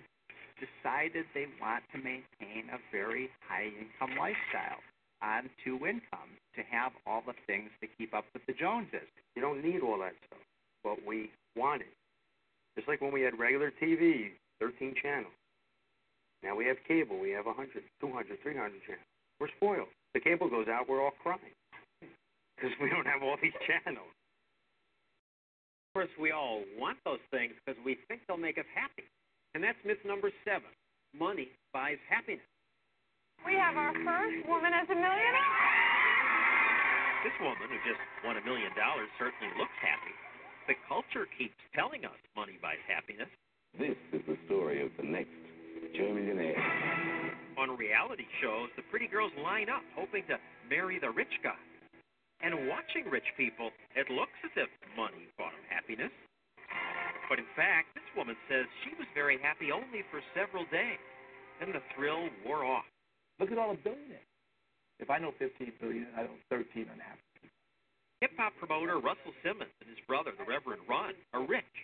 decided 0.56 1.26
they 1.34 1.44
want 1.60 1.84
to 1.92 1.98
maintain 1.98 2.72
a 2.72 2.80
very 2.90 3.28
high 3.44 3.68
income 3.68 4.16
lifestyle 4.16 4.80
on 5.20 5.50
two 5.60 5.76
incomes 5.84 6.40
to 6.56 6.62
have 6.70 6.92
all 7.06 7.22
the 7.26 7.36
things 7.46 7.68
to 7.82 7.88
keep 7.98 8.14
up 8.14 8.24
with 8.32 8.46
the 8.46 8.54
Joneses. 8.54 9.04
You 9.36 9.42
don't 9.42 9.62
need 9.62 9.82
all 9.82 9.98
that 9.98 10.16
stuff. 10.24 10.40
But 10.82 11.04
we 11.06 11.28
want 11.56 11.82
it. 11.82 11.92
Just 12.76 12.88
like 12.88 13.00
when 13.00 13.12
we 13.12 13.22
had 13.22 13.38
regular 13.38 13.72
TV, 13.80 14.34
13 14.60 14.94
channels. 15.00 15.32
Now 16.42 16.54
we 16.54 16.66
have 16.66 16.76
cable. 16.86 17.18
We 17.18 17.30
have 17.30 17.46
100, 17.46 17.82
200, 18.00 18.42
300 18.42 18.72
channels. 18.86 19.08
We're 19.40 19.48
spoiled. 19.56 19.88
The 20.14 20.20
cable 20.20 20.48
goes 20.48 20.68
out, 20.68 20.88
we're 20.88 21.02
all 21.02 21.16
crying 21.22 21.54
because 22.56 22.70
we 22.80 22.88
don't 22.90 23.06
have 23.06 23.22
all 23.22 23.36
these 23.42 23.56
channels. 23.66 24.12
Of 25.90 26.02
course, 26.02 26.14
we 26.18 26.30
all 26.30 26.62
want 26.78 26.98
those 27.04 27.22
things 27.30 27.54
because 27.62 27.78
we 27.82 27.98
think 28.06 28.22
they'll 28.26 28.36
make 28.36 28.58
us 28.58 28.66
happy. 28.74 29.06
And 29.54 29.62
that's 29.62 29.78
myth 29.86 30.02
number 30.02 30.30
seven 30.42 30.70
money 31.14 31.54
buys 31.70 31.98
happiness. 32.10 32.42
We 33.46 33.54
have 33.54 33.78
our 33.78 33.94
first 33.94 34.46
woman 34.50 34.74
as 34.74 34.86
a 34.90 34.96
millionaire. 34.98 35.54
This 37.22 37.36
woman, 37.40 37.70
who 37.70 37.78
just 37.86 38.02
won 38.26 38.36
a 38.36 38.44
million 38.44 38.74
dollars, 38.74 39.08
certainly 39.16 39.48
looks 39.56 39.74
happy. 39.80 40.14
The 40.66 40.74
culture 40.88 41.28
keeps 41.36 41.56
telling 41.76 42.04
us 42.08 42.16
money 42.32 42.56
buys 42.60 42.80
happiness. 42.88 43.28
This 43.76 43.98
is 44.16 44.22
the 44.24 44.38
story 44.46 44.80
of 44.80 44.88
the 44.96 45.04
next 45.04 45.36
millionaire. 45.92 46.56
On 47.58 47.76
reality 47.76 48.24
shows, 48.40 48.72
the 48.76 48.82
pretty 48.88 49.06
girls 49.06 49.32
line 49.44 49.68
up 49.68 49.84
hoping 49.92 50.24
to 50.32 50.40
marry 50.70 50.98
the 50.98 51.10
rich 51.10 51.32
guy. 51.42 51.60
And 52.40 52.68
watching 52.68 53.12
rich 53.12 53.28
people, 53.36 53.70
it 53.94 54.08
looks 54.08 54.36
as 54.44 54.52
if 54.56 54.68
money 54.96 55.28
bought 55.36 55.52
them 55.52 55.68
happiness. 55.68 56.12
But 57.28 57.38
in 57.38 57.48
fact, 57.56 57.92
this 57.94 58.08
woman 58.16 58.36
says 58.48 58.64
she 58.84 58.96
was 58.96 59.08
very 59.14 59.36
happy 59.40 59.68
only 59.72 60.00
for 60.10 60.20
several 60.32 60.64
days. 60.72 61.00
Then 61.60 61.72
the 61.72 61.84
thrill 61.96 62.28
wore 62.44 62.64
off. 62.64 62.84
Look 63.40 63.52
at 63.52 63.58
all 63.58 63.72
the 63.72 63.80
billionaires. 63.84 64.28
If 64.98 65.10
I 65.10 65.18
know 65.18 65.32
15 65.38 65.72
billion, 65.80 66.06
I 66.16 66.24
know 66.24 66.36
13 66.48 66.88
and 66.88 67.00
a 67.00 67.04
half. 67.04 67.20
Hip 68.24 68.40
hop 68.40 68.56
promoter 68.56 68.96
Russell 69.04 69.36
Simmons 69.44 69.68
and 69.84 69.88
his 69.92 70.00
brother, 70.08 70.32
the 70.32 70.48
Reverend 70.48 70.80
Run, 70.88 71.12
are 71.36 71.44
rich. 71.44 71.76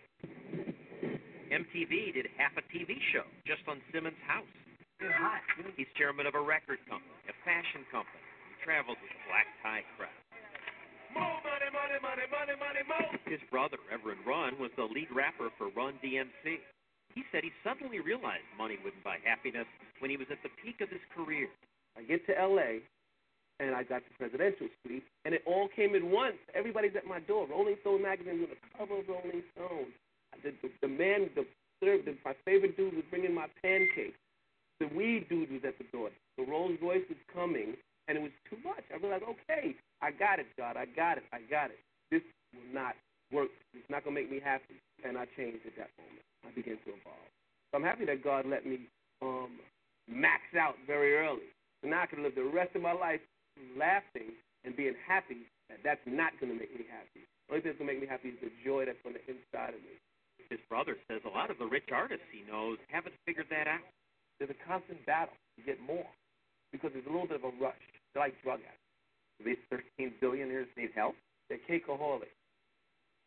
MTV 1.52 2.16
did 2.16 2.32
half 2.40 2.56
a 2.56 2.64
TV 2.72 2.96
show 3.12 3.28
just 3.44 3.60
on 3.68 3.76
Simmons' 3.92 4.16
house. 4.24 4.48
He's 5.76 5.92
chairman 6.00 6.24
of 6.24 6.32
a 6.32 6.40
record 6.40 6.80
company, 6.88 7.12
a 7.28 7.36
fashion 7.44 7.84
company. 7.92 8.24
He 8.48 8.56
travels 8.64 8.96
with 9.04 9.12
a 9.12 9.22
black 9.28 9.52
tie 9.60 9.84
crowd. 10.00 10.16
More 11.12 11.44
money, 11.44 11.68
money, 11.76 12.00
money, 12.00 12.56
money, 12.56 12.84
money. 12.88 13.20
His 13.28 13.44
brother, 13.52 13.76
Reverend 13.92 14.24
Run, 14.24 14.56
was 14.56 14.72
the 14.80 14.88
lead 14.88 15.12
rapper 15.12 15.52
for 15.60 15.68
Run 15.76 16.00
DMC. 16.00 16.56
He 17.12 17.20
said 17.28 17.44
he 17.44 17.52
suddenly 17.60 18.00
realized 18.00 18.48
money 18.56 18.80
wouldn't 18.80 19.04
buy 19.04 19.20
happiness 19.28 19.68
when 20.00 20.08
he 20.08 20.16
was 20.16 20.32
at 20.32 20.40
the 20.40 20.48
peak 20.64 20.80
of 20.80 20.88
his 20.88 21.04
career. 21.12 21.52
I 22.00 22.08
get 22.08 22.24
to 22.32 22.34
L.A. 22.40 22.80
and 23.60 23.76
I 23.76 23.84
got 23.84 24.00
the 24.08 24.14
presidential 24.16 24.66
suite, 24.82 25.04
and 25.24 25.36
it 25.36 25.44
all 25.46 25.68
came 25.68 25.94
at 25.94 26.02
once. 26.02 26.40
Everybody's 26.56 26.96
at 26.96 27.06
my 27.06 27.20
door. 27.20 27.46
Rolling 27.46 27.76
Stone 27.82 28.02
magazine 28.02 28.40
with 28.40 28.56
a 28.56 28.60
cover 28.76 28.98
of 28.98 29.06
Rolling 29.06 29.44
Stone. 29.52 29.92
The, 30.42 30.56
the, 30.64 30.68
the 30.80 30.88
man, 30.88 31.28
the, 31.36 31.44
the 31.84 32.16
my 32.24 32.32
favorite 32.48 32.76
dude 32.76 32.96
was 32.96 33.04
bringing 33.10 33.34
my 33.34 33.46
pancakes. 33.60 34.16
The 34.80 34.88
weed 34.96 35.28
dude 35.28 35.52
was 35.52 35.60
at 35.68 35.76
the 35.76 35.84
door. 35.92 36.08
The 36.38 36.44
Rolls 36.48 36.80
Royce 36.80 37.04
was 37.12 37.20
coming, 37.28 37.76
and 38.08 38.16
it 38.16 38.22
was 38.24 38.32
too 38.48 38.56
much. 38.64 38.80
I 38.88 38.96
realized, 38.96 39.24
okay, 39.28 39.76
I 40.00 40.10
got 40.10 40.40
it, 40.40 40.48
God. 40.56 40.80
I 40.80 40.86
got 40.88 41.18
it. 41.18 41.24
I 41.30 41.44
got 41.50 41.68
it. 41.68 41.78
This 42.10 42.24
will 42.56 42.72
not 42.72 42.96
work. 43.30 43.52
It's 43.76 43.84
not 43.90 44.04
to 44.04 44.10
make 44.10 44.30
me 44.30 44.40
happy. 44.42 44.80
And 45.04 45.18
I 45.18 45.28
changed 45.36 45.68
at 45.68 45.76
that 45.76 45.92
moment. 46.00 46.24
I 46.48 46.50
began 46.56 46.80
to 46.88 46.96
evolve. 46.96 47.28
So 47.70 47.76
I'm 47.76 47.84
happy 47.84 48.06
that 48.06 48.24
God 48.24 48.46
let 48.48 48.64
me 48.64 48.88
um, 49.20 49.60
max 50.08 50.40
out 50.58 50.76
very 50.86 51.14
early. 51.14 51.52
So 51.82 51.88
now 51.88 52.02
I 52.02 52.06
can 52.06 52.22
live 52.22 52.34
the 52.34 52.44
rest 52.44 52.74
of 52.74 52.80
my 52.80 52.92
life 52.92 53.20
laughing 53.76 54.36
and 54.64 54.76
being 54.76 54.94
happy 55.06 55.48
that 55.68 55.80
that's 55.84 56.02
not 56.06 56.34
going 56.40 56.52
to 56.52 56.58
make 56.58 56.72
me 56.74 56.84
happy. 56.90 57.24
only 57.48 57.62
thing 57.62 57.72
that's 57.72 57.80
gonna 57.80 57.92
make 57.92 58.02
me 58.02 58.08
happy 58.10 58.34
is 58.34 58.40
the 58.42 58.52
joy 58.64 58.84
that's 58.84 59.00
on 59.06 59.14
the 59.14 59.22
inside 59.26 59.74
of 59.74 59.82
me. 59.86 59.96
His 60.50 60.58
brother 60.66 60.98
says 61.06 61.22
a 61.22 61.30
lot 61.30 61.50
of 61.50 61.62
the 61.62 61.66
rich 61.66 61.94
artists 61.94 62.26
he 62.34 62.42
knows 62.42 62.78
haven't 62.90 63.14
figured 63.24 63.46
that 63.54 63.70
out. 63.70 63.86
There's 64.38 64.50
a 64.50 64.60
constant 64.66 64.98
battle 65.06 65.36
to 65.56 65.60
get 65.62 65.78
more 65.78 66.10
because 66.74 66.90
there's 66.90 67.06
a 67.06 67.12
little 67.12 67.28
bit 67.28 67.38
of 67.38 67.46
a 67.46 67.54
rush. 67.62 67.86
They're 68.12 68.26
like 68.26 68.34
drug 68.42 68.58
addicts. 68.66 68.90
These 69.44 69.62
13 69.70 70.18
billionaires 70.20 70.66
need 70.76 70.90
help. 70.94 71.14
They're 71.48 71.62
cakeaholics. 71.70 72.34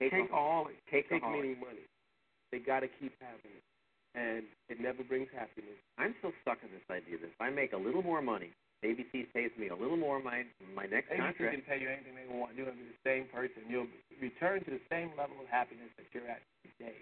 Cakeaholic. 0.02 0.78
Cake 0.90 1.10
Cakeaholic. 1.10 1.32
meaning 1.32 1.60
money. 1.60 1.88
They 2.52 2.60
gotta 2.60 2.88
keep 3.00 3.14
having 3.24 3.56
it, 3.56 3.66
and 4.16 4.44
it 4.70 4.80
never 4.80 5.04
brings 5.04 5.28
happiness. 5.34 5.80
I'm 5.98 6.14
still 6.20 6.34
stuck 6.42 6.60
in 6.62 6.70
this 6.70 6.86
idea 6.92 7.18
that 7.18 7.32
if 7.34 7.42
I 7.42 7.50
make 7.50 7.74
a 7.74 7.78
little 7.78 8.04
more 8.04 8.22
money, 8.22 8.52
ABC 8.84 9.32
pays 9.34 9.52
me 9.58 9.72
a 9.72 9.76
little 9.76 9.98
more 9.98 10.22
my 10.22 10.44
my 10.76 10.86
next 10.86 11.10
ABC 11.10 11.18
contract. 11.18 11.56
can 11.56 11.66
pay 11.66 11.80
you 11.80 11.90
anything 11.90 12.16
they 12.16 12.28
want. 12.28 12.56
You're 12.56 12.68
gonna 12.68 12.78
be 12.78 12.92
the 12.92 13.04
same 13.08 13.26
person. 13.32 13.64
You'll 13.68 13.90
return 14.20 14.64
to 14.68 14.72
the 14.72 14.84
same 14.92 15.16
level 15.18 15.40
of 15.40 15.48
happiness 15.48 15.90
that 15.98 16.08
you're 16.12 16.28
at 16.28 16.44
today. 16.64 17.00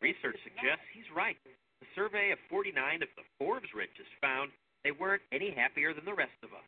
Research 0.00 0.36
suggests 0.44 0.84
he's 0.92 1.08
right. 1.14 1.38
A 1.46 1.88
survey 1.94 2.30
of 2.30 2.38
49 2.50 2.74
of 3.02 3.10
the 3.16 3.26
Forbes 3.38 3.70
richest 3.74 4.10
found 4.20 4.52
they 4.84 4.92
weren't 4.92 5.22
any 5.32 5.50
happier 5.54 5.94
than 5.94 6.04
the 6.04 6.14
rest 6.14 6.36
of 6.42 6.50
us. 6.52 6.66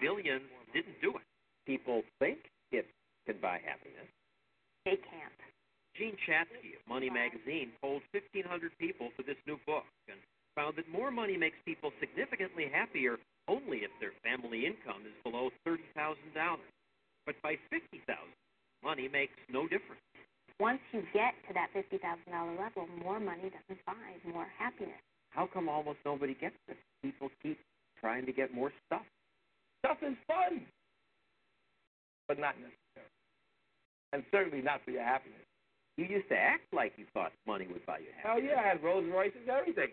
Billions 0.00 0.48
didn't 0.72 0.98
do 1.00 1.14
it. 1.16 1.26
People 1.66 2.02
think 2.18 2.38
it 2.72 2.88
can 3.26 3.36
buy 3.40 3.60
happiness. 3.62 4.08
They 4.84 4.98
can't. 4.98 5.40
Jean 5.94 6.16
Chatzky 6.24 6.80
of 6.80 6.82
Money 6.88 7.10
Magazine 7.10 7.70
polled 7.80 8.02
1,500 8.16 8.72
people 8.80 9.12
for 9.14 9.22
this 9.22 9.36
new 9.46 9.60
book 9.68 9.84
and 10.08 10.16
found 10.56 10.76
that 10.76 10.88
more 10.88 11.10
money 11.10 11.36
makes 11.36 11.56
people 11.64 11.92
significantly 12.00 12.68
happier 12.72 13.20
only 13.48 13.78
if 13.84 13.90
their 14.00 14.12
family 14.22 14.66
income 14.66 15.02
is 15.06 15.16
below 15.24 15.50
$30,000. 15.66 16.16
But 17.26 17.36
by 17.42 17.56
50000 17.70 18.02
money 18.82 19.08
makes 19.08 19.38
no 19.50 19.62
difference. 19.64 20.02
Once 20.60 20.80
you 20.92 21.02
get 21.14 21.34
to 21.48 21.54
that 21.54 21.70
$50,000 21.74 21.98
level, 22.58 22.86
more 23.02 23.18
money 23.18 23.50
doesn't 23.50 23.84
buy 23.86 24.30
more 24.30 24.46
happiness. 24.58 25.00
How 25.30 25.48
come 25.52 25.68
almost 25.68 25.98
nobody 26.04 26.34
gets 26.34 26.56
this? 26.68 26.76
People 27.02 27.30
keep 27.42 27.58
trying 27.98 28.26
to 28.26 28.32
get 28.32 28.52
more 28.52 28.72
stuff. 28.86 29.02
Stuff 29.84 29.98
is 30.02 30.16
fun, 30.28 30.62
but 32.28 32.38
not 32.38 32.54
necessary, 32.54 33.10
and 34.12 34.22
certainly 34.30 34.62
not 34.62 34.80
for 34.84 34.92
your 34.92 35.02
happiness. 35.02 35.40
You 35.96 36.04
used 36.06 36.28
to 36.28 36.36
act 36.36 36.62
like 36.72 36.92
you 36.96 37.06
thought 37.12 37.32
money 37.46 37.66
would 37.66 37.84
buy 37.86 37.98
you 37.98 38.06
oh, 38.24 38.28
happiness. 38.28 38.50
Hell 38.50 38.62
yeah, 38.62 38.62
I 38.62 38.68
had 38.68 38.82
Rolls 38.84 39.04
Royces, 39.12 39.48
everything. 39.50 39.90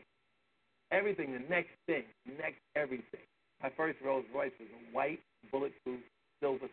Everything, 0.92 1.34
the 1.34 1.44
next 1.50 1.74
thing, 1.88 2.04
next 2.38 2.62
everything. 2.76 3.26
My 3.62 3.70
first 3.76 4.00
Rolls 4.04 4.26
Royce 4.34 4.56
was 4.60 4.70
a 4.72 4.96
white, 4.96 5.20
bulletproof, 5.52 6.00
silver 6.40 6.70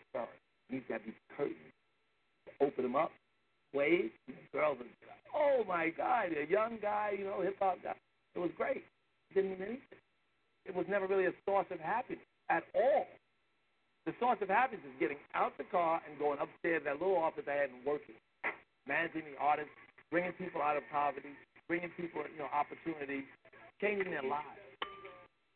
used 0.70 0.86
to 0.86 0.92
have 0.94 1.02
these 1.04 1.18
curtains. 1.36 1.74
Open 2.60 2.82
them 2.82 2.96
up, 2.96 3.10
wave, 3.74 4.10
and 4.26 4.36
the 4.36 4.58
girls 4.58 4.78
would 4.78 4.86
like, 5.06 5.26
oh 5.34 5.62
my 5.66 5.90
God, 5.90 6.30
a 6.32 6.50
young 6.50 6.78
guy, 6.80 7.14
you 7.18 7.24
know, 7.24 7.42
hip 7.42 7.56
hop 7.58 7.78
guy. 7.82 7.94
It 8.34 8.38
was 8.38 8.50
great. 8.56 8.84
It 9.30 9.34
didn't 9.34 9.50
mean 9.58 9.62
anything. 9.62 10.02
It 10.64 10.74
was 10.74 10.86
never 10.88 11.06
really 11.06 11.26
a 11.26 11.34
source 11.44 11.66
of 11.70 11.78
happiness 11.78 12.24
at 12.50 12.64
all. 12.74 13.06
The 14.06 14.14
source 14.18 14.38
of 14.40 14.48
happiness 14.48 14.84
is 14.86 14.94
getting 14.98 15.18
out 15.34 15.58
the 15.58 15.66
car 15.70 16.00
and 16.06 16.18
going 16.18 16.38
upstairs 16.38 16.82
to 16.82 16.84
that 16.90 17.02
little 17.02 17.18
office 17.18 17.44
I 17.46 17.66
had 17.66 17.70
and 17.70 17.82
working, 17.86 18.14
managing 18.86 19.26
the 19.26 19.38
artists, 19.38 19.74
bringing 20.10 20.32
people 20.38 20.62
out 20.62 20.76
of 20.76 20.82
poverty, 20.90 21.34
bringing 21.66 21.90
people, 21.98 22.22
you 22.22 22.38
know, 22.38 22.50
opportunities, 22.54 23.26
changing 23.82 24.10
their 24.10 24.22
lives. 24.22 24.65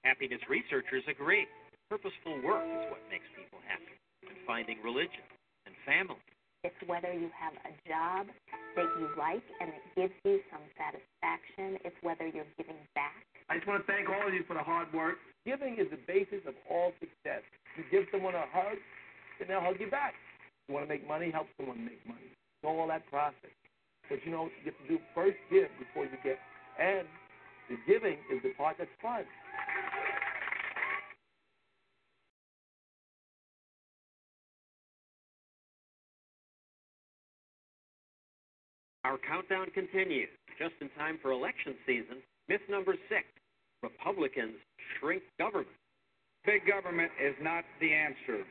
Happiness 0.04 0.40
researchers 0.48 1.04
agree. 1.04 1.44
Purposeful 1.92 2.40
work 2.40 2.64
is 2.64 2.84
what 2.88 3.02
makes 3.12 3.28
people 3.36 3.60
happy, 3.68 3.92
and 4.24 4.36
finding 4.46 4.80
religion 4.80 5.26
and 5.66 5.74
family. 5.84 6.22
It's 6.64 6.76
whether 6.88 7.12
you 7.12 7.28
have 7.36 7.52
a 7.68 7.72
job 7.84 8.28
that 8.76 8.88
you 9.00 9.08
like 9.16 9.44
and 9.60 9.72
it 9.72 9.84
gives 9.96 10.16
you 10.24 10.40
some 10.52 10.64
satisfaction. 10.76 11.80
It's 11.84 11.96
whether 12.00 12.28
you're 12.28 12.48
giving 12.56 12.80
back. 12.96 13.24
I 13.48 13.56
just 13.56 13.68
want 13.68 13.84
to 13.84 13.88
thank 13.88 14.08
all 14.08 14.28
of 14.28 14.32
you 14.32 14.44
for 14.48 14.54
the 14.54 14.64
hard 14.64 14.92
work. 14.92 15.16
Giving 15.44 15.76
is 15.80 15.88
the 15.92 16.00
basis 16.08 16.44
of 16.48 16.54
all 16.68 16.92
success. 17.00 17.44
You 17.76 17.84
give 17.90 18.08
someone 18.12 18.36
a 18.36 18.44
hug, 18.52 18.76
and 19.40 19.48
they'll 19.48 19.64
hug 19.64 19.80
you 19.80 19.88
back. 19.88 20.14
You 20.68 20.76
want 20.76 20.84
to 20.84 20.92
make 20.92 21.08
money, 21.08 21.32
help 21.32 21.48
someone 21.56 21.84
make 21.84 22.00
money. 22.06 22.28
Go 22.62 22.76
all 22.76 22.88
that 22.88 23.08
process. 23.08 23.52
But 24.08 24.20
you 24.24 24.32
know, 24.32 24.48
you 24.64 24.72
have 24.72 24.78
to 24.80 24.88
do 24.88 24.96
first 25.16 25.36
give 25.50 25.68
before 25.80 26.04
you 26.04 26.16
get. 26.24 26.36
And 26.78 27.08
the 27.68 27.76
giving 27.88 28.20
is 28.28 28.44
the 28.44 28.52
part 28.56 28.76
that's 28.78 28.92
fun. 29.00 29.24
Our 39.10 39.18
countdown 39.26 39.66
continues. 39.74 40.30
Just 40.54 40.78
in 40.78 40.86
time 40.94 41.18
for 41.18 41.34
election 41.34 41.74
season, 41.82 42.22
myth 42.46 42.62
number 42.70 42.94
six 43.10 43.26
Republicans 43.82 44.54
shrink 44.94 45.26
government. 45.34 45.74
Big 46.46 46.62
government 46.62 47.10
is 47.18 47.34
not 47.42 47.66
the 47.82 47.90
answer. 47.90 48.46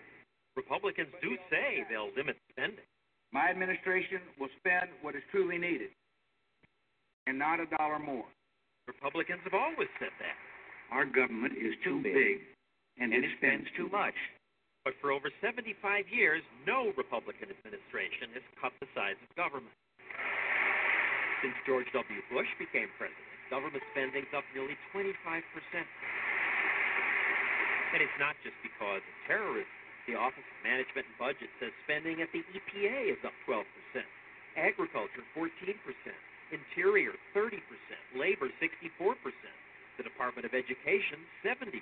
Republicans 0.59 1.15
do 1.23 1.39
say 1.47 1.87
they'll 1.87 2.11
limit 2.11 2.35
spending. 2.51 2.83
My 3.31 3.47
administration 3.47 4.19
will 4.35 4.51
spend 4.59 4.91
what 4.99 5.15
is 5.15 5.23
truly 5.31 5.55
needed 5.55 5.95
and 7.23 7.39
not 7.39 7.63
a 7.63 7.67
dollar 7.79 7.99
more. 7.99 8.27
Republicans 8.83 9.39
have 9.47 9.55
always 9.55 9.87
said 9.95 10.11
that. 10.19 10.35
Our 10.91 11.07
government 11.07 11.55
is 11.55 11.71
too 11.87 12.03
big 12.03 12.43
and 12.99 13.15
it 13.15 13.23
spends 13.39 13.63
too 13.79 13.87
much. 13.95 14.17
But 14.83 14.99
for 14.99 15.15
over 15.15 15.31
75 15.39 15.71
years, 16.11 16.43
no 16.67 16.91
Republican 16.99 17.47
administration 17.47 18.35
has 18.35 18.43
cut 18.59 18.75
the 18.83 18.91
size 18.91 19.15
of 19.23 19.31
government. 19.39 19.71
Since 21.39 21.55
George 21.63 21.87
W. 21.95 22.19
Bush 22.27 22.51
became 22.59 22.91
president, 22.99 23.23
government 23.47 23.79
spending's 23.95 24.27
up 24.35 24.43
nearly 24.51 24.75
25%. 24.91 25.15
And 27.95 28.03
it's 28.03 28.19
not 28.19 28.35
just 28.43 28.59
because 28.59 28.99
of 28.99 29.15
terrorism. 29.23 29.71
The 30.03 30.19
Office 30.19 30.43
of 30.43 30.59
Management 30.67 31.07
and 31.07 31.15
Budget 31.15 31.47
says 31.63 31.71
spending 31.87 32.19
at 32.19 32.27
the 32.35 32.43
EPA 32.51 33.15
is 33.15 33.21
up 33.23 33.31
12%, 33.47 33.63
agriculture 34.59 35.23
14%, 35.31 35.47
interior 36.51 37.15
30%, 37.31 37.55
labor 38.19 38.51
64%, 38.59 39.15
the 39.95 40.03
Department 40.03 40.43
of 40.43 40.51
Education 40.51 41.23
70%. 41.39 41.79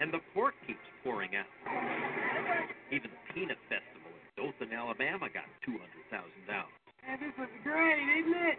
And 0.00 0.12
the 0.12 0.20
pork 0.34 0.52
keeps 0.66 0.84
pouring 1.00 1.32
out. 1.40 1.48
Even 2.92 3.08
the 3.10 3.22
peanut 3.32 3.58
festival 3.72 3.95
Dothan, 4.36 4.72
Alabama 4.72 5.32
got 5.32 5.48
$200,000. 5.64 5.80
And 7.08 7.16
this 7.20 7.32
was 7.40 7.48
great, 7.64 8.04
isn't 8.20 8.36
it? 8.52 8.58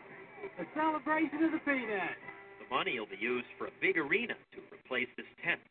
A 0.62 0.66
celebration 0.74 1.46
of 1.46 1.52
the 1.54 1.62
peanut. 1.62 2.18
The 2.62 2.68
money 2.74 2.98
will 2.98 3.10
be 3.10 3.22
used 3.22 3.48
for 3.58 3.70
a 3.70 3.76
big 3.82 3.98
arena 3.98 4.34
to 4.54 4.60
replace 4.74 5.10
this 5.18 5.30
tent. 5.46 5.62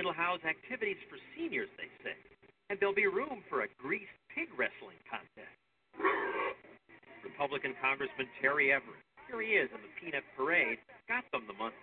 It'll 0.00 0.16
house 0.16 0.40
activities 0.48 0.96
for 1.12 1.20
seniors, 1.36 1.68
they 1.76 1.92
say. 2.00 2.16
And 2.72 2.80
there'll 2.80 2.96
be 2.96 3.04
room 3.04 3.44
for 3.52 3.68
a 3.68 3.68
greased 3.76 4.16
pig 4.32 4.48
wrestling 4.56 4.96
contest. 5.04 5.52
Republican 7.20 7.76
Congressman 7.80 8.28
Terry 8.40 8.72
Everett, 8.72 9.04
here 9.28 9.44
he 9.44 9.60
is 9.60 9.68
in 9.72 9.80
the 9.84 9.92
peanut 10.00 10.24
parade, 10.36 10.80
got 11.08 11.24
them 11.32 11.44
the 11.44 11.56
money. 11.60 11.76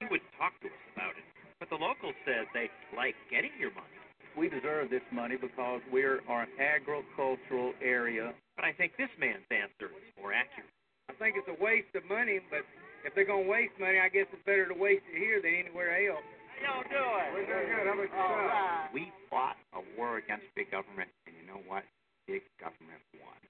He 0.00 0.08
wouldn't 0.08 0.32
talk 0.40 0.56
to 0.64 0.72
us 0.72 0.84
about 0.96 1.12
it, 1.20 1.26
but 1.60 1.68
the 1.68 1.76
locals 1.76 2.16
said 2.24 2.48
they 2.56 2.72
like 2.96 3.16
getting 3.28 3.52
your 3.60 3.72
money. 3.76 3.99
We 4.38 4.48
deserve 4.48 4.90
this 4.90 5.04
money 5.12 5.36
because 5.36 5.80
we're 5.92 6.22
an 6.28 6.48
agricultural 6.58 7.74
area. 7.82 8.32
But 8.56 8.64
I 8.64 8.72
think 8.72 8.96
this 8.96 9.10
man's 9.18 9.44
answer 9.50 9.90
is 9.90 10.06
more 10.20 10.32
accurate. 10.32 10.70
I 11.10 11.14
think 11.18 11.36
it's 11.36 11.50
a 11.50 11.58
waste 11.62 11.90
of 11.98 12.06
money, 12.06 12.38
but 12.48 12.62
if 13.04 13.14
they're 13.14 13.26
going 13.26 13.44
to 13.44 13.50
waste 13.50 13.74
money, 13.80 13.98
I 13.98 14.08
guess 14.08 14.30
it's 14.30 14.44
better 14.46 14.68
to 14.70 14.76
waste 14.76 15.04
it 15.10 15.18
here 15.18 15.42
than 15.42 15.66
anywhere 15.66 15.90
else. 15.96 16.22
Y'all 16.62 16.84
doing? 16.86 17.28
We're 17.34 17.48
doing 17.48 17.72
good. 17.72 17.88
How 17.88 17.96
about 17.96 18.06
yourself? 18.06 18.92
We 18.92 19.08
fought 19.32 19.56
a 19.72 19.80
war 19.96 20.20
against 20.20 20.46
big 20.54 20.70
government, 20.70 21.08
and 21.24 21.34
you 21.34 21.44
know 21.48 21.64
what? 21.64 21.82
Big 22.28 22.44
government 22.60 23.00
won. 23.16 23.40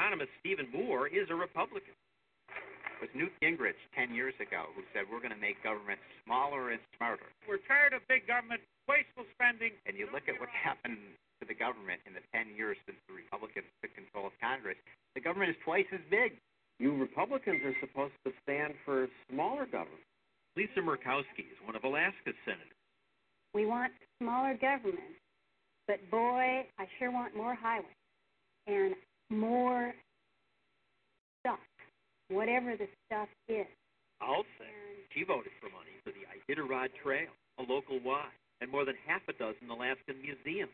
Economist 0.00 0.32
Stephen 0.40 0.66
Moore 0.72 1.06
is 1.12 1.28
a 1.28 1.36
Republican. 1.36 1.94
It 2.98 3.10
was 3.10 3.12
Newt 3.12 3.34
Gingrich 3.44 3.78
10 3.94 4.16
years 4.16 4.34
ago 4.40 4.72
who 4.72 4.82
said 4.90 5.04
we're 5.06 5.22
going 5.22 5.36
to 5.36 5.44
make 5.44 5.60
government 5.62 6.00
smaller 6.24 6.72
and 6.72 6.80
smarter. 6.96 7.28
We're 7.44 7.62
tired 7.68 7.92
of 7.92 8.00
big 8.08 8.26
government, 8.26 8.64
wasteful 8.88 9.26
spending. 9.34 9.72
And 9.86 9.96
you 9.96 10.08
look 10.12 10.26
at 10.26 10.38
what 10.38 10.48
happened 10.50 10.98
to 11.40 11.44
the 11.46 11.54
government 11.54 12.00
in 12.06 12.14
the 12.14 12.24
10 12.30 12.54
years 12.54 12.78
since 12.86 12.98
the 13.10 13.14
Republicans 13.14 13.66
took 13.82 13.94
control 13.94 14.30
of 14.30 14.34
Congress, 14.38 14.78
the 15.14 15.20
government 15.20 15.50
is 15.50 15.58
twice 15.64 15.88
as 15.92 16.02
big. 16.10 16.38
You 16.78 16.94
Republicans 16.94 17.62
are 17.62 17.76
supposed 17.80 18.16
to 18.26 18.32
stand 18.42 18.74
for 18.84 19.06
smaller 19.30 19.66
government. 19.66 20.02
Lisa 20.56 20.80
Murkowski 20.80 21.48
is 21.48 21.58
one 21.64 21.76
of 21.76 21.84
Alaska's 21.84 22.36
senators. 22.44 22.76
We 23.54 23.66
want 23.66 23.92
smaller 24.20 24.54
government, 24.54 25.16
but 25.86 25.98
boy, 26.10 26.64
I 26.78 26.84
sure 26.98 27.10
want 27.10 27.36
more 27.36 27.54
highways 27.54 27.86
and 28.66 28.94
more 29.30 29.92
stuff, 31.40 31.58
whatever 32.28 32.76
the 32.76 32.88
stuff 33.06 33.28
is. 33.48 33.66
I'll 34.20 34.46
say 34.58 34.70
she 35.12 35.24
voted 35.24 35.52
for 35.60 35.68
money 35.70 35.92
for 36.04 36.12
the 36.12 36.24
Iditarod 36.48 36.88
Trail, 37.02 37.28
a 37.58 37.62
local 37.62 38.00
Y, 38.04 38.24
and 38.62 38.70
more 38.70 38.84
than 38.84 38.94
half 39.06 39.22
a 39.28 39.32
dozen 39.32 39.68
Alaskan 39.68 40.22
museums. 40.22 40.70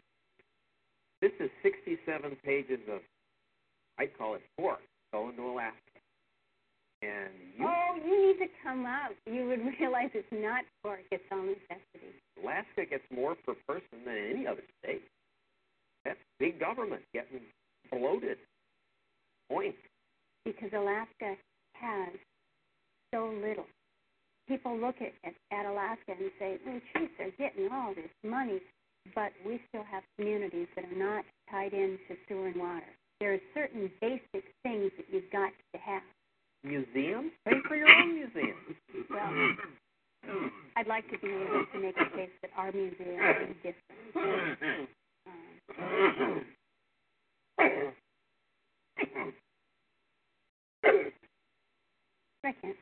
This 1.23 1.33
is 1.41 1.51
67 1.63 2.37
pages 2.45 2.79
of, 2.93 3.01
I'd 3.99 4.17
call 4.17 4.35
it 4.35 4.43
pork, 4.61 4.81
going 5.11 5.35
to 5.37 5.43
Alaska. 5.43 5.97
And 7.01 7.33
you, 7.57 7.67
Oh, 7.67 7.97
you 7.97 8.29
need 8.29 8.39
to 8.45 8.51
come 8.63 8.85
up. 8.85 9.13
You 9.27 9.49
would 9.49 9.61
realize 9.81 10.11
it's 10.13 10.29
not 10.31 10.65
pork, 10.83 11.01
it's 11.11 11.25
all 11.33 11.43
necessity. 11.43 12.13
Alaska 12.43 12.85
gets 12.89 13.05
more 13.11 13.35
per 13.35 13.55
person 13.67 14.05
than 14.05 14.15
any 14.15 14.47
other 14.47 14.63
state. 14.85 15.03
That's 16.05 16.19
big 16.39 16.61
government 16.61 17.03
getting 17.15 17.41
bloated. 17.91 18.37
Point. 19.51 19.75
Because 20.45 20.71
Alaska 20.75 21.35
has 21.73 22.13
so 23.15 23.33
little. 23.43 23.67
People 24.49 24.77
look 24.79 24.97
at, 25.01 25.13
at, 25.25 25.35
at 25.53 25.67
Alaska 25.67 26.13
and 26.19 26.31
say, 26.39 26.59
oh, 26.67 26.81
geez, 26.97 27.09
they're 27.19 27.31
getting 27.39 27.69
all 27.71 27.95
this 27.95 28.11
money. 28.25 28.61
But 29.15 29.33
we 29.47 29.61
still 29.69 29.85
have 29.91 30.03
communities 30.17 30.67
that 30.75 30.85
are 30.87 30.97
not 30.99 31.25
tied 31.51 31.73
into 31.75 32.17
sewer 32.29 32.47
and 32.49 32.57
water. 32.57 32.87
There 33.21 33.35
are 33.35 33.39
certain 33.55 33.91
basic 34.01 34.45
things 34.63 34.91
that 34.97 35.07
you've 35.13 35.31
got 35.31 35.53
to 35.75 35.79
have. 35.81 36.03
Museums? 36.65 37.31
Pay 37.47 37.55
for 37.67 37.77
your 37.77 37.89
own 37.91 38.15
museum. 38.15 38.57
Well, 39.11 39.57
I'd 40.77 40.87
like 40.87 41.09
to 41.11 41.19
be 41.19 41.29
able 41.29 41.65
to 41.73 41.79
make 41.81 41.97
a 41.97 42.05
case 42.17 42.31
that 42.43 42.51
our 42.57 42.71
museum 42.73 43.19
is 43.49 43.57
different. 43.63 44.89
Um, 45.27 46.45
second, 52.45 52.75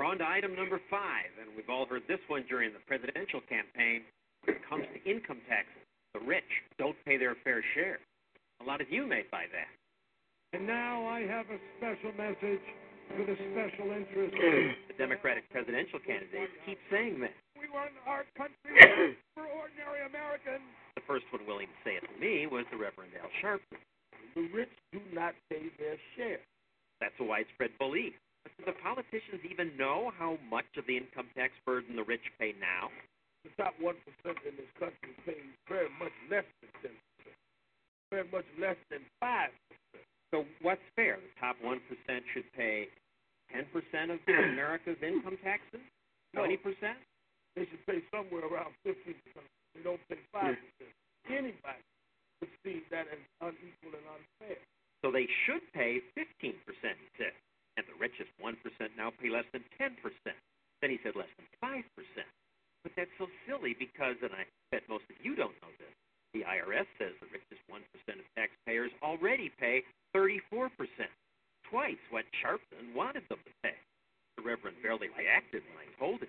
We're 0.00 0.08
on 0.08 0.16
to 0.16 0.24
item 0.24 0.56
number 0.56 0.80
five, 0.88 1.28
and 1.36 1.52
we've 1.52 1.68
all 1.68 1.84
heard 1.84 2.08
this 2.08 2.24
one 2.32 2.48
during 2.48 2.72
the 2.72 2.80
presidential 2.88 3.44
campaign. 3.44 4.00
When 4.48 4.56
it 4.56 4.64
comes 4.64 4.88
to 4.88 4.98
income 5.04 5.44
taxes, 5.44 5.84
the 6.16 6.24
rich 6.24 6.48
don't 6.80 6.96
pay 7.04 7.20
their 7.20 7.36
fair 7.44 7.60
share. 7.76 8.00
A 8.62 8.64
lot 8.64 8.80
of 8.80 8.88
you 8.88 9.04
may 9.04 9.28
buy 9.28 9.44
that. 9.52 9.68
And 10.56 10.64
now 10.64 11.04
I 11.04 11.28
have 11.28 11.44
a 11.52 11.60
special 11.76 12.16
message 12.16 12.64
for 13.12 13.28
the 13.28 13.36
special 13.52 13.92
interest. 13.92 14.32
The 14.88 14.96
Democratic 14.96 15.44
presidential 15.52 16.00
candidates 16.00 16.56
keep 16.64 16.80
saying 16.88 17.20
that. 17.20 17.36
we 17.60 17.68
want 17.68 17.92
our 18.08 18.24
country 18.40 18.72
for 19.36 19.44
ordinary 19.52 20.00
Americans. 20.08 20.64
The 20.96 21.04
first 21.04 21.28
one 21.28 21.44
willing 21.44 21.68
to 21.68 21.78
say 21.84 22.00
it 22.00 22.08
to 22.08 22.16
me 22.16 22.48
was 22.48 22.64
the 22.72 22.80
Reverend 22.80 23.12
Al 23.20 23.28
Sharpton. 23.44 23.76
The 24.32 24.48
rich 24.48 24.72
do 24.96 25.04
not 25.12 25.36
pay 25.52 25.68
their 25.76 26.00
share. 26.16 26.40
That's 27.04 27.20
a 27.20 27.24
widespread 27.28 27.76
belief. 27.76 28.16
Do 28.58 28.64
the 28.66 28.78
politicians 28.82 29.44
even 29.46 29.76
know 29.76 30.12
how 30.18 30.38
much 30.50 30.68
of 30.76 30.86
the 30.86 30.96
income 30.96 31.28
tax 31.36 31.52
burden 31.64 31.96
the 31.96 32.04
rich 32.04 32.24
pay 32.38 32.54
now? 32.58 32.90
The 33.44 33.50
top 33.56 33.74
one 33.80 33.96
percent 34.04 34.38
in 34.44 34.56
this 34.56 34.72
country 34.78 35.12
pays 35.24 35.50
very 35.68 35.88
much 35.98 36.12
less 36.28 36.46
than 36.60 36.70
ten 36.82 36.94
percent. 36.96 37.38
Very 38.10 38.26
much 38.28 38.48
less 38.60 38.80
than 38.90 39.00
five 39.20 39.50
percent. 39.68 40.06
So 40.30 40.44
what's 40.62 40.84
fair? 40.94 41.18
The 41.18 41.34
top 41.42 41.56
1% 41.58 41.82
should 42.32 42.46
pay 42.54 42.86
10% 43.50 44.14
of 44.14 44.22
America's 44.30 44.94
income 45.02 45.34
taxes? 45.42 45.82
20%? 46.38 46.54
They 47.56 47.66
should 47.66 47.82
pay 47.86 47.98
somewhere 48.14 48.46
around 48.46 48.70
fifteen 48.86 49.18
percent. 49.26 49.46
They 49.74 49.82
don't 49.82 49.98
pay 50.06 50.22
five 50.30 50.54
hmm. 50.54 50.62
percent. 50.70 50.94
Anybody 51.26 51.82
would 52.38 52.54
see 52.62 52.86
that 52.94 53.10
as 53.10 53.18
unequal 53.42 53.98
and 53.98 54.06
unfair. 54.06 54.62
So 55.02 55.10
they 55.10 55.26
should 55.46 55.64
pay 55.74 55.98
15%, 56.14 56.54
he 56.54 57.08
said. 57.18 57.34
And 57.80 57.88
the 57.88 57.96
richest 57.96 58.28
1% 58.44 58.60
now 58.92 59.08
pay 59.08 59.32
less 59.32 59.48
than 59.56 59.64
10%. 59.80 59.96
Then 60.84 60.90
he 60.92 61.00
said 61.00 61.16
less 61.16 61.32
than 61.40 61.48
5%. 61.64 61.80
But 62.84 62.92
that's 62.92 63.08
so 63.16 63.24
silly 63.48 63.72
because, 63.72 64.20
and 64.20 64.36
I 64.36 64.44
bet 64.68 64.84
most 64.84 65.08
of 65.08 65.16
you 65.24 65.32
don't 65.32 65.56
know 65.64 65.72
this, 65.80 65.88
the 66.36 66.44
IRS 66.44 66.84
says 67.00 67.16
the 67.24 67.32
richest 67.32 67.64
1% 67.72 67.80
of 68.20 68.26
taxpayers 68.36 68.92
already 69.00 69.48
pay 69.56 69.80
34%, 70.12 70.68
twice 71.72 71.96
what 72.12 72.28
Sharpton 72.44 72.92
wanted 72.92 73.24
them 73.32 73.40
to 73.48 73.52
pay. 73.64 73.76
The 74.36 74.44
Reverend 74.44 74.76
barely 74.84 75.08
reacted 75.16 75.64
when 75.72 75.80
I 75.80 75.88
told 75.96 76.20
him. 76.20 76.28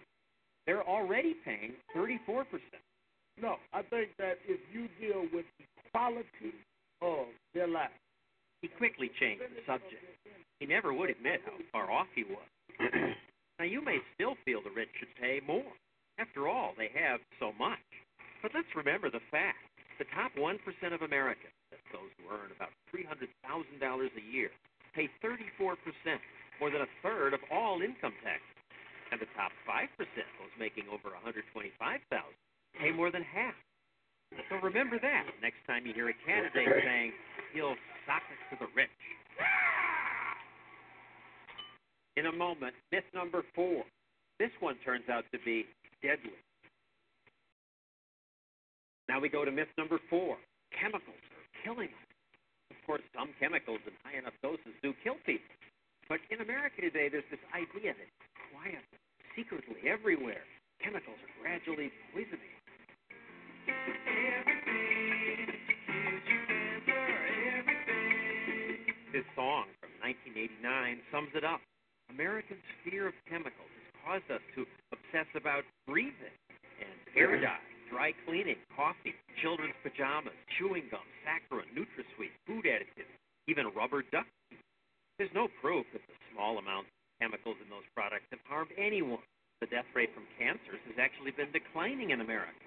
They're 0.63 0.87
already 0.87 1.35
paying 1.43 1.75
34%. 1.91 2.47
No, 3.41 3.59
I 3.75 3.83
think 3.83 4.15
that 4.19 4.39
if 4.47 4.59
you 4.71 4.87
deal 5.03 5.27
with 5.35 5.45
the 5.59 5.67
quality 5.91 6.55
of 7.01 7.27
their 7.53 7.67
life, 7.67 7.91
He 8.61 8.69
quickly 8.69 9.11
changed 9.19 9.41
the 9.41 9.65
subject. 9.65 9.99
He 10.61 10.69
never 10.69 10.93
would 10.93 11.09
admit 11.09 11.41
how 11.41 11.57
far 11.73 11.89
off 11.89 12.05
he 12.13 12.21
was. 12.21 12.45
now, 13.57 13.65
you 13.65 13.81
may 13.81 13.97
still 14.13 14.37
feel 14.45 14.61
the 14.61 14.69
rich 14.69 14.93
should 14.93 15.09
pay 15.17 15.41
more. 15.41 15.73
After 16.21 16.45
all, 16.45 16.77
they 16.77 16.93
have 16.93 17.17
so 17.41 17.49
much. 17.57 17.81
But 18.45 18.53
let's 18.53 18.69
remember 18.77 19.09
the 19.09 19.25
fact. 19.33 19.57
The 19.97 20.05
top 20.13 20.29
1% 20.37 20.61
of 20.93 21.01
Americans, 21.01 21.57
that's 21.73 21.89
those 21.89 22.13
who 22.21 22.29
earn 22.29 22.53
about 22.53 22.69
$300,000 22.93 23.25
a 23.41 24.25
year, 24.29 24.53
pay 24.93 25.09
34%, 25.25 25.49
more 26.61 26.69
than 26.69 26.85
a 26.85 26.91
third 27.01 27.33
of 27.33 27.41
all 27.49 27.81
income 27.81 28.13
taxes. 28.21 28.61
And 29.09 29.17
the 29.17 29.29
top 29.33 29.49
5%, 29.65 29.89
those 29.97 30.55
making 30.61 30.85
over 30.93 31.09
125,000, 31.09 32.05
pay 32.77 32.93
more 32.93 33.09
than 33.09 33.25
half. 33.25 33.57
So 34.49 34.61
remember 34.61 35.01
that 35.01 35.25
next 35.41 35.65
time 35.65 35.89
you 35.89 35.93
hear 35.97 36.13
a 36.13 36.17
candidate 36.21 36.69
saying, 36.85 37.13
he'll 37.49 37.75
sock 38.05 38.21
it 38.29 38.37
to 38.53 38.61
the 38.61 38.69
rich. 38.77 38.93
In 42.17 42.25
a 42.25 42.31
moment, 42.31 42.75
myth 42.91 43.07
number 43.13 43.43
four. 43.55 43.83
This 44.39 44.51
one 44.59 44.75
turns 44.83 45.07
out 45.07 45.23
to 45.31 45.39
be 45.45 45.65
deadly. 46.01 46.35
Now 49.07 49.19
we 49.19 49.29
go 49.29 49.45
to 49.45 49.51
myth 49.51 49.71
number 49.77 49.99
four. 50.09 50.37
Chemicals 50.71 51.23
are 51.31 51.45
killing 51.63 51.87
us. 51.87 52.09
Of 52.71 52.77
course, 52.85 53.01
some 53.15 53.29
chemicals 53.39 53.79
in 53.85 53.93
high 54.03 54.17
enough 54.17 54.33
doses 54.43 54.75
do 54.83 54.93
kill 55.03 55.15
people. 55.25 55.55
But 56.09 56.19
in 56.29 56.41
America 56.41 56.81
today, 56.81 57.07
there's 57.07 57.27
this 57.31 57.39
idea 57.55 57.93
that 57.95 58.09
quietly, 58.51 58.99
secretly, 59.35 59.87
everywhere, 59.87 60.43
chemicals 60.83 61.15
are 61.15 61.33
gradually 61.39 61.91
poisoning. 62.11 62.55
This 69.13 69.27
song 69.35 69.71
from 69.79 69.91
1989 70.03 70.99
sums 71.11 71.31
it 71.35 71.43
up. 71.43 71.61
Americans' 72.11 72.67
fear 72.83 73.07
of 73.07 73.15
chemicals 73.23 73.71
has 73.71 73.91
caused 74.03 74.27
us 74.27 74.43
to 74.55 74.67
obsess 74.91 75.27
about 75.31 75.63
breathing 75.87 76.35
and 76.83 76.97
air 77.15 77.39
dye, 77.39 77.63
dry 77.87 78.11
cleaning, 78.27 78.59
coffee, 78.75 79.15
children's 79.39 79.75
pajamas, 79.79 80.35
chewing 80.59 80.83
gum, 80.91 81.07
saccharin, 81.23 81.71
NutraSweet, 81.71 82.35
food 82.43 82.67
additives, 82.67 83.15
even 83.47 83.71
rubber 83.71 84.03
duck. 84.11 84.27
There's 85.17 85.31
no 85.31 85.47
proof 85.61 85.87
that 85.95 86.03
the 86.03 86.17
small 86.33 86.59
amounts 86.59 86.91
of 86.91 87.23
chemicals 87.23 87.55
in 87.63 87.71
those 87.71 87.87
products 87.95 88.27
have 88.31 88.43
harmed 88.43 88.75
anyone. 88.75 89.23
The 89.63 89.71
death 89.71 89.87
rate 89.95 90.11
from 90.11 90.27
cancers 90.35 90.83
has 90.91 90.97
actually 90.99 91.31
been 91.31 91.53
declining 91.55 92.11
in 92.11 92.19
America. 92.19 92.65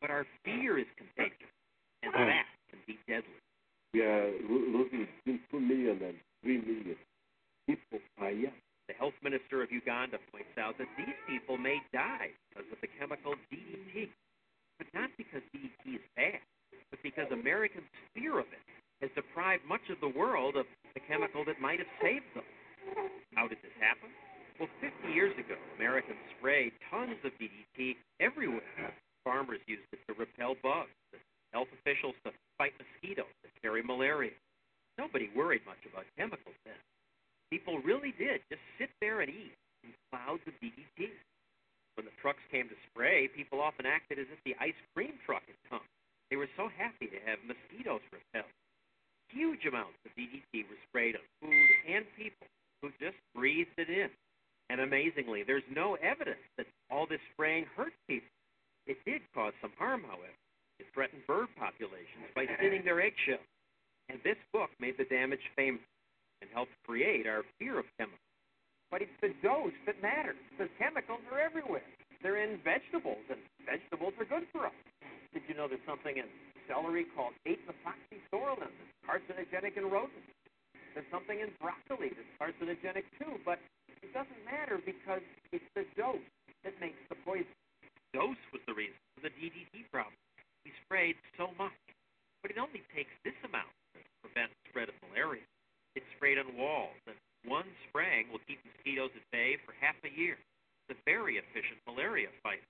But 0.00 0.10
our 0.10 0.24
fear 0.44 0.78
is 0.78 0.86
contagious, 0.96 1.52
and 2.06 2.14
hmm. 2.14 2.24
that 2.24 2.46
can 2.70 2.78
be 2.86 2.96
deadly. 3.04 3.36
We 3.92 4.00
are 4.06 4.30
losing 4.48 5.08
between 5.26 5.40
2 5.50 5.60
million 5.60 5.98
and 6.00 6.16
3 6.44 6.56
million 6.62 6.96
people 7.66 7.98
per 8.16 8.30
year. 8.30 8.52
The 8.88 8.96
health 8.96 9.14
minister 9.22 9.62
of 9.62 9.70
Uganda 9.70 10.16
points 10.32 10.56
out 10.56 10.80
that 10.80 10.88
these 10.96 11.14
people 11.28 11.60
may 11.60 11.76
die 11.92 12.32
because 12.48 12.64
of 12.72 12.80
the 12.80 12.88
chemical 12.98 13.36
DDT, 13.52 14.08
but 14.80 14.88
not 14.96 15.12
because 15.20 15.44
DDT 15.52 16.00
is 16.00 16.06
bad, 16.16 16.40
but 16.90 17.00
because 17.04 17.28
Americans' 17.30 17.84
fear 18.16 18.40
of 18.40 18.48
it 18.48 18.64
has 19.04 19.10
deprived 19.14 19.62
much 19.68 19.84
of 19.92 20.00
the 20.00 20.08
world 20.08 20.56
of 20.56 20.64
the 20.94 21.00
chemical 21.04 21.44
that 21.44 21.60
might 21.60 21.78
have 21.78 21.92
saved 22.00 22.24
them. 22.32 22.48
How 23.36 23.46
did 23.46 23.58
this 23.60 23.76
happen? 23.76 24.08
Well, 24.58 24.72
50 24.80 25.12
years 25.12 25.36
ago, 25.38 25.54
Americans 25.76 26.18
sprayed 26.38 26.72
tons 26.90 27.20
of 27.22 27.30
DDT 27.36 27.94
everywhere. 28.18 28.90
Farmers 29.22 29.60
used 29.68 29.84
it 29.92 30.00
to 30.08 30.18
repel 30.18 30.56
bugs, 30.64 30.90
health 31.52 31.68
officials 31.78 32.16
to 32.24 32.32
fight 32.56 32.72
mosquitoes 32.80 33.30
that 33.44 33.52
carry 33.62 33.82
malaria. 33.84 34.34
Nobody 34.96 35.30
worried 35.36 35.62
much 35.68 35.78
about 35.86 36.08
chemicals 36.16 36.56
then. 36.64 36.74
People 37.50 37.80
really 37.80 38.12
did 38.18 38.40
just 38.52 38.62
sit 38.76 38.90
there 39.00 39.20
and 39.20 39.30
eat 39.30 39.56
in 39.84 39.90
clouds 40.12 40.44
of 40.46 40.54
DDT. 40.60 41.08
When 41.96 42.06
the 42.06 42.14
trucks 42.22 42.44
came 42.52 42.68
to 42.68 42.78
spray, 42.92 43.26
people 43.28 43.60
often 43.60 43.86
acted 43.86 44.18
as 44.18 44.28
if 44.30 44.38
the 44.44 44.54
ice 44.60 44.76
cream 44.94 45.18
truck 45.24 45.42
had 45.46 45.58
come. 45.68 45.86
They 46.30 46.36
were 46.36 46.50
so 46.56 46.68
happy 46.68 47.08
to 47.08 47.20
have 47.24 47.40
mosquitoes 47.42 48.04
repelled. 48.12 48.52
Huge 49.32 49.64
amounts 49.66 49.98
of 50.04 50.12
DDT 50.14 50.68
were 50.68 50.80
sprayed 50.88 51.16
on 51.16 51.24
food 51.40 51.68
and 51.88 52.04
people 52.16 52.46
who 52.82 52.92
just 53.00 53.16
breathed 53.34 53.74
it 53.76 53.88
in. 53.88 54.10
And 54.70 54.80
amazingly, 54.80 55.42
there's 55.42 55.66
no 55.72 55.96
evidence 55.96 56.44
that 56.56 56.66
all 56.90 57.06
this 57.08 57.20
spraying 57.32 57.64
hurt 57.76 57.92
people. 58.06 58.28
It 58.86 58.98
did 59.04 59.22
cause 59.34 59.52
some 59.60 59.72
harm, 59.78 60.04
however. 60.04 60.36
It 60.78 60.86
threatened 60.94 61.26
bird 61.26 61.48
populations 61.58 62.28
by 62.36 62.46
thinning 62.60 62.84
their 62.84 63.00
eggshells. 63.00 63.44
And 64.08 64.20
this 64.24 64.36
book 64.52 64.70
made 64.80 64.96
the 64.96 65.04
damage 65.04 65.42
famous 65.56 65.82
and 66.40 66.50
helped 66.52 66.72
create 66.86 67.26
our 67.26 67.42
fear 67.58 67.78
of 67.78 67.86
chemicals. 67.98 68.20
But 68.90 69.02
it's 69.02 69.18
the 69.20 69.34
dose 69.42 69.76
that 69.84 70.00
matters. 70.00 70.40
The 70.56 70.68
chemicals 70.78 71.20
are 71.32 71.38
everywhere. 71.38 71.84
They're 72.22 72.40
in 72.42 72.58
vegetables, 72.64 73.22
and 73.28 73.38
vegetables 73.64 74.14
are 74.18 74.24
good 74.24 74.48
for 74.50 74.66
us. 74.66 74.78
Did 75.32 75.42
you 75.46 75.54
know 75.54 75.68
that 75.68 75.78
something 75.86 76.16
in 76.16 76.24
celery 76.68 77.08
called 77.16 77.32
8-methoxypsoralen 77.48 78.68
that's 78.68 78.94
carcinogenic 79.08 79.80
in 79.80 79.88
rodents. 79.88 80.28
There's 80.92 81.08
something 81.08 81.40
in 81.40 81.48
broccoli 81.58 82.12
that's 82.12 82.32
carcinogenic 82.36 83.08
too, 83.16 83.40
but 83.42 83.58
it 83.88 84.12
doesn't 84.12 84.42
matter 84.44 84.76
because 84.84 85.24
it's 85.50 85.64
the 85.72 85.88
dose 85.96 86.22
that 86.62 86.76
makes 86.78 87.00
the 87.08 87.16
poison. 87.24 87.48
Dose 88.12 88.40
was 88.52 88.60
the 88.68 88.76
reason 88.76 88.96
for 89.16 89.24
the 89.24 89.32
DDT 89.40 89.88
problem. 89.90 90.14
We 90.64 90.72
sprayed 90.84 91.16
so 91.40 91.56
much, 91.56 91.76
but 92.44 92.52
it 92.52 92.60
only 92.60 92.84
takes 92.92 93.12
this 93.24 93.36
amount 93.44 93.72
to 93.96 94.00
prevent 94.20 94.52
spread 94.68 94.92
of 94.92 94.96
malaria. 95.08 95.44
It's 95.96 96.06
sprayed 96.16 96.38
on 96.38 96.56
walls, 96.56 96.98
and 97.06 97.16
one 97.46 97.66
spraying 97.88 98.28
will 98.30 98.42
keep 98.46 98.58
mosquitoes 98.64 99.10
at 99.14 99.24
bay 99.32 99.56
for 99.64 99.72
half 99.80 99.96
a 100.04 100.12
year. 100.12 100.36
It's 100.88 100.98
a 100.98 101.02
very 101.04 101.36
efficient 101.36 101.78
malaria 101.86 102.28
fight. 102.42 102.64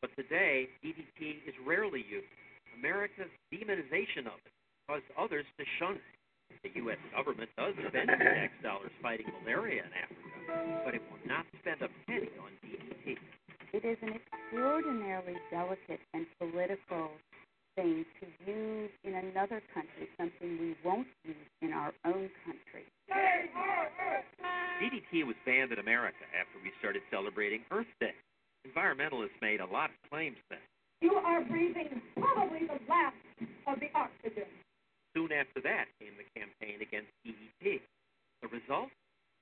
But 0.00 0.10
today, 0.16 0.68
DDT 0.84 1.44
is 1.44 1.54
rarely 1.66 2.04
used. 2.08 2.28
America's 2.76 3.30
demonization 3.52 4.24
of 4.24 4.40
it 4.40 4.52
caused 4.88 5.08
others 5.18 5.44
to 5.58 5.64
shun 5.78 6.00
it. 6.00 6.08
The 6.64 6.72
U.S. 6.84 6.98
government 7.14 7.48
does 7.56 7.74
spend 7.88 8.08
tax 8.08 8.52
dollars 8.62 8.90
fighting 9.00 9.26
malaria 9.40 9.84
in 9.84 9.92
Africa, 9.96 10.82
but 10.84 10.94
it 10.94 11.02
will 11.08 11.22
not 11.24 11.46
spend 11.60 11.80
a 11.80 11.88
penny 12.06 12.32
on 12.40 12.52
DDT. 12.64 13.16
It 13.72 13.84
is 13.84 13.96
an 14.02 14.18
extraordinarily 14.18 15.36
delicate 15.50 16.00
and 16.12 16.26
political 16.38 17.12
thing 17.80 18.04
to 18.20 18.26
use 18.44 18.90
in 19.04 19.14
another 19.14 19.62
country, 19.72 20.04
something 20.18 20.60
we 20.60 20.76
won't 20.84 21.08
use 21.24 21.48
in 21.62 21.72
our 21.72 21.92
own 22.04 22.28
country. 22.44 22.84
DDT 24.80 25.24
was 25.24 25.36
banned 25.44 25.72
in 25.72 25.78
America 25.78 26.24
after 26.36 26.60
we 26.62 26.72
started 26.78 27.02
celebrating 27.10 27.60
Earth 27.70 27.90
Day. 28.00 28.16
Environmentalists 28.68 29.36
made 29.40 29.60
a 29.60 29.66
lot 29.66 29.88
of 29.88 29.96
claims 30.10 30.36
then. 30.48 30.60
You 31.00 31.14
are 31.14 31.40
breathing 31.44 32.00
probably 32.16 32.68
the 32.68 32.80
last 32.88 33.16
of 33.66 33.80
the 33.80 33.88
oxygen. 33.96 34.48
Soon 35.16 35.32
after 35.32 35.60
that 35.64 35.88
came 36.00 36.12
the 36.20 36.28
campaign 36.36 36.84
against 36.84 37.08
DDT. 37.24 37.80
The 38.42 38.48
result? 38.48 38.92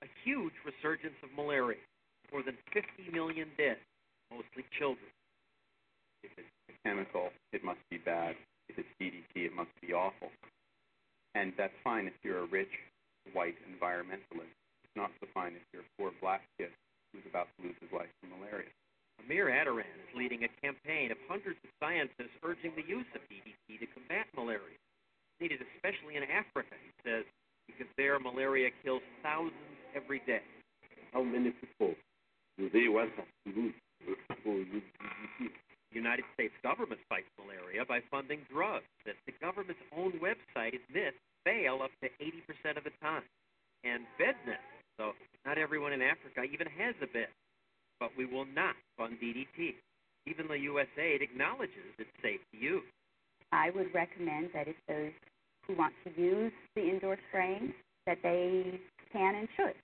A 0.02 0.06
huge 0.22 0.54
resurgence 0.62 1.18
of 1.22 1.30
malaria. 1.34 1.82
More 2.30 2.42
than 2.42 2.54
50 2.72 3.10
million 3.10 3.48
dead, 3.58 3.78
mostly 4.30 4.62
children. 4.78 5.10
If 6.22 6.32
it's 6.36 6.48
a 6.68 6.74
chemical, 6.86 7.30
it 7.52 7.64
must 7.64 7.80
be 7.90 7.98
bad. 7.98 8.34
If 8.68 8.78
it's 8.78 8.88
DDT, 9.00 9.46
it 9.46 9.54
must 9.54 9.72
be 9.80 9.92
awful. 9.92 10.30
And 11.34 11.52
that's 11.56 11.74
fine 11.84 12.06
if 12.06 12.14
you're 12.22 12.44
a 12.44 12.50
rich, 12.50 12.72
white 13.32 13.56
environmentalist. 13.68 14.52
It's 14.84 14.96
not 14.96 15.10
so 15.20 15.28
fine 15.32 15.54
if 15.54 15.62
you're 15.72 15.82
a 15.82 15.92
poor 15.98 16.10
black 16.20 16.42
kid 16.58 16.70
who's 17.12 17.24
about 17.28 17.48
to 17.56 17.68
lose 17.68 17.76
his 17.80 17.92
life 17.92 18.10
from 18.20 18.38
malaria. 18.38 18.68
Amir 19.24 19.50
Attaran 19.50 19.92
is 19.98 20.10
leading 20.16 20.44
a 20.44 20.50
campaign 20.62 21.10
of 21.10 21.18
hundreds 21.28 21.58
of 21.64 21.70
scientists 21.80 22.34
urging 22.42 22.72
the 22.76 22.86
use 22.86 23.08
of 23.14 23.20
DDT 23.28 23.80
to 23.80 23.86
combat 23.92 24.26
malaria. 24.36 24.78
Needed 25.40 25.60
especially 25.74 26.16
in 26.16 26.24
Africa, 26.24 26.74
he 26.74 26.92
says, 27.06 27.24
because 27.66 27.86
there 27.96 28.18
malaria 28.18 28.70
kills 28.82 29.02
thousands 29.22 29.78
every 29.94 30.22
day. 30.26 30.42
How 31.12 31.22
many 31.22 31.50
people 31.50 31.94
do 32.58 32.70
they 32.70 32.88
want 32.88 33.12
us 33.18 33.28
to 33.46 33.52
lose 33.54 33.74
for 34.42 34.50
DDT? 34.50 35.50
The 35.90 35.96
United 35.96 36.24
States 36.34 36.52
government 36.62 37.00
fights 37.08 37.30
malaria 37.40 37.84
by 37.84 38.00
funding 38.10 38.44
drugs 38.52 38.88
that 39.06 39.16
the 39.26 39.32
government's 39.40 39.80
own 39.96 40.12
website 40.20 40.76
admits 40.76 41.16
fail 41.44 41.80
up 41.82 41.90
to 42.02 42.08
80% 42.20 42.76
of 42.76 42.84
the 42.84 42.92
time. 43.00 43.24
And 43.84 44.04
bed 44.18 44.36
nets, 44.46 44.60
so 44.98 45.12
not 45.46 45.56
everyone 45.56 45.92
in 45.92 46.02
Africa 46.02 46.42
even 46.42 46.66
has 46.76 46.94
a 47.00 47.06
bed. 47.06 47.32
But 48.00 48.10
we 48.16 48.26
will 48.26 48.44
not 48.44 48.76
fund 48.96 49.16
DDT. 49.22 49.74
Even 50.26 50.46
the 50.46 50.60
USAID 50.68 51.22
acknowledges 51.22 51.96
it's 51.98 52.10
safe 52.22 52.40
to 52.52 52.58
use. 52.58 52.84
I 53.50 53.70
would 53.70 53.94
recommend 53.94 54.50
that 54.52 54.68
if 54.68 54.76
those 54.86 55.12
who 55.66 55.74
want 55.74 55.94
to 56.04 56.20
use 56.20 56.52
the 56.76 56.82
indoor 56.82 57.16
spraying, 57.28 57.72
that 58.06 58.18
they 58.22 58.80
can 59.12 59.34
and 59.34 59.48
should. 59.56 59.74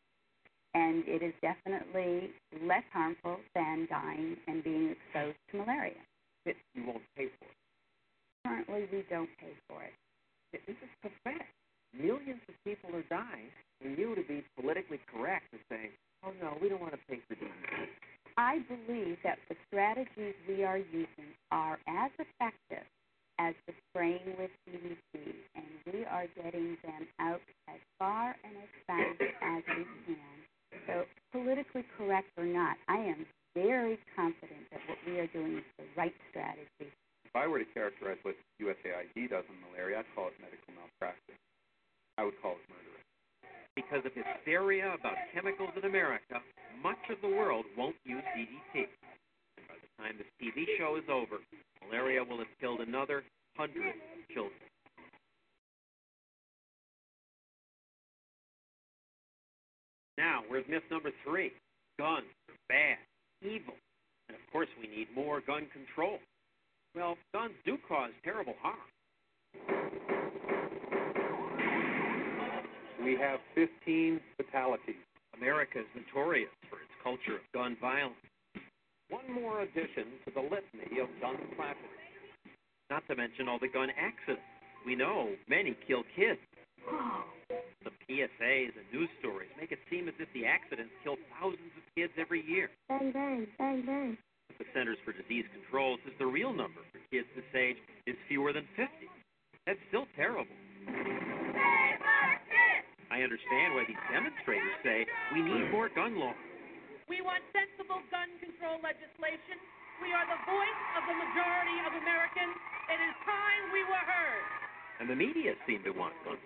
And 0.74 1.04
it 1.06 1.22
is 1.22 1.32
definitely 1.40 2.30
less 2.66 2.82
harmful 2.92 3.38
than 3.54 3.86
dying 3.88 4.36
and 4.48 4.62
being 4.64 4.90
exposed 4.90 5.38
to 5.50 5.58
malaria. 5.58 6.02
That 6.46 6.56
you 6.74 6.84
won't 6.86 7.02
pay 7.16 7.30
for 7.38 7.46
it. 7.46 7.58
Currently, 8.44 8.88
we 8.92 9.04
don't 9.08 9.30
pay 9.40 9.54
for 9.68 9.82
it. 9.82 9.94
This 10.52 10.76
is 10.76 10.90
pathetic. 11.00 11.46
Millions 11.94 12.42
of 12.48 12.54
people 12.64 12.90
are 12.94 13.06
dying, 13.08 13.48
and 13.82 13.96
you 13.96 14.14
to 14.14 14.22
be 14.22 14.42
politically 14.58 14.98
correct 15.14 15.46
and 15.52 15.60
saying, 15.70 15.90
oh 16.26 16.32
no, 16.42 16.58
we 16.60 16.68
don't 16.68 16.80
want 16.80 16.92
to 16.92 16.98
pay 17.08 17.20
for 17.28 17.34
DDT. 17.34 17.88
I 18.36 18.58
believe 18.66 19.18
that 19.22 19.38
the 19.48 19.54
strategies 19.68 20.34
we 20.48 20.64
are 20.64 20.78
using 20.78 21.30
are 21.52 21.78
as 21.86 22.10
effective 22.18 22.84
as 23.38 23.54
the 23.66 23.74
spraying 23.90 24.34
with 24.38 24.50
DDT, 24.68 25.34
and 25.54 25.64
we 25.92 26.04
are 26.04 26.26
getting 26.42 26.76
them 26.82 27.06
out 27.20 27.40
as 27.68 27.80
far 27.98 28.34
and 28.44 28.56
as 28.56 28.70
fast 28.86 29.20
as 29.42 29.62
we 29.76 29.84
can. 30.06 30.33
So, 31.54 31.62
politically 31.62 31.86
correct 31.96 32.26
or 32.36 32.46
not, 32.46 32.76
I 32.88 32.96
am 32.96 33.26
very 33.54 33.98
confident 34.16 34.66
that 34.72 34.80
what 34.88 34.98
we 35.06 35.20
are 35.20 35.26
doing 35.28 35.58
is 35.58 35.64
the 35.78 35.84
right 35.96 36.14
strategy. 36.30 36.90
If 37.22 37.30
I 37.34 37.46
were 37.46 37.60
to 37.60 37.64
characterize 37.70 38.18
what 38.22 38.34
USAID 38.58 39.30
does 39.30 39.44
on 39.46 39.56
malaria, 39.70 40.02
I'd 40.02 40.10
call 40.14 40.28
it 40.28 40.34
medical 40.42 40.74
malpractice. 40.74 41.38
I 42.18 42.24
would 42.24 42.34
call 42.42 42.58
it 42.58 42.66
murder. 42.66 42.98
Because 43.76 44.02
of 44.02 44.10
hysteria 44.18 44.98
about 44.98 45.14
chemicals 45.30 45.70
in 45.78 45.86
America, 45.86 46.42
much 46.82 46.98
of 47.10 47.22
the 47.22 47.30
world 47.30 47.66
won't 47.78 47.96
use 48.02 48.24
DDT. 48.34 48.90
And 49.54 49.64
by 49.70 49.78
the 49.78 49.90
time 50.02 50.18
this 50.18 50.30
TV 50.42 50.66
show 50.74 50.98
is 50.98 51.06
over, 51.06 51.38
malaria 51.86 52.24
will 52.26 52.38
have 52.38 52.50
killed 52.58 52.80
another 52.80 53.22
hundred 53.54 53.94
where's 60.66 60.82
myth 60.82 60.90
number 60.90 61.10
three? 61.24 61.52
Guns 61.98 62.24
are 62.48 62.54
bad, 62.68 62.98
evil, 63.42 63.74
and 64.28 64.36
of 64.36 64.52
course 64.52 64.68
we 64.80 64.88
need 64.88 65.08
more 65.14 65.40
gun 65.46 65.66
control. 65.72 66.18
Well, 66.94 67.16
guns 67.32 67.54
do 67.64 67.76
cause 67.88 68.10
terrible 68.24 68.54
harm. 68.60 68.76
We 73.02 73.16
have 73.16 73.40
15 73.54 74.20
fatalities. 74.36 74.96
America 75.36 75.80
is 75.80 75.86
notorious 75.94 76.50
for 76.70 76.76
its 76.76 76.94
culture 77.02 77.36
of 77.36 77.42
gun 77.52 77.76
violence. 77.80 78.16
One 79.10 79.30
more 79.34 79.60
addition 79.62 80.06
to 80.24 80.30
the 80.34 80.40
litany 80.40 81.00
of 81.00 81.08
gun 81.20 81.36
tragedy. 81.56 81.84
Not 82.90 83.06
to 83.08 83.16
mention 83.16 83.48
all 83.48 83.58
the 83.58 83.68
gun 83.68 83.88
accidents. 83.90 84.42
We 84.86 84.94
know 84.94 85.30
many 85.48 85.76
kill 85.86 86.02
kids. 86.16 86.40
The 87.84 87.90
PSAs 88.08 88.72
and 88.76 88.83
news 88.94 89.10
stories 89.18 89.50
make 89.58 89.74
it 89.74 89.82
seem 89.90 90.06
as 90.06 90.14
if 90.22 90.30
the 90.30 90.46
accidents 90.46 90.94
kill 91.02 91.18
thousands 91.34 91.74
of 91.74 91.82
kids 91.98 92.14
every 92.14 92.46
year. 92.46 92.70
Bang, 92.86 93.10
bang, 93.10 93.42
bang, 93.58 93.82
bang. 93.82 94.14
But 94.46 94.62
the 94.62 94.70
Centers 94.70 95.02
for 95.02 95.10
Disease 95.10 95.50
Control 95.50 95.98
says 96.06 96.14
the 96.22 96.30
real 96.30 96.54
number 96.54 96.78
for 96.94 97.02
kids 97.10 97.26
this 97.34 97.50
age 97.58 97.82
is 98.06 98.14
fewer 98.30 98.54
than 98.54 98.62
50. 98.78 98.86
That's 99.66 99.82
still 99.90 100.06
terrible. 100.14 100.54
I 103.10 103.18
understand 103.26 103.74
why 103.74 103.82
these 103.90 104.04
demonstrators 104.14 104.78
say 104.86 105.06
we 105.34 105.42
need 105.42 105.74
more 105.74 105.90
gun 105.90 106.14
laws. 106.14 106.38
We 107.10 107.18
want 107.18 107.42
sensible 107.50 107.98
gun 108.14 108.30
control 108.38 108.78
legislation. 108.78 109.58
We 110.02 110.14
are 110.14 110.26
the 110.26 110.38
voice 110.46 110.82
of 110.98 111.02
the 111.10 111.16
majority 111.18 111.78
of 111.82 111.98
Americans. 111.98 112.54
It 112.94 113.00
is 113.02 113.14
time 113.26 113.62
we 113.74 113.82
were 113.90 114.04
heard. 114.06 114.46
And 115.02 115.10
the 115.10 115.18
media 115.18 115.58
seem 115.66 115.82
to 115.82 115.90
want 115.90 116.14
gun 116.22 116.38
control. 116.38 116.43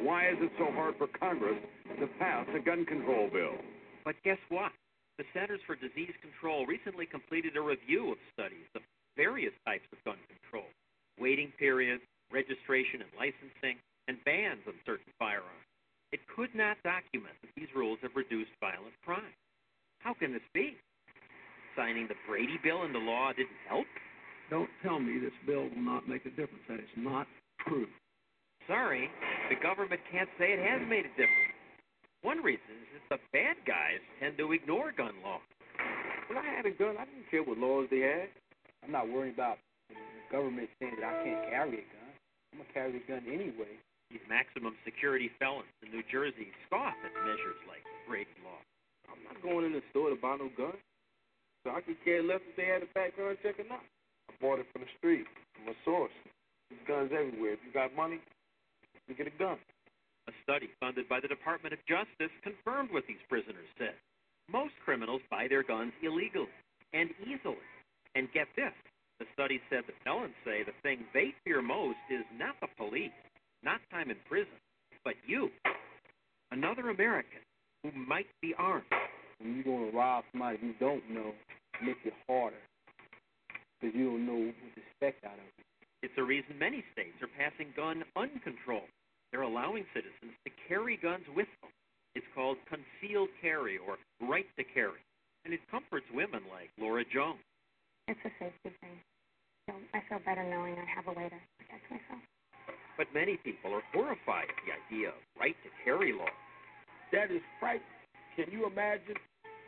Why 0.00 0.30
is 0.30 0.38
it 0.40 0.52
so 0.58 0.70
hard 0.72 0.94
for 0.96 1.08
Congress 1.18 1.58
to 1.98 2.06
pass 2.18 2.46
a 2.54 2.60
gun 2.60 2.86
control 2.86 3.28
bill? 3.32 3.58
But 4.04 4.14
guess 4.24 4.38
what? 4.48 4.72
The 5.18 5.24
Centers 5.34 5.60
for 5.66 5.74
Disease 5.74 6.14
Control 6.22 6.66
recently 6.66 7.04
completed 7.04 7.56
a 7.56 7.60
review 7.60 8.12
of 8.12 8.18
studies 8.32 8.70
of 8.76 8.82
various 9.16 9.52
types 9.66 9.86
of 9.92 9.98
gun 10.04 10.18
control 10.30 10.70
waiting 11.18 11.50
periods, 11.58 12.02
registration 12.30 13.02
and 13.02 13.10
licensing, 13.18 13.74
and 14.06 14.22
bans 14.24 14.62
on 14.68 14.74
certain 14.86 15.10
firearms. 15.18 15.66
It 16.12 16.20
could 16.30 16.54
not 16.54 16.78
document 16.84 17.34
that 17.42 17.50
these 17.56 17.68
rules 17.74 17.98
have 18.02 18.14
reduced 18.14 18.54
violent 18.60 18.94
crime. 19.04 19.34
How 19.98 20.14
can 20.14 20.32
this 20.32 20.46
be? 20.54 20.76
Signing 21.76 22.06
the 22.06 22.14
Brady 22.26 22.58
Bill 22.62 22.84
into 22.84 22.98
law 22.98 23.32
didn't 23.34 23.58
help? 23.68 23.86
Don't 24.48 24.70
tell 24.82 24.98
me 24.98 25.18
this 25.18 25.34
bill 25.44 25.68
will 25.68 25.82
not 25.82 26.08
make 26.08 26.24
a 26.24 26.30
difference. 26.30 26.64
That 26.68 26.78
is 26.78 26.94
not 26.96 27.26
true. 27.66 27.88
Sorry, 28.68 29.08
the 29.48 29.56
government 29.56 30.04
can't 30.12 30.28
say 30.36 30.52
it 30.52 30.60
has 30.60 30.84
made 30.84 31.08
a 31.08 31.12
difference. 31.16 31.56
One 32.20 32.44
reason 32.44 32.68
is 32.84 33.00
that 33.08 33.16
the 33.16 33.20
bad 33.32 33.56
guys 33.64 34.04
tend 34.20 34.36
to 34.36 34.52
ignore 34.52 34.92
gun 34.92 35.16
law. 35.24 35.40
When 36.28 36.36
I 36.36 36.44
had 36.44 36.68
a 36.68 36.74
gun, 36.76 37.00
I 37.00 37.08
didn't 37.08 37.32
care 37.32 37.40
what 37.40 37.56
laws 37.56 37.88
they 37.88 38.04
had. 38.04 38.28
I'm 38.84 38.92
not 38.92 39.08
worried 39.08 39.32
about 39.32 39.56
the 39.88 39.96
government 40.28 40.68
saying 40.76 41.00
that 41.00 41.08
I 41.08 41.16
can't 41.24 41.48
carry 41.48 41.80
a 41.80 41.86
gun. 41.88 42.12
I'm 42.52 42.60
gonna 42.60 42.76
carry 42.76 43.00
a 43.00 43.04
gun 43.08 43.24
anyway. 43.24 43.72
These 44.12 44.24
maximum 44.28 44.76
security 44.84 45.32
felons 45.40 45.72
in 45.80 45.88
New 45.88 46.04
Jersey 46.12 46.52
scoff 46.68 46.92
at 47.00 47.12
measures 47.24 47.60
like 47.64 47.80
Brady 48.04 48.36
law. 48.44 48.60
I'm 49.08 49.24
not 49.24 49.40
going 49.40 49.64
in 49.64 49.72
the 49.72 49.84
store 49.96 50.12
to 50.12 50.16
buy 50.20 50.36
no 50.36 50.52
gun. 50.60 50.76
So 51.64 51.72
I 51.72 51.80
could 51.80 51.96
care 52.04 52.20
less 52.20 52.44
if 52.44 52.56
they 52.56 52.68
had 52.68 52.84
a 52.84 52.90
background 52.92 53.40
check 53.40 53.56
or 53.56 53.64
not. 53.64 53.84
I 54.28 54.36
bought 54.40 54.60
it 54.60 54.68
from 54.76 54.84
the 54.84 54.92
street. 55.00 55.24
from 55.56 55.72
a 55.72 55.76
source. 55.84 56.12
There's 56.68 56.84
guns 56.84 57.10
everywhere. 57.16 57.56
If 57.56 57.64
you 57.64 57.72
got 57.72 57.96
money, 57.96 58.20
you 59.08 59.14
get 59.14 59.26
a 59.26 59.38
gun. 59.38 59.58
A 60.28 60.32
study 60.42 60.68
funded 60.80 61.08
by 61.08 61.20
the 61.20 61.28
Department 61.28 61.72
of 61.72 61.80
Justice 61.88 62.32
confirmed 62.42 62.90
what 62.92 63.04
these 63.08 63.22
prisoners 63.28 63.68
said. 63.78 63.94
Most 64.50 64.74
criminals 64.84 65.22
buy 65.30 65.48
their 65.48 65.62
guns 65.62 65.92
illegally 66.02 66.52
and 66.92 67.10
easily. 67.24 67.64
And 68.14 68.28
get 68.32 68.48
this 68.56 68.72
the 69.18 69.26
study 69.34 69.60
said 69.68 69.82
that 69.86 69.98
felons 70.04 70.34
say 70.44 70.62
the 70.62 70.76
thing 70.82 71.04
they 71.12 71.34
fear 71.44 71.60
most 71.60 71.98
is 72.10 72.24
not 72.38 72.54
the 72.60 72.68
police, 72.76 73.14
not 73.62 73.80
time 73.90 74.10
in 74.10 74.16
prison, 74.28 74.54
but 75.04 75.14
you, 75.26 75.50
another 76.52 76.90
American 76.90 77.42
who 77.82 77.90
might 77.92 78.28
be 78.40 78.54
armed. 78.58 78.86
When 79.38 79.54
you're 79.54 79.64
going 79.64 79.90
to 79.90 79.96
rob 79.96 80.24
somebody 80.32 80.58
you 80.62 80.74
don't 80.78 81.02
know, 81.10 81.34
it 81.80 81.84
makes 81.84 82.00
it 82.04 82.14
harder 82.28 82.56
because 83.80 83.94
you 83.94 84.06
don't 84.06 84.26
know 84.26 84.46
what 84.46 84.54
to 84.54 84.80
expect 84.82 85.24
out 85.24 85.38
of 85.38 85.46
it. 85.58 85.64
It's 86.02 86.14
a 86.18 86.22
reason 86.22 86.58
many 86.58 86.84
states 86.92 87.18
are 87.22 87.30
passing 87.38 87.74
gun 87.76 88.04
uncontrol. 88.16 88.86
They're 89.32 89.42
allowing 89.42 89.84
citizens 89.92 90.32
to 90.44 90.50
carry 90.68 90.96
guns 90.96 91.24
with 91.36 91.48
them. 91.60 91.70
It's 92.14 92.26
called 92.34 92.56
concealed 92.66 93.28
carry 93.40 93.78
or 93.78 93.98
right 94.26 94.46
to 94.56 94.64
carry, 94.64 95.04
and 95.44 95.52
it 95.52 95.60
comforts 95.70 96.06
women 96.12 96.42
like 96.50 96.70
Laura 96.80 97.04
Jones. 97.04 97.44
It's 98.08 98.20
a 98.24 98.32
safety 98.40 98.72
thing. 98.80 98.96
I 99.92 100.00
feel 100.08 100.18
better 100.24 100.42
knowing 100.48 100.80
I 100.80 100.88
have 100.88 101.06
a 101.06 101.12
way 101.12 101.28
to 101.28 101.38
protect 101.60 101.84
myself. 101.92 102.24
But 102.96 103.12
many 103.12 103.36
people 103.36 103.76
are 103.76 103.84
horrified 103.92 104.48
at 104.48 104.58
the 104.64 104.72
idea 104.72 105.12
of 105.12 105.20
right 105.38 105.54
to 105.62 105.70
carry 105.84 106.12
law. 106.16 106.32
That 107.12 107.30
is 107.30 107.44
frightening. 107.60 107.86
Can 108.34 108.50
you 108.50 108.66
imagine 108.66 109.14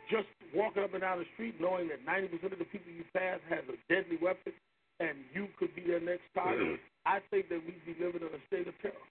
just 0.09 0.27
walking 0.55 0.83
up 0.83 0.91
and 0.91 1.01
down 1.01 1.19
the 1.19 1.29
street 1.37 1.55
knowing 1.61 1.87
that 1.93 2.03
90% 2.03 2.51
of 2.51 2.59
the 2.59 2.67
people 2.67 2.91
you 2.91 3.05
pass 3.13 3.39
has 3.47 3.63
a 3.69 3.77
deadly 3.87 4.17
weapon 4.19 4.51
and 4.99 5.15
you 5.33 5.47
could 5.55 5.73
be 5.75 5.85
their 5.85 6.01
next 6.01 6.25
target? 6.33 6.81
Mm-hmm. 6.81 7.05
I 7.05 7.21
think 7.29 7.47
that 7.49 7.61
we'd 7.63 7.85
be 7.85 7.95
living 8.03 8.25
in 8.25 8.33
a 8.33 8.41
state 8.49 8.67
of 8.67 8.75
terror. 8.81 9.05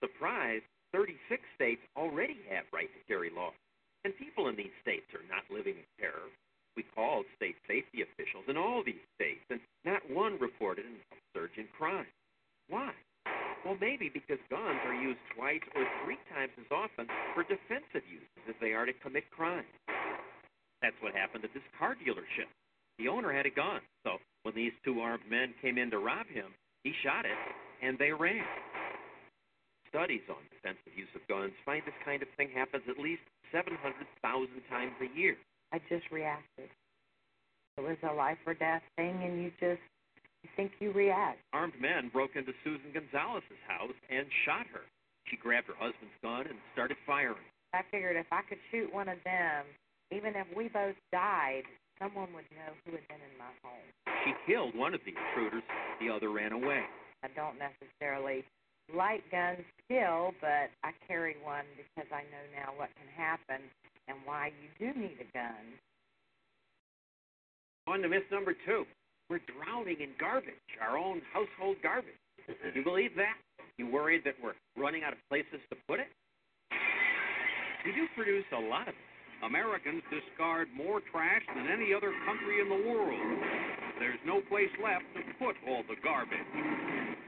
Surprise, 0.00 0.62
36 0.92 1.16
states 1.54 1.82
already 1.96 2.40
have 2.48 2.64
right 2.72 2.88
to 2.88 3.00
carry 3.06 3.30
laws. 3.30 3.54
And 4.04 4.16
people 4.16 4.48
in 4.48 4.56
these 4.56 4.74
states 4.80 5.06
are 5.12 5.26
not 5.28 5.44
living 5.52 5.76
in 5.76 5.88
terror. 6.00 6.32
We 6.76 6.84
called 6.94 7.26
state 7.36 7.56
safety 7.68 8.00
officials 8.02 8.48
in 8.48 8.56
all 8.56 8.82
these 8.84 9.02
states, 9.14 9.44
and 9.50 9.60
not 9.84 10.00
one 10.08 10.38
reported 10.40 10.86
an 10.86 10.96
upsurge 11.12 11.58
in 11.58 11.68
crime. 11.76 12.08
Why? 12.68 12.92
Well, 13.64 13.76
maybe 13.80 14.08
because 14.08 14.40
guns 14.48 14.80
are 14.86 14.94
used 14.94 15.20
twice 15.36 15.60
or 15.76 15.84
three 16.04 16.16
times 16.32 16.52
as 16.56 16.70
often 16.72 17.06
for 17.34 17.42
defensive 17.44 18.06
uses 18.08 18.40
as 18.48 18.54
they 18.60 18.72
are 18.72 18.86
to 18.86 18.94
commit 19.04 19.28
crime. 19.30 19.68
That's 20.80 20.96
what 21.00 21.12
happened 21.12 21.44
at 21.44 21.52
this 21.52 21.66
car 21.78 21.94
dealership. 21.94 22.48
The 22.98 23.08
owner 23.08 23.32
had 23.32 23.44
a 23.44 23.50
gun, 23.50 23.80
so 24.04 24.16
when 24.44 24.54
these 24.54 24.72
two 24.84 25.00
armed 25.00 25.28
men 25.28 25.52
came 25.60 25.76
in 25.76 25.90
to 25.90 25.98
rob 25.98 26.26
him, 26.28 26.48
he 26.84 26.92
shot 27.04 27.26
it, 27.26 27.36
and 27.82 27.98
they 27.98 28.12
ran. 28.12 28.44
Studies 29.90 30.22
on 30.30 30.38
defensive 30.54 30.94
use 30.94 31.10
of 31.18 31.26
guns 31.26 31.50
find 31.66 31.82
this 31.82 31.98
kind 32.06 32.22
of 32.22 32.28
thing 32.38 32.48
happens 32.54 32.86
at 32.86 32.98
least 32.98 33.26
700,000 33.50 33.74
times 34.70 34.94
a 35.02 35.10
year. 35.18 35.34
I 35.74 35.82
just 35.90 36.06
reacted. 36.14 36.70
It 37.76 37.82
was 37.82 37.98
a 38.06 38.14
life 38.14 38.38
or 38.46 38.54
death 38.54 38.82
thing, 38.96 39.18
and 39.22 39.42
you 39.42 39.50
just 39.58 39.82
you 40.42 40.48
think 40.56 40.72
you 40.78 40.92
react. 40.92 41.38
Armed 41.52 41.74
men 41.80 42.08
broke 42.12 42.36
into 42.36 42.52
Susan 42.62 42.94
Gonzalez's 42.94 43.62
house 43.66 43.98
and 44.08 44.26
shot 44.46 44.66
her. 44.72 44.86
She 45.26 45.36
grabbed 45.36 45.66
her 45.68 45.78
husband's 45.78 46.14
gun 46.22 46.46
and 46.46 46.58
started 46.72 46.96
firing. 47.06 47.44
I 47.74 47.82
figured 47.90 48.16
if 48.16 48.30
I 48.32 48.42
could 48.48 48.58
shoot 48.70 48.92
one 48.94 49.08
of 49.08 49.18
them, 49.24 49.66
even 50.10 50.34
if 50.34 50.46
we 50.56 50.68
both 50.68 50.96
died, 51.12 51.62
someone 51.98 52.32
would 52.34 52.48
know 52.54 52.72
who 52.86 52.92
had 52.92 53.06
been 53.06 53.22
in 53.22 53.34
my 53.38 53.52
home. 53.62 53.90
She 54.24 54.32
killed 54.46 54.74
one 54.74 54.94
of 54.94 55.00
the 55.04 55.14
intruders. 55.14 55.62
The 56.00 56.10
other 56.10 56.30
ran 56.30 56.52
away. 56.52 56.82
I 57.22 57.28
don't 57.36 57.58
necessarily 57.58 58.44
like 58.96 59.22
guns 59.30 59.62
still, 59.84 60.32
but 60.40 60.70
I 60.82 60.92
carry 61.06 61.36
one 61.42 61.64
because 61.76 62.10
I 62.12 62.22
know 62.30 62.44
now 62.54 62.72
what 62.76 62.90
can 62.96 63.08
happen 63.16 63.62
and 64.08 64.18
why 64.24 64.52
you 64.60 64.68
do 64.78 64.98
need 64.98 65.18
a 65.20 65.28
gun. 65.32 65.64
On 67.86 68.00
to 68.02 68.08
myth 68.08 68.28
number 68.30 68.54
two. 68.66 68.84
We're 69.28 69.40
drowning 69.46 70.00
in 70.00 70.10
garbage, 70.18 70.54
our 70.82 70.98
own 70.98 71.22
household 71.32 71.76
garbage. 71.82 72.18
You 72.74 72.82
believe 72.82 73.14
that? 73.14 73.38
You 73.78 73.86
worried 73.86 74.22
that 74.24 74.34
we're 74.42 74.58
running 74.76 75.04
out 75.04 75.12
of 75.12 75.18
places 75.30 75.62
to 75.70 75.76
put 75.86 76.00
it? 76.00 76.08
We 77.86 77.92
do 77.92 78.10
produce 78.16 78.44
a 78.52 78.60
lot 78.60 78.88
of 78.88 78.94
it. 78.94 79.08
Americans 79.46 80.02
discard 80.12 80.68
more 80.76 81.00
trash 81.12 81.40
than 81.54 81.64
any 81.70 81.94
other 81.94 82.12
country 82.26 82.60
in 82.60 82.68
the 82.68 82.82
world. 82.90 83.38
There's 83.98 84.20
no 84.26 84.42
place 84.52 84.68
left 84.82 85.06
to 85.16 85.22
put 85.38 85.56
all 85.68 85.82
the 85.88 85.96
garbage. 86.02 86.44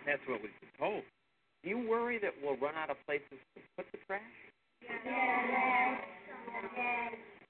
That's 0.05 0.21
what 0.29 0.43
we've 0.43 0.53
been 0.61 0.77
told. 0.77 1.03
Do 1.63 1.71
you 1.71 1.79
worry 1.89 2.19
that 2.19 2.35
we'll 2.43 2.57
run 2.57 2.75
out 2.75 2.91
of 2.91 2.97
places 3.07 3.39
to 3.55 3.61
put 3.77 3.87
the 3.93 3.99
trash? 4.07 4.23
Yes. 4.83 4.99
Yes. 5.07 6.03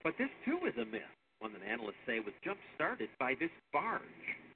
But 0.05 0.15
this 0.19 0.29
too 0.45 0.61
is 0.69 0.77
a 0.77 0.85
myth, 0.85 1.09
one 1.41 1.53
that 1.57 1.65
analysts 1.65 2.03
say 2.05 2.21
was 2.21 2.37
jump 2.45 2.59
started 2.75 3.09
by 3.19 3.35
this 3.41 3.51
barge. 3.73 4.03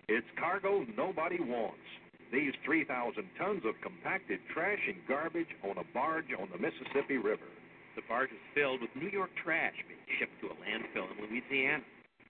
It's 0.09 0.27
cargo 0.39 0.85
nobody 0.97 1.41
wants. 1.41 1.89
These 2.33 2.53
3,000 2.67 3.25
tons 3.39 3.63
of 3.65 3.81
compacted 3.81 4.41
trash 4.53 4.83
and 4.87 5.01
garbage 5.09 5.49
on 5.65 5.79
a 5.79 5.87
barge 5.95 6.35
on 6.37 6.49
the 6.53 6.59
Mississippi 6.59 7.17
River. 7.17 7.49
The 7.95 8.03
barge 8.09 8.31
is 8.31 8.45
filled 8.53 8.83
with 8.83 8.91
New 8.93 9.09
York 9.09 9.31
trash 9.43 9.75
being 9.89 10.05
shipped 10.19 10.37
to 10.45 10.53
a 10.53 10.57
landfill 10.61 11.09
in 11.17 11.25
Louisiana. 11.25 11.83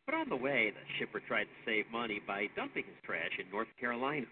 But 0.05 0.15
on 0.15 0.29
the 0.29 0.37
way, 0.37 0.71
the 0.71 0.85
shipper 0.99 1.19
tried 1.27 1.51
to 1.51 1.59
save 1.67 1.91
money 1.91 2.21
by 2.23 2.47
dumping 2.55 2.85
his 2.85 3.01
trash 3.03 3.35
in 3.41 3.51
North 3.51 3.73
Carolina. 3.81 4.27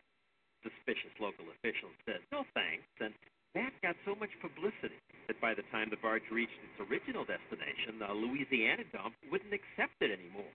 Suspicious 0.64 1.12
local 1.20 1.44
officials 1.60 1.92
said 2.08 2.24
no 2.32 2.48
thanks, 2.56 2.88
and 2.96 3.12
that 3.52 3.76
got 3.84 4.00
so 4.08 4.16
much 4.16 4.32
publicity 4.40 4.96
that 5.28 5.36
by 5.38 5.52
the 5.52 5.62
time 5.68 5.92
the 5.92 6.00
barge 6.00 6.24
reached 6.32 6.56
its 6.64 6.80
original 6.88 7.22
destination, 7.28 8.00
the 8.00 8.08
Louisiana 8.08 8.88
dump 8.88 9.12
wouldn't 9.28 9.52
accept 9.52 9.94
it 10.00 10.08
anymore. 10.08 10.48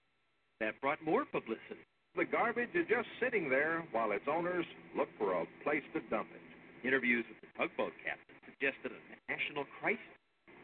That 0.60 0.82
brought 0.82 1.00
more 1.06 1.30
publicity. 1.30 1.86
The 2.18 2.26
garbage 2.26 2.74
is 2.74 2.90
just 2.90 3.08
sitting 3.22 3.54
there 3.54 3.86
while 3.94 4.12
its 4.12 4.26
owners 4.26 4.66
look 4.98 5.08
for 5.22 5.38
a 5.38 5.46
place 5.62 5.86
to 5.94 6.02
dump 6.10 6.34
it. 6.34 6.42
Interviews 6.82 7.24
with 7.30 7.40
the 7.46 7.50
tugboat 7.54 7.94
captain 8.02 8.36
suggested 8.50 8.92
a 8.92 9.02
national 9.30 9.70
crisis. 9.78 10.18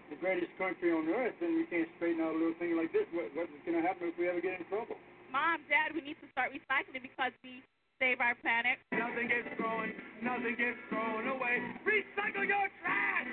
The 0.10 0.18
greatest 0.18 0.52
country 0.58 0.90
on 0.90 1.06
earth, 1.14 1.38
and 1.40 1.54
we 1.54 1.70
can't 1.70 1.90
straighten 2.02 2.20
out 2.26 2.34
a 2.34 2.38
little 2.38 2.58
thing 2.58 2.74
like 2.74 2.90
this. 2.92 3.06
What, 3.14 3.30
what's 3.38 3.54
going 3.62 3.78
to 3.78 3.86
happen 3.86 4.10
if 4.10 4.18
we 4.18 4.26
ever 4.26 4.42
get 4.42 4.58
in 4.58 4.66
trouble? 4.74 4.98
Mom, 5.30 5.62
Dad, 5.70 5.94
we 5.94 6.02
need 6.02 6.18
to 6.22 6.30
start 6.34 6.50
recycling 6.50 7.06
because 7.06 7.34
we 7.46 7.62
save 8.00 8.20
our 8.20 8.36
planet. 8.42 8.78
Nothing 8.92 9.28
gets 9.28 9.48
thrown, 9.56 9.94
nothing 10.22 10.56
gets 10.58 10.80
thrown 10.90 11.28
away. 11.28 11.62
Recycle 11.88 12.48
your 12.48 12.68
trash! 12.84 13.30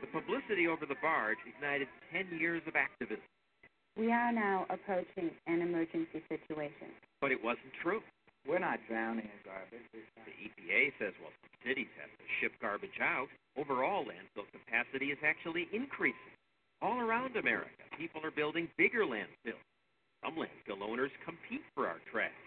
The 0.00 0.10
publicity 0.10 0.66
over 0.68 0.86
the 0.86 0.98
barge 1.02 1.38
ignited 1.46 1.88
10 2.12 2.38
years 2.38 2.62
of 2.66 2.76
activism. 2.76 3.24
We 3.96 4.10
are 4.10 4.32
now 4.32 4.66
approaching 4.70 5.30
an 5.46 5.62
emergency 5.62 6.22
situation. 6.28 6.90
But 7.20 7.30
it 7.30 7.42
wasn't 7.42 7.74
true. 7.82 8.02
We're 8.46 8.58
not 8.58 8.78
drowning 8.88 9.24
in 9.24 9.40
garbage. 9.40 9.86
The 9.94 10.34
EPA 10.36 10.92
says 10.98 11.14
while 11.22 11.32
some 11.40 11.56
cities 11.64 11.88
have 11.96 12.12
to 12.12 12.26
ship 12.40 12.52
garbage 12.60 13.00
out, 13.00 13.28
overall 13.56 14.04
landfill 14.04 14.50
capacity 14.52 15.14
is 15.14 15.18
actually 15.24 15.66
increasing. 15.72 16.34
All 16.82 17.00
around 17.00 17.36
America, 17.36 17.80
people 17.96 18.20
are 18.22 18.34
building 18.34 18.68
bigger 18.76 19.06
landfills. 19.06 19.64
Some 20.22 20.36
landfill 20.36 20.84
owners 20.84 21.12
compete 21.24 21.64
for 21.74 21.88
our 21.88 22.02
trash. 22.12 22.43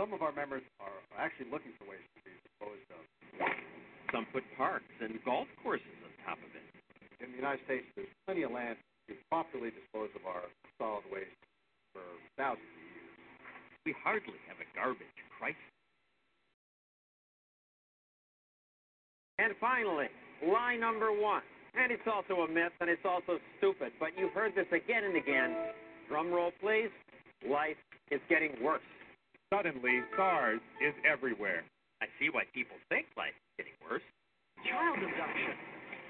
Some 0.00 0.16
of 0.16 0.24
our 0.24 0.32
members 0.32 0.64
are 0.80 0.96
actually 1.20 1.52
looking 1.52 1.76
for 1.76 1.84
ways 1.84 2.00
to 2.16 2.20
be 2.24 2.32
disposed 2.40 2.88
of. 2.88 3.04
Some 4.08 4.24
put 4.32 4.40
parks 4.56 4.88
and 5.04 5.20
golf 5.28 5.44
courses 5.60 5.92
on 6.00 6.08
top 6.24 6.40
of 6.40 6.48
it. 6.56 6.64
In 7.20 7.36
the 7.36 7.36
United 7.36 7.60
States, 7.68 7.84
there's 7.92 8.08
plenty 8.24 8.48
of 8.48 8.50
land 8.56 8.80
to 9.12 9.14
properly 9.28 9.68
dispose 9.68 10.08
of 10.16 10.24
our 10.24 10.48
solid 10.80 11.04
waste 11.12 11.36
for 11.92 12.00
thousands 12.40 12.64
of 12.64 12.80
years. 12.80 13.12
We 13.84 13.92
hardly 14.00 14.40
have 14.48 14.56
a 14.56 14.68
garbage 14.72 15.20
crisis. 15.36 15.60
And 19.36 19.52
finally, 19.60 20.08
lie 20.48 20.80
number 20.80 21.12
one. 21.12 21.44
And 21.76 21.92
it's 21.92 22.08
also 22.08 22.40
a 22.40 22.48
myth, 22.48 22.72
and 22.80 22.88
it's 22.88 23.04
also 23.04 23.36
stupid, 23.60 23.92
but 24.00 24.16
you've 24.16 24.32
heard 24.32 24.56
this 24.56 24.72
again 24.72 25.04
and 25.04 25.20
again. 25.20 25.52
Drum 26.08 26.32
roll, 26.32 26.56
please. 26.56 26.88
Life 27.44 27.76
is 28.08 28.24
getting 28.32 28.56
worse. 28.64 28.80
Suddenly, 29.50 30.06
SARS 30.14 30.62
is 30.78 30.94
everywhere. 31.02 31.66
I 32.00 32.06
see 32.22 32.30
why 32.30 32.44
people 32.54 32.78
think 32.88 33.06
life 33.18 33.34
is 33.34 33.66
getting 33.66 33.76
worse. 33.82 34.06
Child 34.62 35.02
abduction, 35.02 35.58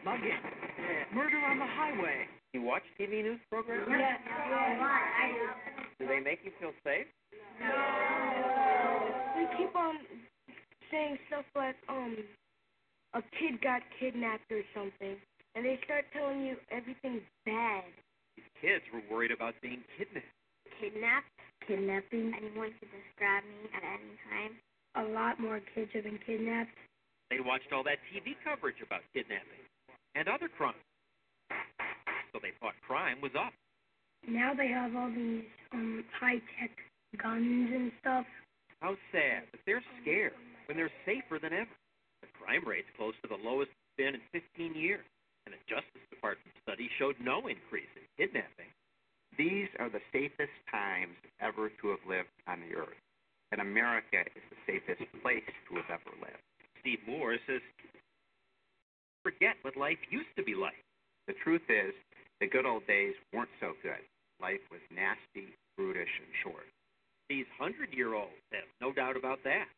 mugging, 0.05 0.37
murder 1.15 1.41
on 1.49 1.59
the 1.59 1.65
highway. 1.65 2.29
You 2.53 2.61
watch 2.61 2.83
TV 3.01 3.25
news 3.25 3.41
programs? 3.49 3.89
Yes. 3.89 4.21
Do 5.99 6.07
they 6.07 6.21
make 6.21 6.41
you 6.45 6.53
feel 6.61 6.77
safe? 6.85 7.07
No. 7.61 7.73
They 9.37 9.47
keep 9.57 9.75
on 9.75 9.97
saying 10.91 11.17
stuff 11.29 11.45
like, 11.57 11.77
um, 11.89 12.19
a 13.15 13.23
kid 13.41 13.62
got 13.62 13.81
kidnapped 13.99 14.53
or 14.53 14.61
something, 14.75 15.17
and 15.55 15.65
they 15.65 15.81
start 15.85 16.05
telling 16.12 16.45
you 16.45 16.57
everything's 16.71 17.25
bad. 17.47 17.85
These 18.37 18.53
kids 18.61 18.85
were 18.93 19.03
worried 19.11 19.33
about 19.33 19.55
being 19.62 19.81
kidnapped. 19.97 20.29
Kidnapped? 20.79 21.40
Kidnapping. 21.71 22.35
Anyone 22.35 22.75
could 22.83 22.91
describe 22.91 23.47
me 23.47 23.71
at 23.71 23.87
any 23.87 24.19
time. 24.27 24.59
a 24.99 25.07
lot 25.15 25.39
more 25.39 25.63
kids 25.71 25.87
have 25.95 26.03
been 26.03 26.19
kidnapped. 26.27 26.75
They 27.31 27.39
watched 27.39 27.71
all 27.71 27.87
that 27.87 28.03
TV 28.11 28.35
coverage 28.43 28.83
about 28.83 29.07
kidnapping 29.15 29.63
and 30.19 30.27
other 30.27 30.51
crimes. 30.51 30.83
So 32.35 32.43
they 32.43 32.51
thought 32.59 32.75
crime 32.83 33.23
was 33.23 33.31
up. 33.39 33.55
Now 34.27 34.51
they 34.51 34.67
have 34.67 34.97
all 34.99 35.15
these 35.15 35.47
um 35.71 36.03
high 36.19 36.43
tech 36.59 36.75
guns 37.23 37.71
and 37.71 37.93
stuff. 38.03 38.27
How 38.83 38.99
sad 39.15 39.47
that 39.55 39.63
they're 39.63 39.85
scared 40.03 40.35
when 40.67 40.75
they're 40.75 40.91
safer 41.07 41.39
than 41.39 41.55
ever. 41.55 41.71
The 42.23 42.35
crime 42.35 42.67
rate's 42.67 42.91
close 42.99 43.15
to 43.23 43.29
the 43.31 43.39
lowest 43.39 43.71
it's 43.71 43.95
been 43.95 44.19
in 44.19 44.23
15 44.35 44.75
years, 44.75 45.07
and 45.47 45.55
the 45.55 45.63
Justice 45.71 46.03
Department 46.11 46.51
study 46.67 46.91
showed 46.99 47.15
no 47.23 47.47
increase 47.47 47.91
in 47.95 48.03
kidnapping. 48.19 48.75
These 49.41 49.73
are 49.81 49.89
the 49.89 50.05
safest 50.12 50.53
times 50.69 51.17
ever 51.41 51.73
to 51.81 51.97
have 51.97 52.05
lived 52.05 52.29
on 52.45 52.61
the 52.61 52.77
earth, 52.77 53.01
and 53.53 53.65
America 53.65 54.21
is 54.37 54.45
the 54.53 54.61
safest 54.69 55.01
place 55.25 55.49
to 55.65 55.81
have 55.81 55.89
ever 55.89 56.12
lived. 56.21 56.45
Steve 56.85 57.01
Moore 57.09 57.41
says, 57.49 57.65
forget 59.25 59.57
what 59.65 59.81
life 59.81 59.97
used 60.12 60.29
to 60.37 60.45
be 60.45 60.53
like. 60.53 60.77
The 61.27 61.33
truth 61.41 61.65
is, 61.73 61.97
the 62.45 62.53
good 62.53 62.67
old 62.69 62.87
days 62.87 63.17
weren't 63.33 63.49
so 63.65 63.73
good. 63.81 64.05
Life 64.45 64.61
was 64.69 64.85
nasty, 64.93 65.57
brutish, 65.73 66.12
and 66.21 66.33
short. 66.45 66.69
These 67.33 67.49
hundred 67.57 67.97
year 67.97 68.12
olds 68.12 68.45
have 68.53 68.69
no 68.85 68.93
doubt 68.93 69.17
about 69.17 69.41
that. 69.45 69.73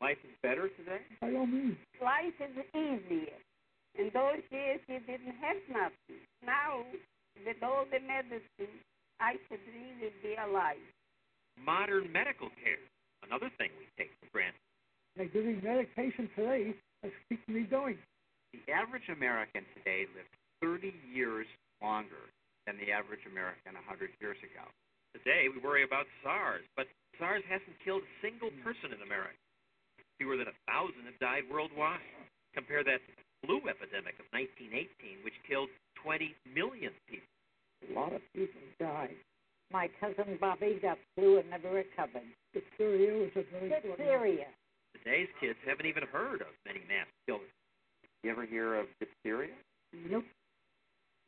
Life 0.00 0.22
is 0.22 0.30
better 0.46 0.70
today? 0.78 1.02
By 1.20 1.34
all 1.34 1.50
means. 1.50 1.74
Life 1.98 2.38
is 2.38 2.54
easier. 2.70 3.34
In 3.98 4.14
those 4.14 4.46
years, 4.54 4.78
you 4.86 5.02
didn't 5.10 5.34
have 5.42 5.58
nothing. 5.66 6.22
Now, 6.46 6.86
with 7.42 7.58
all 7.66 7.82
the 7.90 7.98
medicine, 7.98 8.78
I 9.20 9.34
should 9.48 9.62
really 9.66 10.14
be 10.22 10.38
alive. 10.38 10.82
Modern 11.58 12.06
medical 12.14 12.48
care, 12.62 12.78
another 13.26 13.50
thing 13.58 13.74
we 13.74 13.90
take 13.98 14.14
for 14.22 14.30
granted. 14.30 14.62
They're 15.18 15.26
giving 15.26 15.58
medication 15.58 16.30
today 16.38 16.74
that's 17.02 17.14
keeping 17.26 17.54
me 17.54 17.62
going. 17.66 17.98
The 18.54 18.62
average 18.70 19.10
American 19.10 19.66
today 19.74 20.06
lives 20.14 20.30
30 20.62 20.94
years 21.10 21.46
longer 21.82 22.30
than 22.66 22.78
the 22.78 22.94
average 22.94 23.26
American 23.26 23.74
100 23.74 24.14
years 24.22 24.38
ago. 24.38 24.62
Today 25.18 25.50
we 25.50 25.58
worry 25.58 25.82
about 25.82 26.06
SARS, 26.22 26.62
but 26.78 26.86
SARS 27.18 27.42
hasn't 27.50 27.74
killed 27.82 28.06
a 28.06 28.14
single 28.22 28.54
person 28.62 28.94
in 28.94 29.02
America. 29.02 29.34
Fewer 30.22 30.38
than 30.38 30.50
a 30.50 30.58
thousand 30.70 31.10
have 31.10 31.18
died 31.18 31.46
worldwide. 31.50 32.02
Compare 32.54 32.86
that 32.86 33.02
to 33.02 33.10
the 33.18 33.26
flu 33.42 33.58
epidemic 33.66 34.14
of 34.22 34.26
1918, 34.30 35.26
which 35.26 35.34
killed 35.46 35.70
20 36.02 36.34
million 36.54 36.94
people. 37.10 37.37
A 37.86 37.94
lot 37.94 38.12
of 38.12 38.20
people 38.34 38.60
died. 38.80 39.14
My 39.70 39.88
cousin 40.00 40.38
Bobby 40.40 40.78
got 40.80 40.98
flu 41.14 41.38
and 41.38 41.50
never 41.50 41.70
recovered. 41.70 42.26
Diphtheria 42.54 43.12
was 43.12 43.30
a 43.36 43.44
very 43.52 43.68
Diphtheria. 43.68 44.46
Today's 44.96 45.28
kids 45.40 45.58
haven't 45.66 45.86
even 45.86 46.04
heard 46.10 46.40
of 46.40 46.48
many 46.66 46.80
mass 46.88 47.06
killers. 47.26 47.52
You 48.24 48.30
ever 48.30 48.46
hear 48.46 48.74
of 48.74 48.86
diphtheria? 48.98 49.54
Nope. 50.10 50.24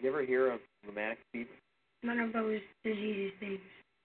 You 0.00 0.08
ever 0.08 0.24
hear 0.24 0.50
of 0.50 0.60
rheumatic 0.86 1.18
fever? 1.32 1.50
None 2.02 2.18
of 2.18 2.32
those 2.32 2.60
disease 2.82 3.32
things. 3.38 3.60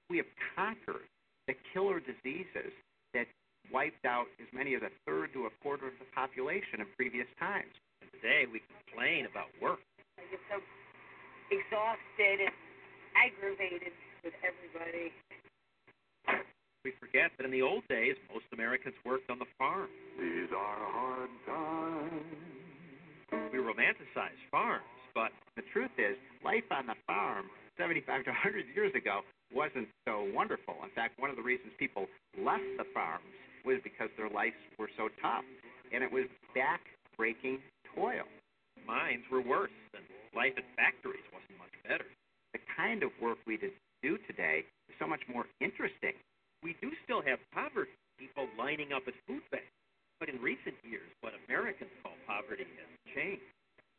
We 0.10 0.18
have 0.18 0.28
conquered 0.56 1.08
the 1.48 1.56
killer 1.74 2.00
diseases 2.00 2.74
that 3.14 3.26
wiped 3.72 4.06
out 4.06 4.28
as 4.40 4.48
many 4.54 4.76
as 4.76 4.82
a 4.84 4.92
third 5.06 5.34
to 5.34 5.46
a 5.46 5.50
quarter 5.64 5.88
of 5.88 5.94
the 6.00 6.06
population 6.14 6.82
in 6.82 6.88
previous 6.98 7.28
times. 7.40 7.72
And 8.02 8.12
today 8.12 8.44
we 8.52 8.62
complain 8.86 9.26
about 9.26 9.48
work. 9.62 9.80
I 11.46 11.56
get 11.56 11.64
so 11.70 11.78
exhausted 11.78 12.50
and 12.50 12.56
aggravated 13.14 13.94
with 14.24 14.34
everybody. 14.42 15.14
We 16.84 16.94
forget 17.00 17.32
that 17.38 17.46
in 17.46 17.52
the 17.52 17.62
old 17.62 17.88
days, 17.90 18.16
most 18.32 18.46
Americans 18.54 18.96
worked 19.06 19.30
on 19.30 19.40
the 19.40 19.50
farm. 19.58 19.90
These 20.20 20.50
are 20.56 20.78
hard 20.78 21.30
times. 21.46 22.22
We 23.52 23.60
romanticize 23.60 24.38
farms, 24.52 24.86
but 25.14 25.32
the 25.56 25.64
truth 25.74 25.92
is, 25.98 26.18
life 26.44 26.66
on 26.72 26.88
the 26.88 26.96
farm 27.08 27.46
75 27.78 28.26
to 28.26 28.30
100 28.30 28.66
years 28.76 28.94
ago 28.96 29.22
wasn't 29.54 29.88
so 30.08 30.28
wonderful. 30.34 30.76
In 30.84 30.90
fact, 30.96 31.20
one 31.20 31.30
of 31.30 31.36
the 31.36 31.44
reasons 31.44 31.74
people 31.78 32.08
left 32.38 32.64
the 32.78 32.86
farms 32.94 33.26
was 33.66 33.80
because 33.84 34.10
their 34.18 34.30
lives 34.30 34.56
were 34.78 34.90
so 34.98 35.10
tough, 35.22 35.44
and 35.94 36.04
it 36.04 36.12
was 36.12 36.26
back-breaking 36.54 37.60
toil. 37.96 38.26
mines 38.86 39.24
were 39.32 39.42
worse, 39.42 39.74
and 39.96 40.04
life 40.36 40.54
at 40.60 40.68
factories 40.76 41.26
wasn't 41.32 41.58
much 41.58 41.74
better. 41.88 42.06
The 42.54 42.60
kind 42.76 43.04
of 43.04 43.12
work 43.24 43.40
we 43.48 43.58
do 43.58 44.20
today 44.28 44.68
is 44.92 44.96
so 45.00 45.08
much 45.08 45.24
more 45.32 45.48
interesting. 45.60 46.14
We 46.64 46.76
do 46.84 46.92
still 47.04 47.24
have 47.24 47.40
poverty, 47.52 47.96
people 48.20 48.48
lining 48.60 48.92
up 48.92 49.04
at 49.08 49.16
food 49.28 49.44
banks. 49.52 49.72
But 50.20 50.30
in 50.30 50.40
recent 50.40 50.76
years, 50.84 51.08
what 51.20 51.34
Americans 51.48 51.92
call 52.04 52.16
poverty 52.28 52.64
has 52.64 52.90
changed. 53.16 53.44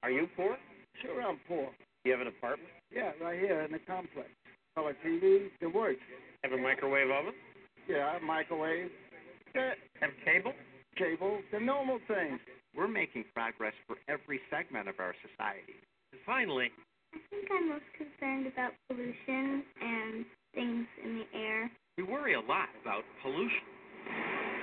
Are 0.03 0.11
you 0.11 0.29
poor? 0.37 0.57
Sure, 1.03 1.21
I'm 1.21 1.41
poor. 1.49 1.69
You 2.05 2.13
have 2.13 2.21
an 2.21 2.29
apartment? 2.29 2.71
Yeah, 2.95 3.13
right 3.21 3.39
here 3.39 3.61
in 3.63 3.73
the 3.73 3.83
complex. 3.85 4.29
Color 4.75 4.97
TV, 5.05 5.49
it 5.61 5.73
works. 5.75 6.01
Have 6.45 6.53
a 6.53 6.61
microwave 6.61 7.11
oven? 7.11 7.35
Yeah, 7.89 8.19
microwave. 8.25 8.91
Have 9.55 10.13
cable? 10.25 10.53
cable, 10.97 11.41
the 11.53 11.61
normal 11.61 11.99
things. 12.09 12.41
We're 12.75 12.89
making 12.89 13.25
progress 13.35 13.73
for 13.87 13.97
every 14.09 14.41
segment 14.51 14.89
of 14.89 14.97
our 14.99 15.15
society. 15.21 15.77
Finally, 16.27 16.75
I 17.15 17.19
think 17.31 17.47
I'm 17.55 17.69
most 17.71 17.87
concerned 17.95 18.51
about 18.51 18.75
pollution 18.91 19.63
and 19.79 20.27
things 20.59 20.85
in 20.99 21.23
the 21.23 21.39
air. 21.39 21.71
we 21.97 22.03
worry 22.03 22.35
a 22.35 22.41
lot 22.41 22.67
about 22.83 23.07
pollution. 23.23 23.63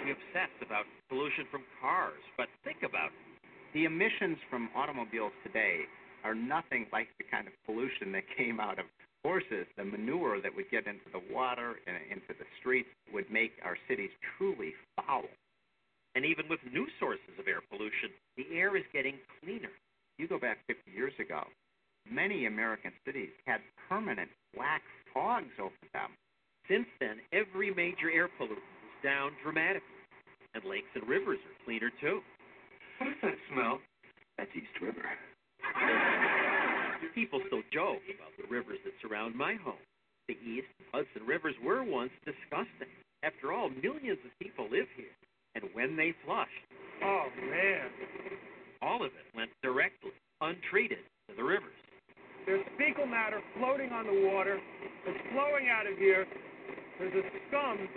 We 0.03 0.11
obsess 0.11 0.51
about 0.59 0.83
pollution 1.07 1.47
from 1.49 1.63
cars, 1.79 2.19
but 2.35 2.51
think 2.65 2.83
about 2.83 3.15
it. 3.15 3.47
The 3.73 3.85
emissions 3.85 4.37
from 4.51 4.67
automobiles 4.75 5.31
today 5.47 5.87
are 6.25 6.35
nothing 6.35 6.85
like 6.91 7.07
the 7.17 7.23
kind 7.31 7.47
of 7.47 7.53
pollution 7.65 8.11
that 8.11 8.27
came 8.35 8.59
out 8.59 8.77
of 8.77 8.85
horses. 9.23 9.65
The 9.77 9.85
manure 9.85 10.41
that 10.41 10.51
would 10.53 10.69
get 10.69 10.85
into 10.85 11.07
the 11.15 11.23
water 11.33 11.79
and 11.87 11.95
into 12.11 12.35
the 12.37 12.45
streets 12.59 12.91
would 13.13 13.31
make 13.31 13.53
our 13.63 13.77
cities 13.87 14.11
truly 14.37 14.73
foul. 14.99 15.31
And 16.15 16.25
even 16.25 16.45
with 16.49 16.59
new 16.71 16.87
sources 16.99 17.39
of 17.39 17.47
air 17.47 17.63
pollution, 17.71 18.11
the 18.35 18.45
air 18.51 18.75
is 18.75 18.83
getting 18.91 19.15
cleaner. 19.39 19.71
You 20.17 20.27
go 20.27 20.39
back 20.39 20.59
50 20.67 20.91
years 20.91 21.13
ago, 21.19 21.43
many 22.09 22.45
American 22.45 22.91
cities 23.05 23.31
had 23.45 23.61
permanent 23.89 24.29
black 24.55 24.81
fogs 25.13 25.53
over 25.59 25.73
them. 25.93 26.11
Since 26.67 26.87
then, 26.99 27.17
every 27.33 27.73
major 27.73 28.09
air 28.13 28.29
pollutant 28.39 28.57
is 28.85 29.03
down 29.03 29.31
dramatically, 29.43 29.87
and 30.53 30.63
lakes 30.63 30.87
and 30.95 31.07
rivers 31.07 31.39
are 31.39 31.65
cleaner 31.65 31.91
too. 31.99 32.21
What 32.99 33.09
is 33.09 33.15
that 33.23 33.35
smell? 33.51 33.79
That's 34.37 34.49
East 34.55 34.73
River. 34.81 35.03
People 37.13 37.41
still 37.47 37.61
joke 37.71 38.01
about 38.09 38.33
the 38.37 38.47
rivers 38.49 38.79
that 38.85 38.93
surround 39.01 39.35
my 39.35 39.55
home. 39.55 39.81
The 40.27 40.37
East 40.45 40.67
Hudson 40.93 41.27
rivers 41.27 41.53
were 41.63 41.83
once 41.83 42.11
disgusting. 42.25 42.89
After 43.23 43.51
all, 43.53 43.69
millions 43.69 44.19
of 44.25 44.31
people 44.39 44.65
live 44.71 44.87
here, 44.95 45.13
and 45.55 45.63
when 45.73 45.95
they 45.95 46.13
flushed, 46.25 46.49
Oh, 47.03 47.25
man. 47.49 47.89
All 48.83 48.99
of 48.99 49.15
it 49.15 49.27
went 49.31 49.49
directly, 49.63 50.11
untreated, 50.43 50.99
to 51.29 51.35
the 51.39 51.43
rivers. 51.43 51.79
There's 52.45 52.65
fecal 52.75 53.07
matter 53.07 53.39
floating 53.55 53.95
on 53.95 54.03
the 54.03 54.27
water. 54.27 54.59
It's 55.07 55.23
flowing 55.31 55.71
out 55.71 55.87
of 55.87 55.97
here. 55.97 56.27
There's 56.99 57.15
a 57.15 57.23
scum 57.47 57.87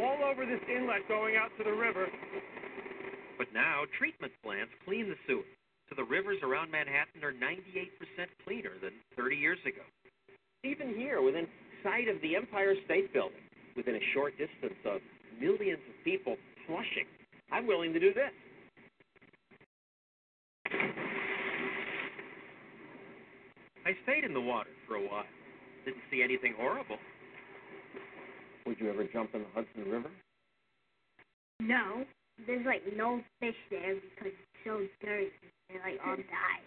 all 0.00 0.24
over 0.24 0.46
this 0.48 0.64
inlet 0.64 1.04
going 1.08 1.36
out 1.36 1.52
to 1.58 1.64
the 1.64 1.76
river. 1.76 2.08
But 3.36 3.52
now, 3.52 3.84
treatment 3.98 4.32
plants 4.42 4.72
clean 4.84 5.12
the 5.12 5.20
sewage. 5.28 5.44
So 5.88 5.94
the 5.96 6.04
rivers 6.04 6.40
around 6.42 6.70
Manhattan 6.72 7.20
are 7.22 7.32
98% 7.32 7.92
cleaner 8.44 8.72
than 8.80 8.92
30 9.16 9.36
years 9.36 9.58
ago. 9.64 9.84
Even 10.64 10.96
here, 10.96 11.20
within 11.22 11.46
sight 11.84 12.08
of 12.08 12.20
the 12.20 12.36
Empire 12.36 12.74
State 12.84 13.12
Building, 13.12 13.44
within 13.76 13.94
a 13.96 14.04
short 14.12 14.32
distance 14.36 14.76
of 14.84 15.00
millions 15.40 15.80
of 15.88 15.94
people 16.04 16.36
flushing, 16.66 17.06
I'm 17.52 17.66
willing 17.66 17.92
to 17.92 18.00
do 18.00 18.12
this. 18.12 18.32
I 23.88 23.96
stayed 24.04 24.24
in 24.24 24.34
the 24.34 24.40
water 24.40 24.68
for 24.86 24.96
a 24.96 25.00
while. 25.00 25.24
Didn't 25.86 26.04
see 26.10 26.22
anything 26.22 26.52
horrible. 26.60 26.98
Would 28.66 28.76
you 28.80 28.90
ever 28.90 29.08
jump 29.10 29.30
in 29.32 29.40
the 29.40 29.46
Hudson 29.54 29.90
River? 29.90 30.10
No, 31.58 32.04
there's 32.46 32.66
like 32.66 32.82
no 32.94 33.22
fish 33.40 33.56
there 33.70 33.94
because 33.94 34.36
it's 34.36 34.60
so 34.62 34.84
dirty. 35.00 35.32
They 35.70 35.80
like 35.80 35.98
all 36.04 36.16
die. 36.16 36.60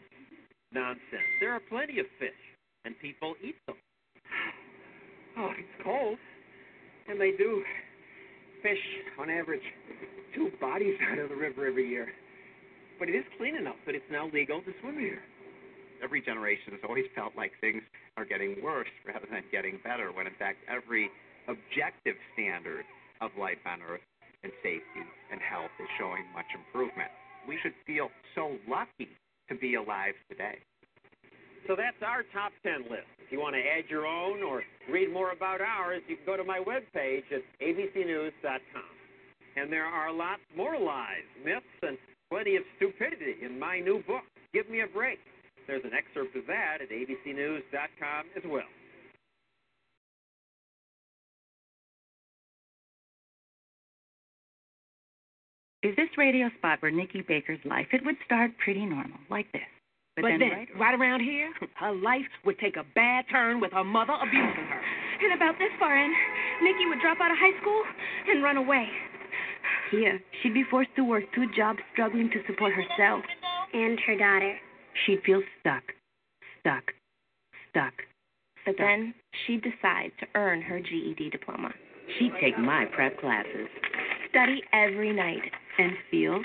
Nonsense. 0.73 1.30
There 1.39 1.53
are 1.53 1.61
plenty 1.69 1.99
of 1.99 2.07
fish, 2.18 2.41
and 2.85 2.95
people 2.99 3.35
eat 3.43 3.56
them. 3.68 3.76
Oh, 5.38 5.52
it's 5.53 5.84
cold. 5.84 6.18
And 7.07 7.22
they 7.22 7.38
do 7.38 7.61
fish, 8.64 8.81
on 9.19 9.30
average, 9.30 9.61
two 10.34 10.49
bodies 10.60 10.95
out 11.11 11.19
of 11.19 11.30
the 11.30 11.35
river 11.35 11.68
every 11.68 11.88
year. 11.88 12.07
But 12.98 13.10
it 13.10 13.15
is 13.15 13.26
clean 13.38 13.56
enough 13.56 13.77
that 13.85 13.93
it's 13.93 14.10
now 14.11 14.27
legal 14.34 14.61
to 14.61 14.72
swim 14.81 14.98
here. 14.98 15.22
Every 16.03 16.22
generation 16.22 16.73
has 16.73 16.82
always 16.88 17.06
felt 17.15 17.34
like 17.38 17.52
things 17.61 17.82
are 18.18 18.26
getting 18.26 18.57
worse 18.64 18.90
rather 19.06 19.28
than 19.32 19.44
getting 19.52 19.80
better, 19.84 20.11
when 20.11 20.26
in 20.26 20.34
fact 20.38 20.57
every 20.68 21.10
objective 21.48 22.15
standard 22.34 22.84
of 23.22 23.32
life 23.40 23.61
on 23.65 23.82
Earth 23.82 24.02
and 24.44 24.52
safety 24.64 25.06
and 25.32 25.40
health 25.40 25.72
is 25.80 25.88
showing 25.99 26.26
much 26.34 26.49
improvement. 26.57 27.10
We 27.48 27.57
should 27.61 27.73
feel 27.86 28.10
so 28.34 28.57
lucky 28.68 29.10
to 29.49 29.56
be 29.56 29.76
alive 29.76 30.14
today. 30.30 30.57
So 31.68 31.76
that's 31.78 32.02
our 32.02 32.23
top 32.34 32.52
10 32.64 32.90
list. 32.90 33.06
If 33.22 33.32
you 33.32 33.40
want 33.40 33.56
to 33.56 33.61
add 33.61 33.86
your 33.90 34.06
own 34.06 34.41
or 34.41 34.64
read 34.90 35.14
more 35.14 35.32
about 35.32 35.61
ours, 35.61 36.02
you 36.07 36.18
can 36.18 36.26
go 36.26 36.38
to 36.38 36.44
my 36.44 36.60
webpage 36.60 37.30
at 37.32 37.45
abcnews.com. 37.61 38.91
And 39.56 39.72
there 39.72 39.86
are 39.86 40.11
lots 40.11 40.41
more 40.57 40.80
lies, 40.80 41.28
myths, 41.45 41.65
and 41.84 41.98
plenty 42.32 42.56
of 42.56 42.64
stupidity 42.78 43.36
in 43.45 43.60
my 43.60 43.80
new 43.80 44.02
book, 44.07 44.23
Give 44.53 44.69
Me 44.69 44.82
a 44.82 44.88
Break. 44.88 45.19
There's 45.68 45.84
an 45.84 45.92
excerpt 45.94 46.36
of 46.36 46.46
that 46.48 46.80
at 46.82 46.90
abcnews.com 46.90 48.26
as 48.36 48.44
well. 48.46 48.68
Is 55.84 55.96
this 55.96 56.10
radio 56.16 56.50
spot 56.60 56.78
where 56.82 56.92
Nikki 56.92 57.22
Baker's 57.28 57.60
life? 57.66 57.88
It 57.92 58.06
would 58.06 58.16
start 58.24 58.52
pretty 58.64 58.86
normal, 58.86 59.18
like 59.32 59.52
this. 59.52 59.66
But, 60.16 60.24
But 60.24 60.28
then, 60.30 60.40
then, 60.40 60.50
right, 60.52 60.68
right 60.78 61.00
around 61.00 61.22
here, 61.22 61.52
her 61.80 61.92
life 61.92 62.30
would 62.46 62.60
take 62.60 62.78
a 62.78 62.86
bad 62.94 63.26
turn 63.32 63.60
with 63.60 63.72
her 63.72 63.84
mother 63.84 64.14
abusing 64.14 64.68
her. 64.70 64.82
And 65.24 65.34
about 65.34 65.58
this 65.58 65.72
far 65.80 65.98
in, 65.98 66.14
Nikki 66.62 66.86
would 66.86 67.02
drop 67.02 67.18
out 67.20 67.32
of 67.32 67.38
high 67.38 67.60
school 67.62 67.82
and 68.30 68.44
run 68.44 68.58
away. 68.58 68.88
Here, 69.90 70.22
she'd 70.42 70.54
be 70.54 70.64
forced 70.70 70.94
to 70.98 71.04
work 71.04 71.24
two 71.34 71.46
jobs 71.58 71.80
struggling 71.94 72.30
to 72.30 72.40
support 72.46 72.74
herself. 72.74 73.24
And 73.74 74.00
her 74.06 74.18
daughter. 74.18 74.58
She'd 75.05 75.22
feel 75.23 75.41
stuck, 75.59 75.84
stuck, 76.59 76.84
stuck. 77.69 77.93
But 78.65 78.76
then 78.77 79.13
she'd 79.45 79.63
decide 79.63 80.11
to 80.19 80.27
earn 80.35 80.61
her 80.61 80.80
GED 80.80 81.30
diploma. 81.31 81.72
She'd 82.19 82.34
take 82.41 82.57
my 82.59 82.85
prep 82.93 83.19
classes, 83.19 83.68
study 84.30 84.61
every 84.73 85.13
night, 85.13 85.41
and 85.80 85.93
feel 86.11 86.41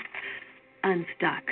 unstuck. 0.83 1.43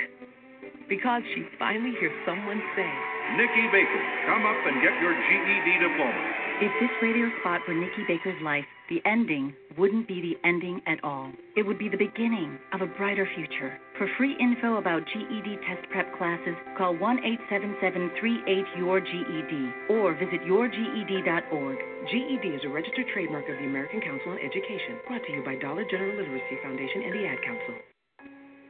Because 0.88 1.22
she'd 1.34 1.48
finally 1.58 1.92
hears 1.98 2.14
someone 2.24 2.62
say, 2.74 2.90
Nikki 3.36 3.66
Baker, 3.72 4.02
come 4.26 4.46
up 4.46 4.56
and 4.66 4.82
get 4.82 4.94
your 5.02 5.14
GED 5.14 5.78
diploma. 5.82 6.32
If 6.58 6.72
this 6.80 6.90
radio 7.02 7.28
spot 7.40 7.60
were 7.68 7.74
Nikki 7.74 8.04
Baker's 8.08 8.40
life, 8.42 8.64
the 8.88 9.02
ending 9.04 9.52
wouldn't 9.76 10.08
be 10.08 10.22
the 10.22 10.48
ending 10.48 10.80
at 10.86 11.02
all. 11.04 11.30
It 11.56 11.66
would 11.66 11.78
be 11.78 11.88
the 11.88 11.98
beginning 11.98 12.58
of 12.72 12.80
a 12.80 12.86
brighter 12.86 13.28
future. 13.34 13.78
For 13.98 14.08
free 14.18 14.36
info 14.36 14.76
about 14.76 15.08
GED 15.08 15.56
test 15.64 15.88
prep 15.88 16.04
classes, 16.18 16.52
call 16.76 16.92
1 17.00 17.24
877 17.48 18.44
38 18.44 18.64
your 18.76 19.00
GED 19.00 19.72
or 19.88 20.12
visit 20.12 20.44
yourged.org. 20.44 21.78
GED 22.12 22.44
is 22.44 22.60
a 22.64 22.68
registered 22.68 23.08
trademark 23.14 23.48
of 23.48 23.56
the 23.56 23.64
American 23.64 24.02
Council 24.02 24.32
on 24.32 24.38
Education, 24.44 25.00
brought 25.08 25.24
to 25.24 25.32
you 25.32 25.42
by 25.42 25.56
Dollar 25.56 25.88
General 25.88 26.12
Literacy 26.12 26.60
Foundation 26.62 27.08
and 27.08 27.14
the 27.16 27.24
Ad 27.24 27.40
Council. 27.40 27.74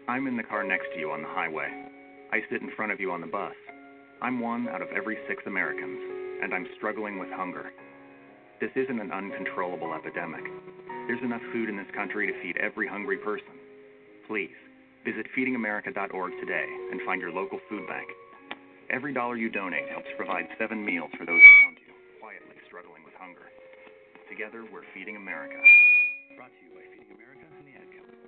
I'm 0.07 0.29
in 0.29 0.37
the 0.37 0.47
car 0.47 0.63
next 0.63 0.95
to 0.95 1.01
you 1.01 1.11
on 1.11 1.23
the 1.23 1.35
highway. 1.35 1.75
I 2.31 2.47
sit 2.49 2.63
in 2.63 2.71
front 2.77 2.93
of 2.93 3.01
you 3.01 3.11
on 3.11 3.21
the 3.21 3.27
bus. 3.27 3.59
I'm 4.23 4.39
one 4.39 4.69
out 4.69 4.81
of 4.81 4.95
every 4.95 5.19
six 5.27 5.43
Americans, 5.45 5.99
and 6.41 6.55
I'm 6.55 6.71
struggling 6.79 7.19
with 7.19 7.35
hunger. 7.35 7.73
This 8.61 8.71
isn't 8.77 9.01
an 9.01 9.11
uncontrollable 9.11 9.93
epidemic. 9.93 10.47
There's 11.11 11.23
enough 11.27 11.43
food 11.53 11.69
in 11.69 11.77
this 11.77 11.91
country 11.97 12.31
to 12.31 12.43
feed 12.43 12.63
every 12.63 12.87
hungry 12.87 13.19
person. 13.19 13.59
Please, 14.29 14.55
visit 15.07 15.31
feedingamerica.org 15.39 16.33
today 16.43 16.67
and 16.91 16.99
find 17.07 17.23
your 17.23 17.31
local 17.31 17.63
food 17.71 17.87
bank. 17.87 18.11
Every 18.91 19.15
dollar 19.15 19.39
you 19.39 19.49
donate 19.49 19.87
helps 19.89 20.11
provide 20.19 20.51
seven 20.59 20.83
meals 20.83 21.15
for 21.15 21.23
those 21.23 21.39
around 21.39 21.79
you, 21.79 21.95
quietly 22.19 22.59
struggling 22.67 23.07
with 23.07 23.15
hunger. 23.15 23.47
Together, 24.27 24.67
we're 24.67 24.83
feeding 24.91 25.15
America. 25.15 25.63
Brought 26.35 26.51
to 26.51 26.63
you 26.67 26.75
by 26.75 26.83
Feeding 26.91 27.15
America 27.15 27.47
and 27.47 27.63
the 27.63 27.79
Ad 27.79 27.87
Council. 27.95 28.19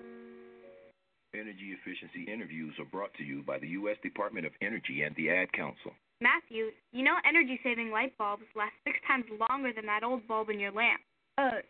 Energy 1.35 1.75
efficiency 1.75 2.31
interviews 2.31 2.75
are 2.79 2.87
brought 2.95 3.11
to 3.19 3.27
you 3.27 3.43
by 3.43 3.59
the 3.59 3.75
U.S. 3.83 3.99
Department 4.07 4.47
of 4.47 4.55
Energy 4.63 5.03
and 5.03 5.15
the 5.19 5.35
Ad 5.35 5.51
Council. 5.51 5.91
Matthew, 6.23 6.71
you 6.95 7.03
know 7.03 7.19
energy 7.27 7.59
saving 7.63 7.91
light 7.91 8.15
bulbs 8.19 8.47
last 8.55 8.75
six 8.87 8.99
times 9.07 9.27
longer 9.51 9.75
than 9.75 9.87
that 9.87 10.07
old 10.07 10.27
bulb 10.27 10.51
in 10.51 10.59
your 10.59 10.71
lamp. 10.71 11.03
Uh, 11.39 11.63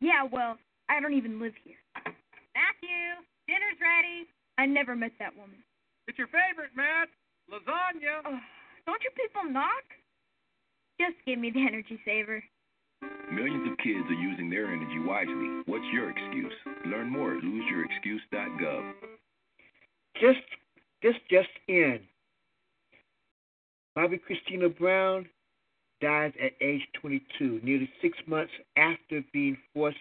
yeah, 0.00 0.24
well, 0.24 0.56
I 0.88 1.00
don't 1.00 1.14
even 1.16 1.40
live 1.40 1.56
here. 1.64 1.80
Matthew, 2.52 3.24
dinner's 3.48 3.80
ready. 3.80 4.28
I 4.58 4.66
never 4.66 4.94
met 4.94 5.12
that 5.18 5.36
woman. 5.36 5.58
It's 6.06 6.18
your 6.18 6.28
favorite, 6.28 6.70
Matt. 6.76 7.08
Lasagna. 7.50 8.22
Oh, 8.24 8.38
don't 8.86 9.02
you 9.02 9.10
people 9.16 9.50
knock? 9.50 9.84
Just 11.00 11.16
give 11.26 11.38
me 11.38 11.50
the 11.50 11.66
energy 11.66 11.98
saver. 12.04 12.42
Millions 13.32 13.70
of 13.70 13.78
kids 13.78 14.06
are 14.08 14.20
using 14.20 14.48
their 14.48 14.66
energy 14.72 14.98
wisely. 15.00 15.62
What's 15.66 15.84
your 15.92 16.10
excuse? 16.10 16.52
Learn 16.86 17.10
more 17.10 17.36
at 17.36 17.42
loseyourexcuse.gov. 17.42 18.92
Just, 20.20 20.46
this 21.02 21.14
just 21.30 21.48
in. 21.68 22.00
Bobbi 23.96 24.20
Kristina 24.20 24.76
Brown 24.76 25.26
dies 26.00 26.32
at 26.42 26.52
age 26.60 26.82
22, 27.00 27.60
nearly 27.62 27.88
six 28.02 28.16
months 28.26 28.52
after 28.76 29.24
being 29.32 29.56
forced 29.72 29.96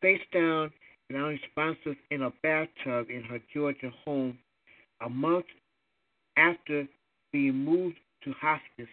face 0.00 0.20
down 0.32 0.70
and 1.08 1.18
unresponsive 1.18 1.96
in 2.10 2.22
a 2.22 2.30
bathtub 2.42 3.08
in 3.10 3.22
her 3.22 3.40
Georgia 3.52 3.90
home. 4.04 4.38
A 5.04 5.08
month 5.08 5.46
after 6.36 6.86
being 7.32 7.54
moved 7.54 7.96
to 8.24 8.32
hospice, 8.40 8.88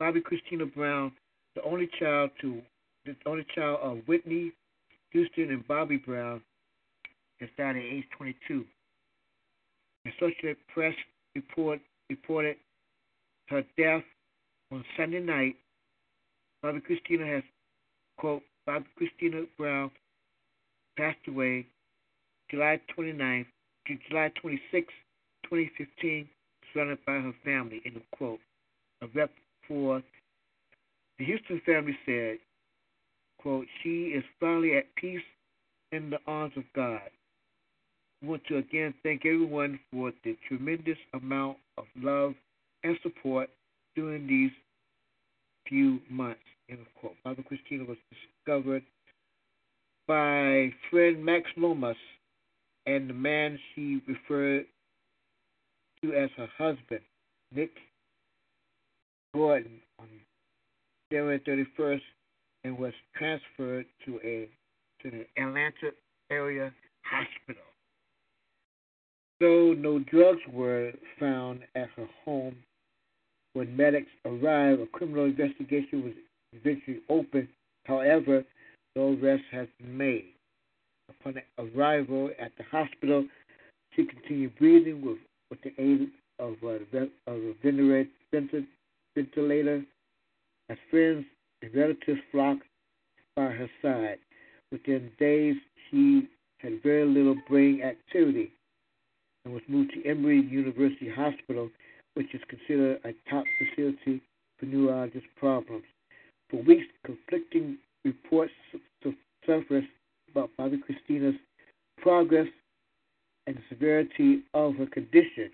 Bobbi 0.00 0.22
Kristina 0.22 0.72
Brown, 0.74 1.12
the 1.54 1.62
only 1.62 1.88
child 1.98 2.30
to 2.40 2.60
the 3.04 3.14
only 3.26 3.44
child 3.54 3.80
of 3.82 3.98
Whitney 4.06 4.52
Houston 5.10 5.50
and 5.50 5.66
Bobby 5.66 5.96
Brown, 5.96 6.40
has 7.40 7.50
died 7.58 7.76
at 7.76 7.82
age 7.82 8.04
22. 8.16 8.64
Associated 10.06 10.56
Press 10.72 10.94
report 11.34 11.80
reported 12.08 12.56
her 13.48 13.62
death 13.76 14.02
on 14.70 14.84
Sunday 14.96 15.20
night. 15.20 15.56
Bobbi 16.64 16.80
Kristina 16.80 17.26
has 17.26 17.42
quote 18.18 18.42
Bobbi 18.68 18.86
Kristina 18.98 19.46
Brown 19.58 19.90
passed 20.96 21.18
away 21.28 21.66
July 22.50 22.80
29th 22.96 23.46
to 23.86 23.98
July 24.08 24.30
26, 24.40 24.86
2015, 25.44 26.28
surrounded 26.72 26.98
by 27.06 27.14
her 27.14 27.32
family. 27.44 27.80
End 27.84 27.96
of 27.96 28.02
quote. 28.16 28.40
A 29.02 29.06
rep 29.14 29.30
for 29.66 30.02
the 31.18 31.24
Houston 31.24 31.60
family 31.64 31.96
said, 32.06 32.38
quote, 33.38 33.66
she 33.82 34.06
is 34.06 34.24
finally 34.40 34.76
at 34.76 34.94
peace 34.96 35.22
in 35.92 36.10
the 36.10 36.18
arms 36.26 36.54
of 36.56 36.64
God. 36.74 37.10
I 38.22 38.26
want 38.26 38.44
to 38.48 38.58
again 38.58 38.94
thank 39.02 39.26
everyone 39.26 39.80
for 39.92 40.12
the 40.24 40.36
tremendous 40.46 40.98
amount 41.12 41.58
of 41.76 41.84
love 41.96 42.34
and 42.84 42.96
support 43.02 43.48
during 43.96 44.26
these 44.26 44.52
few 45.68 46.00
months. 46.08 46.40
End 46.70 46.80
of 46.80 46.86
quote. 47.00 47.16
Barbara 47.24 47.44
Kristina 47.44 47.86
was 47.86 47.98
discovered 48.10 48.82
by 50.12 50.70
friend 50.90 51.24
Max 51.24 51.46
Lomas 51.56 51.96
and 52.84 53.08
the 53.08 53.14
man 53.14 53.58
she 53.74 54.02
referred 54.06 54.66
to 56.02 56.12
as 56.12 56.28
her 56.36 56.48
husband, 56.58 57.00
Nick 57.54 57.70
Gordon, 59.32 59.80
on 59.98 60.08
January 61.10 61.40
31st, 61.48 62.02
and 62.64 62.78
was 62.78 62.92
transferred 63.16 63.86
to 64.04 64.20
a 64.22 64.50
to 65.02 65.10
the 65.10 65.24
Atlanta 65.42 65.94
area 66.30 66.70
hospital. 67.04 67.62
Though 69.40 69.72
no 69.72 69.98
drugs 69.98 70.42
were 70.52 70.92
found 71.18 71.60
at 71.74 71.88
her 71.96 72.08
home 72.26 72.56
when 73.54 73.74
medics 73.74 74.10
arrived, 74.26 74.82
a 74.82 74.86
criminal 74.88 75.24
investigation 75.24 76.04
was 76.04 76.12
eventually 76.52 77.00
opened. 77.08 77.48
However, 77.86 78.44
no 78.96 79.16
arrest 79.20 79.44
has 79.50 79.68
been 79.78 79.96
made. 79.96 80.32
Upon 81.08 81.34
arrival 81.58 82.30
at 82.40 82.52
the 82.56 82.64
hospital, 82.64 83.26
she 83.94 84.06
continued 84.06 84.56
breathing 84.58 85.04
with, 85.04 85.18
with 85.50 85.60
the 85.62 85.72
aid 85.78 86.10
of 86.38 86.56
a, 86.62 86.76
of 87.26 87.36
a 87.36 87.54
ventilator 89.14 89.82
as 90.68 90.78
friends 90.90 91.24
and 91.62 91.74
relatives 91.74 92.20
flocked 92.30 92.66
by 93.36 93.46
her 93.46 93.70
side. 93.80 94.18
Within 94.70 95.10
days, 95.18 95.56
she 95.90 96.28
had 96.58 96.82
very 96.82 97.06
little 97.06 97.36
brain 97.48 97.82
activity 97.82 98.52
and 99.44 99.52
was 99.52 99.62
moved 99.68 99.92
to 99.92 100.08
Emory 100.08 100.40
University 100.40 101.10
Hospital, 101.10 101.68
which 102.14 102.32
is 102.34 102.40
considered 102.48 103.00
a 103.04 103.12
top 103.28 103.44
facility 103.58 104.22
for 104.58 104.66
neurologist 104.66 105.26
problems. 105.36 105.84
For 106.50 106.62
weeks, 106.62 106.86
conflicting 107.04 107.78
reports 108.04 108.52
to 109.02 109.14
surfaced 109.46 109.88
about 110.30 110.50
Bobbi 110.58 110.80
Kristina's 110.82 111.34
progress 111.98 112.46
and 113.46 113.56
the 113.56 113.62
severity 113.68 114.42
of 114.54 114.76
her 114.76 114.86
condition, 114.86 115.50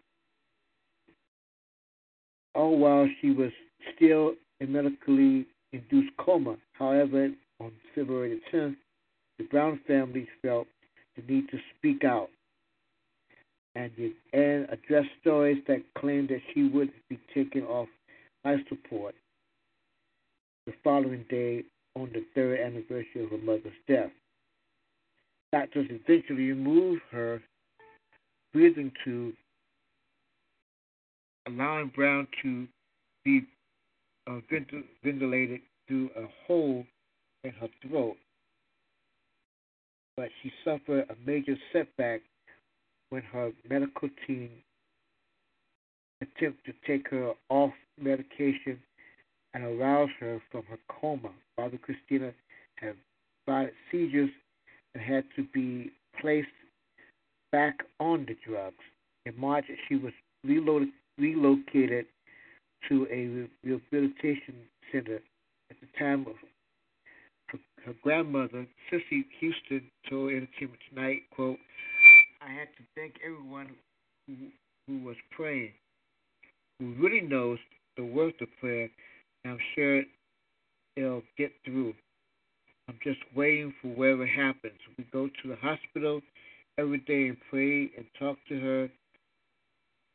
all 2.54 2.78
while 2.78 3.08
she 3.20 3.30
was 3.30 3.50
still 3.94 4.34
in 4.60 4.72
medically 4.72 5.46
induced 5.72 6.16
coma. 6.18 6.56
However, 6.72 7.30
on 7.60 7.72
February 7.94 8.40
10th, 8.52 8.76
the 9.38 9.44
Brown 9.44 9.80
family 9.86 10.28
felt 10.42 10.66
the 11.16 11.22
need 11.32 11.48
to 11.50 11.58
speak 11.76 12.04
out 12.04 12.30
and, 13.74 13.90
and 14.32 14.68
address 14.70 15.04
stories 15.20 15.62
that 15.68 15.82
claimed 15.96 16.28
that 16.28 16.40
she 16.52 16.64
would 16.64 16.90
be 17.08 17.18
taken 17.34 17.62
off 17.62 17.88
life 18.44 18.60
support 18.68 19.14
the 20.66 20.72
following 20.82 21.24
day 21.28 21.64
on 21.98 22.10
the 22.12 22.24
third 22.34 22.60
anniversary 22.60 23.24
of 23.24 23.30
her 23.30 23.38
mother's 23.38 23.72
death. 23.88 24.10
Doctors 25.52 25.88
eventually 25.90 26.48
removed 26.48 27.02
her 27.10 27.40
breathing 28.52 28.92
tube, 29.04 29.34
allowing 31.46 31.88
Brown 31.94 32.26
to 32.42 32.66
be 33.24 33.42
uh, 34.26 34.40
ventilated 35.02 35.60
through 35.86 36.10
a 36.16 36.26
hole 36.46 36.84
in 37.44 37.50
her 37.52 37.68
throat. 37.82 38.16
But 40.16 40.28
she 40.42 40.52
suffered 40.64 41.06
a 41.08 41.14
major 41.26 41.56
setback 41.72 42.20
when 43.10 43.22
her 43.22 43.52
medical 43.68 44.08
team 44.26 44.50
attempted 46.20 46.58
to 46.66 46.72
take 46.86 47.08
her 47.10 47.32
off 47.48 47.72
medication 47.98 48.78
and 49.54 49.64
arouse 49.64 50.10
her 50.20 50.42
from 50.50 50.64
her 50.64 50.78
coma. 51.00 51.30
Father 51.58 51.78
Kristina 51.78 52.32
had 52.76 52.94
violent 53.44 53.72
seizures 53.90 54.30
and 54.94 55.02
had 55.02 55.24
to 55.34 55.44
be 55.52 55.90
placed 56.20 56.46
back 57.50 57.74
on 57.98 58.24
the 58.28 58.36
drugs. 58.46 58.76
In 59.26 59.38
March, 59.38 59.64
she 59.88 59.96
was 59.96 60.12
reloaded, 60.44 60.90
relocated 61.18 62.06
to 62.88 63.08
a 63.10 63.48
rehabilitation 63.66 64.54
center. 64.92 65.18
At 65.70 65.76
the 65.80 65.98
time 65.98 66.20
of 66.20 66.34
her, 67.50 67.58
her 67.84 67.94
grandmother, 68.02 68.64
Cissy 68.88 69.26
Houston, 69.40 69.90
told 70.08 70.30
Entertainment 70.30 70.80
Tonight, 70.88 71.22
quote, 71.34 71.58
I 72.40 72.52
had 72.52 72.68
to 72.78 72.84
thank 72.94 73.14
everyone 73.24 73.70
who, 74.26 74.34
who 74.86 75.04
was 75.04 75.16
praying, 75.32 75.72
who 76.78 76.94
really 76.94 77.20
knows 77.20 77.58
the 77.96 78.04
worth 78.04 78.40
of 78.40 78.48
prayer, 78.60 78.88
and 79.44 79.54
I'm 79.54 79.58
sure 79.74 80.02
it'll 80.98 81.22
get 81.36 81.52
through. 81.64 81.94
I'm 82.88 82.98
just 83.02 83.20
waiting 83.34 83.72
for 83.80 83.88
whatever 83.88 84.26
happens. 84.26 84.78
We 84.96 85.04
go 85.12 85.28
to 85.28 85.48
the 85.48 85.56
hospital 85.56 86.20
every 86.78 86.98
day 86.98 87.28
and 87.28 87.36
pray 87.50 87.90
and 87.96 88.06
talk 88.18 88.36
to 88.48 88.58
her 88.58 88.88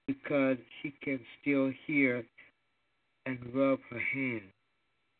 because 0.07 0.57
she 0.81 0.93
can 1.03 1.19
still 1.41 1.71
hear 1.85 2.23
and 3.25 3.39
rub 3.53 3.79
her 3.89 4.01
hand. 4.13 4.41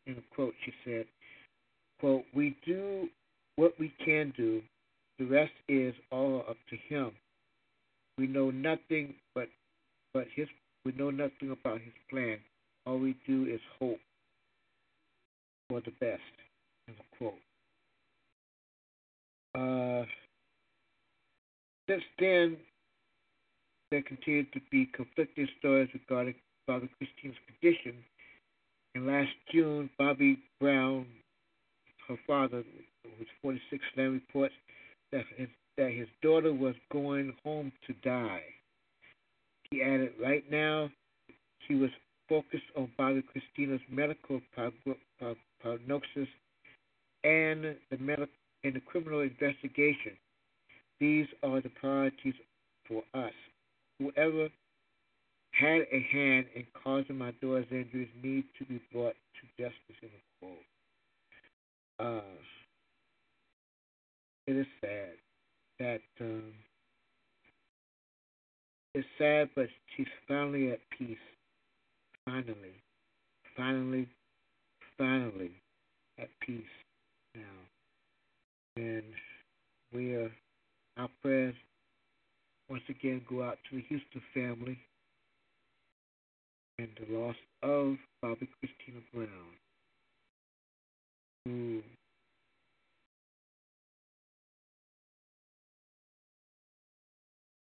A 0.07 0.35
quote, 0.35 0.53
she 0.65 0.73
said, 0.83 1.05
quote, 1.99 2.23
We 2.35 2.57
do 2.65 3.07
what 3.55 3.73
we 3.79 3.93
can 4.03 4.33
do. 4.35 4.61
The 5.19 5.25
rest 5.25 5.53
is 5.69 5.93
all 6.11 6.43
up 6.49 6.57
to 6.69 6.93
him. 6.93 7.11
We 8.17 8.27
know 8.27 8.51
nothing 8.51 9.13
but 9.33 9.47
but 10.13 10.27
his 10.35 10.47
we 10.85 10.91
know 10.91 11.09
nothing 11.09 11.51
about 11.51 11.79
his 11.79 11.93
plan. 12.09 12.37
All 12.85 12.99
we 12.99 13.15
do 13.25 13.45
is 13.45 13.61
hope 13.79 13.99
for 15.69 15.81
the 15.81 15.91
best. 15.99 16.21
End 16.87 16.97
quote. 17.17 17.33
Uh, 19.55 20.05
since 21.89 22.03
then, 22.19 22.57
there 23.91 24.01
continued 24.01 24.51
to 24.53 24.61
be 24.71 24.89
conflicting 24.93 25.47
stories 25.59 25.89
regarding 25.93 26.35
Father 26.65 26.89
Christine's 26.97 27.37
condition. 27.47 28.03
And 28.95 29.07
last 29.07 29.31
June, 29.51 29.89
Bobby 29.97 30.39
Brown, 30.59 31.05
her 32.07 32.17
father, 32.27 32.63
who 33.03 33.09
was 33.19 33.27
46, 33.41 33.83
then 33.95 34.13
reports 34.13 34.53
that 35.11 35.23
his, 35.37 35.47
that 35.77 35.91
his 35.91 36.07
daughter 36.21 36.53
was 36.53 36.75
going 36.91 37.33
home 37.43 37.71
to 37.87 37.93
die. 38.03 38.41
He 39.71 39.81
added, 39.81 40.13
right 40.21 40.43
now, 40.51 40.89
she 41.67 41.75
was 41.75 41.89
focused 42.29 42.63
on 42.77 42.89
Bobbi 42.99 43.23
Kristina's 43.25 43.81
medical 43.89 44.41
prognosis 45.61 46.29
and 47.23 47.75
the 47.89 47.97
medical 47.99 48.27
and 48.63 48.75
the 48.75 48.79
criminal 48.79 49.21
investigation. 49.21 50.13
These 50.99 51.27
are 51.43 51.61
the 51.61 51.69
priorities 51.69 52.35
for 52.87 53.03
us. 53.13 53.33
Whoever 53.99 54.49
had 55.51 55.81
a 55.91 56.07
hand 56.11 56.45
in 56.55 56.65
causing 56.83 57.17
my 57.17 57.31
daughter's 57.41 57.65
injuries 57.71 58.09
need 58.23 58.45
to 58.57 58.65
be 58.65 58.81
brought 58.91 59.15
to 59.35 59.63
justice 59.63 59.97
in 60.01 60.09
a 60.09 60.21
quote. 60.39 60.57
Uh, 61.99 62.21
it 64.47 64.55
is 64.55 64.65
sad 64.81 65.11
that 65.79 66.01
um, 66.21 66.53
it's 68.95 69.07
sad, 69.17 69.49
but 69.55 69.67
she's 69.95 70.07
finally 70.27 70.71
at 70.71 70.79
peace. 70.97 71.17
Finally, 72.25 72.73
finally, 73.57 74.07
finally 74.97 75.51
at 76.17 76.29
peace 76.39 76.63
now, 77.35 77.41
and 78.77 79.03
we 79.93 80.13
are 80.13 80.31
our 80.97 81.09
prayers 81.21 81.55
once 82.69 82.83
again 82.89 83.21
go 83.29 83.43
out 83.43 83.57
to 83.69 83.75
the 83.75 83.83
Houston 83.89 84.21
family 84.33 84.77
and 86.79 86.89
the 86.97 87.13
loss 87.13 87.35
of 87.61 87.97
Bobbi 88.23 88.47
Kristina 88.47 89.01
Brown, 89.13 89.27
who 91.45 91.81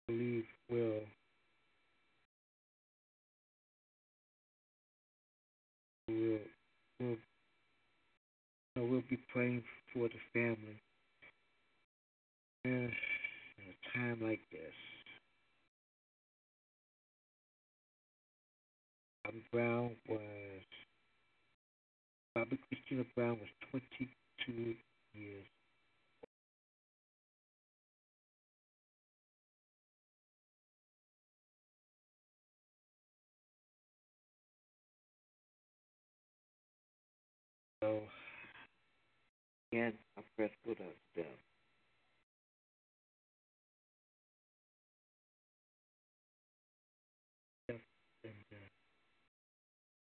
I 0.08 0.12
believe 0.12 0.46
will 0.70 1.02
will 6.12 7.18
will 8.76 8.88
we'll 8.88 9.04
be 9.10 9.18
praying 9.34 9.64
for 9.94 10.08
the 10.08 10.22
family. 10.34 10.82
In 12.64 12.92
a 13.60 13.98
time 13.98 14.20
like 14.22 14.42
this, 14.52 14.74
Bobby 19.24 19.44
Brown 19.52 19.92
was 20.08 20.20
Bobbi 22.38 22.58
Kristina 22.70 23.06
Brown 23.16 23.40
was 23.40 23.50
22 23.72 24.76
years. 25.14 25.46
So, 37.82 38.00
again, 39.72 39.94
our 40.18 40.24
prayers 40.36 40.52
go 40.66 40.74
to 40.74 40.84
them. 41.16 41.26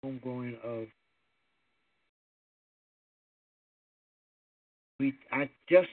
homegoing 0.05 0.55
of 0.63 0.87
we 4.99 5.13
I 5.31 5.49
just 5.69 5.87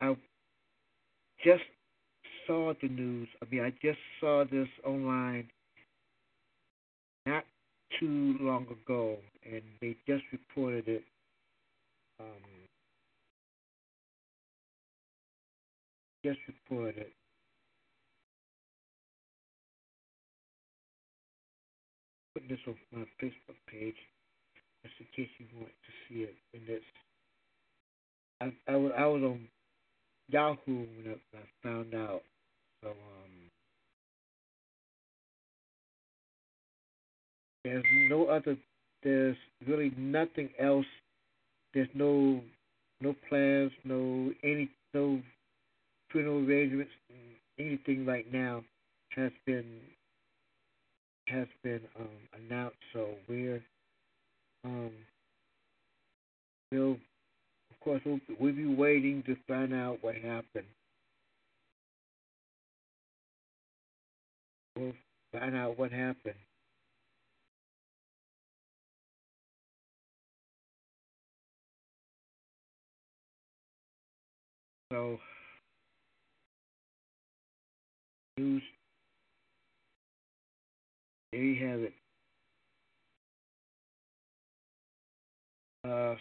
I 0.00 0.16
just 1.44 1.62
saw 2.46 2.72
the 2.80 2.88
news. 2.88 3.28
I 3.42 3.46
mean 3.50 3.64
I 3.64 3.70
just 3.82 3.98
saw 4.20 4.44
this 4.50 4.68
online 4.84 5.48
not 7.26 7.44
too 7.98 8.36
long 8.40 8.66
ago 8.68 9.16
and 9.44 9.62
they 9.80 9.96
just 10.06 10.22
reported 10.32 10.86
it 10.86 11.04
um 12.20 12.26
just 16.24 16.38
reported 16.46 16.98
it 16.98 17.12
put 22.34 22.48
this 22.48 22.58
on 22.66 22.76
my 22.92 23.04
Facebook 23.22 23.56
page 23.70 23.96
just 24.82 24.94
in 25.00 25.06
case 25.16 25.30
you 25.38 25.46
want 25.58 25.72
to 25.72 25.92
see 26.08 26.20
it. 26.22 26.34
And 26.54 26.62
it's 26.68 26.84
I 28.40 28.72
I, 28.72 28.76
was, 28.76 28.92
I 28.96 29.06
was 29.06 29.22
on 29.22 29.48
Yahoo 30.28 30.58
when 30.66 31.14
I, 31.14 31.36
I 31.36 31.42
found 31.62 31.94
out. 31.94 32.22
So 32.82 32.90
um, 32.90 33.34
There's 37.64 37.84
no 38.08 38.26
other. 38.26 38.56
There's 39.02 39.36
really 39.66 39.92
nothing 39.96 40.50
else. 40.58 40.86
There's 41.74 41.88
no 41.94 42.40
no 43.00 43.14
plans, 43.28 43.72
no 43.84 44.32
any 44.42 44.70
no 44.94 45.20
funeral 46.10 46.44
arrangements, 46.46 46.90
anything 47.58 48.04
right 48.06 48.30
now 48.32 48.62
has 49.10 49.32
been 49.46 49.80
has 51.28 51.46
been 51.62 51.80
um, 51.98 52.08
announced. 52.34 52.76
So 52.92 53.10
we're 53.28 53.62
um, 54.64 54.90
we'll 56.72 56.92
of 56.92 57.80
course 57.80 58.02
we'll, 58.04 58.20
we'll 58.38 58.54
be 58.54 58.66
waiting 58.66 59.22
to 59.26 59.36
find 59.48 59.72
out 59.72 59.98
what 60.00 60.14
happened. 60.14 60.66
We'll 64.76 64.92
find 65.32 65.56
out 65.56 65.78
what 65.78 65.92
happened. 65.92 66.34
So, 74.90 75.20
news. 78.36 78.62
There 81.30 81.40
you 81.40 81.68
have 81.68 81.80
it. 81.80 81.92
Uh, 85.84 86.16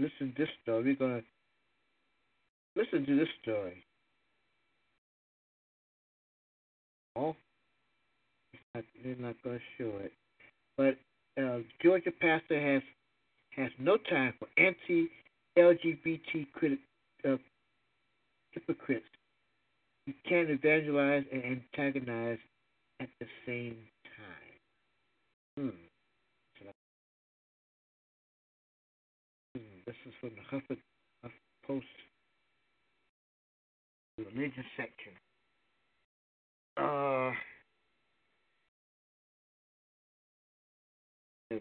listen 0.00 0.34
to 0.34 0.38
this 0.38 0.48
story. 0.64 0.82
We're 0.82 0.96
gonna 0.96 1.22
listen 2.74 3.06
to 3.06 3.16
this 3.16 3.28
story. 3.42 3.84
Not, 8.74 8.84
they're 9.02 9.16
not 9.16 9.34
gonna 9.44 9.58
show 9.76 9.92
it. 10.00 10.12
But 10.76 10.96
uh, 11.42 11.58
Georgia 11.82 12.12
pastor 12.20 12.60
has 12.60 12.82
has 13.56 13.70
no 13.78 13.96
time 13.96 14.34
for 14.38 14.46
anti-LGBT 14.56 16.46
uh, 17.24 17.36
hypocrites. 18.52 19.04
You 20.06 20.14
can't 20.28 20.48
evangelize 20.50 21.24
and 21.32 21.42
antagonize 21.44 22.38
at 23.00 23.08
the 23.20 23.26
same 23.46 23.76
time. 24.16 24.58
Hmm. 25.56 25.70
Hmm, 29.56 29.78
This 29.86 29.96
is 30.06 30.14
from 30.20 30.30
the 30.30 30.56
Hufford, 30.56 30.78
Huff 31.22 31.32
Post 31.66 31.86
religion 34.18 34.64
section. 34.76 35.12
Uh, 36.78 37.32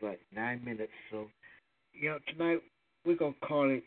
like 0.03 0.19
nine 0.35 0.63
minutes, 0.63 0.91
so 1.09 1.27
you 1.93 2.09
know 2.09 2.19
tonight 2.27 2.61
we're 3.05 3.15
gonna 3.15 3.33
call 3.41 3.69
it 3.69 3.83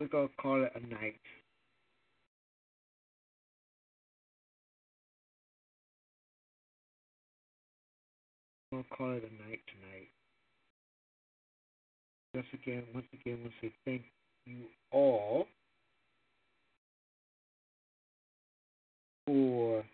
we're 0.00 0.08
gonna 0.08 0.28
call 0.40 0.64
it 0.64 0.72
a 0.74 0.80
night. 0.80 1.20
We're 8.72 8.78
gonna 8.78 8.96
call 8.96 9.12
it 9.12 9.22
a 9.22 9.48
night 9.48 9.60
tonight. 9.68 10.08
Once 12.34 12.46
again, 12.52 12.82
once 12.92 13.06
again, 13.12 13.38
we'll 13.42 13.52
say 13.62 13.72
thank 13.84 14.02
you 14.46 14.64
all 14.90 15.46
for 19.26 19.84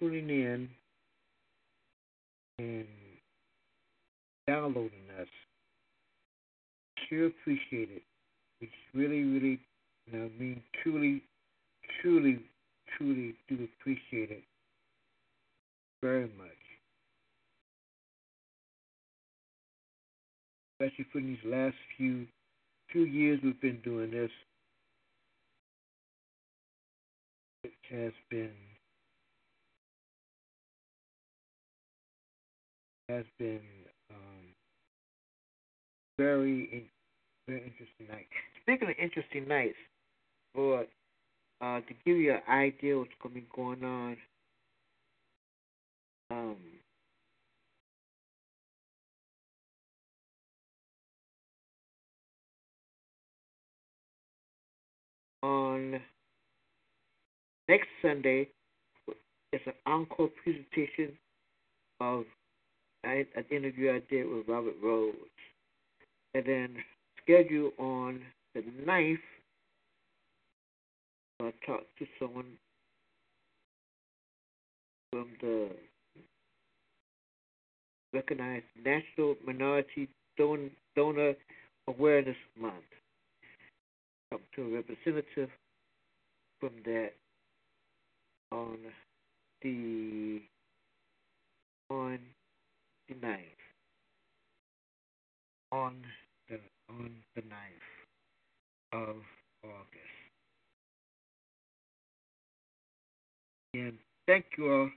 tuning 0.00 0.30
in 0.30 0.68
and 2.58 2.86
downloading 4.48 4.90
us. 5.20 5.28
Sure 7.08 7.26
appreciate 7.26 7.90
it. 7.90 8.02
We 8.60 8.70
really, 8.94 9.22
really, 9.22 9.60
you 10.06 10.18
know, 10.18 10.24
I 10.24 10.40
mean, 10.40 10.62
truly, 10.82 11.22
truly, 12.00 12.40
truly 12.96 13.34
do 13.48 13.68
appreciate 13.80 14.30
it 14.30 14.42
very 16.02 16.30
much. 16.38 16.48
Especially 20.80 21.06
for 21.12 21.20
these 21.20 21.38
last 21.44 21.76
few 21.96 22.26
few 22.90 23.02
years 23.02 23.38
we've 23.44 23.60
been 23.60 23.80
doing 23.84 24.10
this. 24.10 24.30
It 27.64 27.72
has 27.90 28.12
been 28.30 28.50
has 33.10 33.24
been 33.38 33.60
um, 34.10 34.54
very 36.18 36.88
very 37.48 37.62
interesting 37.64 38.06
night. 38.08 38.26
Speaking 38.62 38.88
of 38.88 38.94
interesting 39.02 39.48
nights, 39.48 39.76
for 40.54 40.84
uh, 41.60 41.80
to 41.80 41.94
give 42.04 42.16
you 42.16 42.32
an 42.32 42.42
idea 42.48 42.96
what's 42.96 43.10
going 43.22 43.44
going 43.54 43.84
on, 43.84 44.16
um, 46.30 46.56
on 55.42 56.00
next 57.68 57.88
Sunday, 58.02 58.48
it's 59.52 59.66
an 59.66 59.72
encore 59.86 60.30
presentation 60.44 61.16
of 62.00 62.24
an 63.04 63.26
interview 63.50 63.92
I 63.92 64.02
did 64.10 64.28
with 64.28 64.48
Robert 64.48 64.74
Rhodes. 64.82 65.16
And 66.34 66.44
then 66.44 66.76
schedule 67.22 67.72
on 67.78 68.20
the 68.54 68.62
9th, 68.86 69.18
I 71.40 71.52
talked 71.66 71.98
to 71.98 72.06
someone 72.18 72.58
from 75.10 75.28
the 75.40 75.70
recognized 78.12 78.64
National 78.84 79.36
Minority 79.46 80.08
Don- 80.36 80.70
Donor 80.94 81.34
Awareness 81.88 82.36
Month. 82.60 82.74
Talked 84.30 84.54
to 84.56 84.62
a 84.62 84.76
representative 84.76 85.50
from 86.60 86.70
that 86.84 87.10
on 88.52 88.78
the 89.62 90.40
on 91.90 92.18
the 93.10 93.26
ninth. 93.26 93.42
On 95.72 95.94
the 96.48 96.56
on 96.88 97.10
the 97.36 97.42
ninth 97.42 97.90
of 98.92 99.16
August. 99.64 100.20
And 103.74 103.92
thank 104.26 104.46
you 104.58 104.72
all 104.72 104.90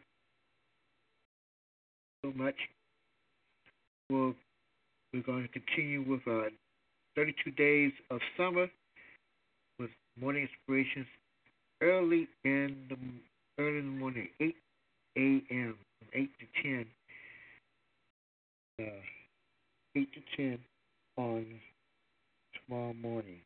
so 2.24 2.34
much. 2.36 2.56
We'll, 4.10 4.34
we're 5.14 5.22
going 5.22 5.44
to 5.44 5.50
continue 5.50 6.04
with 6.08 6.22
our 6.28 6.50
32 7.16 7.52
days 7.52 7.92
of 8.10 8.20
summer 8.36 8.68
with 9.80 9.90
morning 10.20 10.48
inspirations 10.50 11.06
early 11.82 12.28
in 12.44 12.76
the 12.90 12.96
early 13.62 13.80
in 13.80 13.86
the 13.86 14.00
morning, 14.00 14.30
8 14.40 14.56
a.m. 15.18 15.76
from 16.00 16.08
8 16.14 16.30
to 16.40 16.64
10. 16.64 16.86
Uh, 18.82 18.86
8 19.96 20.10
to 20.14 20.22
10 20.36 20.60
on 21.18 21.46
tomorrow 22.56 22.94
morning. 22.96 23.38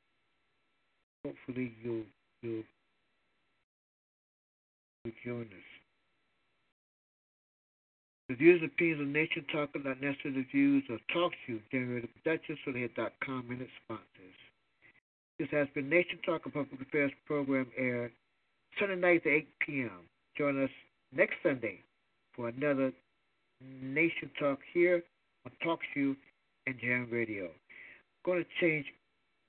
Hopefully 1.26 1.74
you'll 1.84 2.06
you'll, 2.42 2.64
join 5.26 5.42
us. 5.42 5.70
The 8.30 8.36
views 8.36 8.62
and 8.62 8.72
opinions 8.72 9.02
of 9.02 9.08
Nation 9.08 9.46
Talk 9.52 9.70
are 9.76 9.84
not 9.84 10.02
necessarily 10.02 10.42
the 10.42 10.48
views 10.50 10.84
of 10.90 11.00
Talk 11.14 11.34
Show, 11.46 11.60
generated 11.72 12.10
productions 12.24 12.60
for 12.64 12.72
com 13.26 13.48
and 13.50 13.62
its 13.62 13.72
sponsors. 13.84 14.38
This 15.40 15.50
has 15.52 15.68
been 15.76 15.90
Nation 15.90 16.20
Talk, 16.26 16.46
a 16.46 16.50
public 16.50 16.80
affairs 16.82 17.12
program 17.26 17.68
aired 17.78 18.14
Sunday 18.80 18.96
nights 18.96 19.26
at 19.26 19.34
8 19.34 19.48
p.m. 19.60 20.00
Join 20.38 20.64
us 20.64 20.70
next 21.14 21.36
Sunday 21.44 21.82
for 22.34 22.48
another 22.48 22.94
Nation 23.82 24.32
Talk 24.40 24.60
here 24.74 25.04
on 25.48 25.52
Talk 25.64 25.80
Show 25.94 26.14
and 26.66 26.76
Jam 26.80 27.08
Radio. 27.10 27.48
Going 28.26 28.44
to 28.44 28.50
change. 28.60 28.86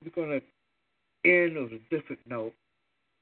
We're 0.03 0.11
going 0.11 0.39
to 0.39 1.29
end 1.29 1.57
on 1.57 1.65
a 1.73 1.95
different 1.95 2.21
note. 2.25 2.53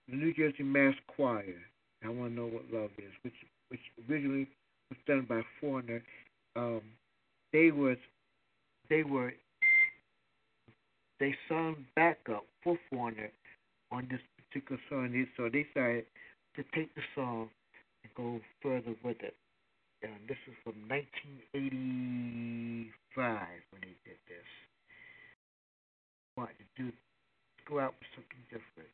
The 0.07 0.15
New 0.15 0.33
Jersey 0.33 0.63
Mass 0.63 0.93
Choir. 1.07 1.55
I 2.03 2.09
want 2.09 2.31
to 2.31 2.35
know 2.35 2.45
what 2.45 2.63
love 2.71 2.91
is, 2.99 3.11
which 3.23 3.33
which 3.69 3.81
originally 4.07 4.47
was 4.89 4.99
done 5.07 5.25
by 5.27 5.41
Foreigner. 5.59 6.03
Um, 6.55 6.81
they 7.51 7.71
was 7.71 7.97
they 8.89 9.01
were 9.01 9.33
they 11.19 11.35
sung 11.49 11.77
backup 11.95 12.45
for 12.63 12.77
Foreigner 12.91 13.31
on 13.91 14.07
this 14.11 14.21
particular 14.37 14.79
song. 14.87 15.25
So 15.35 15.49
they 15.51 15.65
decided 15.73 16.05
to 16.55 16.63
take 16.75 16.93
the 16.93 17.01
song 17.15 17.49
and 18.03 18.13
go 18.15 18.39
further 18.61 18.95
with 19.03 19.17
it. 19.21 19.35
Um, 20.05 20.21
this 20.27 20.37
is 20.45 20.53
from 20.63 20.75
1985 20.89 23.47
when 23.73 23.81
he 23.81 23.97
did 24.05 24.21
this. 24.29 24.45
Wanted 26.37 26.59
to 26.59 26.65
do 26.77 26.91
go 27.67 27.79
out 27.79 27.95
with 27.97 28.07
something 28.13 28.43
different. 28.47 28.91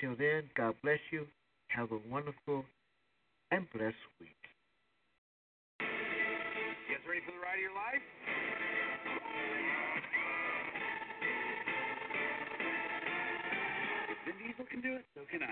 Till 0.00 0.14
then, 0.16 0.48
God 0.56 0.76
bless 0.82 1.00
you. 1.10 1.26
Have 1.68 1.90
a 1.90 1.98
wonderful 2.08 2.64
and 3.50 3.68
blessed 3.72 3.96
week. 4.20 4.30
You 5.80 5.86
guys 6.94 7.02
ready 7.08 7.20
for 7.26 7.32
the 7.32 7.38
ride 7.42 7.58
of 7.58 7.60
your 7.60 7.74
life? 7.74 8.02
If 14.14 14.18
Vin 14.24 14.36
Diesel 14.46 14.64
can 14.70 14.80
do 14.80 14.94
it, 14.94 15.04
so 15.14 15.22
can 15.30 15.42
I. 15.42 15.50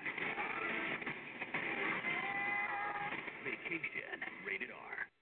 Vacation, 3.43 4.23
rated 4.47 4.71
R. 4.71 5.22